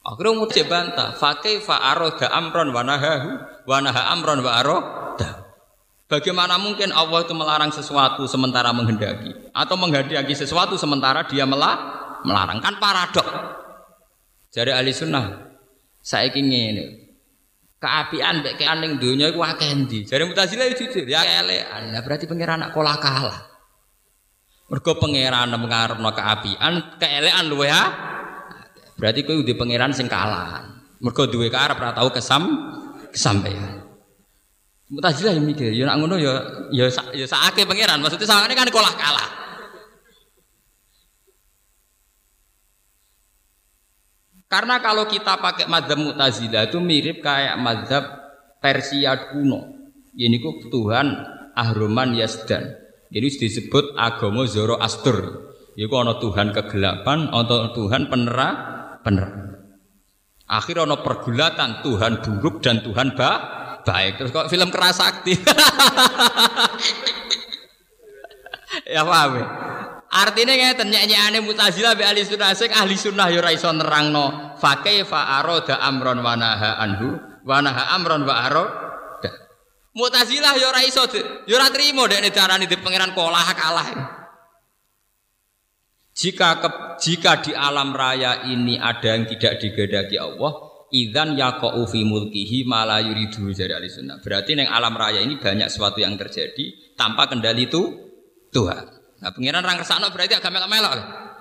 Akhirnya 0.06 0.32
mau 0.32 0.48
bantah, 0.48 1.12
fakih 1.12 1.60
fa'aroda 1.60 2.32
amron 2.32 2.72
wanahahu, 2.72 3.30
wanaha 3.68 4.16
amron 4.16 4.40
wa 4.40 4.64
Bagaimana 6.06 6.56
mungkin 6.56 6.94
Allah 6.94 7.26
itu 7.26 7.34
melarang 7.34 7.74
sesuatu 7.74 8.24
sementara 8.30 8.72
menghendaki? 8.72 9.34
Atau 9.50 9.76
menghendaki 9.76 10.32
sesuatu 10.32 10.78
sementara 10.78 11.26
dia 11.26 11.42
melarang? 11.44 12.62
Kan 12.62 12.78
paradok. 12.78 13.26
Jadi 14.50 14.70
ahli 14.72 14.92
sunnah, 14.94 15.56
saya 16.00 16.30
ingin 16.32 17.06
keapian 17.76 18.40
baik 18.40 18.56
keaning 18.56 18.96
dunia 18.96 19.30
itu 19.30 19.40
akeh 19.42 19.68
ndi. 19.74 19.98
Jadi 20.08 20.22
mutazilah 20.24 20.66
jujur 20.72 21.04
ya 21.04 21.22
elekan. 21.22 21.92
Nah, 21.92 22.00
berarti 22.00 22.24
pengiran 22.24 22.62
anak 22.64 22.70
kolah 22.72 22.96
kalah. 22.98 23.38
Mergo 24.66 24.98
pangeran 24.98 25.54
ngarepno 25.54 26.10
keapian, 26.10 26.98
keelekan 26.98 27.46
luwe 27.46 27.70
ha. 27.70 27.84
Berarti 28.98 29.22
kowe 29.22 29.38
udah 29.38 29.54
pangeran 29.54 29.94
sing 29.94 30.10
kalah. 30.10 30.66
Mergo 30.98 31.30
duwe 31.30 31.46
karep 31.52 31.78
ora 31.78 31.94
tau 31.94 32.10
kesam 32.10 32.42
kesampaian. 33.14 33.84
Mutazilah 34.90 35.34
yang 35.34 35.46
mikir, 35.46 35.74
ya 35.74 35.86
nak 35.86 35.98
ngono 35.98 36.14
ya 36.18 36.34
ya 36.74 36.86
ya 37.14 37.26
sakake 37.26 37.62
pangeran. 37.62 38.02
Maksudnya 38.02 38.26
sakane 38.26 38.54
kan 38.58 38.66
kalah 38.70 38.94
kalah. 38.98 39.28
Karena 44.46 44.78
kalau 44.78 45.10
kita 45.10 45.42
pakai 45.42 45.66
madzhab 45.66 45.98
Mu'tazilah 45.98 46.70
itu 46.70 46.78
mirip 46.78 47.18
kayak 47.18 47.58
madzhab 47.58 48.04
Persia 48.62 49.34
kuno. 49.34 49.74
Ini 50.14 50.38
kok 50.38 50.70
Tuhan 50.70 51.06
Ahroman 51.58 52.14
Yazdan. 52.14 52.62
Ini 53.10 53.26
disebut 53.26 53.98
agama 53.98 54.46
Zoroaster. 54.46 55.50
Iku 55.76 55.92
ana 55.98 56.16
Tuhan 56.16 56.56
kegelapan, 56.56 57.28
ana 57.28 57.68
Tuhan 57.74 58.08
penera, 58.08 58.48
penerang. 59.04 59.60
Akhir 60.46 60.86
ana 60.86 61.02
pergulatan 61.02 61.82
Tuhan 61.82 62.22
buruk 62.22 62.62
dan 62.62 62.86
Tuhan 62.86 63.18
ba 63.18 63.30
baik. 63.82 64.22
Terus 64.22 64.30
kok 64.30 64.48
film 64.48 64.70
keras 64.70 65.02
sakti. 65.02 65.34
ya 68.94 69.02
paham 69.02 69.30
ya? 69.36 69.46
Artinya 70.16 70.56
ngeten 70.56 70.88
nyanyiane 70.88 71.44
Mu'tazilah 71.44 71.92
be 71.92 72.08
ahli 72.08 72.24
sunnah 72.24 72.56
sing 72.56 72.72
ahli 72.72 72.96
sunnah 72.96 73.28
ya 73.28 73.44
ora 73.44 73.52
iso 73.52 73.68
nerangno 73.68 74.56
fa 74.56 74.80
kaifa 74.80 75.36
arada 75.36 75.76
amron 75.84 76.24
wa 76.24 76.32
naha 76.32 76.80
anhu 76.80 77.20
wa 77.44 77.60
naha 77.60 77.92
amron 78.00 78.24
wa 78.24 78.34
arada 78.48 78.96
Mu'tazilah 79.96 80.56
ya 80.56 80.72
ora 80.72 80.80
iso, 80.84 81.04
ya 81.44 81.54
ora 81.56 81.68
trimo 81.68 82.08
dekne 82.08 82.32
darani 82.32 82.64
di 82.68 82.76
pangeran 82.76 83.16
kolah 83.16 83.48
kalah. 83.56 83.88
Jika 86.16 86.64
ke, 86.64 86.68
jika 87.00 87.44
di 87.44 87.52
alam 87.52 87.92
raya 87.92 88.44
ini 88.48 88.80
ada 88.80 89.16
yang 89.16 89.28
tidak 89.28 89.60
digedaki 89.60 90.16
Allah, 90.16 90.52
idzan 90.92 91.36
yaqau 91.36 91.84
fi 91.88 92.04
mulkihi 92.08 92.64
ma 92.64 92.88
la 92.88 93.04
yuridu 93.04 93.52
dari 93.52 93.72
ahli 93.72 93.88
sunnah. 93.88 94.20
Berarti 94.20 94.56
neng 94.56 94.68
alam 94.68 94.96
raya 94.96 95.20
ini 95.20 95.36
banyak 95.36 95.68
sesuatu 95.68 96.00
yang 96.00 96.16
terjadi 96.16 96.96
tanpa 96.96 97.28
kendali 97.28 97.68
itu 97.68 97.84
Tuhan. 98.52 98.95
Nah, 99.26 99.34
pangeran 99.34 99.66
orang 99.66 99.82
kersane 99.82 100.06
berarti 100.06 100.38
agak 100.38 100.54
melok-melok. 100.54 100.92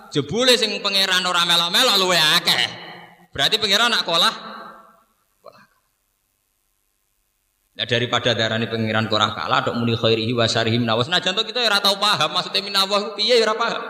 Jebule 0.10 0.58
sing 0.58 0.74
pangeran 0.82 1.22
ora 1.22 1.46
melok-melok 1.46 1.96
luwe 2.02 2.18
akeh. 2.18 2.66
Berarti 3.30 3.62
pangeran 3.62 3.94
nak 3.94 4.10
kolah 4.10 4.56
Nah 7.76 7.84
daripada 7.84 8.32
darah 8.32 8.56
ini 8.56 8.72
pengiran 8.72 9.12
korah 9.12 9.36
kalah, 9.36 9.68
dok 9.68 9.76
muni 9.76 10.00
khairihi 10.00 10.32
wa 10.32 10.48
syarihi 10.48 10.80
minawas. 10.80 11.12
Nah 11.12 11.20
jantung 11.20 11.44
kita 11.44 11.60
ya 11.60 11.76
tahu 11.84 12.00
paham 12.00 12.32
maksudnya 12.32 12.64
minawah 12.64 13.12
piye 13.20 13.36
ya 13.36 13.52
paham. 13.52 13.84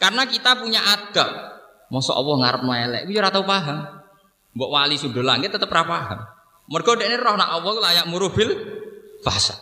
Karena 0.00 0.24
kita 0.24 0.56
punya 0.56 0.80
adab. 0.80 1.28
Masa 1.92 2.16
Allah 2.16 2.34
ngarep 2.40 2.62
elek, 2.64 3.02
ya 3.12 3.28
tahu 3.28 3.44
paham. 3.44 3.84
Mbok 4.56 4.70
wali 4.72 4.96
sudah 4.96 5.20
langit 5.20 5.52
tetap 5.52 5.68
ora 5.68 5.84
paham. 5.84 6.18
Mergo 6.72 6.96
ini 6.96 7.16
roh 7.20 7.36
nak 7.36 7.52
Allah 7.52 7.74
layak 7.84 8.06
murubil 8.08 8.48
fasa. 9.20 9.60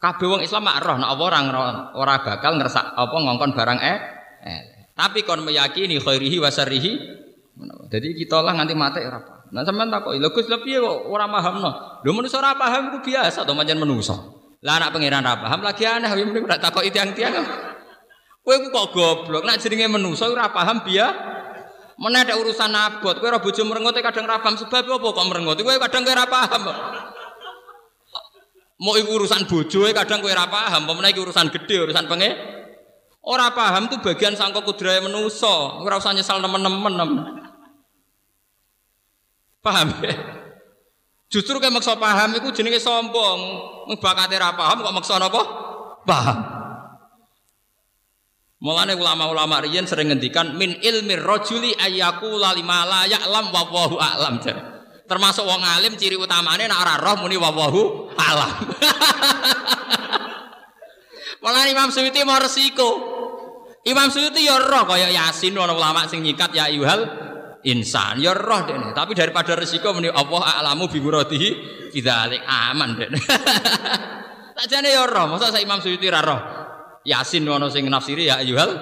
Kabeh 0.00 0.26
wong 0.32 0.40
Islam 0.40 0.64
mak 0.64 0.80
roh 0.80 0.96
nak 0.96 1.12
Allah 1.12 1.26
orang 1.28 1.46
ora 1.92 2.24
bakal 2.24 2.56
ngerasa 2.56 2.96
apa 2.96 3.12
ngongkon 3.12 3.52
barang 3.52 3.78
eh. 3.84 3.98
eh. 4.48 4.60
Tapi 4.96 5.28
kon 5.28 5.44
meyakini 5.44 6.00
khairihi 6.00 6.40
wa 6.40 6.48
syarihi. 6.48 6.92
Jadi 7.92 8.16
kita 8.16 8.40
lah 8.40 8.56
nganti 8.56 8.72
mati 8.72 9.04
ora 9.04 9.20
paham. 9.20 9.52
Nah 9.52 9.60
sampean 9.60 9.92
takok, 9.92 10.16
lho 10.16 10.32
Gus 10.32 10.48
kok 10.48 10.64
ora 11.04 11.28
pahamno? 11.28 12.00
Lho 12.00 12.10
manusa 12.16 12.40
ora 12.40 12.56
paham 12.56 12.96
iku 12.96 13.12
biasa 13.12 13.44
to 13.44 13.52
pancen 13.52 13.76
manusa. 13.76 14.16
Lah 14.64 14.80
anak 14.80 14.96
pangeran 14.96 15.20
ora 15.20 15.36
paham 15.36 15.60
lagi 15.60 15.84
aneh 15.84 16.08
ya 16.08 16.24
mending 16.24 16.48
ora 16.48 16.56
takoki 16.56 16.88
tiang-tiang. 16.88 17.36
Kowe 18.40 18.56
ku 18.56 18.68
kok 18.72 18.86
goblok, 18.96 19.44
nak 19.44 19.60
jenenge 19.60 19.84
manusa 19.84 20.32
ora 20.32 20.48
paham 20.48 20.80
biya. 20.80 21.12
Mana 22.00 22.24
ada 22.24 22.40
urusan 22.40 22.72
abot, 22.72 23.20
kowe 23.20 23.28
ora 23.28 23.36
bojo 23.36 23.60
merengut 23.68 23.92
kadang 24.00 24.24
ora 24.24 24.40
paham 24.40 24.56
sebab 24.56 24.80
apa 24.96 25.08
kok 25.12 25.26
merengut. 25.28 25.60
Kowe 25.60 25.76
kadang 25.76 26.08
kowe 26.08 26.14
ora. 26.16 26.24
Mau 28.80 28.96
iku 28.96 29.20
urusan 29.20 29.44
bojo 29.44 29.84
kadang 29.92 30.24
kowe 30.24 30.32
ora 30.32 30.48
paham, 30.48 30.88
pemene 30.88 31.12
urusan 31.12 31.52
gede, 31.52 31.84
urusan 31.84 32.08
penge. 32.08 32.32
Ora 33.20 33.52
paham 33.52 33.92
tuh 33.92 34.00
bagian 34.00 34.32
sangka 34.32 34.64
kudrahe 34.64 35.04
manusa. 35.04 35.84
Ora 35.84 36.00
usah 36.00 36.16
nyesal 36.16 36.40
nemen-nemen. 36.40 37.44
Paham 39.60 39.92
ya? 40.00 40.16
Justru 41.28 41.60
kayak 41.60 41.76
maksa 41.76 42.00
paham 42.00 42.32
itu 42.40 42.48
jenenge 42.56 42.80
sombong. 42.80 43.40
Bakate 44.00 44.40
ra 44.40 44.56
paham 44.56 44.80
kok 44.80 44.96
maksa 44.96 45.20
napa? 45.20 45.42
Paham. 46.08 46.38
Mulane 48.60 48.92
ulama-ulama 48.92 49.64
riyen 49.64 49.88
sering 49.88 50.12
ngendikan 50.12 50.56
min 50.56 50.80
ilmi 50.80 51.16
rajuli 51.16 51.72
ayyaku 51.76 52.28
lima 52.56 52.84
la 52.88 53.04
ya'lam 53.08 53.52
wa 53.52 53.62
wallahu 53.68 53.96
a'lam. 54.00 54.40
Termasuk 55.08 55.44
wong 55.44 55.62
alim 55.64 55.96
ciri 55.96 56.18
utamane 56.18 56.68
nek 56.68 56.76
ora 56.76 56.94
roh 57.00 57.16
muni 57.24 57.40
wallahu 57.40 58.09
a'lam. 58.30 58.52
Malah 61.40 61.64
Imam 61.72 61.88
Suyuti 61.88 62.20
mau 62.22 62.36
resiko. 62.36 62.90
Imam 63.88 64.12
Suyuti 64.12 64.44
ya 64.44 64.60
roh 64.60 64.84
kaya 64.84 65.08
Yasin 65.08 65.56
ana 65.56 65.72
ulama 65.72 66.04
sing 66.04 66.20
nyikat 66.20 66.52
ya 66.52 66.68
yuhal 66.68 67.00
insan. 67.64 68.20
Ya 68.20 68.36
roh 68.36 68.68
dene 68.68 68.92
tapi 68.92 69.16
daripada 69.16 69.56
resiko 69.56 69.96
meni 69.96 70.12
Allah 70.12 70.60
a'lamu 70.60 70.92
bi 70.92 71.00
muradihi 71.00 71.48
bidzalik 71.96 72.44
aman 72.44 72.92
dene 73.00 73.18
jane 74.70 74.92
ya 74.92 75.08
roh. 75.08 75.32
Masa 75.32 75.48
saya 75.48 75.64
Imam 75.64 75.80
Suyuti 75.80 76.12
ra 76.12 76.20
roh? 76.20 76.40
Yasin 77.08 77.48
ono 77.48 77.72
sing 77.72 77.88
nafsiri 77.88 78.28
ya 78.28 78.44
ayyuhal 78.44 78.72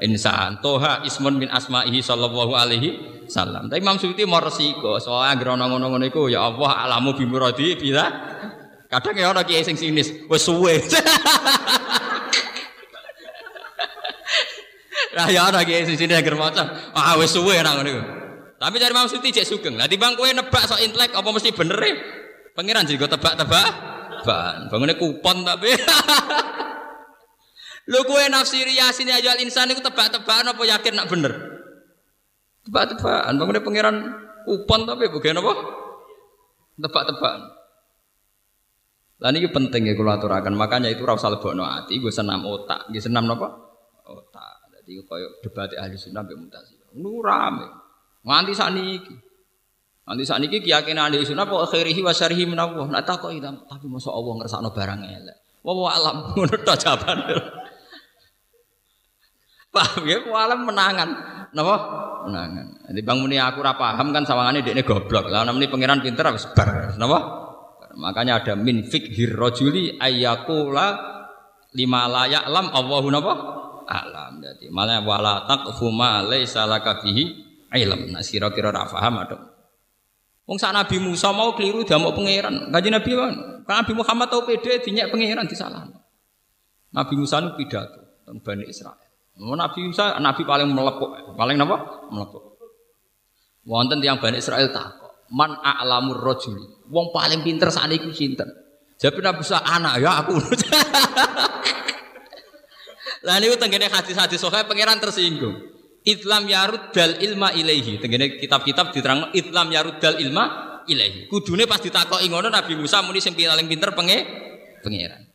insan. 0.00 0.64
Toha 0.64 1.04
ismun 1.04 1.36
min 1.36 1.52
asma'ihi 1.52 2.00
sallallahu 2.00 2.56
alaihi 2.56 2.88
salam. 3.28 3.68
Tapi 3.68 3.84
Imam 3.84 4.00
Suyuti 4.00 4.24
mau 4.24 4.40
resiko. 4.40 4.96
Soalnya 4.96 5.36
anggere 5.36 5.52
ngono-ngono 5.60 6.08
iku 6.08 6.32
ya 6.32 6.48
Allah 6.48 6.88
a'lamu 6.88 7.12
bi 7.12 7.28
muradihi 7.28 7.76
bila 7.76 8.04
kadang 8.88 9.16
ya 9.16 9.30
ono 9.30 9.44
kiai 9.44 9.64
sing 9.64 9.76
sinis 9.76 10.12
wis 10.26 10.42
suwe 10.42 10.80
Lah 15.16 15.26
ya 15.34 15.50
ana 15.50 15.64
kiai 15.66 15.82
sing 15.82 15.98
sini 15.98 16.14
agar 16.14 16.38
maca. 16.38 16.92
Ah 16.94 17.18
wis 17.18 17.32
suwe 17.34 17.58
nang 17.58 17.82
ngono 17.82 18.18
tapi 18.58 18.82
cari 18.82 18.94
Suyuti 19.06 19.30
cek 19.30 19.46
sugeng. 19.46 19.74
Lah 19.78 19.86
timbang 19.86 20.18
kowe 20.18 20.26
nebak 20.26 20.66
sok 20.66 20.82
intelek 20.82 21.14
apa 21.14 21.28
mesti 21.30 21.54
bener 21.54 21.78
e? 21.78 21.90
Pangeran 22.58 22.90
juga 22.90 23.06
tebak-tebak. 23.06 23.70
Ban, 24.26 24.66
bangune 24.66 24.98
kupon 24.98 25.46
tapi. 25.46 25.70
Lho 27.90 28.02
kowe 28.02 28.18
nafsiri 28.26 28.74
yasin 28.74 29.14
aja 29.14 29.38
insan 29.38 29.70
iku 29.70 29.78
tebak-tebakan 29.78 30.58
apa 30.58 30.62
yakin 30.66 30.94
nak 30.98 31.06
bener? 31.06 31.32
Tebak-tebakan. 32.66 33.32
Bangunnya 33.38 33.62
pangeran 33.62 33.96
upon 34.50 34.90
tapi 34.90 35.06
bukan 35.06 35.38
apa? 35.38 35.52
Tebak-tebakan. 36.82 37.57
Lah 39.18 39.34
niki 39.34 39.50
penting 39.50 39.90
ya 39.90 39.98
kula 39.98 40.22
aturaken. 40.22 40.54
Makanya 40.54 40.94
itu 40.94 41.02
ra 41.02 41.18
usah 41.18 41.34
lebokno 41.34 41.66
ati, 41.66 41.98
gue 41.98 42.10
senam 42.14 42.46
otak. 42.46 42.86
Nggih 42.90 43.02
senam 43.02 43.26
napa? 43.26 43.50
Otak. 44.06 44.70
Dadi 44.70 44.94
koyo 45.02 45.42
debat 45.42 45.74
ahli 45.74 45.98
sunnah 45.98 46.22
mbek 46.22 46.38
mutazilah. 46.38 46.88
Nu 46.94 47.18
rame. 47.18 47.66
Nganti 48.22 48.52
sakniki. 48.54 49.14
Saat 50.08 50.40
ini 50.40 50.62
keyakinan 50.62 51.10
ahli 51.10 51.26
sunnah 51.26 51.50
pokok 51.50 51.74
khairihi 51.74 52.00
wa 52.00 52.14
syarihi 52.14 52.46
min 52.46 52.62
Allah. 52.62 52.86
Nak 52.86 53.02
takok 53.02 53.34
tapi 53.42 53.86
masa 53.90 54.14
Allah 54.14 54.32
ngersakno 54.38 54.70
barang 54.70 55.00
elek. 55.02 55.36
Wa 55.66 55.74
alam 55.90 56.16
ngono 56.38 56.56
jawaban. 56.62 57.18
Paham 59.68 60.02
ya? 60.06 60.18
Walam 60.24 60.64
menangan. 60.64 61.08
Napa? 61.52 61.76
Menangan. 62.24 62.66
Jadi 62.88 63.00
Bang 63.04 63.18
Muni 63.20 63.36
aku 63.36 63.60
ora 63.60 63.76
paham 63.76 64.14
kan 64.14 64.24
sawangane 64.24 64.64
dekne 64.64 64.86
goblok. 64.86 65.28
Lah 65.28 65.44
namanya 65.44 65.68
pangeran 65.68 66.00
pinter 66.00 66.24
wis 66.32 66.48
bar. 66.54 66.96
Napa? 66.96 67.47
Makanya 67.98 68.46
ada 68.46 68.54
min 68.54 68.86
fikhir 68.86 69.34
rajuli 69.34 69.98
ayyakula 69.98 70.86
lima 71.74 72.06
layak 72.06 72.46
lam 72.46 72.70
Allahu 72.70 73.08
napa? 73.10 73.34
Alam. 73.88 74.38
Jadi 74.38 74.70
malah 74.70 75.02
wala 75.02 75.48
taqfu 75.50 75.90
ma 75.90 76.22
laisa 76.22 76.62
laka 76.64 77.02
fihi 77.02 77.24
ilm. 77.74 78.14
Nah 78.14 78.22
sira 78.22 78.54
kira 78.54 78.70
paham 78.70 79.14
ada. 79.18 79.36
Wong 80.48 80.56
sak 80.56 80.72
Nabi 80.72 80.96
Musa 81.02 81.28
mau 81.34 81.52
keliru 81.52 81.84
dia 81.84 82.00
mau 82.00 82.14
pangeran. 82.14 82.72
Kanjeng 82.72 82.94
Nabi 82.94 83.10
kan 83.12 83.34
Nabi 83.68 83.92
Muhammad 83.92 84.32
tau 84.32 84.48
pede 84.48 84.80
dinyak 84.80 85.12
pangeran 85.12 85.44
disalah. 85.44 85.84
Nabi 86.88 87.14
Musa 87.20 87.44
nu 87.44 87.52
pidato 87.52 88.24
tentang 88.24 88.40
Bani 88.40 88.64
Israel. 88.64 89.08
Nabi 89.38 89.80
Musa 89.86 90.18
nabi 90.18 90.42
paling 90.42 90.72
melepuk, 90.72 91.36
paling 91.36 91.56
apa? 91.60 91.76
Melepuk. 92.10 92.58
Wonten 93.68 94.00
tiang 94.00 94.18
Bani 94.18 94.40
Israel 94.40 94.72
takok, 94.72 95.07
"Man 95.34 95.56
a'lamur 95.58 96.20
rajuli?" 96.20 96.64
Wong 96.88 97.12
paling 97.12 97.44
pinter 97.44 97.68
sakniki 97.68 98.12
sinten? 98.16 98.48
Jawab 98.98 99.22
Nabi 99.22 99.44
Musa, 99.44 99.62
"Anak 99.62 99.94
ya 100.02 100.24
aku." 100.24 100.34
Lah 103.26 103.36
niku 103.42 103.58
tenggene 103.58 103.90
hadis-hadis 103.90 104.38
sahih 104.38 104.64
pangeran 104.64 105.02
tersinggung. 105.02 105.58
Islam 106.06 106.46
yarud 106.46 106.94
dal 106.94 107.18
ilma 107.18 107.50
ilaihi. 107.50 107.98
Tenggene 107.98 108.38
kitab-kitab 108.38 108.94
diterang 108.94 109.34
Islam 109.34 109.74
yarud 109.74 109.98
dal 109.98 110.16
ilma 110.22 110.78
ilaihi. 110.86 111.26
Kudune 111.26 111.66
pas 111.66 111.82
ditakoki 111.82 112.30
ngono 112.30 112.48
Nabi 112.48 112.78
Musa 112.78 113.02
muni 113.02 113.18
sing 113.18 113.34
paling 113.34 113.66
pinter 113.66 113.90
penge 113.92 114.18
pangeran. 114.86 115.26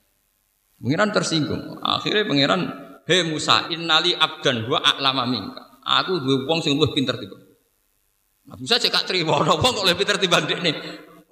Pangeran 0.80 1.10
tersinggung. 1.11 1.84
Akhirnya 1.84 2.24
pangeran 2.24 2.61
Hei 3.03 3.28
Musa, 3.28 3.68
innali 3.68 4.15
abdan 4.15 4.64
wa 4.72 4.80
a'lama 4.80 5.28
minka. 5.28 5.60
Aku 5.84 6.24
dua 6.24 6.48
wong 6.48 6.64
sing 6.64 6.80
luwih 6.80 6.95
pinter 6.95 7.20
tiba. 7.20 7.36
Nah, 8.44 8.60
Musa 8.60 8.76
cek 8.76 8.91
gak 8.91 9.07
trimo 9.07 9.40
ana 9.40 9.56
wong 9.56 9.72
kok 9.72 9.84
luwih 9.88 9.95
pinter 9.95 10.20
timbang 10.20 10.44
dekne. 10.44 10.76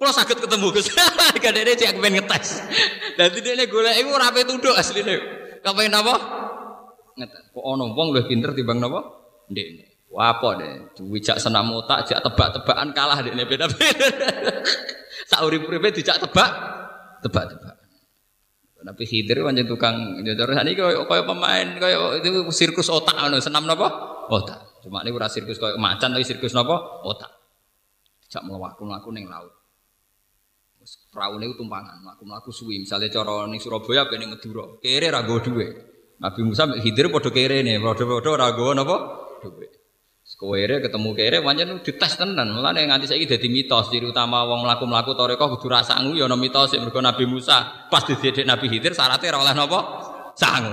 Kula 0.00 0.10
saged 0.10 0.40
ketemu 0.40 0.72
Gus. 0.72 0.88
Kadene 1.44 1.72
cek 1.76 2.00
pengen 2.00 2.24
ngetes. 2.24 2.48
Dadi 3.20 3.38
dekne 3.44 3.68
golek 3.68 4.00
iku 4.00 4.16
ora 4.16 4.32
pe 4.32 4.48
tunduk 4.48 4.72
asline. 4.72 5.16
Kepengen 5.60 5.92
apa? 5.92 6.14
Ngetes. 7.20 7.52
Kok 7.52 7.64
ana 7.68 7.84
wong 7.92 8.16
luwih 8.16 8.24
pinter 8.24 8.56
timbang 8.56 8.80
napa? 8.80 9.04
Dekne. 9.52 9.92
Wah 10.12 10.36
apa 10.36 10.60
deh, 10.60 10.92
wijak 11.08 11.40
senam 11.40 11.72
otak, 11.72 12.04
jak 12.04 12.20
tebak-tebakan 12.20 12.92
kalah 12.92 13.24
dekne 13.24 13.48
beda-beda. 13.48 14.12
Sak 15.32 15.40
urip-uripe 15.40 15.88
dijak 15.88 16.20
tebak, 16.20 16.52
tebak-tebak. 17.24 17.80
Nabi 18.82 19.04
Khidir 19.06 19.40
pancen 19.46 19.64
tukang 19.70 20.20
terus 20.26 20.58
ini 20.58 20.74
koyo 20.74 21.06
koyo 21.06 21.22
pemain 21.22 21.78
koyo 21.78 22.18
itu 22.18 22.44
sirkus 22.50 22.90
otak 22.90 23.14
anu 23.14 23.38
senam 23.38 23.62
napa? 23.64 23.88
Otak. 24.26 24.71
Cuma 24.82 25.06
ini 25.06 25.14
ora 25.14 25.30
sirkus 25.30 25.62
koyo 25.62 25.78
macan 25.78 26.10
tapi 26.10 26.26
sirkus 26.26 26.50
napa? 26.52 27.06
Otak. 27.06 27.30
Dijak 28.26 28.42
mlaku-mlaku 28.42 29.14
ning 29.14 29.30
laut. 29.30 29.54
Wis 30.82 31.06
praune 31.14 31.46
tumpangan, 31.54 32.02
mlaku-mlaku 32.02 32.50
suwi. 32.50 32.82
Misale 32.82 33.06
cara 33.06 33.46
ning 33.46 33.62
Surabaya 33.62 34.10
ben 34.10 34.26
Madura, 34.26 34.82
kere 34.82 35.14
ra 35.14 35.22
go 35.22 35.38
dhuwit. 35.38 35.70
Nabi 36.18 36.40
Musa 36.42 36.66
mek 36.66 36.82
Khidir 36.82 37.06
padha 37.14 37.30
kere 37.30 37.62
ne, 37.62 37.78
padha-padha 37.78 38.30
ora 38.34 38.50
go 38.50 38.74
napa? 38.74 38.96
Dhuwit. 39.38 39.78
Kewere 40.22 40.82
ketemu 40.82 41.14
kere 41.14 41.38
pancen 41.38 41.78
dites 41.86 42.12
tenan. 42.18 42.50
Mulane 42.50 42.82
nganti 42.88 43.06
saiki 43.06 43.30
dadi 43.30 43.46
mitos 43.46 43.86
ciri 43.94 44.10
utama 44.10 44.42
wong 44.42 44.66
mlaku-mlaku 44.66 45.14
toreko 45.14 45.54
kudu 45.54 45.70
ra 45.70 45.86
sangu 45.86 46.18
ya 46.18 46.26
ana 46.26 46.34
mitos 46.34 46.74
mergo 46.82 46.98
Nabi 46.98 47.30
Musa 47.30 47.86
pas 47.86 48.02
didedek 48.02 48.42
Nabi 48.42 48.66
Khidir 48.66 48.90
syaratnya 48.90 49.38
ora 49.38 49.38
oleh 49.46 49.54
napa? 49.54 49.78
Sangu. 50.34 50.72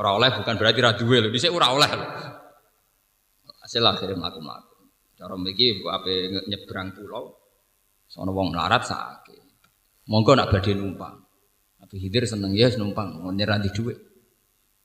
Ora 0.00 0.10
oleh 0.16 0.30
bukan 0.40 0.54
berarti 0.56 0.80
ra 0.80 0.96
duwe 0.96 1.18
lho, 1.22 1.28
dhisik 1.28 1.52
ora 1.52 1.76
oleh 1.76 1.90
lho. 1.92 2.06
Hasil 3.74 3.90
akhirnya 3.90 4.14
mlaku-mlaku. 4.22 4.86
Cara 5.18 5.34
mriki 5.34 5.82
ape 5.82 6.30
nyebrang 6.46 6.94
pulau 6.94 7.34
sono 8.06 8.30
wong 8.30 8.54
melarat 8.54 8.86
sakit. 8.86 9.42
Monggo 10.06 10.38
nak 10.38 10.54
badhe 10.54 10.78
numpang. 10.78 11.18
Nabi 11.82 11.96
Khidir 11.98 12.22
seneng 12.22 12.54
ya 12.54 12.70
numpang, 12.78 13.18
nyerah 13.34 13.58
di 13.58 13.74
dhuwit. 13.74 13.98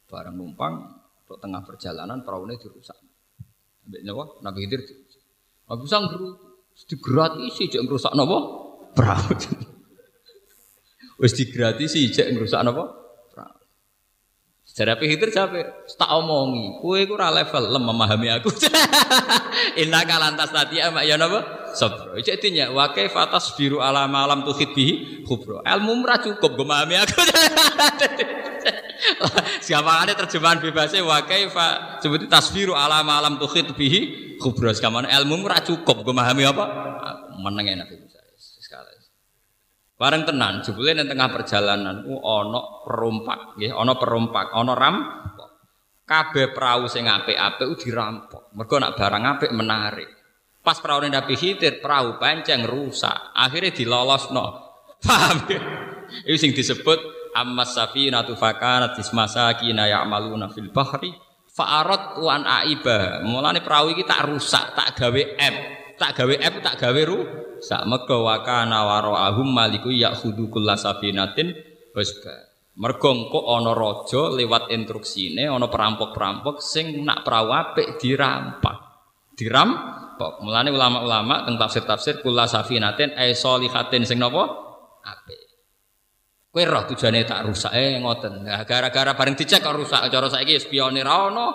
Bareng 0.10 0.42
numpang, 0.42 0.90
tok 1.30 1.38
tengah 1.38 1.62
perjalanan 1.70 2.26
peraune 2.26 2.58
dirusak. 2.58 2.98
Mbek 3.94 4.02
napa? 4.10 4.42
Nabi 4.42 4.58
Khidir. 4.66 4.82
Nabi 5.70 5.82
Musa 5.86 5.98
ngru 6.02 6.28
digratisi 6.90 7.70
jek 7.70 7.86
ngrusak 7.86 8.18
napa? 8.18 8.38
Perahu. 8.98 9.38
Wis 11.22 11.38
digratisi 11.38 12.10
jek 12.10 12.34
ngrusak 12.34 12.66
napa? 12.66 13.09
Nabi 14.86 15.12
Khidir 15.12 15.34
capek, 15.34 15.66
tak 15.98 16.08
omongi, 16.08 16.80
iku 16.80 17.14
ora 17.18 17.34
level 17.34 17.74
lem 17.74 17.84
memahami 17.84 18.28
aku. 18.32 18.54
Inna 19.82 20.06
kalantas 20.08 20.54
tadi 20.54 20.80
ama 20.80 21.04
ya 21.04 21.20
napa? 21.20 21.74
Sabro. 21.76 22.16
Cek 22.16 22.40
dinya 22.40 22.72
wa 22.72 22.96
kaifa 22.96 23.28
tasbiru 23.28 23.84
ala 23.84 24.08
ma 24.08 24.24
lam 24.24 24.48
tuhid 24.48 24.72
bihi 24.72 25.26
khubra. 25.28 25.60
Ilmu 25.68 26.04
ora 26.04 26.16
cukup 26.24 26.56
gue 26.56 26.66
memahami 26.66 26.96
aku. 26.96 27.20
Siapa 29.66 30.04
ada 30.04 30.14
terjemahan 30.16 30.60
bebasnya 30.60 31.04
wa 31.04 31.24
kaifa 31.24 32.00
seperti 32.04 32.28
tasbiru 32.28 32.76
ala 32.76 33.04
malam 33.04 33.40
tuhid 33.40 33.72
bihi 33.76 34.36
kubros 34.40 34.80
kaman 34.80 35.08
ilmu 35.08 35.48
ora 35.48 35.64
cukup 35.64 36.04
gue 36.04 36.14
memahami 36.16 36.44
apa 36.48 36.66
meneng 37.40 37.80
enak 37.80 37.88
Musa 37.88 37.96
sekali 37.96 38.09
bareng 40.00 40.24
tenan 40.24 40.64
jebule 40.64 40.96
nang 40.96 41.12
tengah 41.12 41.28
perjalanan 41.28 42.08
ku 42.08 42.16
ana 42.24 42.88
perompak 42.88 43.60
nggih 43.60 43.76
ana 43.76 43.94
perompak 44.00 44.56
ana 44.56 44.74
ram 44.74 44.96
kabeh 46.10 46.56
perahu 46.58 46.90
sing 46.90 47.06
apik-apik 47.06 47.78
dirampok. 47.78 48.50
Mergo 48.58 48.82
nak 48.82 48.98
barang 48.98 49.24
apik 49.38 49.52
menarik. 49.54 50.10
Pas 50.66 50.82
perahu 50.82 51.06
Nabi 51.06 51.38
Khidir 51.38 51.78
perahu 51.86 52.18
panceng 52.18 52.66
rusak. 52.66 53.38
Akhirnya 53.38 53.70
dilolosno. 53.70 54.46
Paham? 55.06 55.38
Ya? 55.48 55.62
itu 56.26 56.38
sing 56.42 56.52
disebut 56.58 57.00
amma 57.38 57.64
safinatu 57.64 58.34
fakanat 58.34 58.98
ismasakina 58.98 59.86
ya'maluna 59.86 60.50
fil 60.50 60.74
bahri 60.74 61.14
fa'arat 61.54 62.18
wan 62.18 62.46
aiba 62.46 63.22
mulane 63.26 63.62
perahu 63.62 63.94
iki 63.94 64.04
tak 64.10 64.26
rusak 64.26 64.74
tak 64.74 64.98
gawe 64.98 65.22
app 65.38 65.56
tak 66.00 66.16
gawe 66.16 66.36
app 66.40 66.56
tak 66.64 66.76
gawe 66.80 67.02
rusak 67.04 67.82
mergo 67.84 68.24
wa 68.24 68.40
kana 68.42 68.88
waraahum 68.88 69.52
maliku 69.52 69.92
ya'khudhu 69.92 70.48
kullasafinatin 70.48 71.52
husba 71.92 72.50
mergo 72.80 73.12
engko 73.12 73.40
ana 73.60 73.76
raja 73.76 74.32
lewat 74.32 74.72
instruksine 74.72 75.52
ana 75.52 75.68
perampok-perampok 75.68 76.64
sing 76.64 77.04
nak 77.04 77.28
perahu 77.28 77.52
apik 77.52 78.00
dirampak 78.00 78.78
dirampok 79.36 80.40
mulane 80.40 80.72
ulama-ulama 80.72 81.44
tentang 81.44 81.68
tafsir-tafsir 81.68 82.24
kullasafinatin 82.24 83.20
ay 83.20 83.36
solihatin 83.36 84.08
sing 84.08 84.16
napa 84.16 84.48
apik 85.04 85.50
Kowe 86.50 86.66
roh 86.66 86.82
tujuane 86.90 87.30
tak 87.30 87.46
rusak 87.46 87.78
eh 87.78 88.02
ngoten. 88.02 88.42
Gara-gara 88.66 89.14
bareng 89.14 89.38
dicek 89.38 89.62
kok 89.62 89.70
rusak 89.70 90.10
cara 90.10 90.28
saiki 90.34 90.58
spione 90.58 91.06
ra 91.06 91.30
ono. 91.30 91.48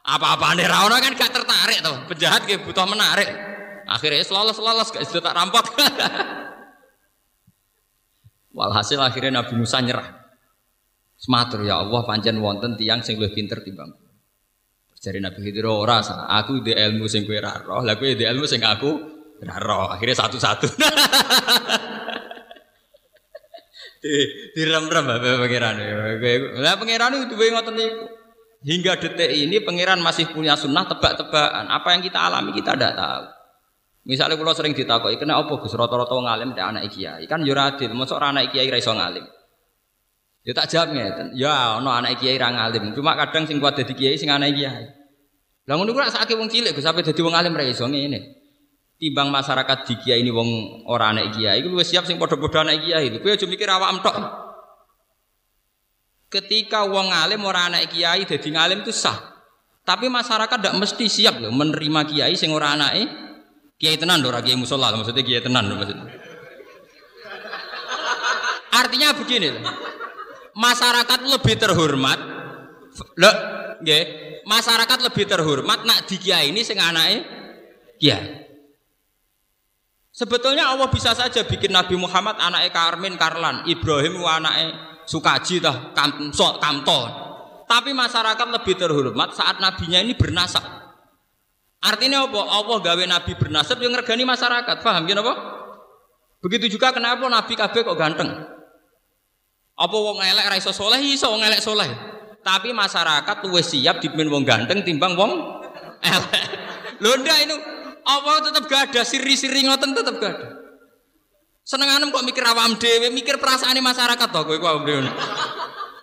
Apa-apane 0.00 0.64
ra 0.64 0.88
ono 0.88 0.96
kan 0.96 1.12
gak 1.12 1.28
tertarik 1.28 1.84
tuh. 1.84 2.08
Penjahat 2.08 2.48
ge 2.48 2.56
butuh 2.56 2.88
menarik. 2.88 3.49
Akhirnya 3.90 4.22
lolos-lolos 4.22 4.94
gak 4.94 5.02
sudah 5.02 5.22
tak 5.30 5.34
rampok. 5.34 5.66
Walhasil 8.56 9.02
akhirnya 9.02 9.42
Nabi 9.42 9.58
Musa 9.58 9.82
nyerah. 9.82 10.06
Sematur 11.18 11.66
ya 11.66 11.82
Allah 11.82 12.06
pancen 12.06 12.38
wonten 12.38 12.78
tiang 12.78 13.02
sing 13.02 13.18
luwih 13.18 13.34
pinter 13.34 13.66
timbang. 13.66 13.90
Jari 15.00 15.18
Nabi 15.18 15.42
Khidir 15.42 15.64
ora 15.64 16.04
aku 16.28 16.60
di 16.60 16.76
ilmu 16.76 17.08
sing 17.08 17.24
kowe 17.24 17.40
ra 17.40 17.56
roh, 17.64 17.80
lah 17.80 17.96
kowe 17.96 18.04
di 18.04 18.20
ilmu 18.20 18.44
sing 18.44 18.60
aku 18.60 18.90
ra 19.42 19.56
roh. 19.56 19.88
Akhirnya 19.90 20.22
satu-satu. 20.22 20.68
di 24.00 24.16
direm-rem 24.56 25.12
apa 25.12 25.44
pangeran 25.44 25.76
lah 26.56 26.80
pangeran 26.80 27.20
itu 27.20 27.36
duwe 27.36 27.52
ngoten 27.52 27.76
niku 27.76 28.08
hingga 28.64 28.96
detik 28.96 29.28
ini 29.28 29.60
pangeran 29.60 30.00
masih 30.00 30.32
punya 30.32 30.56
sunnah 30.56 30.88
tebak-tebakan 30.88 31.68
apa 31.68 31.88
yang 31.92 32.00
kita 32.00 32.16
alami 32.16 32.56
kita 32.56 32.80
tidak 32.80 32.96
tahu 32.96 33.39
misalnya 34.08 34.36
kalau 34.40 34.52
sering 34.56 34.72
ditakoki 34.72 35.20
kena 35.20 35.40
apa 35.40 35.52
Gus 35.60 35.76
rata-rata 35.76 36.16
ngalim 36.16 36.56
tidak 36.56 36.66
anak 36.72 36.84
kiai 36.88 37.24
kan 37.28 37.44
yo 37.44 37.52
adil 37.52 37.92
mosok 37.92 38.16
anak 38.20 38.52
kiai 38.52 38.68
ra 38.68 38.80
iso 38.80 38.96
ngalim 38.96 39.24
Ya 40.40 40.56
tak 40.56 40.72
jawab 40.72 40.96
ngeten. 40.96 41.36
Ya 41.36 41.76
ono 41.76 41.92
anak 41.92 42.16
kiai 42.16 42.40
ra 42.40 42.48
ngalim. 42.48 42.96
Cuma 42.96 43.12
kadang 43.12 43.44
sing 43.44 43.60
kuat 43.60 43.76
dadi 43.76 43.92
kiai 43.92 44.16
sing 44.16 44.32
anak 44.32 44.56
kiai. 44.56 44.88
Lah 45.68 45.74
ngono 45.76 45.92
ku 45.92 46.00
sakake 46.00 46.32
wong 46.32 46.48
cilik 46.48 46.72
Gus 46.72 46.84
sampe 46.84 47.04
dadi 47.04 47.20
wong 47.20 47.36
alim 47.36 47.52
ra 47.52 47.64
iso 47.64 47.84
ngene. 47.84 48.40
Timbang 48.96 49.28
masyarakat 49.28 49.78
di 49.84 49.94
kiai 50.00 50.24
ini 50.24 50.32
wong 50.32 50.48
ora 50.88 51.12
anak 51.12 51.36
kiai 51.36 51.60
iku 51.60 51.72
luwih 51.72 51.84
siap 51.84 52.08
sing 52.08 52.16
padha-padha 52.16 52.64
anak 52.64 52.84
kiai. 52.84 53.12
Kowe 53.20 53.32
aja 53.32 53.44
mikir 53.44 53.68
awakmu 53.68 54.00
tok. 54.00 54.16
Ketika 56.32 56.88
wong 56.88 57.12
alim 57.12 57.44
ora 57.44 57.68
anak 57.68 57.92
kiai 57.92 58.24
dadi 58.24 58.48
ngalim 58.48 58.80
itu 58.80 58.96
sah. 58.96 59.36
Tapi 59.84 60.08
masyarakat 60.08 60.56
tidak 60.56 60.76
mesti 60.76 61.04
siap 61.08 61.36
loh 61.40 61.52
menerima 61.52 62.00
kiai 62.08 62.32
sing 62.36 62.52
ora 62.52 62.76
anake 62.76 63.29
kiai 63.80 63.96
tenan 63.96 64.20
ora 64.20 64.44
kiai 64.44 64.60
musola 64.60 64.92
maksudnya 64.92 65.24
kiai 65.24 65.40
tenan 65.40 65.72
maksudnya. 65.72 66.12
Artinya 68.70 69.16
begini 69.16 69.48
masyarakat 70.52 71.20
lebih 71.24 71.54
terhormat 71.56 72.18
lo 73.16 73.30
nggih 73.80 74.04
masyarakat 74.44 74.98
lebih 75.08 75.24
terhormat 75.24 75.88
nak 75.88 76.04
di 76.04 76.20
kiai 76.20 76.52
ini 76.52 76.60
sing 76.60 76.76
anake 76.76 77.24
kiai 77.96 78.40
Sebetulnya 80.10 80.68
Allah 80.68 80.92
bisa 80.92 81.16
saja 81.16 81.48
bikin 81.48 81.72
Nabi 81.72 81.96
Muhammad 81.96 82.36
anaknya 82.36 82.68
Karmin 82.76 83.16
Karlan, 83.16 83.64
Ibrahim 83.64 84.20
anaknya 84.20 85.00
Sukaji 85.08 85.64
tah 85.64 85.96
Kamso 85.96 86.60
Kamto. 86.60 87.00
Tapi 87.64 87.96
masyarakat 87.96 88.48
lebih 88.52 88.74
terhormat 88.76 89.32
saat 89.32 89.62
nabinya 89.62 90.02
ini 90.02 90.12
bernasab. 90.12 90.79
Artinya 91.80 92.28
apa? 92.28 92.40
Allah 92.44 92.78
gawe 92.84 93.04
nabi 93.08 93.32
bernasab 93.40 93.80
yang 93.80 93.96
ngergani 93.96 94.28
masyarakat. 94.28 94.76
Paham 94.84 95.08
ya 95.08 95.16
apa? 95.16 95.34
Begitu 96.44 96.76
juga 96.76 96.92
kenapa 96.92 97.24
nabi 97.24 97.56
KB 97.56 97.74
kok 97.84 97.96
ganteng? 97.96 98.28
Apa 99.80 99.96
wong 99.96 100.20
elek 100.20 100.44
ra 100.44 100.56
iso 100.60 100.76
saleh 100.76 101.00
iso 101.00 101.32
wong 101.32 101.40
elek 101.40 101.64
saleh. 101.64 101.88
Tapi 102.44 102.72
masyarakat 102.76 103.36
luwih 103.48 103.64
siap 103.64 104.00
dipimpin 104.04 104.28
wong 104.28 104.44
ganteng 104.44 104.84
timbang 104.84 105.16
wong 105.16 105.32
elek. 106.04 106.44
Lho 107.02 107.16
ndak 107.16 107.38
itu 107.48 107.56
apa 108.04 108.32
tetap 108.44 108.64
gak 108.68 108.82
ada 108.92 109.02
siri-siri 109.04 109.64
ngoten 109.64 109.96
tetap 109.96 110.20
gak 110.20 110.32
ada. 110.36 110.48
Senenganem 111.64 112.12
kok 112.12 112.24
mikir 112.24 112.44
awam 112.44 112.76
dhewe, 112.76 113.08
mikir 113.12 113.40
perasaan 113.40 113.80
masyarakat 113.80 114.28
to 114.28 114.40
kowe 114.44 114.56
kok 114.56 114.68
awam 114.68 114.84
dhewe. 114.84 115.08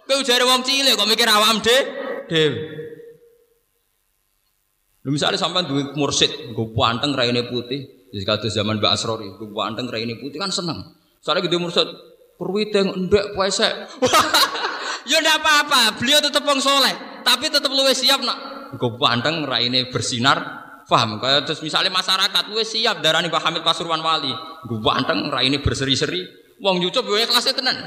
Kowe 0.09 0.21
jare 0.25 0.41
wong 0.41 0.65
cilik 0.65 0.97
kok 0.97 1.09
mikir 1.09 1.29
awam 1.29 1.61
dhewe. 1.61 2.76
Misalnya 5.07 5.39
sampean 5.39 5.63
duwe 5.63 5.95
mursid, 5.95 6.51
gue 6.51 6.67
panteng 6.75 7.15
raine 7.15 7.47
putih, 7.47 8.11
jadi 8.11 8.27
kata 8.27 8.51
zaman 8.51 8.83
Mbak 8.83 8.91
Asrori, 8.91 9.31
gue 9.39 9.47
panteng 9.55 9.87
raine 9.87 10.19
putih 10.19 10.35
kan 10.35 10.51
seneng. 10.51 10.83
Soalnya 11.23 11.47
gitu 11.47 11.63
mursid, 11.63 11.87
Perwiteng 12.37 13.07
ndek 13.07 13.33
puasa. 13.33 13.87
ya 15.09 15.17
ndak 15.23 15.41
apa-apa, 15.41 15.97
beliau 15.97 16.19
tetap 16.19 16.43
wong 16.43 16.59
soleh, 16.61 17.23
tapi 17.23 17.49
tetap 17.49 17.71
luwe 17.71 17.95
siap 17.95 18.21
nak. 18.21 18.37
Gue 18.75 18.93
pandang 18.99 19.47
raine 19.47 19.89
bersinar, 19.89 20.37
paham? 20.85 21.17
Kayak 21.23 21.49
terus 21.49 21.63
misalnya 21.63 21.89
masyarakat 21.89 22.43
luwe 22.51 22.67
siap 22.67 23.01
darani 23.01 23.31
Pak 23.31 23.41
Hamid 23.41 23.63
Pasuruan 23.63 24.03
Wali, 24.03 24.29
gue 24.67 24.79
pandang 24.83 25.31
raine 25.33 25.63
berseri-seri, 25.63 26.21
wong 26.61 26.77
nyucup 26.77 27.07
gue 27.07 27.25
kelasnya 27.25 27.57
tenan. 27.57 27.79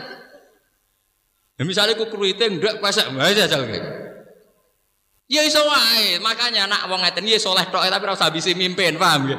Ya 1.61 1.69
misalnya 1.69 1.95
ku 2.01 2.09
kruwite 2.09 2.49
ndek 2.49 2.81
puasa, 2.81 3.07
aja 3.13 3.45
jajal 3.45 3.69
kayak. 3.69 4.10
Ya 5.31 5.47
iso 5.47 5.63
wae, 5.63 6.19
makanya 6.19 6.67
nak 6.67 6.91
wong 6.91 7.07
ngeten 7.07 7.23
ya 7.23 7.39
soleh 7.39 7.63
tok 7.71 7.87
tapi 7.87 8.03
ora 8.03 8.19
usah 8.19 8.35
bisa 8.35 8.51
mimpin, 8.51 8.99
paham 8.99 9.31
ya? 9.31 9.39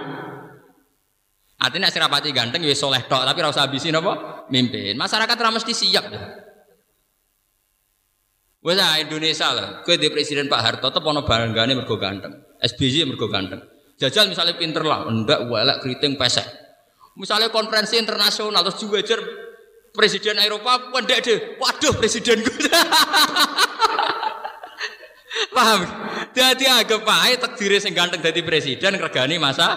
Artinya 1.59 1.91
nek 1.91 1.99
rapati 1.99 2.31
ganteng 2.31 2.63
ya 2.63 2.71
soleh 2.71 3.03
tok, 3.11 3.27
tapi 3.27 3.43
ora 3.43 3.51
usah 3.51 3.67
habisi 3.67 3.91
napa? 3.91 4.47
Mimpin. 4.47 4.95
Masyarakat 4.95 5.35
ora 5.35 5.51
mesti 5.51 5.75
siap. 5.75 6.07
Wes 8.63 8.79
ah 8.79 9.03
Indonesia 9.03 9.51
lah, 9.51 9.67
kowe 9.83 9.99
di 9.99 10.07
presiden 10.07 10.47
Pak 10.47 10.61
Harto 10.63 10.87
tetep 10.87 11.03
ana 11.03 11.27
banggane 11.27 11.75
mergo 11.75 11.99
ganteng. 11.99 12.39
SBY 12.63 13.11
mergo 13.11 13.27
ganteng. 13.27 13.59
Jajal 13.99 14.31
misalnya 14.31 14.55
pinter 14.55 14.87
lah, 14.87 15.11
ndak 15.11 15.51
welek 15.51 15.83
keriting 15.83 16.15
pesek. 16.15 16.47
Misalnya 17.19 17.51
konferensi 17.51 17.99
internasional 17.99 18.63
terus 18.63 18.79
juga 18.79 19.03
presiden 19.91 20.39
Eropa 20.39 20.87
pendek 20.87 21.19
deh. 21.19 21.39
Waduh 21.59 21.99
presiden 21.99 22.39
gue. 22.47 22.55
Paham? 25.49 25.81
Jadi 26.31 26.69
agak 26.69 27.01
pahit 27.01 27.41
takdir 27.41 27.73
sing 27.81 27.97
ganteng 27.97 28.21
jadi 28.21 28.45
presiden 28.45 29.01
regani 29.01 29.41
masa 29.41 29.73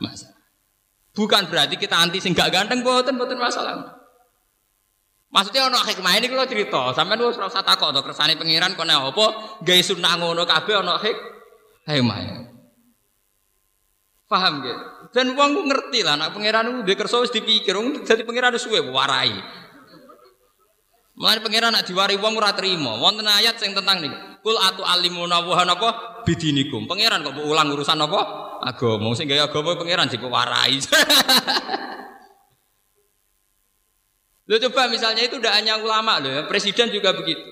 masa. 0.00 0.32
Bukan 1.12 1.48
berarti 1.48 1.76
kita 1.76 1.96
anti 1.96 2.20
sing 2.20 2.32
gak 2.32 2.52
ganteng 2.52 2.80
boten 2.80 3.16
boten 3.20 3.36
masalah. 3.36 3.96
Maksudnya 5.32 5.68
ono 5.68 5.76
hikmah 5.80 6.16
ini 6.16 6.32
kalau 6.32 6.48
cerita, 6.48 6.82
sampai 6.96 7.18
lu 7.18 7.28
ora 7.28 7.50
usah 7.50 7.60
takok 7.60 7.92
to 7.92 8.00
kersane 8.00 8.40
pangeran 8.40 8.72
kene 8.72 8.94
apa, 8.94 9.26
gawe 9.60 9.82
sunah 9.84 10.12
ngono 10.16 10.48
kabeh 10.48 10.74
ono 10.80 10.96
hik 10.96 11.16
hikmah. 11.88 12.16
Paham 14.26 14.64
gitu? 14.64 14.80
Dan 15.14 15.38
uang 15.38 15.50
gue 15.54 15.64
ngerti 15.70 16.00
lah, 16.02 16.18
anak 16.18 16.34
pangeran 16.34 16.82
gue 16.82 16.96
kerso 16.98 17.22
wis 17.22 17.30
dipikir, 17.30 17.76
jadi 18.02 18.22
pangeran 18.24 18.58
suwe 18.58 18.80
warai. 18.90 19.34
Mulane 21.16 21.40
pangeran 21.40 21.72
nak 21.72 21.88
diwari 21.88 22.20
wong 22.20 22.36
ora 22.36 22.52
trimo. 22.52 23.00
Wonten 23.00 23.24
ayat 23.24 23.56
sing 23.56 23.72
tentang 23.72 24.04
niku. 24.04 24.16
Kul 24.44 24.56
atu 24.60 24.84
alimuna 24.84 25.40
wa 25.40 25.64
napa 25.64 25.88
bidinikum. 26.28 26.84
Pangeran 26.84 27.24
kok 27.24 27.40
ulang 27.40 27.72
urusan 27.72 27.98
apa? 28.04 28.46
agama 28.62 29.12
sing 29.12 29.28
gaya 29.28 29.46
agama 29.46 29.76
pangeran 29.76 30.08
sih 30.08 30.18
warai. 30.20 30.80
Lo 34.46 34.62
coba 34.62 34.86
misalnya 34.86 35.26
itu 35.26 35.42
udah 35.42 35.58
hanya 35.58 35.74
ulama 35.82 36.22
loh 36.22 36.30
ya, 36.30 36.42
presiden 36.46 36.94
juga 36.94 37.10
begitu. 37.18 37.42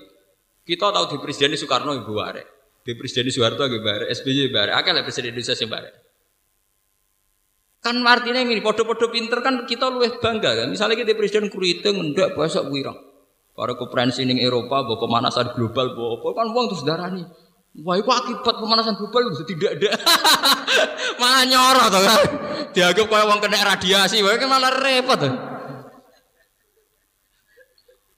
Kita 0.62 0.94
tahu 0.94 1.10
di 1.10 1.18
presiden 1.18 1.50
Soekarno 1.58 1.90
ibu 1.90 2.14
bare, 2.14 2.70
di 2.86 2.94
presiden 2.94 3.26
Soeharto 3.34 3.66
ibu 3.66 3.82
bare, 3.82 4.06
SBY 4.14 4.54
bare, 4.54 4.70
akal 4.78 4.94
presiden 5.02 5.34
Indonesia 5.34 5.58
sih 5.58 5.66
bare. 5.66 5.90
Kan 7.82 7.98
artinya 8.06 8.40
ini 8.40 8.62
podo-podo 8.62 9.10
pinter 9.10 9.42
kan 9.44 9.66
kita 9.68 9.90
luwih 9.90 10.22
bangga 10.22 10.64
kan. 10.64 10.72
Misalnya 10.72 10.96
kita 10.96 11.12
presiden 11.18 11.52
kurite 11.52 11.92
ngendak 11.92 12.32
bahasa 12.32 12.64
wirang. 12.64 12.96
Para 13.54 13.78
konferensi 13.78 14.26
ning 14.26 14.42
Eropa, 14.42 14.82
bawa 14.82 14.98
pemanasan 14.98 15.54
global, 15.54 15.94
bawa 15.94 16.18
apa 16.18 16.28
kan 16.34 16.46
uang 16.50 16.66
terus 16.74 16.82
darah 16.82 17.06
nih. 17.14 17.22
Wah, 17.86 17.94
itu 17.94 18.10
akibat 18.10 18.54
pemanasan 18.58 18.98
global 18.98 19.30
itu 19.30 19.46
tidak 19.54 19.78
ada. 19.78 19.90
malah 21.22 21.46
nyorot 21.46 21.86
tuh 21.86 22.02
kan. 22.02 22.18
Dianggap 22.74 23.06
kayak 23.06 23.26
uang 23.30 23.40
kena 23.42 23.62
radiasi, 23.62 24.26
wah 24.26 24.34
kan 24.34 24.50
malah 24.50 24.74
repot 24.74 25.18
tuh. 25.22 25.34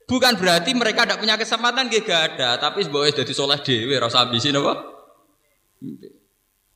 Bukan 0.07 0.33
berarti 0.39 0.71
mereka 0.71 1.03
tidak 1.03 1.19
punya 1.19 1.35
kesempatan 1.35 1.91
gak 1.91 2.09
ada, 2.09 2.55
tapi 2.57 2.87
sebagai 2.87 3.21
jadi 3.21 3.33
soleh 3.35 3.59
dewi 3.59 3.93
rasa 3.99 4.23
abisin 4.23 4.55
apa? 4.55 4.73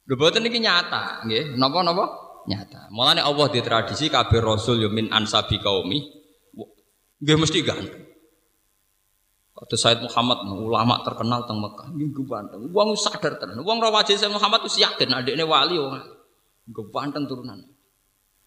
Lho 0.06 0.16
boten 0.20 0.44
ini 0.44 0.68
nyata, 0.68 1.24
nggih. 1.24 1.56
Napa 1.56 1.80
napa? 1.82 2.06
Nyata. 2.46 2.92
Mulane 2.92 3.24
Allah 3.24 3.48
di 3.48 3.64
tradisi 3.64 4.12
kabeh 4.12 4.44
rasul 4.44 4.84
yo 4.84 4.92
min 4.92 5.08
ansabi 5.10 5.64
kaumi. 5.64 6.04
Nggih 7.24 7.38
mesti 7.40 7.60
ganteng. 7.64 8.11
Kata 9.62 9.78
Said 9.78 10.02
Muhammad, 10.02 10.42
ulama 10.58 11.06
terkenal 11.06 11.46
teng 11.46 11.62
Mekah, 11.62 11.94
minggu 11.94 12.26
banteng. 12.26 12.66
Uang 12.74 12.98
sadar 12.98 13.38
tenan. 13.38 13.62
Uang 13.62 13.78
rawajin 13.78 14.18
Said 14.18 14.34
Muhammad 14.34 14.66
itu 14.66 14.82
yakin 14.82 15.14
adiknya 15.14 15.46
wali 15.46 15.78
wong. 15.78 16.02
Minggu 16.66 16.90
banteng 16.90 17.30
turunan. 17.30 17.62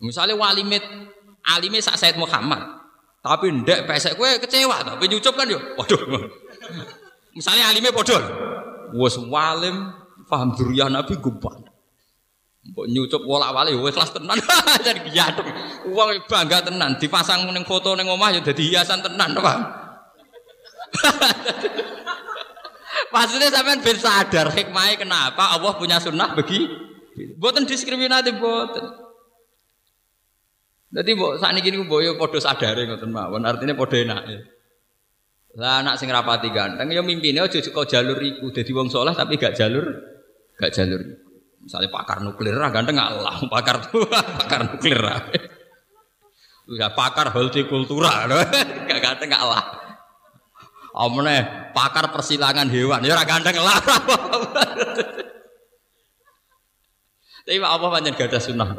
Misalnya 0.03 0.35
wali 0.35 0.67
mit, 0.67 0.83
alime 1.47 1.79
sak 1.79 2.03
Said 2.03 2.19
Muhammad. 2.19 2.67
Tapi 3.23 3.47
ndek 3.63 3.87
pesek 3.87 4.19
kue 4.19 4.43
kecewa 4.43 4.83
tapi 4.83 5.07
nyucup 5.07 5.39
kan 5.39 5.47
yo. 5.47 5.57
Waduh. 5.79 6.03
Misalnya 7.39 7.71
alime 7.71 7.95
podol. 7.95 8.21
Wes 8.99 9.15
walim 9.17 9.95
paham 10.27 10.51
durian 10.59 10.91
Nabi 10.91 11.15
guban. 11.23 11.63
Mbok 12.75 12.91
nyucup 12.91 13.23
wala 13.23 13.55
wali 13.55 13.71
wes 13.79 13.95
kelas 13.95 14.11
tenan. 14.11 14.35
Jadi 14.87 15.15
giatuk. 15.15 15.47
Uang 15.95 16.27
bangga 16.27 16.67
tenan 16.67 16.99
dipasang 16.99 17.47
ning 17.55 17.63
foto 17.63 17.95
ning 17.95 18.11
omah 18.11 18.35
yo 18.35 18.43
dadi 18.43 18.75
hiasan 18.75 18.99
tenan, 18.99 19.31
paham? 19.39 19.84
Maksudnya 23.15 23.49
sampean 23.51 23.79
ben 23.79 23.99
sadar 23.99 24.51
hikmahnya 24.51 25.07
kenapa 25.07 25.55
Allah 25.55 25.73
punya 25.79 26.03
sunnah 26.03 26.35
bagi 26.35 26.67
buatan 27.39 27.63
diskriminatif 27.63 28.43
buatan. 28.43 29.07
Jadi 30.95 31.11
saat 31.39 31.55
ini 31.59 31.83
bu 31.83 31.99
yo 32.03 32.15
podo 32.15 32.39
sadar 32.39 32.79
ngoten 32.79 33.11
mawon 33.11 33.43
artinya 33.47 33.75
podo 33.75 33.99
enak. 33.99 34.23
Lah 35.59 35.83
anak 35.83 35.99
sing 35.99 36.11
rapati 36.11 36.51
ganteng 36.51 36.91
yo 36.91 37.07
mimpine 37.07 37.39
aja 37.39 37.59
kok 37.63 37.87
jalur 37.87 38.19
iku 38.19 38.51
dadi 38.51 38.75
wong 38.75 38.91
soleh 38.91 39.15
tapi 39.15 39.39
gak 39.39 39.55
jalur 39.55 39.87
gak 40.59 40.75
jalur. 40.75 41.03
Misalnya 41.63 41.91
pakar 41.91 42.19
nuklir 42.23 42.55
lah 42.59 42.71
ganteng 42.75 42.99
Allah 42.99 43.39
pakar 43.55 43.91
tua 43.91 44.19
pakar 44.23 44.75
nuklir 44.75 44.99
lah. 45.07 45.23
Udah 46.67 46.91
pakar 46.95 47.31
hortikultura 47.31 48.27
gak 48.87 49.01
ganteng 49.03 49.35
Allah. 49.35 49.84
Omne 50.95 51.71
pakar 51.75 52.15
persilangan 52.15 52.71
hewan, 52.71 53.03
ya 53.03 53.19
ora 53.19 53.27
ganteng 53.27 53.59
lah. 53.59 53.83
Tapi 57.45 57.61
apa 57.61 57.87
panjang 57.91 58.15
gak 58.15 58.31
ada 58.31 58.41
sunnah. 58.41 58.71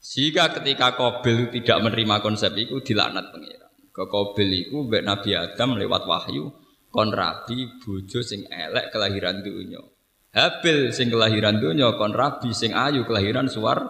Jika 0.00 0.54
ketika 0.54 0.94
Kobil 0.94 1.50
tidak 1.50 1.82
menerima 1.82 2.22
konsep 2.22 2.54
itu 2.54 2.78
dilaknat 2.78 3.34
pengiran. 3.34 3.68
Ke 3.90 4.06
Qabil 4.06 4.68
iku 4.68 4.86
mbek 4.86 5.02
Nabi 5.02 5.34
Adam 5.34 5.74
lewat 5.74 6.06
wahyu 6.06 6.52
kon 6.94 7.10
rabi 7.12 7.68
bojo 7.82 8.22
sing 8.22 8.46
elek 8.48 8.94
kelahiran 8.94 9.42
dunya. 9.42 9.82
Habil 10.30 10.94
sing 10.94 11.10
kelahiran 11.10 11.58
dunya 11.58 11.90
kon 11.98 12.14
rabi 12.14 12.54
sing 12.54 12.70
ayu 12.70 13.02
kelahiran 13.02 13.50
suar. 13.50 13.82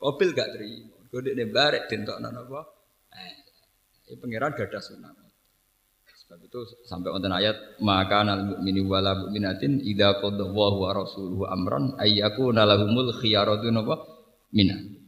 Qabil 0.00 0.28
gak 0.32 0.56
terima. 0.56 0.98
Kode 1.12 1.30
ne 1.36 1.44
barek 1.46 1.86
napa? 2.18 2.60
Eh, 4.08 4.16
pangeran 4.18 4.56
gak 4.56 4.72
ada 4.72 4.80
sunat. 4.82 5.23
Sebab 6.24 6.40
itu 6.40 6.60
sampai 6.88 7.12
wonten 7.12 7.28
ayat 7.36 7.76
maka 7.84 8.24
nal 8.24 8.48
mukmini 8.48 8.80
wala 8.80 9.12
mukminatin 9.12 9.76
idza 9.84 10.24
qadallahu 10.24 10.88
wa 10.88 10.90
rasuluhu 10.96 11.44
amran 11.44 11.92
ayyakuna 12.00 12.64
lahumul 12.64 13.12
khiyaratu 13.12 13.68
napa 13.68 14.00
minan. 14.56 15.04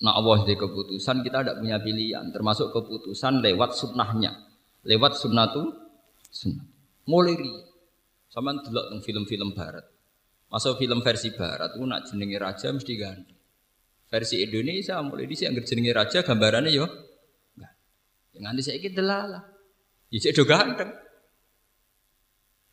Nah 0.00 0.16
Allah 0.16 0.48
di 0.48 0.56
keputusan 0.56 1.20
kita 1.20 1.44
tidak 1.44 1.56
punya 1.60 1.76
pilihan, 1.84 2.32
termasuk 2.32 2.72
keputusan 2.72 3.44
lewat 3.44 3.76
sunnahnya, 3.76 4.32
lewat 4.88 5.20
sunnatu 5.20 5.68
sunnah. 6.32 6.64
Mulai 7.04 7.36
sama 8.32 8.56
delok 8.56 8.88
tentang 8.88 9.04
film-film 9.04 9.52
Barat. 9.52 9.84
Masa 10.48 10.72
film 10.80 11.04
versi 11.04 11.28
Barat, 11.36 11.76
itu 11.76 11.84
nak 11.84 12.08
jenenge 12.08 12.36
raja 12.40 12.72
mesti 12.72 12.94
ganti. 12.96 13.36
Versi 14.08 14.40
Indonesia 14.40 14.98
mulai 15.04 15.28
di 15.28 15.36
sini 15.36 15.60
jenenge 15.60 15.92
raja 15.92 16.24
gambarannya 16.24 16.70
yo, 16.72 16.86
yang 18.34 18.50
nanti 18.50 18.66
saya 18.66 18.82
kita 18.82 18.98
delala. 18.98 19.53
Ya 20.14 20.30
do 20.30 20.46
ganteng. 20.46 20.94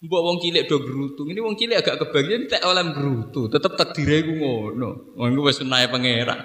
Mbok 0.01 0.21
wong 0.21 0.37
cilik 0.41 0.69
do 0.69 0.77
gerutu. 0.81 1.25
Ini 1.25 1.41
wong 1.41 1.57
cilik 1.57 1.81
agak 1.81 2.05
kebagian 2.05 2.45
tak 2.45 2.61
oleh 2.65 2.85
gerutu, 2.93 3.49
tetep 3.49 3.73
takdire 3.77 4.25
ku 4.25 4.33
ngono. 4.37 5.17
Wong 5.17 5.33
iku 5.33 5.41
wis 5.49 5.57
sunnahe 5.57 5.89
pangeran. 5.89 6.41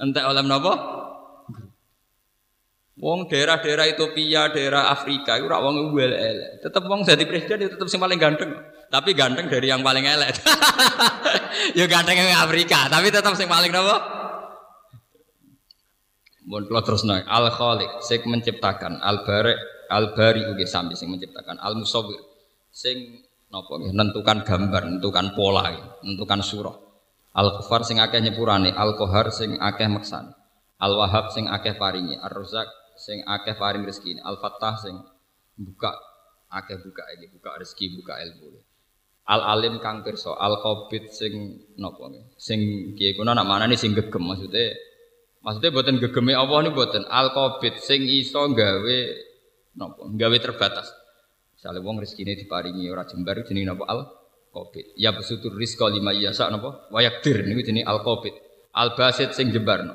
Entek 0.00 0.24
oleh 0.24 0.44
napa? 0.44 0.72
Wong 3.00 3.32
daerah-daerah 3.32 3.88
Ethiopia, 3.88 4.52
daerah 4.52 4.92
Afrika 4.92 5.40
itu 5.40 5.48
rak 5.48 5.60
wong 5.64 5.96
elek. 5.96 6.60
Tetep 6.60 6.84
wong 6.84 7.00
jadi 7.04 7.24
presiden 7.24 7.64
itu 7.64 7.72
tetep 7.76 7.88
sing 7.88 8.00
paling 8.00 8.20
ganteng. 8.20 8.52
Tapi 8.92 9.16
ganteng 9.16 9.48
dari 9.48 9.72
yang 9.72 9.80
paling 9.80 10.04
elek. 10.04 10.36
ya 11.80 11.88
ganteng 11.88 12.16
yang 12.16 12.44
Afrika, 12.44 12.92
tapi 12.92 13.08
tetep 13.08 13.32
sing 13.40 13.48
paling 13.48 13.72
napa? 13.72 14.20
Kula 16.44 16.80
terus 16.84 17.04
naik 17.08 17.24
Al 17.24 17.48
Khaliq 17.52 18.04
sing 18.04 18.20
menciptakan 18.24 19.00
Al 19.00 19.24
Bari 19.24 19.79
Al 19.90 20.14
Bari 20.14 20.46
ugi 20.46 20.64
sami 20.70 20.94
sing 20.94 21.10
menciptakan 21.10 21.58
Al 21.58 21.74
Musawwir 21.74 22.22
sing 22.70 23.26
napa 23.50 23.82
nggih 23.82 23.92
nentukan 23.92 24.46
gambar, 24.46 24.82
nentukan 24.86 25.34
pola, 25.34 25.74
nentukan 26.06 26.40
surah. 26.40 26.76
Al 27.34 27.58
Kufar 27.58 27.82
sing 27.82 27.98
akeh 27.98 28.22
nyepurane, 28.22 28.70
Al 28.74 28.94
Qahar 28.94 29.34
sing 29.34 29.58
akeh 29.58 29.86
meksan. 29.90 30.30
Al 30.80 30.92
Wahab 30.96 31.34
sing 31.34 31.50
akeh 31.50 31.76
paringi, 31.76 32.16
Ar 32.18 32.32
Razak 32.32 32.66
sing 32.98 33.22
akeh 33.26 33.54
paring 33.58 33.82
rezeki, 33.86 34.22
Al 34.22 34.38
Fattah 34.38 34.78
sing 34.78 34.94
buka 35.58 35.94
akeh 36.50 36.78
buka 36.78 37.04
iki, 37.18 37.26
buka 37.34 37.50
rezeki, 37.58 37.86
buka 38.00 38.18
ilmu. 38.22 38.58
Al 39.30 39.42
Alim 39.46 39.78
kang 39.78 40.02
pirsa, 40.02 40.34
Al 40.34 40.58
Qabid 40.58 41.10
sing 41.10 41.62
napa 41.78 42.10
Sing 42.34 42.94
kiye 42.98 43.14
kuna 43.14 43.30
nak 43.34 43.46
manane 43.46 43.78
sing 43.78 43.94
gegem 43.94 44.26
maksudnya 44.26 44.74
Maksudnya 45.40 45.72
buatan 45.72 45.96
gegeme 46.02 46.36
Allah 46.36 46.66
ini 46.66 46.70
buatan 46.74 47.06
Al 47.06 47.30
Qabid 47.32 47.78
sing 47.78 48.04
iso 48.04 48.42
gawe 48.50 48.98
napa 49.76 50.02
gawe 50.06 50.36
terbatas. 50.40 50.90
Misalnya 51.54 51.84
wong 51.84 52.00
rezekine 52.00 52.34
diparingi 52.34 52.88
ora 52.88 53.04
jembar 53.04 53.44
jenenge 53.44 53.68
napa 53.68 53.84
Al 53.90 54.00
Qabid. 54.50 54.98
Ya 54.98 55.14
besutur 55.14 55.54
rizqa 55.54 55.86
lima 55.86 56.10
yasa 56.10 56.50
napa? 56.50 56.88
Wa 56.90 57.04
yakdir 57.04 57.44
niku 57.46 57.62
jenenge 57.62 57.86
al 57.86 58.00
Qabid. 58.02 58.34
Al 58.74 58.94
Basit 58.94 59.34
sing 59.34 59.50
jebarno. 59.50 59.94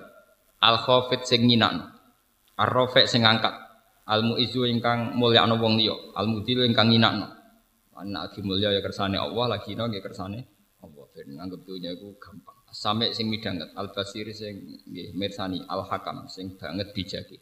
Al 0.59 0.79
Khafid 0.79 1.23
sing 1.27 1.47
nyinakno. 1.47 1.95
Ar 2.55 2.71
Rafi 2.71 3.03
sing 3.03 3.27
ngangkat. 3.27 3.51
Al 4.07 4.23
Muizzu 4.23 4.63
ingkang 4.63 5.17
mulyakno 5.19 5.59
wong 5.59 5.75
liya. 5.75 5.95
Al 6.15 6.31
Mudil 6.31 6.63
ingkang 6.63 6.87
nyinakno. 6.87 7.27
Anak 7.95 8.35
lagi 8.35 8.43
mulya 8.43 8.75
ya 8.75 8.83
kersane 8.83 9.15
Allah, 9.15 9.55
lagi 9.55 9.71
no 9.71 9.87
ya 9.87 10.03
kersane 10.03 10.39
Allah. 10.83 11.05
Ben 11.15 11.31
nganggep 11.31 11.63
dunya 11.63 11.95
iku 11.95 12.15
gampang. 12.19 12.55
Sampai 12.71 13.15
sing 13.15 13.31
midanget 13.31 13.71
Al 13.75 13.91
Basir 13.91 14.27
sing 14.35 14.83
nggih 14.87 15.15
mirsani 15.15 15.63
Al 15.67 15.83
Hakam 15.87 16.27
sing 16.27 16.55
banget 16.59 16.91
bijaki. 16.91 17.39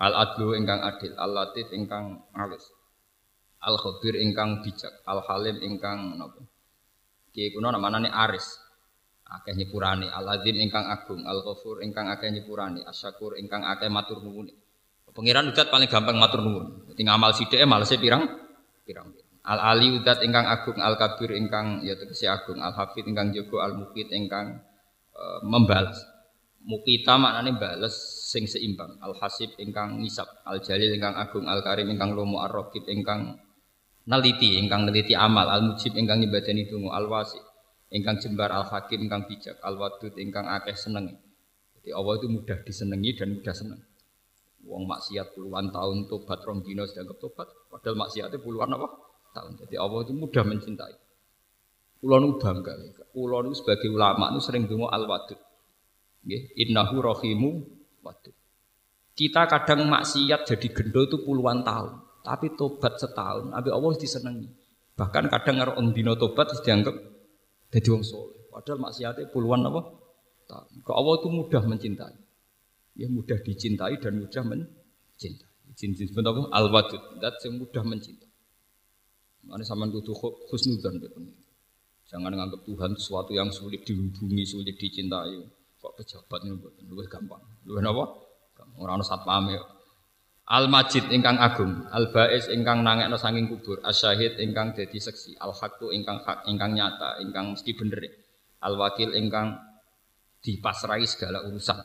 Al 0.00 0.16
Adlu 0.16 0.56
ingkang 0.56 0.80
adil, 0.80 1.12
Al 1.20 1.36
Latif 1.36 1.68
ingkang 1.76 2.32
alus. 2.32 2.72
Al 3.60 3.76
Khabir 3.76 4.16
ingkang 4.16 4.64
bijak, 4.64 5.04
Al 5.04 5.20
Halim 5.28 5.60
ingkang 5.60 6.16
napa? 6.16 6.40
Ki 7.28 7.52
kuno 7.52 7.68
namane 7.68 8.08
Aris. 8.08 8.56
Akeh 9.30 9.54
nyepurane, 9.54 10.10
Al 10.10 10.26
Azim 10.26 10.58
ingkang 10.58 10.90
agung, 10.90 11.22
Al 11.22 11.44
Ghafur 11.46 11.84
ingkang 11.84 12.10
akeh 12.10 12.32
nyepurane, 12.34 12.82
Asyakur 12.82 13.38
ingkang 13.38 13.62
akeh 13.62 13.86
matur 13.86 14.24
nuwun. 14.24 14.50
Pangeran 15.10 15.54
udat 15.54 15.70
paling 15.70 15.86
gampang 15.86 16.18
matur 16.18 16.42
nuwun. 16.42 16.90
Dadi 16.90 17.02
ngamal 17.06 17.30
sithike 17.36 17.62
malese 17.62 18.00
pirang? 18.00 18.26
Pirang. 18.82 19.14
Al 19.46 19.60
Ali 19.60 20.00
udat 20.00 20.24
ingkang 20.26 20.48
agung, 20.48 20.82
Al 20.82 20.98
Kabir 20.98 21.36
ingkang 21.36 21.84
ya 21.86 21.94
tegese 21.94 22.26
agung, 22.26 22.58
Al 22.58 22.74
Hafid 22.74 23.06
ingkang 23.06 23.30
jaga, 23.30 23.70
Al 23.70 23.78
Mukit 23.78 24.10
ingkang 24.10 24.64
uh, 25.14 25.40
membalas. 25.46 26.00
Mukita 26.66 27.20
maknane 27.20 27.54
bales 27.54 27.94
sing 28.30 28.46
seimbang. 28.46 29.02
Al 29.02 29.18
Hasib 29.18 29.58
ingkang 29.58 29.98
ngisap, 29.98 30.46
Al 30.46 30.62
Jalil 30.62 30.94
ingkang 30.94 31.18
agung, 31.18 31.50
Al 31.50 31.66
Karim 31.66 31.90
ingkang 31.90 32.14
lomo, 32.14 32.38
Ar 32.38 32.54
Raqib 32.54 32.86
ingkang 32.86 33.34
Naliti 34.10 34.56
ingkang 34.56 34.88
neliti 34.88 35.12
amal, 35.12 35.46
al 35.46 35.62
mujib 35.70 35.92
ingkang 35.92 36.24
nyibadani 36.24 36.64
donga, 36.66 36.96
al 36.96 37.06
wasi 37.06 37.38
ingkang 37.92 38.16
jembar, 38.18 38.50
al 38.50 38.66
hakim 38.66 39.06
ingkang 39.06 39.28
bijak, 39.28 39.60
al 39.60 39.76
wadud 39.76 40.16
ingkang 40.16 40.48
akeh 40.50 40.74
seneng. 40.74 41.14
Jadi 41.78 41.94
Allah 41.94 42.18
itu 42.18 42.26
mudah 42.26 42.58
disenangi 42.64 43.14
dan 43.14 43.38
mudah 43.38 43.54
seneng. 43.54 43.80
Wong 44.64 44.88
maksiat 44.88 45.36
puluhan 45.36 45.70
tahun 45.70 46.08
tobat 46.08 46.42
rong 46.42 46.66
dino 46.66 46.88
sedang 46.90 47.12
tobat, 47.22 47.48
padahal 47.70 47.96
maksiatnya 48.02 48.40
puluhan 48.40 48.72
apa? 48.72 48.88
tahun. 49.30 49.62
Jadi 49.62 49.78
Allah 49.78 50.00
itu 50.02 50.12
mudah 50.18 50.42
mencintai. 50.42 50.94
Kulo 52.02 52.16
nu 52.18 52.28
bangga. 52.34 52.74
Kulo 53.14 53.46
nu 53.46 53.54
sebagai 53.54 53.86
ulama 53.86 54.34
nu 54.34 54.42
sering 54.42 54.66
donga 54.66 54.90
al 54.90 55.06
wadud. 55.06 55.38
Innahu 56.58 56.98
wadud. 56.98 57.79
Kita 59.20 59.44
kadang 59.44 59.84
maksiat 59.84 60.48
jadi 60.48 60.68
gendol 60.72 61.04
itu 61.04 61.20
puluhan 61.20 61.60
tahun. 61.60 62.24
Tapi 62.24 62.56
tobat 62.56 62.96
setahun, 62.96 63.52
Abi 63.52 63.68
Allah 63.68 63.92
disenangi. 64.00 64.48
Bahkan 64.96 65.28
kadang 65.28 65.60
ngaruh 65.60 65.76
om 65.76 65.92
dino 65.92 66.16
tobat 66.16 66.48
dianggap 66.64 66.96
jadi 67.68 67.88
wong 67.92 68.00
soleh. 68.00 68.48
Padahal 68.48 68.80
maksiatnya 68.80 69.28
puluhan 69.28 69.60
apa? 69.68 69.80
Ke 70.80 70.92
Allah 70.96 71.20
itu 71.20 71.28
mudah 71.28 71.60
mencintai. 71.68 72.16
Ya 72.96 73.12
mudah 73.12 73.36
dicintai 73.44 74.00
dan 74.00 74.24
mudah 74.24 74.40
mencintai. 74.40 75.52
Cinta 75.76 76.00
disebut 76.00 76.24
apa? 76.24 76.40
Al 76.56 76.72
wadud. 76.72 77.20
Dat 77.20 77.36
yang 77.44 77.60
mudah 77.60 77.84
mencintai. 77.84 78.30
Mana 79.44 79.68
sama 79.68 79.84
kudu 79.84 80.16
khusnudan 80.48 80.96
Jangan 82.08 82.32
menganggap 82.32 82.64
Tuhan 82.64 82.96
sesuatu 82.96 83.36
yang 83.36 83.52
sulit 83.52 83.84
dihubungi, 83.84 84.48
sulit 84.48 84.80
dicintai. 84.80 85.44
Kok 85.76 85.92
pejabat 86.00 86.40
ini 86.48 86.56
lebih 86.88 87.04
gampang. 87.04 87.44
Lebih 87.68 87.84
apa? 87.84 88.29
Orang-orang 88.78 89.06
satpam 89.06 89.44
ya. 89.52 89.62
Al 90.50 90.66
Majid 90.66 91.06
ingkang 91.14 91.38
agung, 91.38 91.86
Al 91.94 92.10
Bais 92.10 92.50
ingkang 92.50 92.82
nangekno 92.82 93.14
saking 93.14 93.46
kubur, 93.46 93.78
Asyahid 93.86 94.34
ingkang 94.42 94.74
dadi 94.74 94.98
seksi, 94.98 95.38
Al 95.38 95.54
Haqqu 95.54 95.94
ingkang 95.94 96.26
hak, 96.26 96.42
ingkang 96.50 96.74
nyata, 96.74 97.22
ingkang 97.22 97.54
mesti 97.54 97.70
bener. 97.78 98.02
Al 98.58 98.74
Wakil 98.74 99.14
ingkang 99.14 99.54
dipasrai 100.42 101.06
segala 101.06 101.46
urusan. 101.46 101.78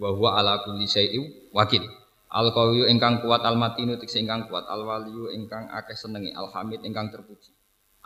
Wa 0.00 0.08
huwa 0.14 0.40
ala 0.40 0.64
kulli 0.64 0.88
syai'in 0.88 1.52
wakil. 1.52 1.84
Al 2.32 2.48
Qawiyyu 2.56 2.88
ingkang 2.88 3.20
kuat, 3.20 3.44
Al 3.44 3.60
Matinu 3.60 4.00
tikse 4.00 4.24
ingkang 4.24 4.48
kuat, 4.48 4.64
Al 4.68 4.88
Waliyu 4.88 5.28
ingkang 5.32 5.68
akeh 5.68 5.96
senengi, 5.96 6.32
Al 6.32 6.48
Hamid 6.48 6.80
ingkang 6.88 7.12
terpuji. 7.12 7.52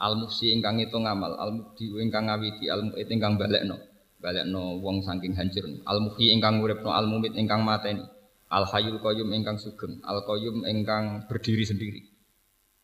Al 0.02 0.18
Musi 0.18 0.50
ingkang 0.50 0.82
itu 0.82 0.98
ngamal, 0.98 1.38
Al 1.38 1.54
Mubdi 1.54 1.86
ingkang 1.94 2.26
ngawiti, 2.26 2.66
Al 2.66 2.90
Mu'id 2.90 3.06
ingkang 3.06 3.38
balekno. 3.38 3.91
Balekno 4.22 4.78
wong 4.78 5.02
saking 5.02 5.34
hancur. 5.34 5.66
Al 5.82 5.98
Muhyi 5.98 6.30
ingkang 6.30 6.62
uripno, 6.62 6.94
Al 6.94 7.10
Mumit 7.10 7.34
ingkang 7.34 7.66
mateni. 7.66 8.06
Al 8.46 8.70
Hayyul 8.70 9.02
Qayyum 9.02 9.34
ingkang 9.34 9.58
sugeng, 9.58 9.98
Al 10.06 10.22
Qayyum 10.22 10.62
ingkang 10.62 11.26
berdiri 11.26 11.66
sendiri. 11.66 12.00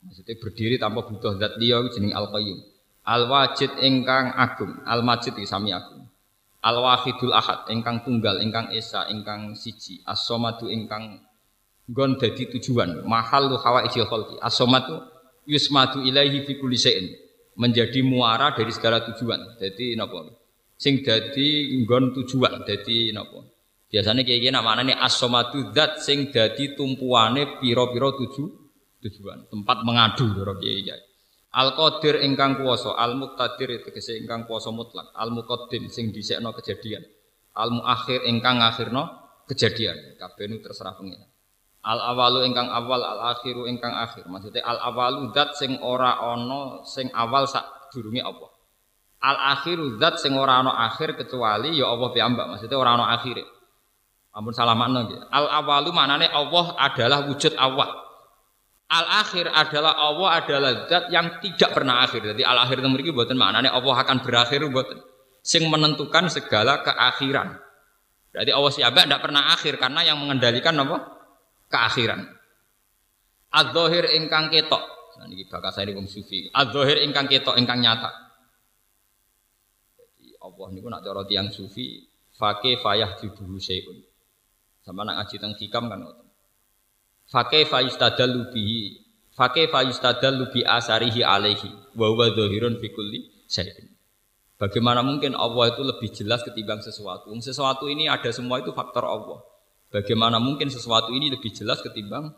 Maksudnya 0.03 0.35
berdiri 0.41 0.75
tanpa 0.83 1.07
butuh 1.07 1.39
zat 1.39 1.55
liya 1.63 1.87
jeneng 1.95 2.11
Al 2.11 2.27
Qayyum. 2.35 2.59
Al 3.07 3.31
Wajid 3.31 3.79
ingkang 3.79 4.35
agung, 4.35 4.83
Al 4.83 5.07
Majid 5.07 5.39
sami 5.47 5.71
agung. 5.71 6.09
Al 6.59 6.83
Wahidul 6.83 7.31
Ahad 7.31 7.71
ingkang 7.71 8.03
tunggal, 8.03 8.43
ingkang 8.43 8.75
esa, 8.75 9.07
ingkang 9.07 9.55
siji. 9.55 10.03
As-Somadu 10.03 10.67
ingkang 10.67 11.23
gon 11.87 12.19
dadi 12.19 12.51
tujuan, 12.51 13.07
mahal 13.07 13.55
hawaijil 13.55 14.11
khalqi. 14.11 14.43
As-Somadu 14.43 14.99
yusmadu 15.47 16.03
ilaihi 16.03 16.43
fi 16.43 16.59
kulli 16.59 16.75
syai'in. 16.75 17.07
Menjadi 17.59 18.07
muara 18.07 18.55
dari 18.55 18.71
segala 18.71 19.03
tujuan. 19.03 19.59
Jadi 19.59 19.99
napa? 19.99 20.31
Sing 20.79 21.03
dadi 21.03 21.75
nggon 21.83 22.15
tujuan, 22.15 22.63
dadi 22.63 23.11
napa? 23.11 23.43
Biasanya 23.91 24.23
kayak 24.23 24.41
gini 24.47 24.55
namanya 24.55 24.87
ini 24.87 24.95
asomatu 24.95 25.75
dat 25.75 25.99
sing 25.99 26.31
dadi 26.31 26.79
tumpuane 26.79 27.59
piro-piro 27.59 28.15
tuju 28.15 28.45
tujuan 29.03 29.51
tempat 29.51 29.83
mengadu 29.83 30.31
loro 30.39 30.55
kiai 30.63 30.87
kiai. 30.87 31.03
Al 31.59 31.73
qadir 31.75 32.21
ingkang 32.23 32.61
kuwasa, 32.61 32.95
al 32.95 33.17
muqtadir 33.17 33.81
tegese 33.81 34.21
ingkang 34.21 34.45
kuwasa 34.45 34.69
mutlak, 34.69 35.11
al 35.17 35.33
muqaddim 35.33 35.89
sing 35.89 36.13
dhisikno 36.13 36.53
kejadian. 36.55 37.03
Al 37.57 37.75
muakhir 37.75 38.23
ingkang 38.29 38.61
ngakhirno 38.61 39.03
kejadian. 39.49 40.21
Kabeh 40.21 40.47
nu 40.47 40.61
terserah 40.61 40.95
pengen. 40.95 41.25
Al 41.83 41.99
awalu 42.15 42.45
ingkang 42.45 42.69
awal, 42.69 43.01
al 43.01 43.35
akhiru 43.35 43.65
ingkang 43.65 43.97
akhir. 43.97 44.29
Maksudnya 44.29 44.63
al 44.63 44.79
awalu 44.93 45.33
zat 45.33 45.57
sing 45.57 45.81
ora 45.81 46.21
ono 46.21 46.85
sing 46.85 47.09
awal 47.17 47.49
sak 47.49 47.91
durunge 47.91 48.21
Allah. 48.21 48.53
Al 49.19 49.59
akhiru 49.59 49.99
zat 49.99 50.23
sing 50.23 50.39
ora 50.39 50.63
ono 50.63 50.71
akhir 50.71 51.19
kecuali 51.19 51.75
ya 51.75 51.91
Allah 51.91 52.09
piyambak. 52.15 52.47
Maksudnya 52.55 52.79
ora 52.79 52.95
ono 52.95 53.05
akhire. 53.07 53.43
Ampun 54.31 54.55
salah 54.55 54.79
makna 54.79 55.11
nggih. 55.11 55.19
Al 55.35 55.47
awalu 55.63 55.91
maknane 55.91 56.31
Allah 56.31 56.79
adalah 56.79 57.27
wujud 57.27 57.59
awal. 57.59 57.91
Al 58.89 59.07
akhir 59.27 59.51
adalah 59.51 59.99
Allah 59.99 60.29
adalah 60.39 60.71
zat 60.87 61.11
yang 61.11 61.43
tidak 61.43 61.75
pernah 61.75 62.07
akhir. 62.07 62.23
Jadi 62.23 62.47
al 62.47 62.63
akhir 62.63 62.79
itu 62.79 62.89
mriki 62.89 63.11
mboten 63.11 63.35
maknane 63.35 63.67
Allah 63.67 63.95
akan 64.07 64.23
berakhir 64.23 64.63
mboten. 64.71 65.03
Sing 65.43 65.67
menentukan 65.67 66.31
segala 66.31 66.87
keakhiran. 66.87 67.59
Berarti 68.31 68.53
Allah 68.55 68.71
siapa 68.71 69.03
tidak 69.03 69.23
pernah 69.25 69.51
akhir 69.51 69.83
karena 69.83 70.07
yang 70.07 70.23
mengendalikan 70.23 70.79
apa? 70.79 71.19
Keakhiran. 71.73 72.23
Az-zahir 73.51 74.15
ingkang 74.15 74.53
ketok. 74.53 74.85
Nah 75.19 75.27
niki 75.27 75.51
bakal 75.51 75.75
saya 75.75 75.91
sufi. 76.07 76.53
Ingkang 76.53 77.27
ketok 77.27 77.59
ingkang 77.59 77.83
nyata. 77.83 78.28
Allah 80.49 80.67
niku 80.73 80.89
nak 80.89 81.05
cara 81.05 81.23
tiyang 81.29 81.53
sufi 81.53 82.09
fake 82.33 82.81
fayah 82.81 83.21
juduhu 83.21 83.61
syai'un. 83.61 84.01
Sama 84.81 85.05
nak 85.05 85.21
ngaji 85.21 85.37
teng 85.37 85.53
hikam 85.61 85.93
kan 85.93 86.01
ngoten. 86.01 86.29
Fake 87.29 87.69
fayustadallu 87.69 88.49
bihi 88.57 89.05
fake 89.37 89.69
fayustadallu 89.69 90.49
bi 90.49 90.65
asarihi 90.65 91.21
alaihi 91.21 91.69
wa 91.93 92.09
huwa 92.09 92.33
dzahirun 92.33 92.81
fi 92.81 92.89
kulli 92.89 93.21
syai'in. 93.45 93.93
Bagaimana 94.59 95.07
mungkin 95.07 95.39
Allah 95.39 95.71
itu 95.71 95.87
lebih 95.87 96.11
jelas 96.11 96.43
ketimbang 96.43 96.83
sesuatu? 96.83 97.31
Sesuatu 97.39 97.87
ini 97.87 98.11
ada 98.11 98.27
semua 98.35 98.59
itu 98.59 98.75
faktor 98.75 99.07
Allah. 99.07 99.39
Bagaimana 99.95 100.43
mungkin 100.43 100.67
sesuatu 100.67 101.15
ini 101.15 101.31
lebih 101.31 101.55
jelas 101.55 101.79
ketimbang 101.79 102.35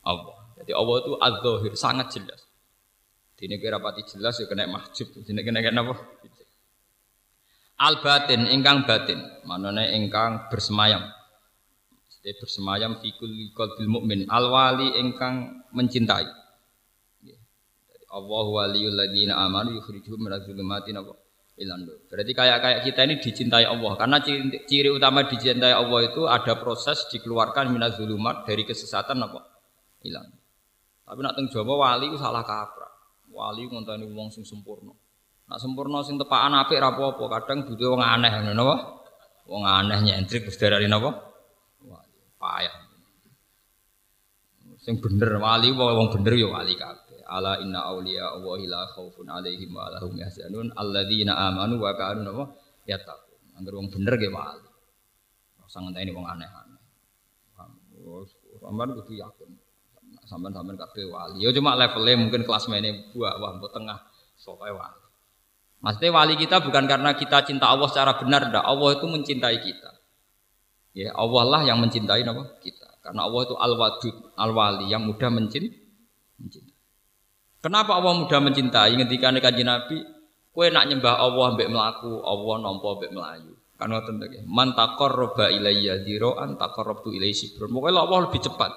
Allah? 0.00 0.38
Jadi 0.62 0.72
Allah 0.72 0.96
itu 1.04 1.12
az 1.20 1.34
sangat 1.76 2.08
jelas. 2.14 2.40
Dini 3.36 3.58
kira 3.58 3.82
pati 3.82 4.06
jelas 4.06 4.38
ya 4.38 4.48
kena 4.48 4.70
mahjub. 4.70 5.12
Dini 5.26 5.42
kena 5.42 5.60
kena 5.60 5.82
apa? 5.82 5.94
Al 7.82 7.98
batin, 7.98 8.46
ingkang 8.46 8.86
batin, 8.86 9.18
manane 9.42 9.90
ingkang 9.98 10.46
bersemayam. 10.46 11.02
Jadi 12.22 12.38
bersemayam 12.38 13.02
fikul 13.02 13.50
qalbil 13.58 13.90
mukmin. 13.90 14.30
Al 14.30 14.46
wali 14.46 14.94
ingkang 15.02 15.66
mencintai. 15.74 16.30
Allah 18.12 18.44
waliyul 18.44 18.92
ladina 18.92 19.40
amanu 19.40 19.72
yukhrijuhum 19.80 20.28
minadz 20.28 20.44
zulumati 20.44 20.92
ilan 20.92 21.80
Berarti 22.12 22.32
kayak 22.36 22.58
kayak 22.60 22.80
kita 22.84 23.00
ini 23.08 23.14
dicintai 23.20 23.64
Allah 23.64 23.92
karena 23.96 24.20
ciri, 24.20 24.68
ciri 24.68 24.88
utama 24.92 25.24
dicintai 25.24 25.72
Allah 25.72 26.00
itu 26.04 26.28
ada 26.28 26.60
proses 26.60 27.08
dikeluarkan 27.08 27.72
minaz 27.72 27.96
zulumat 27.96 28.44
dari 28.44 28.68
kesesatan 28.68 29.16
apa? 29.16 29.40
Hilang. 30.04 30.28
Tapi 31.08 31.20
nak 31.24 31.34
teng 31.36 31.48
Jawa 31.48 31.74
wali 31.76 32.12
itu 32.12 32.20
salah 32.20 32.44
kaprah. 32.44 32.92
Wali 33.32 33.64
ngonteni 33.64 34.06
wong 34.12 34.28
sing 34.28 34.44
sempurna. 34.44 34.92
Nak 35.50 35.58
sempurna 35.58 36.00
sing 36.06 36.16
tepakan 36.16 36.54
apik 36.64 36.78
ra 36.78 36.94
apa-apa, 36.94 37.24
kadang 37.40 37.66
butuh 37.66 37.98
wong 37.98 38.02
aneh 38.02 38.30
ngono 38.30 38.52
napa? 38.54 38.76
Wong 39.50 39.62
aneh 39.66 39.98
nyentrik 40.00 40.46
wis 40.46 40.56
darani 40.56 40.86
napa? 40.86 41.10
Payah. 42.38 42.76
Sing 44.82 44.98
bener 44.98 45.38
wali 45.38 45.70
wong 45.74 46.08
bener 46.10 46.34
ya 46.34 46.48
wali 46.50 46.74
kabeh. 46.78 47.22
Ala 47.26 47.58
inna 47.62 47.86
awliya 47.86 48.34
Allahi 48.34 48.66
la 48.66 48.82
khaufun 48.90 49.30
alaihim 49.30 49.70
wa 49.70 49.86
lahum 49.90 50.14
yahzanun. 50.18 50.74
Alladzina 50.74 51.38
amanu 51.38 51.78
wa 51.78 51.94
kanu 51.94 52.26
apa 52.32 52.44
yattaqun. 52.86 53.62
Angger 53.62 53.78
wong 53.78 53.88
bener 53.94 54.14
ge 54.18 54.28
wali. 54.30 54.66
Ora 55.62 55.78
ngenteni 55.86 56.10
wong 56.10 56.26
aneh-aneh. 56.26 56.82
Sampean 58.58 58.90
kudu 58.98 59.12
yakin. 59.20 59.50
Sampean-sampean 60.26 60.76
kabeh 60.80 61.06
wali. 61.12 61.46
Ya 61.46 61.50
cuma 61.54 61.78
levelnya 61.78 62.18
mungkin 62.18 62.42
kelas 62.42 62.66
mene 62.66 63.12
buah 63.14 63.38
wah 63.38 63.58
tengah 63.70 63.98
sokai 64.34 64.74
wali 64.74 65.01
Maksudnya 65.82 66.14
wali 66.14 66.38
kita 66.38 66.62
bukan 66.62 66.86
karena 66.86 67.10
kita 67.18 67.42
cinta 67.42 67.66
Allah 67.66 67.90
secara 67.90 68.14
benar, 68.14 68.54
dah. 68.54 68.62
Allah 68.62 68.94
itu 68.94 69.06
mencintai 69.10 69.58
kita. 69.58 69.90
Ya 70.94 71.10
Allah 71.18 71.42
lah 71.42 71.60
yang 71.66 71.82
mencintai 71.82 72.22
apa? 72.22 72.62
kita. 72.62 73.02
Karena 73.02 73.26
Allah 73.26 73.40
itu 73.42 73.54
al-wadud, 73.58 74.16
al-wali 74.38 74.86
yang 74.94 75.02
mudah 75.02 75.26
mencintai. 75.26 75.82
Kenapa 77.58 77.98
Allah 77.98 78.14
mudah 78.14 78.40
mencintai 78.42 78.94
ketika 78.94 79.34
kanjeng 79.42 79.66
Nabi 79.66 80.02
kue 80.54 80.66
nak 80.70 80.86
nyembah 80.86 81.18
Allah 81.18 81.54
mbek 81.58 81.70
melaku, 81.70 82.22
Allah 82.22 82.54
nompo 82.62 82.98
mbek 82.98 83.10
melayu. 83.10 83.54
Kan 83.74 83.90
ngoten 83.90 84.22
to 84.22 84.26
Man 84.46 84.78
taqarraba 84.78 85.50
ilayya 85.50 86.06
dzira'an 86.06 86.54
taqarrabtu 86.54 87.10
ilaihi 87.10 87.34
sibran. 87.34 87.74
Pokoke 87.74 87.90
Allah 87.90 88.20
lebih 88.30 88.38
cepat. 88.38 88.70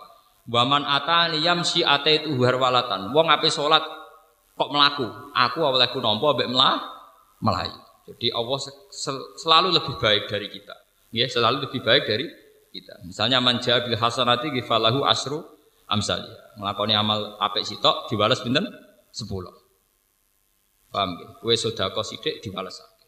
Wa 0.49 0.65
man 0.65 0.81
atani 0.85 1.41
yamsi 1.45 1.85
ataitu 1.85 2.33
harwalatan. 2.41 3.13
Wong 3.13 3.29
ape 3.29 3.49
salat 3.53 3.85
kok 4.57 4.69
melaku, 4.73 5.05
aku 5.35 5.59
olehku 5.61 6.01
nompo 6.01 6.33
mbek 6.33 6.49
melayu. 7.41 7.75
Jadi 8.05 8.29
Allah 8.31 8.59
selalu 9.41 9.69
lebih 9.73 9.95
baik 9.97 10.29
dari 10.29 10.47
kita. 10.53 10.75
Ya, 11.09 11.25
selalu 11.25 11.65
lebih 11.69 11.81
baik 11.81 12.03
dari 12.05 12.27
kita. 12.69 13.01
Misalnya 13.07 13.41
manja 13.41 13.81
bil 13.81 13.97
hasanati 13.97 14.51
gifalahu 14.53 15.07
asru 15.07 15.41
amsaliyah 15.89 16.59
nglakoni 16.59 16.93
amal 16.93 17.39
apik 17.39 17.63
sitok 17.63 18.09
dibalas 18.11 18.41
pinten? 18.41 18.67
10. 19.15 19.25
Paham 20.91 21.09
nggih? 21.15 21.29
Kowe 21.39 21.55
sedekah 21.55 22.03
sithik 22.03 22.43
dibalas 22.43 22.79
akeh. 22.83 23.07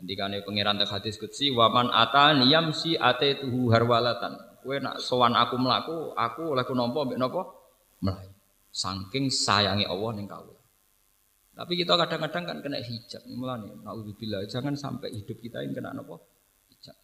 Ngendikane 0.00 0.44
pangeran 0.44 0.76
teng 0.76 0.88
hadis 0.92 1.16
qudsi 1.16 1.52
wa 1.52 1.72
man 1.72 1.88
atani 1.88 2.48
yamsi 2.52 3.00
tuhu 3.40 3.72
harwalatan. 3.72 4.60
Kowe 4.60 4.76
nak 4.76 5.00
sowan 5.00 5.32
aku 5.32 5.56
mlaku, 5.56 5.96
aku 6.12 6.52
oleh 6.52 6.64
ku 6.68 6.76
nampa 6.76 7.08
mbek 7.08 7.16
napa? 7.16 7.42
Melayu. 8.04 8.32
Saking 8.68 9.32
sayangi 9.32 9.88
Allah 9.88 10.10
ning 10.14 10.28
kawula. 10.28 10.57
Tapi 11.58 11.74
kita 11.74 11.98
kadang-kadang 11.98 12.44
kan 12.46 12.56
kena 12.62 12.78
hijab. 12.78 13.18
Mulane 13.34 13.82
naudzubillah 13.82 14.46
jangan 14.46 14.78
sampai 14.78 15.10
hidup 15.10 15.42
kita 15.42 15.58
ini 15.66 15.74
kena 15.74 15.90
napa? 15.90 16.14
Hijab. 16.70 16.94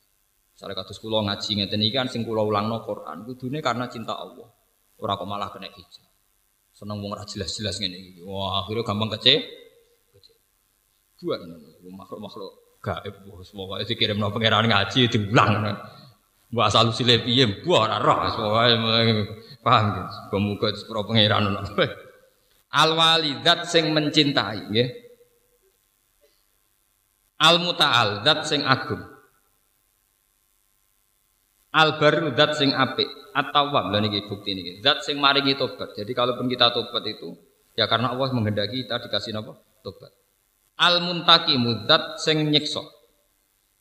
Misalnya 0.55 0.75
kados 0.79 1.03
kula 1.03 1.27
ngaji 1.27 1.51
ngeten 1.59 1.83
iki 1.83 1.91
kan 1.91 2.07
sing 2.07 2.23
kula 2.23 2.47
ulangno 2.47 2.87
Quran 2.87 3.27
kudune 3.27 3.59
karena 3.59 3.91
cinta 3.91 4.15
Allah. 4.15 4.47
Ora 5.03 5.19
kok 5.19 5.27
malah 5.27 5.51
kena 5.51 5.67
hijab. 5.75 6.07
Seneng 6.71 7.03
wong 7.03 7.19
ora 7.19 7.27
jelas-jelas 7.27 7.83
ngene 7.83 7.99
iki. 7.99 8.23
Wah, 8.23 8.63
akhirnya 8.63 8.87
gampang 8.87 9.11
kece. 9.19 9.43
Buat 11.25 11.41
makhluk-makhluk 11.89 12.53
gaib 12.85 13.17
itu 13.81 13.95
kirim 13.97 14.21
no 14.21 14.29
pangeran 14.29 14.71
ngaji 14.71 15.09
diulang. 15.09 15.73
Mbak 16.53 16.67
asal 16.71 16.95
usile 16.95 17.19
piye 17.27 17.49
mbok 17.49 17.91
ora 17.91 17.99
roh 17.99 18.19
pokoke 18.39 19.11
paham. 19.67 20.07
Semoga 20.31 20.69
sepuro 20.79 21.03
pangeran 21.11 21.51
Al 22.75 22.99
walidat 22.99 23.71
sing 23.71 23.95
mencintai 23.95 24.67
nggih. 24.67 24.89
Al 27.39 27.63
zat 28.27 28.41
sing 28.51 28.67
agung. 28.67 29.03
Al 31.71 31.99
baru 32.03 32.35
zat 32.35 32.59
sing 32.59 32.75
apik 32.75 33.07
atau 33.35 33.71
wab 33.71 33.95
lah 33.95 34.03
niki 34.03 34.27
bukti 34.27 34.59
niki. 34.59 34.83
Zat 34.83 35.07
sing 35.07 35.23
maringi 35.23 35.55
tobat. 35.55 35.95
Jadi 35.95 36.11
kalaupun 36.15 36.51
kita 36.51 36.75
tobat 36.75 37.07
itu 37.07 37.35
ya 37.79 37.87
karena 37.87 38.11
Allah 38.11 38.31
menghendaki 38.35 38.87
kita 38.87 39.03
dikasih 39.07 39.39
apa? 39.39 39.55
Tobat. 39.83 40.11
Al 40.79 40.99
muntaki 41.03 41.55
mudat 41.55 42.19
sing 42.19 42.51
nyiksa. 42.51 42.83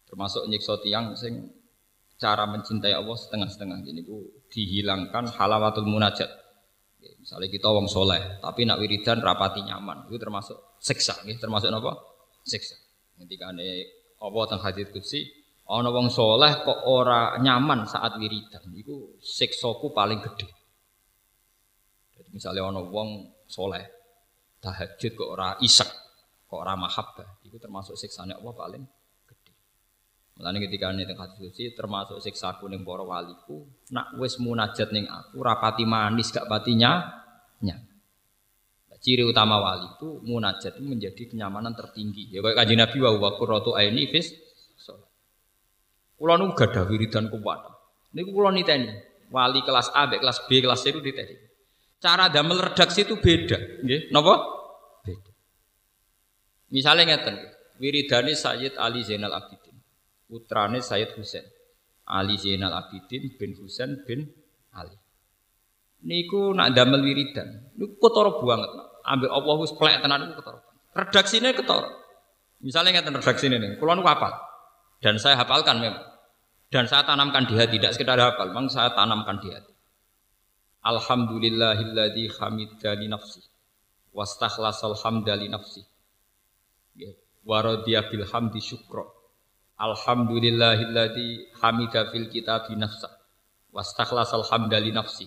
Termasuk 0.05 0.45
nyiksa 0.45 0.77
tiang 0.85 1.17
sing 1.17 1.49
cara 2.21 2.45
mencintai 2.45 2.93
Allah 2.93 3.17
setengah-setengah. 3.17 3.81
Jadi 3.81 4.01
ku 4.05 4.21
dihilangkan 4.53 5.33
halawatul 5.33 5.89
munajat. 5.89 6.42
Misalnya 7.33 7.49
kita 7.49 7.65
wong 7.73 7.89
soleh, 7.89 8.37
tapi 8.37 8.61
nak 8.69 8.77
wiridan 8.77 9.17
rapati 9.17 9.65
nyaman, 9.65 10.05
itu 10.05 10.21
termasuk 10.21 10.77
siksa, 10.77 11.17
termasuk 11.41 11.73
apa? 11.73 11.97
Siksa. 12.45 12.77
Ketika 13.17 13.49
ini 13.57 13.81
Allah 14.21 14.43
tentang 14.45 14.69
hadits 14.69 14.93
kutsi, 14.93 15.25
ana 15.65 15.89
wong 15.89 16.13
soleh 16.13 16.61
kok 16.61 16.85
ora 16.85 17.33
nyaman 17.41 17.89
saat 17.89 18.21
wiridan. 18.21 18.69
Iku 18.69 19.17
siksaku 19.17 19.89
paling 19.97 20.21
gede 20.21 20.45
jadi 22.13 22.29
misalnya 22.29 22.69
ana 22.69 22.81
wong 22.85 23.33
soleh 23.49 23.83
tahajud 24.61 25.11
kok 25.17 25.29
ora 25.29 25.57
isak 25.65 25.89
kok 26.45 26.59
ora 26.61 26.77
mahabbah 26.77 27.41
itu 27.43 27.57
termasuk 27.57 27.97
siksane 27.97 28.37
Allah 28.37 28.53
paling 28.53 28.83
gede 29.25 29.51
Mulane 30.37 30.57
ketika 30.61 30.93
ini 30.93 31.09
teng 31.09 31.17
hadis 31.17 31.57
termasuk 31.73 32.21
siksaku 32.21 32.69
ning 32.69 32.85
para 32.85 33.01
waliku 33.01 33.65
nak 33.89 34.13
wis 34.21 34.37
munajat 34.37 34.93
ning 34.93 35.09
aku 35.09 35.41
rapati 35.41 35.89
manis 35.89 36.29
gak 36.29 36.45
patinya 36.45 37.22
nya 37.63 37.79
ciri 39.03 39.23
utama 39.27 39.59
wali 39.59 39.99
itu 39.99 40.23
munajat 40.23 40.79
itu 40.79 40.85
menjadi 40.87 41.27
kenyamanan 41.27 41.75
tertinggi 41.75 42.31
ya 42.31 42.39
kayak 42.39 42.55
kanjeng 42.55 42.79
Nabi 42.79 42.97
wa 43.03 43.09
wa 43.19 43.29
qurratu 43.35 43.75
aini 43.75 44.07
fis 44.07 44.31
Kulo 46.23 46.39
nu 46.39 46.55
gadah 46.55 46.87
wiridan 46.87 47.27
kuat. 47.27 47.67
Niku 48.15 48.31
kulo 48.31 48.47
niteni. 48.55 48.87
Wali 49.27 49.59
kelas 49.67 49.91
A, 49.91 50.07
kelas 50.07 50.47
B, 50.47 50.63
kelas 50.63 50.79
C 50.79 50.95
itu 50.95 51.03
niteni. 51.03 51.35
Cara 51.99 52.31
damel 52.31 52.63
redaksi 52.63 53.03
itu 53.03 53.19
beda, 53.19 53.83
nggih. 53.83 54.07
Napa? 54.07 54.39
Beda. 55.03 55.31
Misalnya 56.71 57.11
ngeten, 57.11 57.35
wiridane 57.75 58.39
Sayyid 58.39 58.79
Ali 58.79 59.03
Zainal 59.03 59.35
Abidin, 59.35 59.75
putrane 60.31 60.79
Sayyid 60.79 61.11
Husain. 61.19 61.43
Ali 62.07 62.39
Zainal 62.39 62.71
Abidin 62.71 63.27
bin 63.35 63.59
Husain 63.59 63.99
bin 64.07 64.23
Ali. 64.71 64.95
Niku 66.03 66.51
nak 66.51 66.75
damel 66.75 66.99
wiridan. 66.99 67.71
Niku 67.79 67.95
ketara 67.99 68.31
banget. 68.35 68.71
Ambek 69.03 69.31
Allah 69.31 69.55
wis 69.59 69.71
plek 69.75 70.03
tenan 70.03 70.19
niku 70.27 70.43
ketara. 70.43 70.59
Redaksine 70.93 71.49
ketara. 71.55 71.89
Misalnya 72.63 72.99
ngeten 72.99 73.15
redaksine 73.19 73.55
nih, 73.59 73.79
kula 73.79 73.95
niku 73.95 74.07
hafal. 74.07 74.35
Dan 75.03 75.19
saya 75.19 75.39
hafalkan 75.39 75.79
memang. 75.83 76.03
Dan 76.71 76.87
saya 76.87 77.03
tanamkan 77.03 77.43
di 77.47 77.59
hati, 77.59 77.75
tidak 77.77 77.95
sekedar 77.95 78.19
hafal, 78.19 78.51
memang 78.51 78.71
saya 78.71 78.95
tanamkan 78.95 79.39
di 79.43 79.51
hati. 79.51 79.73
Alhamdulillahilladzi 80.83 82.39
hamidani 82.39 83.07
nafsi 83.07 83.39
wastakhlasal 84.11 84.99
hamda 84.99 85.39
li 85.39 85.47
nafsi. 85.47 85.79
Ya, 86.99 87.11
wa 87.47 87.63
radiya 87.63 88.11
bil 88.11 88.27
hamdi 88.27 88.59
syukra. 88.59 89.07
Alhamdulillahilladzi 89.79 91.55
hamida 91.63 92.11
fil 92.11 92.27
kitabi 92.27 92.75
nafsa 92.75 93.11
wastakhlasal 93.73 94.45
hamda 94.47 94.77
li 94.79 94.91
nafsi 94.91 95.25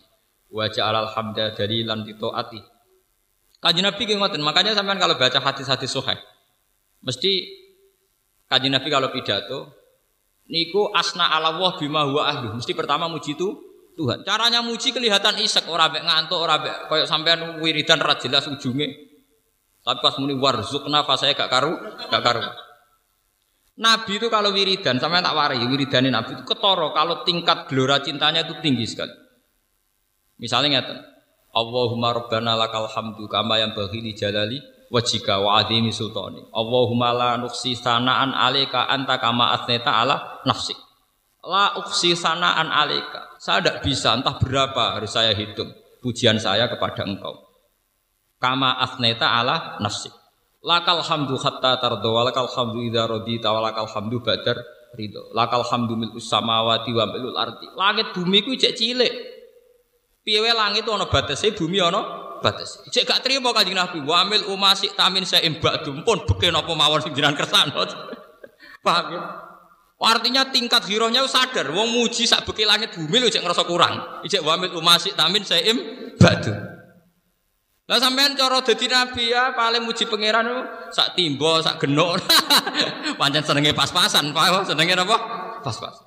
wa 0.50 0.64
ja'alal 0.70 1.10
hamda 1.10 1.54
dalilan 1.54 2.06
li 2.06 2.14
taati. 2.14 2.60
Kanjeng 3.58 3.86
Nabi 3.88 4.02
ki 4.06 4.14
makanya 4.18 4.76
sampean 4.76 5.00
kalau 5.00 5.16
baca 5.18 5.40
hadis-hadis 5.40 5.90
sahih 5.90 6.20
mesti 7.02 7.32
Kanjeng 8.46 8.70
Nabi 8.70 8.88
kalau 8.92 9.10
pidato 9.10 9.74
niku 10.46 10.94
asna 10.94 11.26
ala 11.34 11.54
Allah 11.54 11.74
bima 11.78 12.06
huwa 12.06 12.22
ahli. 12.30 12.48
Mesti 12.54 12.72
pertama 12.78 13.10
muji 13.10 13.34
itu 13.34 13.48
Tuhan. 13.96 14.22
Caranya 14.28 14.60
muji 14.60 14.92
kelihatan 14.92 15.40
isek, 15.40 15.66
ora 15.72 15.88
mek 15.88 16.04
ngantuk, 16.04 16.36
ora 16.36 16.60
mek 16.60 16.92
koyo 16.92 17.08
sampean 17.08 17.58
wiridan 17.64 17.96
ra 17.98 18.20
jelas 18.20 18.44
ujunge. 18.44 18.86
Tapi 19.80 19.98
pas 20.02 20.14
muni 20.20 20.36
warzukna 20.36 21.06
fa 21.06 21.16
saya 21.16 21.32
gak 21.32 21.48
karu, 21.48 21.72
gak 22.10 22.22
karu. 22.22 22.42
Nabi 23.80 24.12
itu 24.20 24.28
kalau 24.28 24.52
wiridan, 24.52 25.00
sampean 25.00 25.24
tak 25.24 25.32
wari, 25.32 25.62
wiridanin 25.64 26.12
Nabi 26.12 26.36
itu 26.36 26.44
ketoro 26.44 26.92
kalau 26.92 27.24
tingkat 27.24 27.72
gelora 27.72 28.04
cintanya 28.04 28.44
itu 28.44 28.60
tinggi 28.60 28.84
sekali. 28.84 29.25
Misalnya 30.36 30.80
ngeten, 30.80 30.98
Allahumma 31.56 32.12
rabbana 32.12 32.52
lakal 32.52 32.84
hamdu 32.92 33.24
kama 33.32 33.56
yang 33.56 33.72
bagi 33.72 34.04
li 34.04 34.12
jalali 34.12 34.60
wajika 34.92 35.40
wa 35.40 35.56
adhimi 35.64 35.88
sultani. 35.88 36.44
Allahumma 36.52 37.16
la 37.16 37.30
nuksi 37.40 37.72
sanaan 37.72 38.36
alika 38.36 38.84
anta 38.86 39.16
kama 39.16 39.56
asneta 39.56 40.04
ala 40.04 40.44
nafsi. 40.44 40.76
La 41.46 41.78
uksi 41.80 42.12
sanaan 42.12 42.68
alika. 42.68 43.40
Saya 43.40 43.62
tidak 43.62 43.86
bisa, 43.86 44.12
entah 44.12 44.36
berapa 44.36 44.98
harus 44.98 45.14
saya 45.14 45.32
hitung 45.32 45.72
pujian 46.04 46.36
saya 46.36 46.68
kepada 46.68 47.06
engkau. 47.08 47.46
Kama 48.36 48.76
asneta 48.76 49.40
ala 49.40 49.80
nafsi. 49.80 50.12
Lakal 50.66 50.98
hamdu 50.98 51.38
hatta 51.38 51.78
tardo 51.78 52.10
walakal 52.10 52.50
hamdu 52.50 52.90
rodita 52.90 53.54
walakal 53.54 53.86
hamdu 53.86 54.18
badar 54.18 54.58
ridho. 54.98 55.30
Lakal 55.30 55.62
hamdu 55.62 55.94
mil 55.94 56.12
usamawati 56.12 56.90
wa 56.90 57.06
milul 57.06 57.38
arti. 57.38 57.70
Langit 57.78 58.10
bumi 58.10 58.42
ku 58.42 58.52
cek 58.58 58.74
cilik. 58.74 59.35
Piye 60.26 60.42
langit 60.50 60.82
ana 60.90 61.06
batese, 61.06 61.54
bumi 61.54 61.78
ana 61.78 62.02
batese. 62.42 62.82
Cek 62.90 63.06
gak 63.06 63.22
trimo 63.22 63.54
Kanjeng 63.54 63.78
Nabi, 63.78 64.02
wa 64.02 64.26
amil 64.26 64.42
umasi 64.50 64.90
tamin 64.98 65.22
saya 65.22 65.46
imbak 65.46 65.86
dumpun 65.86 66.26
beke 66.26 66.50
napa 66.50 66.74
mawon 66.74 66.98
sing 66.98 67.14
jenengan. 67.14 67.46
Paham 68.86 69.06
ya? 69.14 69.22
Artinya 70.02 70.50
tingkat 70.50 70.82
hirohnya 70.90 71.22
sadar, 71.30 71.70
wong 71.70 71.94
muji 71.94 72.26
sak 72.26 72.42
beki 72.42 72.66
langit 72.66 72.98
bumi 72.98 73.22
lho 73.22 73.30
cek 73.30 73.38
ngerasa 73.38 73.62
kurang. 73.70 74.26
Ijek 74.26 74.42
wa 74.42 74.58
amil 74.58 74.74
umasi 74.74 75.14
tamin 75.14 75.46
saya 75.46 75.62
imbak 75.70 76.42
Lah 77.86 78.02
sampean 78.02 78.34
cara 78.34 78.58
dadi 78.66 78.90
nabi 78.90 79.30
ya 79.30 79.54
paling 79.54 79.86
muji 79.86 80.10
pangeran 80.10 80.50
sak 80.90 81.14
timbo, 81.14 81.62
sak 81.62 81.78
genuk. 81.78 82.18
Pancen 83.22 83.46
senenge 83.46 83.70
pas-pasan, 83.78 84.34
Pak. 84.34 84.66
Senenge 84.66 84.98
apa? 84.98 85.16
Pas-pasan. 85.62 86.05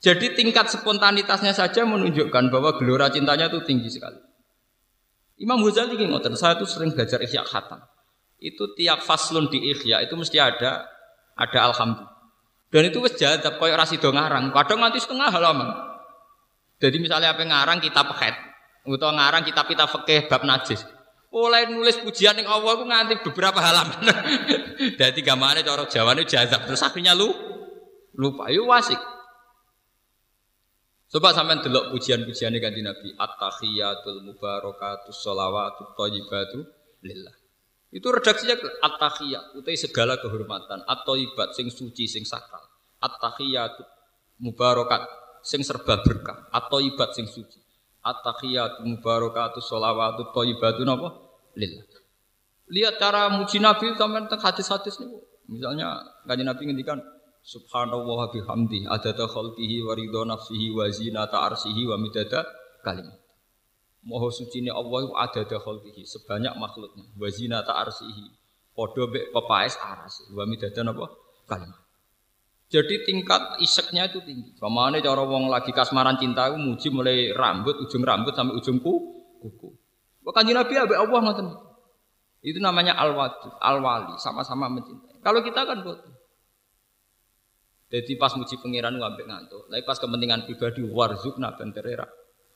Jadi 0.00 0.36
tingkat 0.36 0.68
spontanitasnya 0.68 1.56
saja 1.56 1.88
menunjukkan 1.88 2.52
bahwa 2.52 2.76
gelora 2.76 3.08
cintanya 3.08 3.48
itu 3.48 3.64
tinggi 3.64 3.88
sekali. 3.88 4.20
Imam 5.36 5.60
Ghazali 5.60 5.96
ini 6.00 6.08
ngoten, 6.08 6.32
saya 6.36 6.56
itu 6.56 6.64
sering 6.64 6.92
belajar 6.96 7.20
Ihya 7.20 7.44
Khatam. 7.44 7.80
Itu 8.36 8.72
tiap 8.76 9.04
faslun 9.04 9.48
di 9.48 9.60
Ihya 9.72 10.04
itu 10.04 10.16
mesti 10.16 10.36
ada 10.40 10.84
ada 11.36 11.58
alhamdulillah. 11.72 12.16
Dan 12.72 12.82
itu 12.92 12.98
wis 13.00 13.14
jadab 13.16 13.56
koyo 13.62 13.76
rasido 13.78 14.10
ngarang, 14.12 14.52
kadang 14.52 14.82
nanti 14.82 15.00
setengah 15.00 15.32
halaman. 15.32 15.70
Jadi 16.76 16.96
misalnya 17.00 17.32
apa 17.32 17.40
ngarang 17.40 17.80
kitab 17.80 18.10
head, 18.20 18.36
atau 18.84 19.10
ngarang 19.12 19.42
kitab 19.46 19.64
kita 19.70 19.88
fikih 19.88 20.28
bab 20.28 20.44
najis. 20.44 20.84
Mulai 21.32 21.68
nulis 21.68 22.00
pujian 22.00 22.32
yang 22.36 22.48
Allah 22.48 22.80
itu 22.80 22.84
nganti 22.88 23.14
beberapa 23.28 23.60
halaman. 23.60 24.08
Jadi 25.00 25.20
gambarnya 25.20 25.64
cara 25.64 25.84
Jawa 25.84 26.16
itu 26.16 26.32
jadab 26.32 26.64
terus 26.64 26.80
akhirnya 26.80 27.12
lu 27.12 27.28
lupa. 28.16 28.48
Yuk 28.48 28.68
wasik. 28.72 28.96
Coba 31.06 31.30
sampean 31.30 31.62
delok 31.62 31.94
pujian-pujiane 31.94 32.58
Kanjeng 32.58 32.82
Nabi, 32.82 33.14
at-tahiyatul 33.14 34.26
mubarakatus 34.26 35.14
sholawatut 35.22 35.94
thayyibatu 35.94 36.66
lillah. 37.06 37.34
Itu 37.94 38.10
redaksinya 38.10 38.58
at-tahiyat, 38.82 39.54
utai 39.54 39.78
segala 39.78 40.18
kehormatan, 40.18 40.82
at-thayyibat 40.82 41.54
sing 41.54 41.70
suci 41.70 42.10
sing 42.10 42.26
sakral. 42.26 42.60
At-tahiyatu 42.98 43.86
mubarakat 44.42 45.06
sing 45.46 45.62
serba 45.62 46.02
berkah, 46.02 46.50
at-thayyibat 46.50 47.14
sing 47.14 47.30
suci. 47.30 47.62
At-tahiyatu 48.02 48.82
mubarakatus 48.82 49.62
sholawatut 49.62 50.34
thayyibatu 50.34 50.82
napa? 50.82 51.14
Lillah. 51.54 51.86
Lihat 52.66 52.98
cara 52.98 53.30
muji 53.30 53.62
Nabi 53.62 53.94
sampean 53.94 54.26
teng 54.26 54.42
hadis-hadis 54.42 54.98
niku. 54.98 55.22
Misalnya 55.46 56.02
Kanjeng 56.26 56.50
Nabi 56.50 56.62
ngendikan 56.66 56.98
Subhanallah 57.46 58.34
bihamdi 58.34 58.90
adada 58.90 59.30
khalqihi 59.30 59.86
wa 59.86 59.94
ridha 59.94 60.26
nafsihi 60.26 60.74
wa 60.74 60.90
zinata 60.90 61.46
arsihi 61.46 61.86
wa 61.86 61.94
midada 61.94 62.42
kalimat. 62.82 63.22
Maha 64.02 64.34
suci 64.34 64.66
ini 64.66 64.70
Allah 64.74 65.06
adada 65.14 65.62
khalqihi 65.62 66.02
sebanyak 66.02 66.58
makhluknya 66.58 67.06
wa 67.14 67.28
zinata 67.30 67.70
arsihi 67.70 68.34
padha 68.74 69.06
mek 69.06 69.30
pepaes 69.30 69.78
aras 69.78 70.26
wa 70.34 70.42
midada 70.42 70.82
napa 70.82 71.06
kalimat. 71.46 71.78
Jadi 72.66 73.06
tingkat 73.06 73.62
iseknya 73.62 74.10
itu 74.10 74.18
tinggi. 74.26 74.58
Ke 74.58 74.66
mana 74.66 74.98
cara 74.98 75.22
wong 75.22 75.46
lagi 75.46 75.70
kasmaran 75.70 76.18
cinta 76.18 76.50
itu 76.50 76.58
muji 76.58 76.90
mulai 76.90 77.30
rambut, 77.30 77.78
ujung 77.78 78.02
rambut 78.02 78.34
sampai 78.34 78.58
ujung 78.58 78.82
kuku. 78.82 79.70
Bahkan 80.26 80.50
Nabi 80.50 80.74
abe 80.82 80.98
Allah 80.98 81.20
ngoten. 81.22 81.46
Itu 82.42 82.58
namanya 82.58 82.98
al-wali, 82.98 83.54
al-wali, 83.62 84.18
sama-sama 84.18 84.66
mencintai. 84.66 85.22
Kalau 85.22 85.46
kita 85.46 85.62
kan 85.62 85.86
bodoh. 85.86 86.15
Jadi 87.86 88.18
pas 88.18 88.34
muji 88.34 88.58
pangeran 88.58 88.98
ngambil 88.98 89.24
ngantuk. 89.30 89.62
Tapi 89.70 89.82
pas 89.86 89.98
kepentingan 89.98 90.42
pribadi 90.42 90.82
warzukna 90.82 91.54
ben 91.54 91.70
terera 91.70 92.06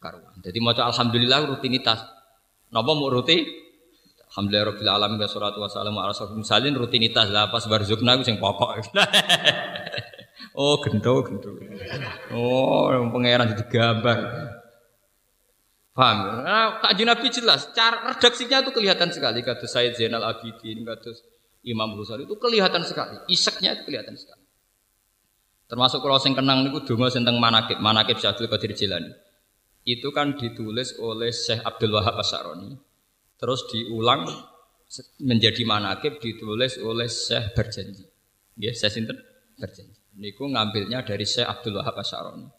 karuan. 0.02 0.34
Jadi 0.42 0.58
maca 0.58 0.90
alhamdulillah 0.90 1.46
rutinitas. 1.46 2.02
Napa 2.74 2.90
mau 2.94 3.06
rutin? 3.10 3.46
Alhamdulillah 4.30 4.74
rabbil 4.74 4.90
alamin 4.90 5.18
wa 5.18 5.30
salatu 5.30 5.58
wassalamu 5.58 5.98
ala 6.02 6.14
salin 6.14 6.74
rutinitas 6.74 7.30
lah 7.34 7.50
pas 7.50 7.62
warzukna 7.66 8.18
ku 8.18 8.22
sing 8.26 8.38
pokok. 8.38 8.90
oh, 10.58 10.78
gento 10.82 11.14
gento. 11.26 11.50
Oh, 12.34 12.90
pangeran 13.10 13.54
jadi 13.54 13.64
gambar. 13.66 14.18
Paham? 15.90 16.46
Nah, 16.46 16.80
Kak 16.80 16.94
Nabi 16.96 17.28
jelas, 17.34 17.74
cara 17.74 18.14
redaksinya 18.14 18.62
itu 18.62 18.70
kelihatan 18.70 19.10
sekali. 19.10 19.42
Kata 19.42 19.66
Said 19.66 19.98
Zainal 19.98 20.22
Abidin, 20.22 20.86
kata 20.86 21.10
Imam 21.66 21.92
Ghazali 21.98 22.24
itu 22.24 22.38
kelihatan 22.40 22.86
sekali. 22.86 23.20
Iseknya 23.28 23.76
itu 23.76 23.84
kelihatan 23.84 24.16
sekali. 24.16 24.39
Termasuk 25.70 26.02
kalau 26.02 26.18
sing 26.18 26.34
kenang 26.34 26.66
niku 26.66 26.82
donga 26.82 27.06
sing 27.14 27.22
teng 27.22 27.38
manakib, 27.38 27.78
manakib 27.78 28.18
Syaikhul 28.18 28.50
Qadir 28.50 28.74
Jilani. 28.74 29.14
Itu 29.86 30.10
kan 30.10 30.34
ditulis 30.34 30.98
oleh 30.98 31.30
Syekh 31.30 31.62
Abdul 31.62 31.94
Wahab 31.94 32.18
Asy'arani. 32.18 32.74
Terus 33.38 33.70
diulang 33.70 34.26
menjadi 35.22 35.62
manakib 35.62 36.18
ditulis 36.18 36.74
oleh 36.82 37.06
Syekh 37.06 37.54
Berjanji. 37.54 38.02
Nggih, 38.58 38.74
Syekh 38.74 38.92
sinten? 38.98 39.16
Berjanji. 39.54 39.94
Niku 40.18 40.50
ngambilnya 40.50 41.06
dari 41.06 41.22
Syekh 41.22 41.46
Abdul 41.46 41.78
Wahab 41.78 42.02
Asy'arani. 42.02 42.50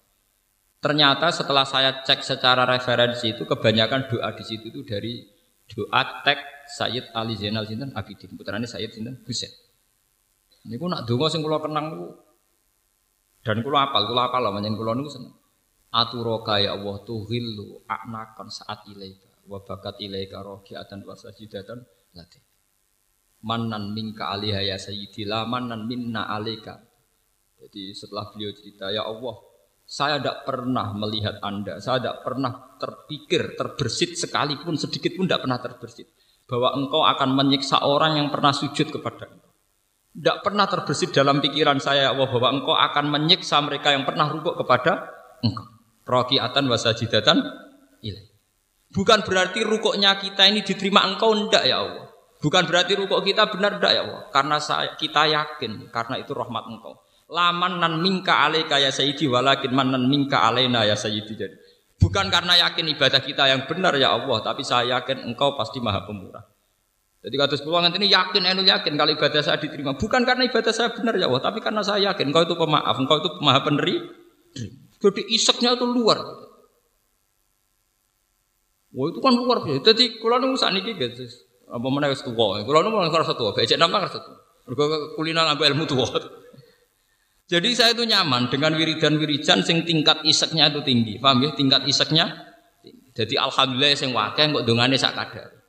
Ternyata 0.82 1.30
setelah 1.36 1.68
saya 1.68 2.02
cek 2.02 2.24
secara 2.26 2.64
referensi 2.64 3.36
itu 3.36 3.44
kebanyakan 3.46 4.08
doa 4.08 4.34
di 4.34 4.42
situ 4.42 4.72
itu 4.74 4.82
dari 4.88 5.22
doa 5.68 6.24
tek 6.26 6.42
Sayyid 6.80 7.12
Ali 7.14 7.36
Zainal 7.36 7.68
sinten 7.68 7.92
Abidin, 7.92 8.34
putrane 8.40 8.66
Sayyid 8.66 8.90
sinten 8.96 9.20
Husain. 9.28 9.52
Niku 10.66 10.88
nak 10.88 11.06
donga 11.06 11.28
sing 11.30 11.44
kula 11.46 11.62
kenang 11.62 11.92
niku 11.94 12.31
dan 13.42 13.66
kulo 13.66 13.78
apal, 13.78 14.06
kulo 14.06 14.22
apal 14.22 14.42
lah 14.46 14.52
manjen 14.54 14.78
kulo 14.78 14.94
niku 14.94 15.10
seneng. 15.10 15.34
Aturoka 15.92 16.56
ya 16.62 16.78
Allah 16.78 17.04
tuhillu 17.04 17.84
aknakan 17.84 18.48
saat 18.48 18.88
ilaika 18.88 19.28
wa 19.50 19.60
bakat 19.60 20.00
ilaika 20.00 20.40
rokiatan 20.40 21.04
wa 21.04 21.18
sajidatan 21.18 21.84
lati. 22.16 22.40
Manan 23.42 23.92
minka 23.92 24.30
alaiha 24.32 24.62
ya 24.64 24.78
sayyidi 24.78 25.28
la 25.28 25.44
manan 25.44 25.90
minna 25.90 26.30
alaika. 26.32 26.80
Jadi 27.60 27.92
setelah 27.92 28.32
beliau 28.32 28.54
cerita 28.56 28.88
ya 28.94 29.04
Allah 29.04 29.52
saya 29.92 30.24
tidak 30.24 30.48
pernah 30.48 30.96
melihat 30.96 31.44
Anda, 31.44 31.84
saya 31.84 32.00
tidak 32.00 32.24
pernah 32.24 32.80
terpikir, 32.80 33.60
terbersit 33.60 34.16
sekalipun, 34.16 34.80
sedikit 34.80 35.20
pun 35.20 35.28
tidak 35.28 35.44
pernah 35.44 35.60
terbersit. 35.60 36.08
Bahwa 36.48 36.80
engkau 36.80 37.04
akan 37.04 37.36
menyiksa 37.36 37.84
orang 37.84 38.16
yang 38.16 38.32
pernah 38.32 38.56
sujud 38.56 38.88
kepada 38.88 39.28
engkau. 39.28 39.51
Tidak 40.12 40.44
pernah 40.44 40.68
terbesit 40.68 41.16
dalam 41.16 41.40
pikiran 41.40 41.80
saya 41.80 42.08
ya 42.08 42.10
Allah 42.12 42.28
bahwa 42.28 42.52
engkau 42.52 42.76
akan 42.76 43.06
menyiksa 43.16 43.64
mereka 43.64 43.96
yang 43.96 44.04
pernah 44.04 44.28
rukuk 44.28 44.60
kepada 44.60 45.08
engkau. 45.40 45.68
Rokiatan 46.04 46.68
wasajidatan 46.68 47.40
ilai. 48.04 48.28
Bukan 48.92 49.24
berarti 49.24 49.64
rukuknya 49.64 50.20
kita 50.20 50.52
ini 50.52 50.68
diterima 50.68 51.08
engkau 51.08 51.32
ndak 51.32 51.64
ya 51.64 51.80
Allah. 51.80 52.12
Bukan 52.44 52.68
berarti 52.68 53.00
rukuk 53.00 53.24
kita 53.24 53.48
benar 53.48 53.80
ndak 53.80 53.92
ya 53.96 54.02
Allah. 54.04 54.22
Karena 54.36 54.60
saya, 54.60 55.00
kita 55.00 55.32
yakin 55.32 55.88
karena 55.96 56.20
itu 56.20 56.36
rahmat 56.36 56.68
engkau. 56.68 57.00
Laman 57.32 57.80
nan 57.80 58.04
mingka 58.04 58.36
alaika 58.36 58.84
ya 58.84 58.92
sayyidi 58.92 59.32
walakin 59.32 59.72
manan 59.72 60.12
mingka 60.12 60.44
alaina 60.44 60.84
ya 60.84 61.00
sayyidi. 61.00 61.40
Jadi 61.40 61.56
bukan 62.04 62.28
karena 62.28 62.68
yakin 62.68 62.92
ibadah 62.92 63.24
kita 63.24 63.48
yang 63.48 63.64
benar 63.64 63.96
ya 63.96 64.12
Allah, 64.12 64.44
tapi 64.44 64.68
saya 64.68 65.00
yakin 65.00 65.24
engkau 65.24 65.56
pasti 65.56 65.80
maha 65.80 66.04
pemurah. 66.04 66.51
Jadi 67.22 67.36
kata 67.38 67.54
sepuluh 67.54 67.86
ini 67.86 68.10
yakin, 68.10 68.42
enu 68.50 68.66
yakin 68.66 68.98
kalau 68.98 69.14
ibadah 69.14 69.46
saya 69.46 69.62
diterima. 69.62 69.94
Bukan 69.94 70.26
karena 70.26 70.42
ibadah 70.50 70.74
saya 70.74 70.90
benar 70.90 71.14
ya 71.14 71.30
Allah, 71.30 71.42
tapi 71.46 71.62
karena 71.62 71.86
saya 71.86 72.12
yakin 72.12 72.34
engkau 72.34 72.50
itu 72.50 72.58
pemaaf, 72.58 72.98
engkau 72.98 73.22
itu 73.22 73.30
maha 73.46 73.62
peneri. 73.62 74.02
Jadi 74.98 75.22
iseknya 75.30 75.78
itu 75.78 75.86
luar. 75.86 76.18
Wah 78.92 79.06
itu 79.08 79.20
kan 79.22 79.34
luar 79.38 79.62
biasa. 79.62 79.94
Jadi 79.94 80.18
kalau 80.18 80.42
nunggu 80.42 80.58
saat 80.58 80.74
ini 80.74 80.98
gitu, 80.98 81.24
apa 81.70 81.88
mana 81.94 82.10
wis 82.10 82.26
tua. 82.26 82.58
Kalau 82.66 82.80
nunggu 82.82 83.14
ngerasa 83.14 83.34
tua, 83.38 83.54
becek 83.54 83.78
nama 83.78 84.02
ngerasa 84.02 84.20
ngambil 85.22 85.66
ilmu 85.78 85.86
tua. 85.86 86.10
Jadi 87.52 87.70
saya 87.76 87.92
itu 87.92 88.08
nyaman 88.08 88.48
dengan 88.48 88.74
wiridan-wiridan 88.80 89.62
sing 89.62 89.84
tingkat 89.86 90.24
iseknya 90.26 90.72
itu 90.72 90.82
tinggi. 90.88 91.20
Paham 91.20 91.44
ya? 91.44 91.52
Tingkat 91.52 91.84
iseknya 91.84 92.48
Jadi 93.12 93.36
alhamdulillah 93.36 93.92
sing 93.92 94.16
wakil 94.16 94.56
kok 94.56 94.64
dongane 94.64 94.96
sak 94.96 95.20
kadar. 95.20 95.61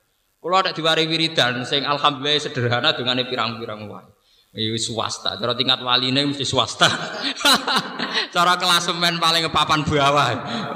Kalau 0.43 0.59
ada 0.59 0.75
diwari 0.75 1.07
wiridan, 1.07 1.63
sing 1.63 1.87
alhamdulillah 1.87 2.43
sederhana 2.43 2.91
dengan 2.91 3.15
pirang-pirang 3.23 3.87
wae. 3.87 4.11
Ini 4.53 4.77
swasta, 4.77 5.33
cara 5.39 5.57
tingkat 5.57 5.81
waline 5.81 6.29
mesti 6.29 6.45
swasta. 6.45 6.85
cara 8.35 8.53
klasemen 8.59 9.17
paling 9.17 9.49
papan 9.49 9.81
bawah. 9.81 10.29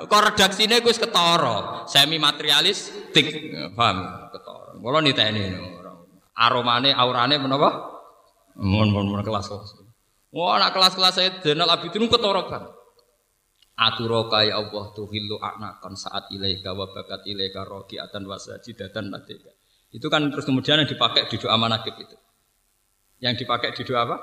Kok 0.08 0.22
redaksine 0.34 0.82
wis 0.82 0.98
ketara, 0.98 1.86
semi 1.86 2.18
materialis 2.18 2.90
tik, 3.14 3.54
paham? 3.78 4.32
Ketara. 4.34 4.82
Kula 4.82 5.04
niteni 5.04 5.52
aromane 6.38 6.90
aurane 6.94 7.38
menapa? 7.38 7.70
Mun-mun 8.58 9.22
kelas 9.22 9.46
kelas. 9.46 9.70
Wah, 10.34 10.58
anak 10.58 10.74
kelas-kelas 10.74 11.14
saya 11.18 11.30
Zainal 11.42 11.70
Abidin 11.70 12.10
ketara 12.10 12.46
kan. 12.46 12.64
Aturoka 13.78 14.42
ya 14.42 14.58
Allah 14.58 14.90
tuhillu 14.94 15.38
anakan 15.38 15.94
saat 15.94 16.34
ilaika 16.34 16.74
wa 16.74 16.90
bakat 16.90 17.30
ilaika 17.30 17.62
rokiatan 17.62 18.26
wasajidatan 18.26 19.14
ladika. 19.14 19.54
Itu 19.92 20.12
kan 20.12 20.28
terus 20.30 20.44
kemudian 20.44 20.84
yang 20.84 20.90
dipakai 20.90 21.32
di 21.32 21.36
doa 21.40 21.56
manakib 21.56 21.96
itu. 21.96 22.16
Yang 23.24 23.46
dipakai 23.46 23.74
di 23.74 23.84
doa 23.88 24.04
apa? 24.04 24.18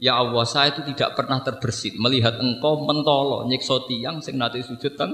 Ya 0.00 0.16
Allah, 0.16 0.44
saya 0.48 0.72
itu 0.72 0.80
tidak 0.94 1.12
pernah 1.12 1.44
terbersit 1.44 1.98
melihat 2.00 2.40
engkau 2.40 2.88
mentolo 2.88 3.44
nyiksa 3.44 3.84
tiang 3.84 4.24
sing 4.24 4.40
nate 4.40 4.64
sujud 4.64 4.96
teng 4.96 5.12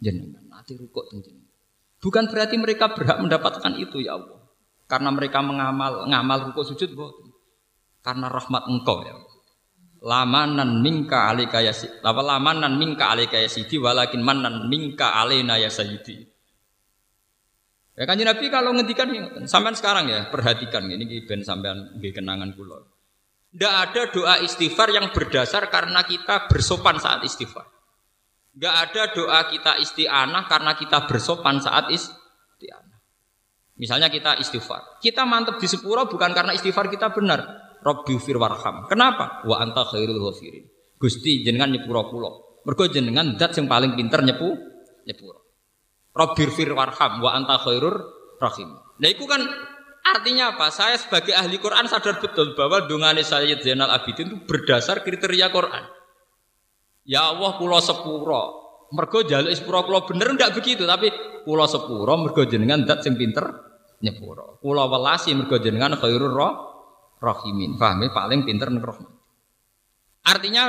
jenengan, 0.00 0.40
nate 0.48 0.72
rukuk 0.80 1.12
teng 1.12 1.20
jenengan. 1.20 1.52
Bukan 2.00 2.24
berarti 2.32 2.56
mereka 2.56 2.96
berhak 2.96 3.20
mendapatkan 3.20 3.72
itu 3.76 4.00
ya 4.00 4.16
Allah. 4.16 4.40
Karena 4.88 5.12
mereka 5.12 5.44
mengamal 5.44 6.08
ngamal 6.08 6.52
rukuk 6.52 6.64
sujud 6.64 6.96
boten. 6.96 7.28
Karena 8.00 8.32
rahmat 8.32 8.64
engkau 8.68 9.04
ya 9.04 9.12
Allah 9.12 9.34
lamanan 10.04 10.84
mingka 10.84 11.32
alika 11.32 11.64
ya 11.64 11.72
lamanan 12.04 12.76
mingka 12.76 13.08
alika 13.08 13.40
ya 13.40 13.48
sidi 13.48 13.80
walakin 13.80 14.20
manan 14.20 14.68
mingka 14.68 15.16
alena 15.16 15.56
ya 15.56 15.72
sayyidi 15.72 16.28
ya 17.94 18.04
kan 18.06 18.18
Nabi 18.18 18.46
kalau 18.50 18.74
ngendikan 18.74 19.08
sampean 19.46 19.78
sekarang 19.78 20.10
ya 20.10 20.28
perhatikan 20.28 20.86
ini 20.90 21.24
ben 21.26 21.46
sampean 21.46 21.98
nggih 21.98 22.12
kenangan 22.14 22.54
kula 22.58 22.86
tidak 23.54 23.74
ada 23.86 24.02
doa 24.10 24.34
istighfar 24.42 24.90
yang 24.90 25.14
berdasar 25.14 25.70
karena 25.70 26.02
kita 26.02 26.50
bersopan 26.50 26.98
saat 26.98 27.22
istighfar 27.22 27.74
Enggak 28.54 28.74
ada 28.86 29.02
doa 29.10 29.40
kita 29.50 29.82
isti'anah 29.82 30.46
karena 30.46 30.78
kita 30.78 31.10
bersopan 31.10 31.58
saat 31.58 31.90
isti'anah. 31.90 32.98
Misalnya 33.74 34.06
kita 34.06 34.38
istighfar. 34.38 35.02
Kita 35.02 35.26
mantep 35.26 35.58
di 35.58 35.66
sepuro 35.66 36.06
bukan 36.06 36.30
karena 36.30 36.54
istighfar 36.54 36.86
kita 36.86 37.10
benar. 37.10 37.42
Rabbi 37.82 38.14
fir 38.22 38.38
warham. 38.38 38.86
Kenapa? 38.86 39.42
Wa 39.42 39.58
anta 39.58 39.82
khairul 39.82 40.22
ghafirin. 40.22 40.70
Gusti 40.94 41.42
jenengan 41.42 41.74
nyepuro 41.74 42.06
kula. 42.14 42.30
Mergo 42.64 42.86
jenengan 42.86 43.34
zat 43.34 43.58
sing 43.58 43.66
paling 43.66 43.98
pinter 43.98 44.22
nyepu 44.22 44.54
nyepuro. 45.02 45.43
Rabbi 46.14 46.46
fir 46.54 46.70
warham 46.70 47.18
wa 47.18 47.30
anta 47.34 47.58
khairur 47.58 47.94
rahim. 48.38 48.70
Nah 49.02 49.08
itu 49.10 49.26
kan 49.26 49.42
artinya 50.06 50.54
apa? 50.54 50.70
Saya 50.70 50.94
sebagai 50.94 51.34
ahli 51.34 51.58
Quran 51.58 51.90
sadar 51.90 52.22
betul 52.22 52.54
bahwa 52.54 52.86
dungane 52.86 53.26
Sayyid 53.26 53.66
Zainal 53.66 53.90
Abidin 53.90 54.30
itu 54.30 54.36
berdasar 54.46 55.02
kriteria 55.02 55.50
Quran. 55.50 55.84
Ya 57.02 57.34
Allah 57.34 57.58
kula 57.58 57.82
sepuro. 57.82 58.62
Mergo 58.94 59.26
jaluk 59.26 59.50
sepuro 59.50 59.82
kula 59.82 60.06
bener 60.06 60.38
ndak 60.38 60.54
begitu 60.54 60.86
tapi 60.86 61.10
kula 61.42 61.66
sepuro 61.66 62.14
mergo 62.14 62.46
jenengan 62.46 62.86
zat 62.86 63.02
sing 63.02 63.18
pinter 63.18 63.42
nyepuro. 63.98 64.62
Kula 64.62 64.86
welasi 64.86 65.34
mergo 65.34 65.58
jenengan 65.58 65.98
khairur 65.98 66.30
roh 66.30 66.52
rohimin. 67.18 67.74
Paham 67.74 68.06
ya? 68.06 68.14
Paling 68.14 68.46
pinter 68.46 68.70
rohman. 68.70 69.10
Artinya 70.24 70.62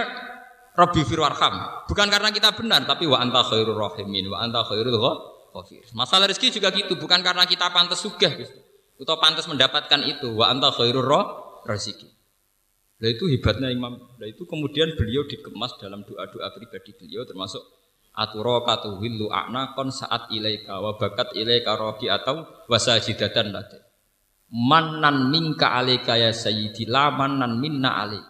Rabbi 0.75 1.07
firwarham. 1.07 1.87
Bukan 1.87 2.07
karena 2.11 2.35
kita 2.35 2.51
benar, 2.51 2.83
tapi 2.83 3.07
wa 3.07 3.23
anta 3.23 3.47
khairur 3.47 3.79
rohimin, 3.79 4.27
wa 4.27 4.43
anta 4.43 4.59
khairul 4.67 4.99
ghafir. 5.55 5.87
Masalah 5.95 6.27
rezeki 6.27 6.59
juga 6.59 6.75
gitu, 6.75 6.99
bukan 6.99 7.23
karena 7.23 7.47
kita 7.47 7.71
pantas 7.71 8.03
sugih 8.03 8.35
gitu. 8.35 8.55
Atau 8.99 9.15
pantas 9.23 9.47
mendapatkan 9.47 10.03
itu, 10.03 10.35
wa 10.35 10.51
anta 10.51 10.75
khairur 10.75 11.07
rezeki. 11.63 12.11
Nah 12.99 13.09
itu 13.11 13.27
hebatnya 13.31 13.71
Imam. 13.71 13.95
Nah 13.95 14.27
itu 14.27 14.43
kemudian 14.43 14.91
beliau 14.99 15.23
dikemas 15.27 15.75
dalam 15.79 16.03
doa-doa 16.03 16.51
pribadi 16.55 16.95
beliau 16.95 17.27
termasuk 17.27 17.63
aturokatu 18.15 19.03
hillu 19.03 19.27
kon 19.75 19.91
saat 19.91 20.31
ilaika 20.31 20.79
wa 20.79 20.95
bakat 20.95 21.35
ilaika 21.35 21.75
roki 21.75 22.07
atau 22.07 22.47
wasajidatan 22.71 23.51
ladai 23.51 23.83
manan 24.47 25.27
minka 25.27 25.75
alika 25.75 26.15
ya 26.15 26.31
sayyidi 26.31 26.87
la 26.87 27.11
manan 27.11 27.59
minna 27.59 27.99
alik 28.07 28.23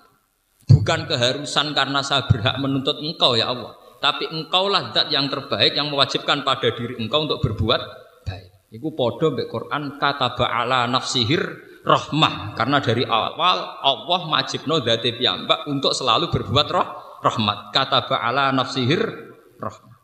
bukan 0.66 1.06
keharusan 1.06 1.78
karena 1.78 2.02
saya 2.02 2.26
berhak 2.26 2.58
menuntut 2.58 2.98
engkau 2.98 3.38
ya 3.38 3.54
Allah 3.54 3.78
tapi 4.00 4.30
engkaulah 4.30 4.92
zat 4.96 5.08
yang 5.10 5.28
terbaik 5.28 5.76
yang 5.76 5.92
mewajibkan 5.92 6.42
pada 6.46 6.72
diri 6.74 7.00
engkau 7.00 7.26
untuk 7.28 7.42
berbuat 7.42 7.82
baik 8.26 8.74
itu 8.74 8.90
podo 8.92 9.34
mbek 9.34 9.48
Quran 9.48 9.98
kata 10.02 10.36
ba'ala 10.36 10.90
nafsihir 10.92 11.42
rahmah 11.86 12.58
karena 12.58 12.82
dari 12.82 13.06
awal 13.06 13.80
Allah 13.82 14.22
majibno 14.28 14.82
dzati 14.82 15.16
piyambak 15.16 15.70
untuk 15.70 15.94
selalu 15.94 16.34
berbuat 16.34 16.68
roh 16.74 16.88
rahmat 17.22 17.72
kata 17.72 18.10
ba'ala 18.10 18.52
nafsihir 18.52 19.02
rahmah 19.62 19.96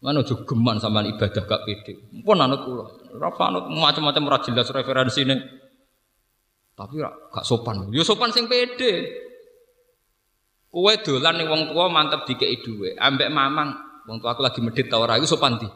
Mana 0.00 0.24
juga 0.24 0.48
geman 0.48 0.80
sama 0.80 1.04
ibadah 1.04 1.44
gak 1.44 1.62
pede. 1.68 1.92
Pun 2.24 2.40
anut 2.40 2.64
kula. 2.64 2.88
Rafa 3.20 3.52
anut 3.52 3.68
macam-macam 3.68 4.32
ora 4.32 4.38
jelas 4.40 4.72
referensine. 4.72 5.36
Tapi 6.72 7.04
gak 7.04 7.44
sopan. 7.44 7.92
Yo 7.92 8.00
sopan 8.00 8.32
sing 8.32 8.48
pede. 8.48 9.28
Kowe 10.70 10.94
dolan 11.02 11.34
ning 11.34 11.50
wong 11.50 11.74
tua 11.74 11.90
mantep 11.90 12.22
dikei 12.30 12.62
dhuwit, 12.62 12.94
ambek 12.94 13.26
mamang 13.34 13.74
wong 14.06 14.22
tua 14.22 14.38
aku 14.38 14.46
lagi 14.46 14.62
medit 14.62 14.86
ta 14.86 15.02
ora 15.02 15.18
iku 15.18 15.26
sopan 15.26 15.58
di. 15.58 15.66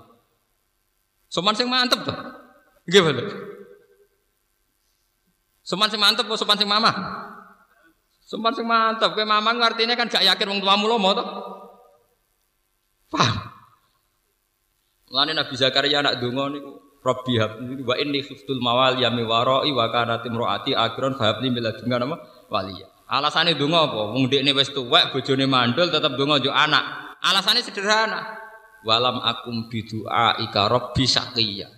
Sopan 1.27 1.59
sing 1.59 1.66
mantep. 1.66 1.99
Nggih 2.87 3.03
bener. 3.03 3.27
Sopan 5.66 5.91
sing 5.91 5.99
mantep 5.99 6.31
apa 6.31 6.39
sopan 6.39 6.55
sing 6.55 6.71
mama? 6.71 6.95
Sopan 8.23 8.55
sing 8.55 8.62
mantep. 8.71 9.19
Kowe 9.19 9.27
mamang 9.27 9.59
artinya 9.59 9.99
kan 9.99 10.07
gak 10.07 10.23
yakin 10.23 10.47
wong 10.47 10.61
tuamu 10.62 10.87
lomo 10.87 11.11
to. 11.11 11.25
Paham? 13.11 13.51
Mulane 15.11 15.35
Nabi 15.35 15.55
Zakaria 15.59 16.03
anak 16.03 16.23
donga 16.23 16.55
niku 16.55 16.71
Rabbi 17.05 17.37
habli 17.37 17.85
wa 17.85 17.95
inni 18.01 18.25
khiftul 18.25 18.65
mawali 18.65 19.05
yami 19.05 19.29
warai 19.29 19.69
wa 19.77 19.93
kanat 19.93 20.25
imraati 20.25 20.73
akhiran 20.73 21.21
fa 21.21 21.37
habli 21.37 21.53
min 21.53 21.61
nama 21.61 22.16
waliya. 22.49 22.94
Alasane 23.05 23.52
donga 23.52 23.85
apa? 23.85 24.16
Wong 24.16 24.32
dekne 24.32 24.56
wis 24.56 24.72
tuwek, 24.72 25.12
bojone 25.12 25.44
mandul 25.44 25.93
tetep 25.93 26.16
donga 26.16 26.40
yo 26.40 26.48
anak. 26.48 27.16
Alasane 27.20 27.60
sederhana. 27.60 28.40
Walam 28.85 29.20
akum 29.20 29.68
bidua 29.68 30.40
ika 30.40 30.68
rabbi 30.68 31.05
saqiya. 31.05 31.68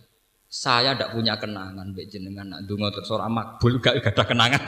Saya 0.47 0.95
ndak 0.95 1.15
punya 1.15 1.35
kenangan 1.39 1.91
mbek 1.91 2.07
jenengan 2.07 2.47
nak 2.47 2.67
donga 2.67 2.95
terus 2.95 3.11
ora 3.11 3.27
makbul 3.27 3.83
gak 3.83 3.99
ada 3.99 4.23
kenangan. 4.23 4.63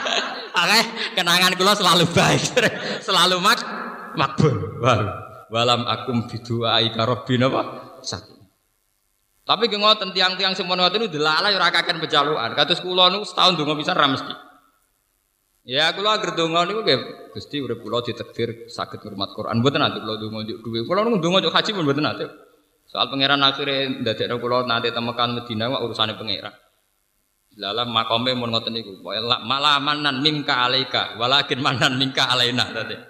Oke, 0.60 0.80
kenangan 1.16 1.52
kula 1.56 1.72
selalu 1.72 2.04
baik. 2.12 2.42
selalu 3.08 3.40
mak 3.40 3.60
makbul. 4.16 4.80
Walam 5.48 5.88
akum 5.88 6.28
bidua 6.28 6.84
ika 6.84 7.04
rabbi 7.08 7.40
napa? 7.40 7.96
Saqiya. 8.04 8.44
Tapi 9.44 9.68
ki 9.68 9.76
ngoten 9.76 10.16
tiang-tiang 10.16 10.56
sing 10.56 10.64
ngoten 10.64 11.04
niku 11.04 11.20
delala 11.20 11.52
ya 11.52 11.60
ora 11.60 11.68
kaken 11.68 12.00
pecalukan. 12.00 12.56
Kados 12.56 12.80
setahun 12.80 13.60
donga 13.60 13.76
pisan 13.76 13.96
ra. 13.96 14.08
Ya 15.64 15.88
kula 15.96 16.20
agar 16.20 16.36
donga 16.36 16.68
niku 16.68 16.84
nggih 16.84 17.32
Gusti 17.32 17.56
urip 17.56 17.80
kula 17.80 18.04
ditakdir 18.04 18.68
saged 18.68 19.00
ngurmat 19.00 19.32
Quran. 19.32 19.64
Mboten 19.64 19.80
nanti 19.80 19.96
kula 20.04 20.20
donga 20.20 20.44
njuk 20.44 20.60
dhuwit. 20.60 20.84
Kula 20.84 21.08
niku 21.08 21.24
donga 21.24 21.40
njuk 21.40 21.56
haji 21.56 21.70
pun 21.72 21.82
mboten 21.88 22.04
nanti. 22.04 22.24
Soal 22.84 23.08
pangeran 23.08 23.40
akhirnya 23.40 24.04
ndadekno 24.04 24.36
kula 24.44 24.68
nanti 24.68 24.92
temekan 24.92 25.40
Madinah 25.40 25.66
wak 25.72 25.80
urusane 25.88 26.12
pangeran. 26.20 26.52
Lala 27.56 27.88
makome 27.88 28.36
mun 28.36 28.52
ngoten 28.52 28.76
niku. 28.76 29.00
Malah 29.00 29.80
manan 29.80 30.20
mimka 30.20 30.68
alaika, 30.68 31.16
walakin 31.16 31.64
manan 31.64 31.96
mimka 31.96 32.28
alaina 32.28 32.68
tadi. 32.68 33.00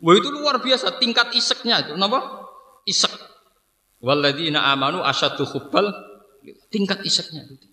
Wah 0.00 0.14
itu 0.16 0.32
luar 0.32 0.64
biasa 0.64 0.96
tingkat 0.96 1.28
iseknya 1.36 1.84
itu. 1.84 1.92
Kenapa? 1.92 2.48
Isek. 2.88 3.12
Walladzina 4.00 4.70
amanu 4.72 5.04
asyaddu 5.04 5.44
hubbal 5.44 5.92
tingkat 6.72 7.04
iseknya 7.04 7.44
itu. 7.44 7.68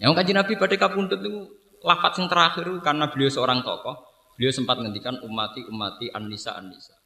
Yang 0.00 0.16
kaji 0.16 0.32
Nabi 0.32 0.52
pada 0.56 0.74
kapundut 0.80 1.20
itu 1.20 1.59
lafaz 1.84 2.18
yang 2.20 2.28
terakhir 2.28 2.66
karena 2.80 3.08
beliau 3.08 3.30
seorang 3.32 3.64
tokoh, 3.64 3.96
beliau 4.36 4.52
sempat 4.52 4.80
ngendikan 4.80 5.20
umati 5.24 5.64
umati 5.68 6.08
anisa 6.12 6.56
anisa. 6.56 6.96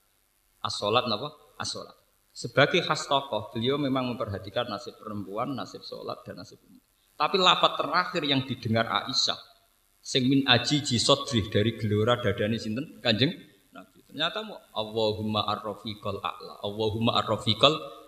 As-salat 0.64 1.06
napa? 1.10 1.30
As-salat. 1.60 1.94
Sebagai 2.34 2.82
khas 2.82 3.06
tokoh, 3.06 3.54
beliau 3.54 3.78
memang 3.78 4.10
memperhatikan 4.10 4.66
nasib 4.66 4.98
perempuan, 4.98 5.54
nasib 5.54 5.86
sholat, 5.86 6.18
dan 6.26 6.42
nasib 6.42 6.58
umat. 6.66 6.82
Tapi 7.14 7.36
lafat 7.38 7.78
terakhir 7.78 8.22
yang 8.26 8.42
didengar 8.42 8.90
Aisyah 8.90 9.38
sing 10.02 10.26
min 10.26 10.42
aji 10.44 10.82
jisodri 10.82 11.46
dari 11.48 11.78
gelora 11.78 12.18
dadani 12.18 12.58
sinten 12.58 12.98
Kanjeng 12.98 13.30
Nabi. 13.70 14.02
Ternyata 14.10 14.42
mau 14.42 14.58
Allahumma 14.74 15.46
arrofiqal 15.46 16.18
a'la. 16.18 16.58
Allahumma 16.60 17.22
arrofiqal 17.22 18.02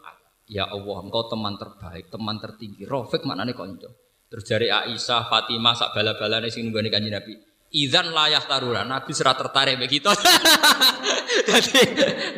Ya 0.46 0.62
Allah, 0.62 1.02
engkau 1.02 1.26
teman 1.26 1.58
terbaik, 1.58 2.06
teman 2.06 2.38
tertinggi. 2.38 2.86
Rafiq 2.86 3.26
maknane 3.26 3.50
kanca. 3.50 3.90
Terus 4.26 4.44
dari 4.44 4.66
Aisyah, 4.66 5.30
Fatimah 5.30 5.74
sak 5.78 5.94
bala-balane 5.94 6.50
sing 6.50 6.66
nunggone 6.66 6.90
Kanjeng 6.90 7.14
Nabi. 7.14 7.34
Idzan 7.76 8.10
layah 8.10 8.42
taruna, 8.42 8.82
Nabi 8.86 9.10
serah 9.10 9.34
tertarik 9.34 9.78
begitu. 9.78 10.06
Jadi, 11.50 11.80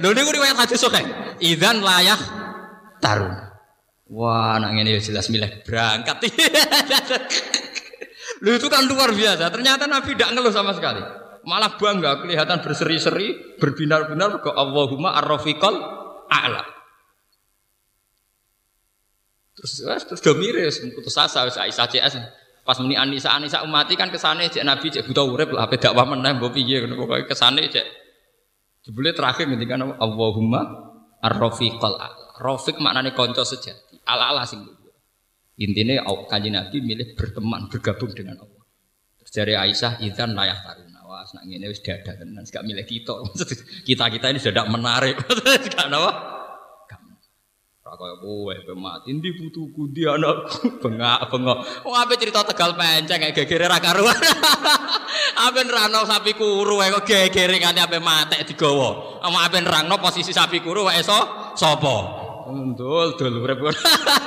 lho 0.01 0.11
niku 0.13 0.31
riwayat 0.35 0.57
hadis 0.57 0.81
sahih. 0.81 1.05
Idzan 1.41 1.85
layah 1.85 2.19
taruna. 3.01 3.49
Wah, 4.09 4.57
anak 4.57 4.73
ini 4.73 4.97
ya 4.97 5.01
jelas 5.05 5.29
milih 5.29 5.69
berangkat. 5.69 6.17
Lu 8.45 8.57
itu 8.57 8.67
kan 8.73 8.89
luar 8.89 9.13
biasa. 9.13 9.53
Ternyata 9.53 9.85
Nabi 9.85 10.17
tidak 10.17 10.33
ngeluh 10.33 10.55
sama 10.55 10.73
sekali. 10.73 11.05
Malah 11.45 11.77
bangga, 11.77 12.25
kelihatan 12.25 12.65
berseri-seri, 12.65 13.57
berbinar-binar 13.61 14.41
ke 14.41 14.51
Allahumma 14.53 15.17
ar-rafiqal 15.17 15.77
a'la. 16.29 16.78
Terus 19.59 20.07
terus 20.07 20.21
do 20.23 20.33
miris, 20.39 20.79
putus 20.95 21.19
asa 21.19 21.43
wis 21.43 21.59
Aisyah 21.59 21.87
CS. 21.91 22.15
Pas 22.63 22.79
muni 22.79 22.95
Anisa 22.95 23.35
Anisa 23.35 23.67
umati 23.67 23.99
kan 23.99 24.07
kesane 24.13 24.47
cek 24.47 24.63
Nabi 24.63 24.95
cek 24.95 25.03
buta 25.03 25.27
urip 25.27 25.51
lah 25.51 25.67
ape 25.67 25.83
dakwah 25.83 26.07
meneh 26.07 26.37
mbok 26.39 26.55
piye 26.55 26.85
ngono 26.85 26.95
pokoke 26.95 27.35
kesane 27.35 27.67
cek. 27.67 27.87
Jebule 28.87 29.11
terakhir 29.11 29.51
ngendikan 29.51 29.83
Allahumma 29.99 30.63
ar-rafiqal. 31.19 31.99
Rafiq 32.39 32.79
maknane 32.79 33.11
kanca 33.19 33.43
sejati 33.43 33.99
ala-ala 34.07 34.47
sing 34.47 34.63
Intinya 35.59 36.07
kanjeng 36.31 36.55
Nabi 36.55 36.79
milih 36.79 37.19
berteman, 37.19 37.67
bergabung 37.67 38.15
dengan 38.15 38.39
Allah. 38.47 38.63
Terus 39.19 39.33
dari 39.35 39.59
Aisyah, 39.59 39.99
izan 40.07 40.39
layak 40.39 40.63
taruna. 40.63 41.03
Wah, 41.03 41.27
senang 41.27 41.51
ini 41.51 41.67
dada 41.83 42.15
tenan, 42.15 42.47
gak 42.47 42.63
milih 42.63 42.87
kita. 42.87 43.27
kita 43.89 44.07
kita 44.07 44.27
ini 44.31 44.39
sudah 44.39 44.71
menarik. 44.71 45.19
Gak 45.75 45.91
apa? 45.91 46.38
Ora 47.89 47.97
kaya 47.97 48.21
kowe 48.21 48.53
mati 48.77 49.17
ndi 49.17 49.33
putuku 49.33 49.89
ndi 49.89 50.05
anakku 50.05 50.69
bengak 50.85 51.25
bengok. 51.33 51.59
Wong 51.89 51.97
ape 51.97 52.21
cerita 52.21 52.45
Tegal 52.45 52.77
penceng 52.77 53.17
kayak 53.17 53.33
gegere 53.33 53.65
ra 53.65 53.81
karuan. 53.81 54.13
ape 55.49 55.61
nerangno 55.65 56.05
sapi 56.05 56.37
kuru 56.37 56.85
kok 56.85 57.09
gegere 57.09 57.57
kan 57.57 57.73
ape 57.81 57.97
mati 57.97 58.45
digawa. 58.45 59.25
Ape 59.25 59.65
nerangno 59.65 59.97
posisi 60.05 60.37
sapi 60.37 60.61
kuru 60.61 60.85
wae 60.85 61.01
so 61.01 61.17
sapa? 61.57 61.97
Ndul 62.53 63.17
dul 63.17 63.41
urip. 63.41 63.73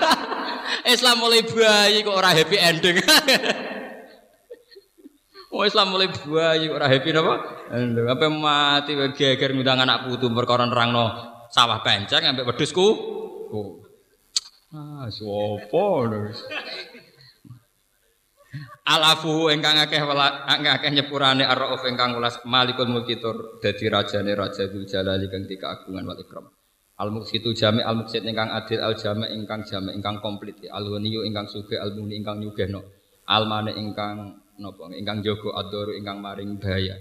Islam 0.98 1.22
mulai 1.22 1.46
bayi 1.46 2.02
kok 2.02 2.18
ora 2.18 2.34
happy 2.34 2.58
ending. 2.58 2.98
Oh 5.54 5.62
Islam 5.62 5.94
mulai 5.94 6.10
bayi 6.10 6.66
kok 6.66 6.82
ora 6.82 6.90
happy 6.90 7.14
napa? 7.14 7.34
Ending 7.78 8.10
apa 8.10 8.26
mati 8.26 8.98
geger 9.14 9.54
ngundang 9.54 9.86
anak 9.86 10.10
putu 10.10 10.34
perkara 10.34 10.66
nerangno 10.66 11.14
sawah 11.54 11.86
penceng 11.86 12.26
ambek 12.26 12.50
wedhusku. 12.50 13.21
Oh. 13.52 13.84
Ah, 14.72 15.12
sopo 15.12 16.08
Alafu 18.88 19.52
ingkang 19.52 19.80
akeh 19.80 20.00
akeh 20.00 20.92
nyepurane 20.92 21.44
ar-rauf 21.44 21.84
ingkang 21.88 22.16
ulas 22.16 22.44
malikul 22.48 22.88
mulki 22.88 23.20
dadi 23.60 23.88
rajane 23.88 24.32
raja 24.36 24.68
Dzul 24.68 24.88
Jalali 24.88 25.28
kang 25.32 25.48
dikagungan 25.48 26.04
wal 26.04 26.20
ikram. 26.20 26.48
Al 27.00 27.10
muksitu 27.12 27.56
jami 27.56 27.84
al 27.84 28.00
muksit 28.00 28.24
ingkang 28.24 28.52
adil 28.52 28.80
al 28.84 28.96
jami 28.96 29.28
ingkang 29.32 29.64
jami 29.68 29.96
ingkang 29.96 30.20
komplit 30.24 30.60
al 30.68 30.88
ghaniyu 30.88 31.24
ingkang 31.28 31.48
sugih 31.48 31.80
al 31.80 31.96
muni 31.96 32.20
ingkang 32.20 32.44
nyugihno 32.44 32.84
al 33.28 33.48
mane 33.48 33.74
ingkang 33.74 34.38
napa 34.60 34.86
ingkang 34.94 35.24
jaga 35.26 35.50
adoru 35.66 35.98
ingkang 35.98 36.22
maring 36.22 36.62
bahaya 36.62 36.94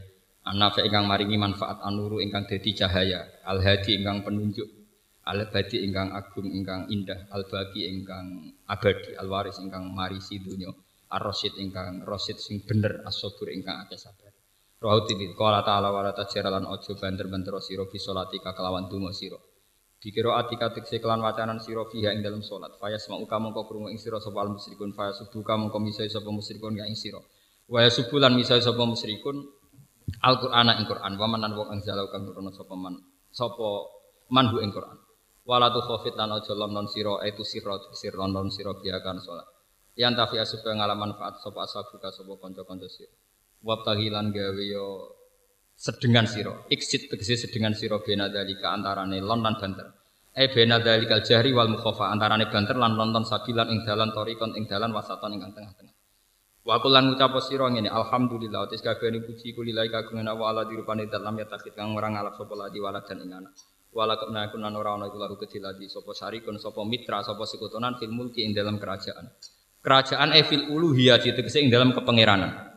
anafa 0.48 0.86
ingkang 0.86 1.04
maringi 1.04 1.36
manfaat 1.36 1.84
anuru 1.84 2.22
ingkang 2.24 2.48
dadi 2.48 2.72
cahaya 2.72 3.28
al 3.44 3.60
hadi 3.60 4.00
ingkang 4.00 4.24
penunjuk 4.24 4.79
al 5.28 5.50
badi 5.52 5.84
ingkang 5.84 6.16
agung 6.16 6.48
ingkang 6.48 6.88
indah 6.88 7.28
al 7.34 7.44
bagi 7.44 7.90
ingkang 7.90 8.56
abadi 8.64 9.12
al 9.20 9.28
waris 9.28 9.60
ingkang 9.60 9.92
marisi 9.92 10.40
dunya 10.40 10.72
ar 11.12 11.20
rasyid 11.20 11.60
ingkang 11.60 12.06
rasyid 12.06 12.38
sing 12.40 12.64
bener 12.64 13.04
as 13.04 13.20
ingkang 13.50 13.76
akeh 13.84 14.00
sabar 14.00 14.32
Rahu 14.80 15.04
tibi, 15.04 15.28
kala 15.36 15.60
ta'ala 15.60 15.92
wa 15.92 16.00
la 16.00 16.16
tajaralan 16.16 16.64
ojo 16.64 16.96
banter-banter 16.96 17.52
siro 17.60 17.84
fi 17.84 18.00
solatika 18.00 18.56
kelawan 18.56 18.88
dungo 18.88 19.12
siro 19.12 19.36
Dikira 20.00 20.40
atika 20.40 20.72
tekse 20.72 20.96
kelan 20.96 21.20
wacanan 21.20 21.60
sira 21.60 21.84
fiha 21.84 22.16
ing 22.16 22.24
dalam 22.24 22.40
salat. 22.40 22.72
Faya 22.80 22.96
semau 22.96 23.20
kamu 23.28 23.52
kau 23.52 23.68
krungu 23.68 23.92
ing 23.92 24.00
sira 24.00 24.16
sapa 24.16 24.40
al 24.40 24.48
musyrikun 24.56 24.96
faya 24.96 25.12
subuh 25.12 25.44
kamu 25.44 25.68
kau 25.68 25.76
misai 25.76 26.08
sapa 26.08 26.32
musyrikun 26.32 26.72
ya 26.72 26.88
ing 26.88 26.96
sira. 26.96 27.20
Wa 27.68 27.84
subulan 27.84 28.32
misai 28.32 28.64
sapa 28.64 28.80
musyrikun 28.80 29.44
Al-Qur'an 30.24 30.72
ing 30.80 30.88
Qur'an 30.88 31.20
wa 31.20 31.26
manan 31.28 31.52
wong 31.52 31.76
ing 31.76 31.80
jalau 31.84 32.08
kang 32.08 32.24
nurono 32.24 32.48
man 32.80 32.96
sapa 33.28 33.68
manhu 34.32 34.64
ing 34.64 34.72
Qur'an. 34.72 34.96
Wala 35.48 35.72
tu 35.72 35.80
khofit 35.80 36.14
lan 36.14 36.36
aja 36.36 36.52
london 36.52 36.86
sira 36.86 37.20
itu 37.24 37.42
sira 37.42 37.74
sir 37.96 38.12
london 38.14 38.52
sira 38.52 38.76
biya 38.76 39.00
kan 39.00 39.18
salat. 39.18 39.48
Yang 39.96 40.12
tafi 40.20 40.36
supaya 40.46 40.74
ngalaman 40.78 41.16
manfaat 41.16 41.40
sapa 41.40 41.64
asabuka 41.66 42.12
sapa 42.12 42.32
kanca-kanca 42.38 42.88
sira. 42.88 43.12
Wa 43.60 43.80
tahilan 43.84 44.32
gawe 44.32 44.64
yo 44.64 44.86
sedengan 45.80 46.28
siro 46.28 46.68
iksit 46.68 47.08
tegese 47.08 47.40
sedengan 47.48 47.72
siro 47.72 48.04
bena 48.04 48.28
dalika 48.28 48.68
antarane 48.76 49.16
lon 49.24 49.40
lan 49.40 49.56
banter 49.56 49.88
eh 50.36 50.52
bena 50.52 50.76
dalikal 50.76 51.24
jahri 51.24 51.56
wal 51.56 51.72
mukhafa 51.72 52.12
antarane 52.12 52.52
banter 52.52 52.76
lan 52.76 53.00
nonton 53.00 53.24
sabilan 53.24 53.72
ing 53.72 53.80
dalan 53.88 54.12
torikon 54.12 54.52
ing 54.60 54.68
dalan 54.68 54.92
wasatan 54.92 55.40
ing 55.40 55.40
tengah-tengah 55.40 55.96
Wa 56.60 56.76
kulan 56.84 57.08
ngucap 57.08 57.32
sira 57.40 57.72
ngene 57.72 57.88
alhamdulillah 57.88 58.68
tis 58.68 58.84
kabehane 58.84 59.24
puji 59.24 59.56
kulilai 59.56 59.88
kagungan 59.88 60.28
Allah 60.28 60.52
ala 60.52 60.62
dirupane 60.68 61.08
dalam 61.08 61.32
ya 61.40 61.48
takhid 61.48 61.72
kang 61.72 61.96
ora 61.96 62.12
ngalap 62.12 62.36
sapa 62.36 62.52
ladi 62.52 62.76
walad 62.84 63.00
dan 63.08 63.24
ing 63.24 63.32
anak 63.32 63.56
wala 63.90 64.14
kena 64.18 64.50
kunan 64.54 64.74
ora 64.74 64.94
ana 64.98 65.10
iku 65.10 65.18
laru 65.18 65.36
kecil 65.38 65.66
ladi 65.66 65.90
sapa 65.90 66.14
sarikun 66.14 66.56
sapa 66.62 66.80
mitra 66.86 67.22
sapa 67.26 67.42
sekutonan 67.42 67.98
fil 67.98 68.14
mulki 68.14 68.46
ing 68.46 68.54
dalam 68.54 68.78
kerajaan 68.78 69.30
kerajaan 69.82 70.30
e 70.34 70.42
fil 70.46 70.70
uluhiyah 70.70 71.18
tegese 71.18 71.58
ing 71.62 71.70
dalam 71.70 71.90
kepangeranan 71.90 72.70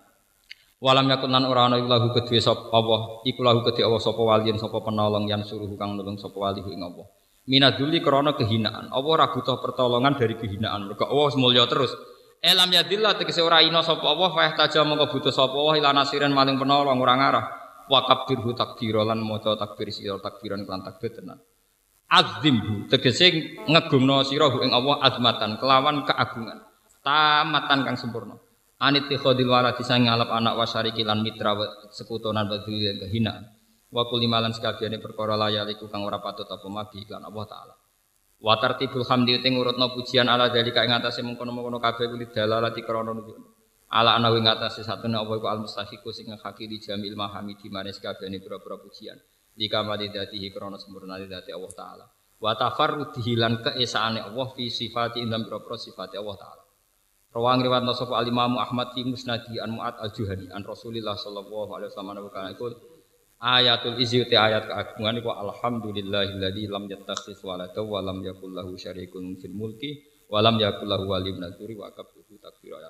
Walam 0.83 1.07
yakun 1.07 1.31
lan 1.31 1.47
ora 1.47 1.71
ana 1.71 1.79
iku 1.79 2.11
kedue 2.11 2.43
sapa 2.43 2.67
Allah, 2.75 3.23
iku 3.23 3.39
lahu 3.39 3.63
kedue 3.63 3.87
Allah 3.87 4.03
sapa 4.03 4.19
waliyin 4.19 4.59
sapa 4.59 4.83
penolong 4.83 5.31
yang 5.31 5.39
suruh 5.39 5.71
kang 5.79 5.95
nulung 5.95 6.19
sapa 6.19 6.35
wali 6.35 6.59
ing 6.59 6.83
Allah. 6.83 7.07
Minaduli 7.47 8.03
krana 8.03 8.35
kehinaan. 8.35 8.91
Allah 8.91 9.11
ora 9.15 9.31
butuh 9.31 9.63
pertolongan 9.63 10.19
dari 10.19 10.35
kehinaan. 10.35 10.91
Mergo 10.91 11.07
Allah 11.07 11.31
mulya 11.39 11.63
terus. 11.71 11.95
Elam 12.43 12.67
yadillah 12.67 13.15
tegese 13.15 13.39
ora 13.39 13.63
ina 13.63 13.79
sapa 13.79 14.03
Allah 14.03 14.27
fa 14.35 14.43
taja 14.59 14.83
mongko 14.83 15.07
butuh 15.07 15.31
sapa 15.31 15.55
Allah 15.55 15.75
ila 15.79 15.89
nasirin 16.03 16.35
maling 16.35 16.59
penolong 16.59 16.99
ora 16.99 17.15
ngarah. 17.15 17.45
Wa 17.89 18.07
kabirhu 18.07 18.55
takbira 18.55 19.03
lan 19.03 19.19
maca 19.23 19.59
takbir 19.59 19.91
sira 19.91 20.15
takbiran 20.19 20.63
kelan 20.63 20.83
takbir 20.87 21.11
tenan. 21.11 21.39
Azimhu 22.07 22.87
tegese 22.87 23.59
ngegungno 23.67 24.23
sira 24.23 24.47
ing 24.61 24.71
Allah 24.71 25.01
azmatan 25.03 25.59
kelawan 25.59 26.07
keagungan. 26.07 26.63
Tamatan 27.03 27.79
kang 27.83 27.97
sempurna. 27.99 28.39
Anit 28.83 29.07
tikhodil 29.07 29.47
walad 29.47 29.79
bisa 29.79 29.95
ngalap 29.95 30.31
anak 30.31 30.59
wasariki 30.59 31.03
lan 31.07 31.23
mitra 31.23 31.55
sekutonan 31.91 32.47
yang 32.47 32.99
kehinaan. 32.99 33.43
Wa 33.93 34.09
kulimalan 34.09 34.51
sekabiane 34.51 34.97
perkara 34.97 35.37
layaliku 35.37 35.85
kang 35.87 36.03
ora 36.03 36.17
patut 36.17 36.47
apa 36.49 36.67
magi 36.67 37.05
lan 37.07 37.23
Allah 37.27 37.45
taala. 37.45 37.75
Wa 38.43 38.59
tartibul 38.59 39.07
hamdi 39.07 39.39
te 39.39 39.47
ngurutno 39.47 39.95
pujian 39.95 40.27
ala 40.27 40.51
dalika 40.51 40.83
ing 40.83 40.91
atase 40.91 41.23
mengkono-mengkono 41.23 41.79
kabeh 41.79 42.11
kulit 42.11 42.35
dalalati 42.35 42.83
krana. 42.83 43.15
Ala 43.93 44.17
ana 44.17 44.33
ing 44.33 44.49
atase 44.49 44.81
satune 44.81 45.21
apa 45.21 45.37
iku 45.37 45.45
al 45.45 45.61
mustahiqu 45.61 46.09
sing 46.09 46.33
ngakaki 46.33 46.65
di 46.65 46.81
jamil 46.81 47.13
mahamidi 47.13 47.69
manes 47.69 48.01
kabehane 48.01 48.41
pira-pira 48.41 48.81
pujian. 48.81 49.21
Lika 49.53 49.85
mali 49.85 50.09
datihi 50.09 50.49
krana 50.49 50.81
sempurna 50.81 51.21
dati 51.21 51.53
Allah 51.53 51.73
taala. 51.77 52.05
Wa 52.41 52.57
tafarrudihi 52.57 53.37
lan 53.37 53.61
keesaane 53.61 54.17
Allah 54.17 54.47
fi 54.57 54.65
sifati 54.73 55.21
indam 55.21 55.45
pira-pira 55.45 55.77
sifati 55.77 56.17
Allah 56.17 56.37
taala. 56.41 56.63
Rawang 57.33 57.65
riwayat 57.65 57.85
sapa 57.97 58.17
Al 58.17 58.29
Imam 58.29 58.61
Ahmad 58.61 58.93
fi 58.93 59.01
Musnadi 59.05 59.57
an 59.57 59.73
Muad 59.73 59.97
Al 59.97 60.13
Juhani 60.13 60.53
an 60.53 60.61
Rasulillah 60.65 61.17
sallallahu 61.17 61.77
alaihi 61.77 61.89
wasallam 61.89 62.29
kana 62.29 62.53
iku 62.53 62.69
ayatul 63.41 63.97
izzati 63.97 64.37
ayat 64.37 64.69
keagungan 64.69 65.17
iku 65.17 65.33
alhamdulillahilladzi 65.33 66.69
lam 66.69 66.85
yattakhidz 66.85 67.41
walada 67.41 67.81
wa 67.81 68.05
lam 68.05 68.21
yakul 68.21 68.53
lahu 68.53 68.77
syarikun 68.77 69.33
fil 69.41 69.53
mulki 69.57 70.05
wa 70.29 70.45
lam 70.45 70.61
yakul 70.61 70.85
lahu 70.85 71.09
waliyyun 71.09 71.41
wa 71.77 71.89
kabtuhu 71.89 72.37
takbir 72.37 72.77
ya 72.77 72.89